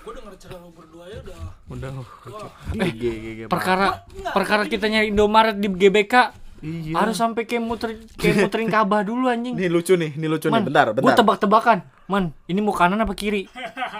Gue 0.00 0.12
denger 0.14 0.34
cerita 0.38 0.56
lo 0.56 0.70
berdua 0.70 1.04
ya 1.10 1.18
udah. 1.20 1.40
Udah. 1.66 1.90
Wah, 1.92 2.50
GG, 2.72 3.02
GG, 3.02 3.40
perkara 3.46 4.06
perkara 4.30 4.62
kita 4.64 4.86
nyari 4.86 5.10
Indomaret 5.10 5.58
di 5.58 5.66
GBK 5.66 6.14
Iya. 6.60 6.92
Harus 6.94 7.16
sampai 7.16 7.44
kayak 7.44 7.60
muter 7.60 7.90
kayak 8.14 8.36
muterin 8.44 8.68
Ka'bah 8.68 9.00
dulu 9.00 9.26
anjing. 9.26 9.56
Nih 9.56 9.66
lucu 9.66 9.94
nih, 9.94 10.12
nih 10.12 10.28
lucu 10.28 10.46
nih. 10.46 10.54
Man, 10.54 10.64
Bentar, 10.64 10.86
Gue 10.90 11.00
bentar. 11.02 11.16
tebak-tebakan. 11.18 11.78
Man, 12.04 12.36
ini 12.44 12.58
mau 12.58 12.70
kanan 12.70 12.98
apa 12.98 13.12
kiri? 13.12 13.48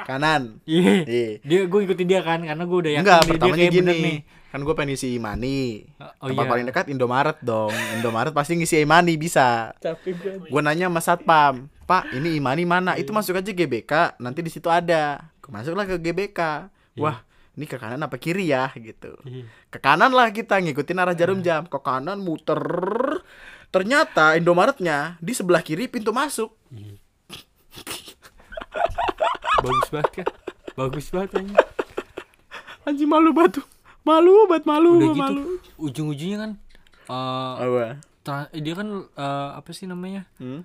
Kanan. 0.04 0.60
Iya. 0.64 1.04
Iya. 1.04 1.28
Dia 1.40 1.60
gue 1.64 1.80
ikutin 1.82 2.06
dia 2.06 2.20
kan 2.20 2.40
karena 2.40 2.62
gue 2.62 2.78
udah 2.78 2.92
yakin 2.92 3.02
Enggak, 3.02 3.18
dia, 3.18 3.24
dia 3.24 3.32
pertamanya 3.32 3.56
kayak 3.56 3.72
bener 3.74 3.94
gini. 3.94 4.04
nih. 4.04 4.18
Kan 4.50 4.60
gue 4.60 4.74
pengen 4.74 4.92
isi 4.92 5.08
Imani. 5.14 5.86
Oh, 6.18 6.26
Tempat 6.26 6.42
iya. 6.42 6.50
paling 6.50 6.66
dekat 6.66 6.84
Indomaret 6.88 7.38
dong. 7.40 7.70
Indomaret 7.94 8.32
pasti 8.32 8.52
ngisi 8.54 8.76
Imani 8.78 9.14
bisa. 9.14 9.70
Banget. 9.78 10.50
Gue 10.50 10.60
nanya 10.60 10.90
sama 10.90 11.00
satpam, 11.00 11.54
Pak, 11.86 12.10
ini 12.12 12.34
Imani 12.34 12.66
mana? 12.66 12.92
Itu 12.94 13.10
masuk 13.10 13.34
aja 13.34 13.46
GBK, 13.46 14.18
nanti 14.18 14.42
di 14.42 14.50
situ 14.50 14.66
ada. 14.66 15.30
Masuklah 15.46 15.82
ke 15.84 15.96
GBK. 15.96 16.66
Wah, 16.96 17.22
ini 17.60 17.68
ke 17.68 17.76
kanan 17.76 18.00
apa 18.00 18.16
kiri 18.16 18.48
ya 18.48 18.72
gitu. 18.72 19.20
Iya. 19.28 19.44
Ke 19.68 19.76
kanan 19.76 20.16
lah 20.16 20.32
kita 20.32 20.56
ngikutin 20.56 20.96
arah 20.96 21.12
jarum 21.12 21.44
jam. 21.44 21.68
Ke 21.68 21.76
kanan 21.76 22.24
muter. 22.24 22.56
Ternyata 23.68 24.34
Indomaretnya 24.34 25.20
di 25.20 25.36
sebelah 25.36 25.60
kiri 25.60 25.84
pintu 25.86 26.08
masuk. 26.10 26.56
Iya. 26.72 26.96
Bagus 29.60 29.88
banget 29.92 30.12
kan? 30.16 30.26
Bagus 30.72 31.06
banget 31.12 31.30
anjing. 31.36 31.58
Anjing 32.88 33.08
malu 33.12 33.30
batu. 33.36 33.60
Malu 34.00 34.48
banget 34.48 34.64
malu, 34.64 34.90
Udah 34.96 35.12
gitu 35.12 35.20
malu. 35.20 35.42
ujung-ujungnya 35.76 36.38
kan 36.40 36.52
eh 37.10 37.54
Apa? 37.60 38.00
dia 38.56 38.72
kan 38.72 38.88
eh, 39.04 39.48
apa 39.60 39.70
sih 39.76 39.84
namanya? 39.84 40.24
Hmm? 40.40 40.64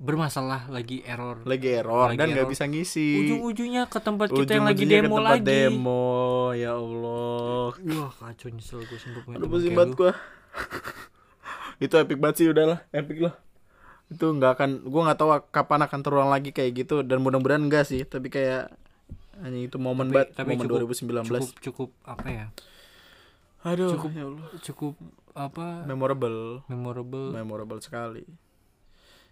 Bermasalah 0.00 0.72
lagi 0.72 1.04
error. 1.04 1.44
Lagi 1.44 1.68
error 1.76 2.08
Lagi 2.08 2.16
dan 2.16 2.26
nggak 2.32 2.48
bisa 2.48 2.64
ngisi. 2.64 3.20
Ujung-ujungnya 3.20 3.84
ke 3.84 4.00
tempat 4.00 4.32
kita 4.32 4.56
yang 4.56 4.64
lagi 4.64 4.88
ke 4.88 4.90
demo 4.96 5.20
tempat 5.20 5.36
lagi. 5.36 5.44
demo, 5.44 6.08
ya 6.56 6.72
Allah. 6.72 7.76
Wah, 7.76 8.10
kacau 8.16 8.48
nyesel 8.48 8.80
gue 8.80 8.96
sumpah 8.96 9.20
punya 9.28 9.36
Aduh 9.36 9.48
pusing 9.52 9.76
kayak 9.76 9.78
banget 9.78 9.94
gua. 10.00 10.12
itu 11.84 11.94
epic 12.00 12.16
banget 12.16 12.36
sih 12.40 12.46
udahlah, 12.48 12.80
epic 12.96 13.18
lah. 13.20 13.34
Itu 14.08 14.32
nggak 14.32 14.52
akan 14.56 14.70
gua 14.88 15.00
nggak 15.12 15.18
tahu 15.20 15.30
kapan 15.52 15.80
akan 15.84 16.00
terulang 16.00 16.30
lagi 16.32 16.50
kayak 16.56 16.72
gitu 16.80 17.04
dan 17.04 17.20
mudah-mudahan 17.20 17.60
enggak 17.60 17.84
sih, 17.84 18.00
tapi 18.08 18.32
kayak 18.32 18.72
hanya 19.44 19.60
itu 19.68 19.76
momen 19.76 20.08
banget 20.12 20.32
Tapi 20.32 20.56
momen 20.56 20.64
cukup, 20.64 20.96
2019. 20.96 21.28
cukup 21.28 21.50
cukup 21.60 21.90
apa 22.08 22.26
ya? 22.28 22.46
Aduh, 23.68 23.92
cukup- 23.92 24.16
ya 24.16 24.24
Allah. 24.24 24.48
Cukup 24.64 24.94
apa? 25.36 25.84
Memorable, 25.84 26.64
memorable. 26.72 27.36
memorable 27.36 27.80
sekali. 27.84 28.24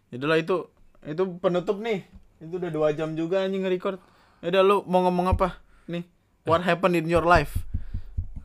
Itulah 0.08 0.36
itu 0.40 0.68
itu 1.04 1.22
penutup 1.38 1.78
nih. 1.78 2.04
Itu 2.38 2.56
udah 2.56 2.70
dua 2.70 2.88
jam 2.94 3.12
juga 3.12 3.42
anjing 3.44 3.66
nge-record. 3.66 3.98
Udah 4.40 4.62
lu 4.62 4.86
mau 4.86 5.02
ngomong 5.04 5.34
apa? 5.34 5.58
Nih, 5.90 6.06
what 6.46 6.62
happened 6.62 6.94
in 6.94 7.10
your 7.10 7.26
life? 7.26 7.66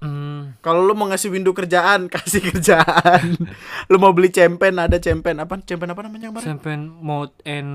Hmm, 0.03 0.59
Kalau 0.59 0.83
lu 0.83 0.91
mau 0.99 1.07
ngasih 1.07 1.31
window 1.31 1.55
kerjaan, 1.55 2.07
kasih 2.13 2.43
kerjaan. 2.43 3.39
lu 3.87 3.95
mau 3.95 4.11
beli 4.11 4.35
cempen, 4.35 4.75
ada 4.75 4.99
cempen 4.99 5.39
apa? 5.39 5.63
Cempen 5.63 5.87
apa 5.95 6.01
namanya 6.03 6.27
kemarin? 6.33 6.43
sampai 6.43 6.75
mode 6.83 7.31
and 7.47 7.71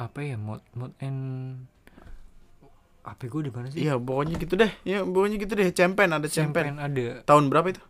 apa 0.00 0.18
ya? 0.24 0.40
Mode 0.40 0.64
mode 0.72 0.96
and 1.04 1.20
apa 3.04 3.26
gue 3.28 3.42
di 3.44 3.52
mana 3.52 3.66
sih? 3.68 3.84
Iya, 3.84 3.98
pokoknya 3.98 4.40
gitu 4.40 4.54
deh. 4.56 4.72
Ya, 4.86 5.02
pokoknya 5.04 5.36
gitu 5.42 5.52
deh. 5.58 5.68
Cempen 5.74 6.08
ada 6.14 6.24
cempen. 6.30 6.72
Sampai 6.72 6.80
ada 6.80 7.04
Tahun 7.26 7.44
berapa 7.52 7.68
itu? 7.68 7.82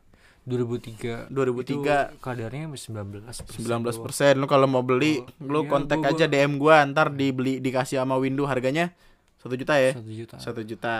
2003. 0.43 1.29
2003. 1.29 1.63
Itu 1.63 1.81
kadarnya 2.19 2.67
19 2.67 3.31
19 3.31 3.99
persen. 3.99 4.35
Lu 4.37 4.47
kalau 4.47 4.67
mau 4.67 4.83
beli, 4.83 5.23
lu 5.39 5.63
Iya, 5.63 5.71
kontak 5.71 5.99
gua- 5.99 6.11
aja 6.11 6.27
DM 6.27 6.59
gua, 6.59 6.83
ntar 6.85 7.09
dibeli 7.09 7.59
dikasih 7.59 7.99
sama 7.99 8.17
window 8.17 8.45
harganya 8.45 8.91
satu 9.39 9.55
juta 9.55 9.75
ya. 9.77 9.95
Satu 9.95 10.11
juta. 10.11 10.37
Satu 10.39 10.61
juta. 10.61 10.95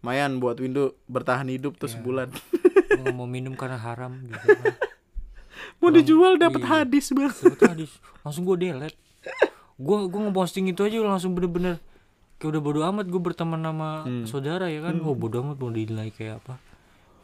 Lumayan 0.00 0.38
buat 0.38 0.56
window 0.56 0.94
bertahan 1.04 1.48
hidup 1.48 1.76
tuh 1.76 1.84
Iya. 1.84 1.98
sebulan. 1.98 2.28
Gua 2.96 3.12
mau 3.12 3.26
minum 3.26 3.52
karena 3.52 3.76
haram 3.76 4.16
gitu. 4.22 4.46
kan. 4.46 4.74
mau 5.80 5.90
dijual 5.90 6.36
dapat 6.36 6.62
iya. 6.62 6.68
hadis 6.80 7.10
bang. 7.10 7.32
Dapet 7.32 7.60
hadis. 7.66 7.90
Langsung 8.22 8.44
gue 8.44 8.56
delete. 8.56 8.96
Gue 9.76 10.06
gue 10.06 10.20
ngeposting 10.22 10.64
itu 10.66 10.80
aja 10.80 10.96
langsung 10.98 11.32
bener-bener 11.32 11.76
kayak 12.36 12.48
udah 12.50 12.62
bodo 12.62 12.80
amat 12.86 13.06
gue 13.06 13.18
berteman 13.18 13.58
sama 13.58 14.04
Hmm. 14.04 14.24
saudara 14.24 14.68
ya 14.68 14.80
kan. 14.80 14.96
Oh 15.00 15.12
bodo 15.12 15.42
amat 15.42 15.56
mau 15.58 15.68
dinilai 15.68 16.08
kayak 16.08 16.40
apa. 16.40 16.56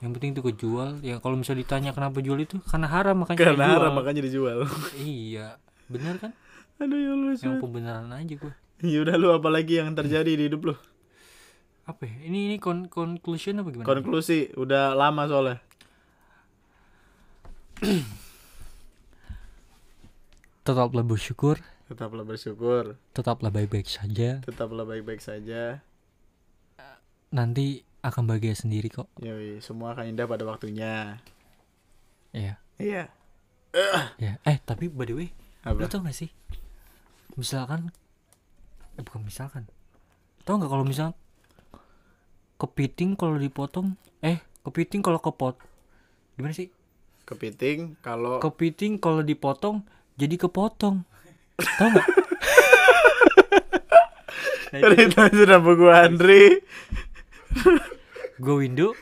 Yang 0.03 0.11
penting 0.19 0.31
itu 0.35 0.43
kejual. 0.43 0.99
Ya 1.01 1.23
kalau 1.23 1.39
misalnya 1.39 1.63
ditanya 1.63 1.91
kenapa 1.95 2.19
jual 2.19 2.35
itu 2.37 2.59
karena 2.61 2.91
haram 2.91 3.23
makanya 3.23 3.39
Karena 3.39 3.65
jual. 3.65 3.75
haram 3.79 3.93
makanya 3.95 4.21
dijual. 4.21 4.59
Iya, 4.99 5.57
bener 5.87 6.19
kan? 6.19 6.35
Aduh 6.77 6.99
ya 6.99 7.11
Allah. 7.15 7.33
Yang 7.39 7.57
pembenaran 7.63 8.11
aja 8.11 8.35
gue. 8.35 8.53
Ya 8.83 8.99
udah 9.01 9.15
lu 9.15 9.31
apa 9.31 9.47
lagi 9.47 9.79
yang 9.79 9.95
terjadi 9.95 10.35
di 10.35 10.51
hidup 10.51 10.67
lu? 10.67 10.75
Apa 11.87 12.03
ya? 12.03 12.27
Ini 12.27 12.39
ini 12.51 12.57
kon 12.59 12.91
conclusion 12.91 13.63
apa 13.63 13.71
gimana? 13.71 13.87
Konklusi, 13.87 14.51
udah 14.55 14.93
lama 14.93 15.23
soalnya. 15.25 15.59
tetaplah 20.63 21.03
bersyukur, 21.03 21.59
Tetaplah 21.87 22.25
bersyukur, 22.25 22.97
tetaplah 23.13 23.51
baik-baik 23.51 23.85
saja. 23.85 24.41
tetaplah 24.41 24.83
baik-baik 24.83 25.21
saja. 25.21 25.83
Nanti 27.29 27.83
akan 28.03 28.23
bahagia 28.27 28.59
sendiri 28.59 28.91
kok. 28.91 29.07
Yoi, 29.23 29.63
semua 29.63 29.95
akan 29.95 30.11
indah 30.11 30.27
pada 30.27 30.43
waktunya. 30.43 31.23
Iya. 32.35 32.59
Iya. 32.83 33.09
Ya. 34.19 34.33
Eh, 34.45 34.59
tapi 34.67 34.91
by 34.91 35.07
the 35.09 35.15
way, 35.17 35.29
Apa? 35.63 35.87
tau 35.89 36.03
gak 36.05 36.17
sih? 36.17 36.29
Misalkan 37.39 37.89
eh 38.99 39.03
bukan 39.07 39.25
misalkan. 39.25 39.65
Tau 40.45 40.61
nggak 40.61 40.69
kalau 40.69 40.85
misal 40.85 41.17
kepiting 42.61 43.17
kalau 43.17 43.41
dipotong 43.41 43.97
eh 44.21 44.39
kepiting 44.63 45.01
kalau 45.01 45.17
kepot 45.23 45.57
gimana 46.37 46.53
sih? 46.53 46.69
Kepiting 47.25 47.97
kalau 48.05 48.43
Kepiting 48.43 49.01
kalau 49.01 49.25
dipotong 49.25 49.87
jadi 50.21 50.37
kepotong. 50.37 51.07
Tau 51.57 51.89
nggak? 51.89 52.07
cerita 54.83 55.29
sudah 55.29 55.61
buku 55.61 55.87
Andri, 55.93 56.65
Gue 58.43 58.67
window 58.67 58.91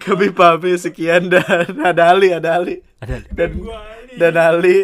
kami 0.00 0.32
pamit 0.32 0.80
sekian 0.80 1.28
dan 1.28 1.76
ada 1.76 2.16
Ali, 2.16 2.32
ada 2.32 2.56
Ali. 2.56 2.80
Ada 3.04 3.20
dan 3.36 3.52
Ali. 3.60 4.14
dan 4.16 4.34
Ali. 4.36 4.78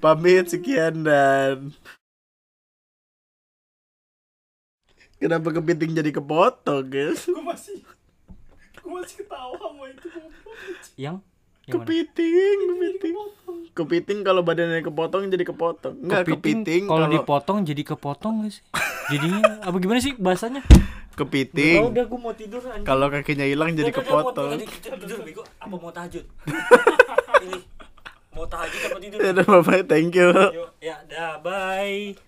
Pamit 0.00 0.48
sekian 0.48 1.04
dan 1.04 1.72
Kenapa 5.20 5.56
kepiting 5.56 5.96
jadi 5.96 6.12
kepotong, 6.12 6.84
guys? 6.84 7.24
Gua 7.24 7.56
masih 7.56 7.80
gua 8.84 9.00
masih 9.00 9.24
ketawa 9.24 9.56
sama 9.56 9.84
itu 9.88 10.08
yang 11.00 11.24
yang 11.64 11.80
mana? 11.80 11.86
Kepiting, 11.88 12.58
kepiting. 12.68 13.14
Kepiting 13.74 14.18
kalau 14.22 14.46
badannya 14.46 14.84
kepotong 14.84 15.32
jadi 15.32 15.44
kepotong. 15.48 15.94
Enggak, 15.98 16.28
kepiting, 16.28 16.86
kalau 16.86 17.08
kalau 17.08 17.14
dipotong 17.14 17.58
jadi 17.66 17.82
kepotong 17.82 18.34
gak 18.44 18.52
sih? 18.54 18.62
Jadinya 19.10 19.40
apa 19.66 19.76
gimana 19.80 20.00
sih 20.00 20.14
bahasanya? 20.16 20.62
kepiting 21.14 21.94
udah 21.94 22.04
gue 22.10 22.18
mau 22.18 22.34
tidur 22.34 22.58
anjing. 22.66 22.82
kalau 22.82 23.06
kakinya 23.06 23.46
hilang 23.46 23.70
jadi 23.70 23.94
kepotong. 23.94 24.58
kita 24.66 24.98
tidur 24.98 25.22
bego 25.22 25.42
apa 25.62 25.74
mau 25.78 25.94
tahajud? 25.94 26.24
Pilih. 27.42 27.62
Mau 28.34 28.46
tahajud 28.50 28.80
apa 28.90 28.98
tidur? 28.98 29.18
Ya 29.22 29.30
udah, 29.30 29.46
bye-bye, 29.46 29.86
thank 29.86 30.18
you. 30.18 30.34
Yuk, 30.34 30.70
ya 30.82 30.98
dah 31.06 31.38
bye. 31.38 32.18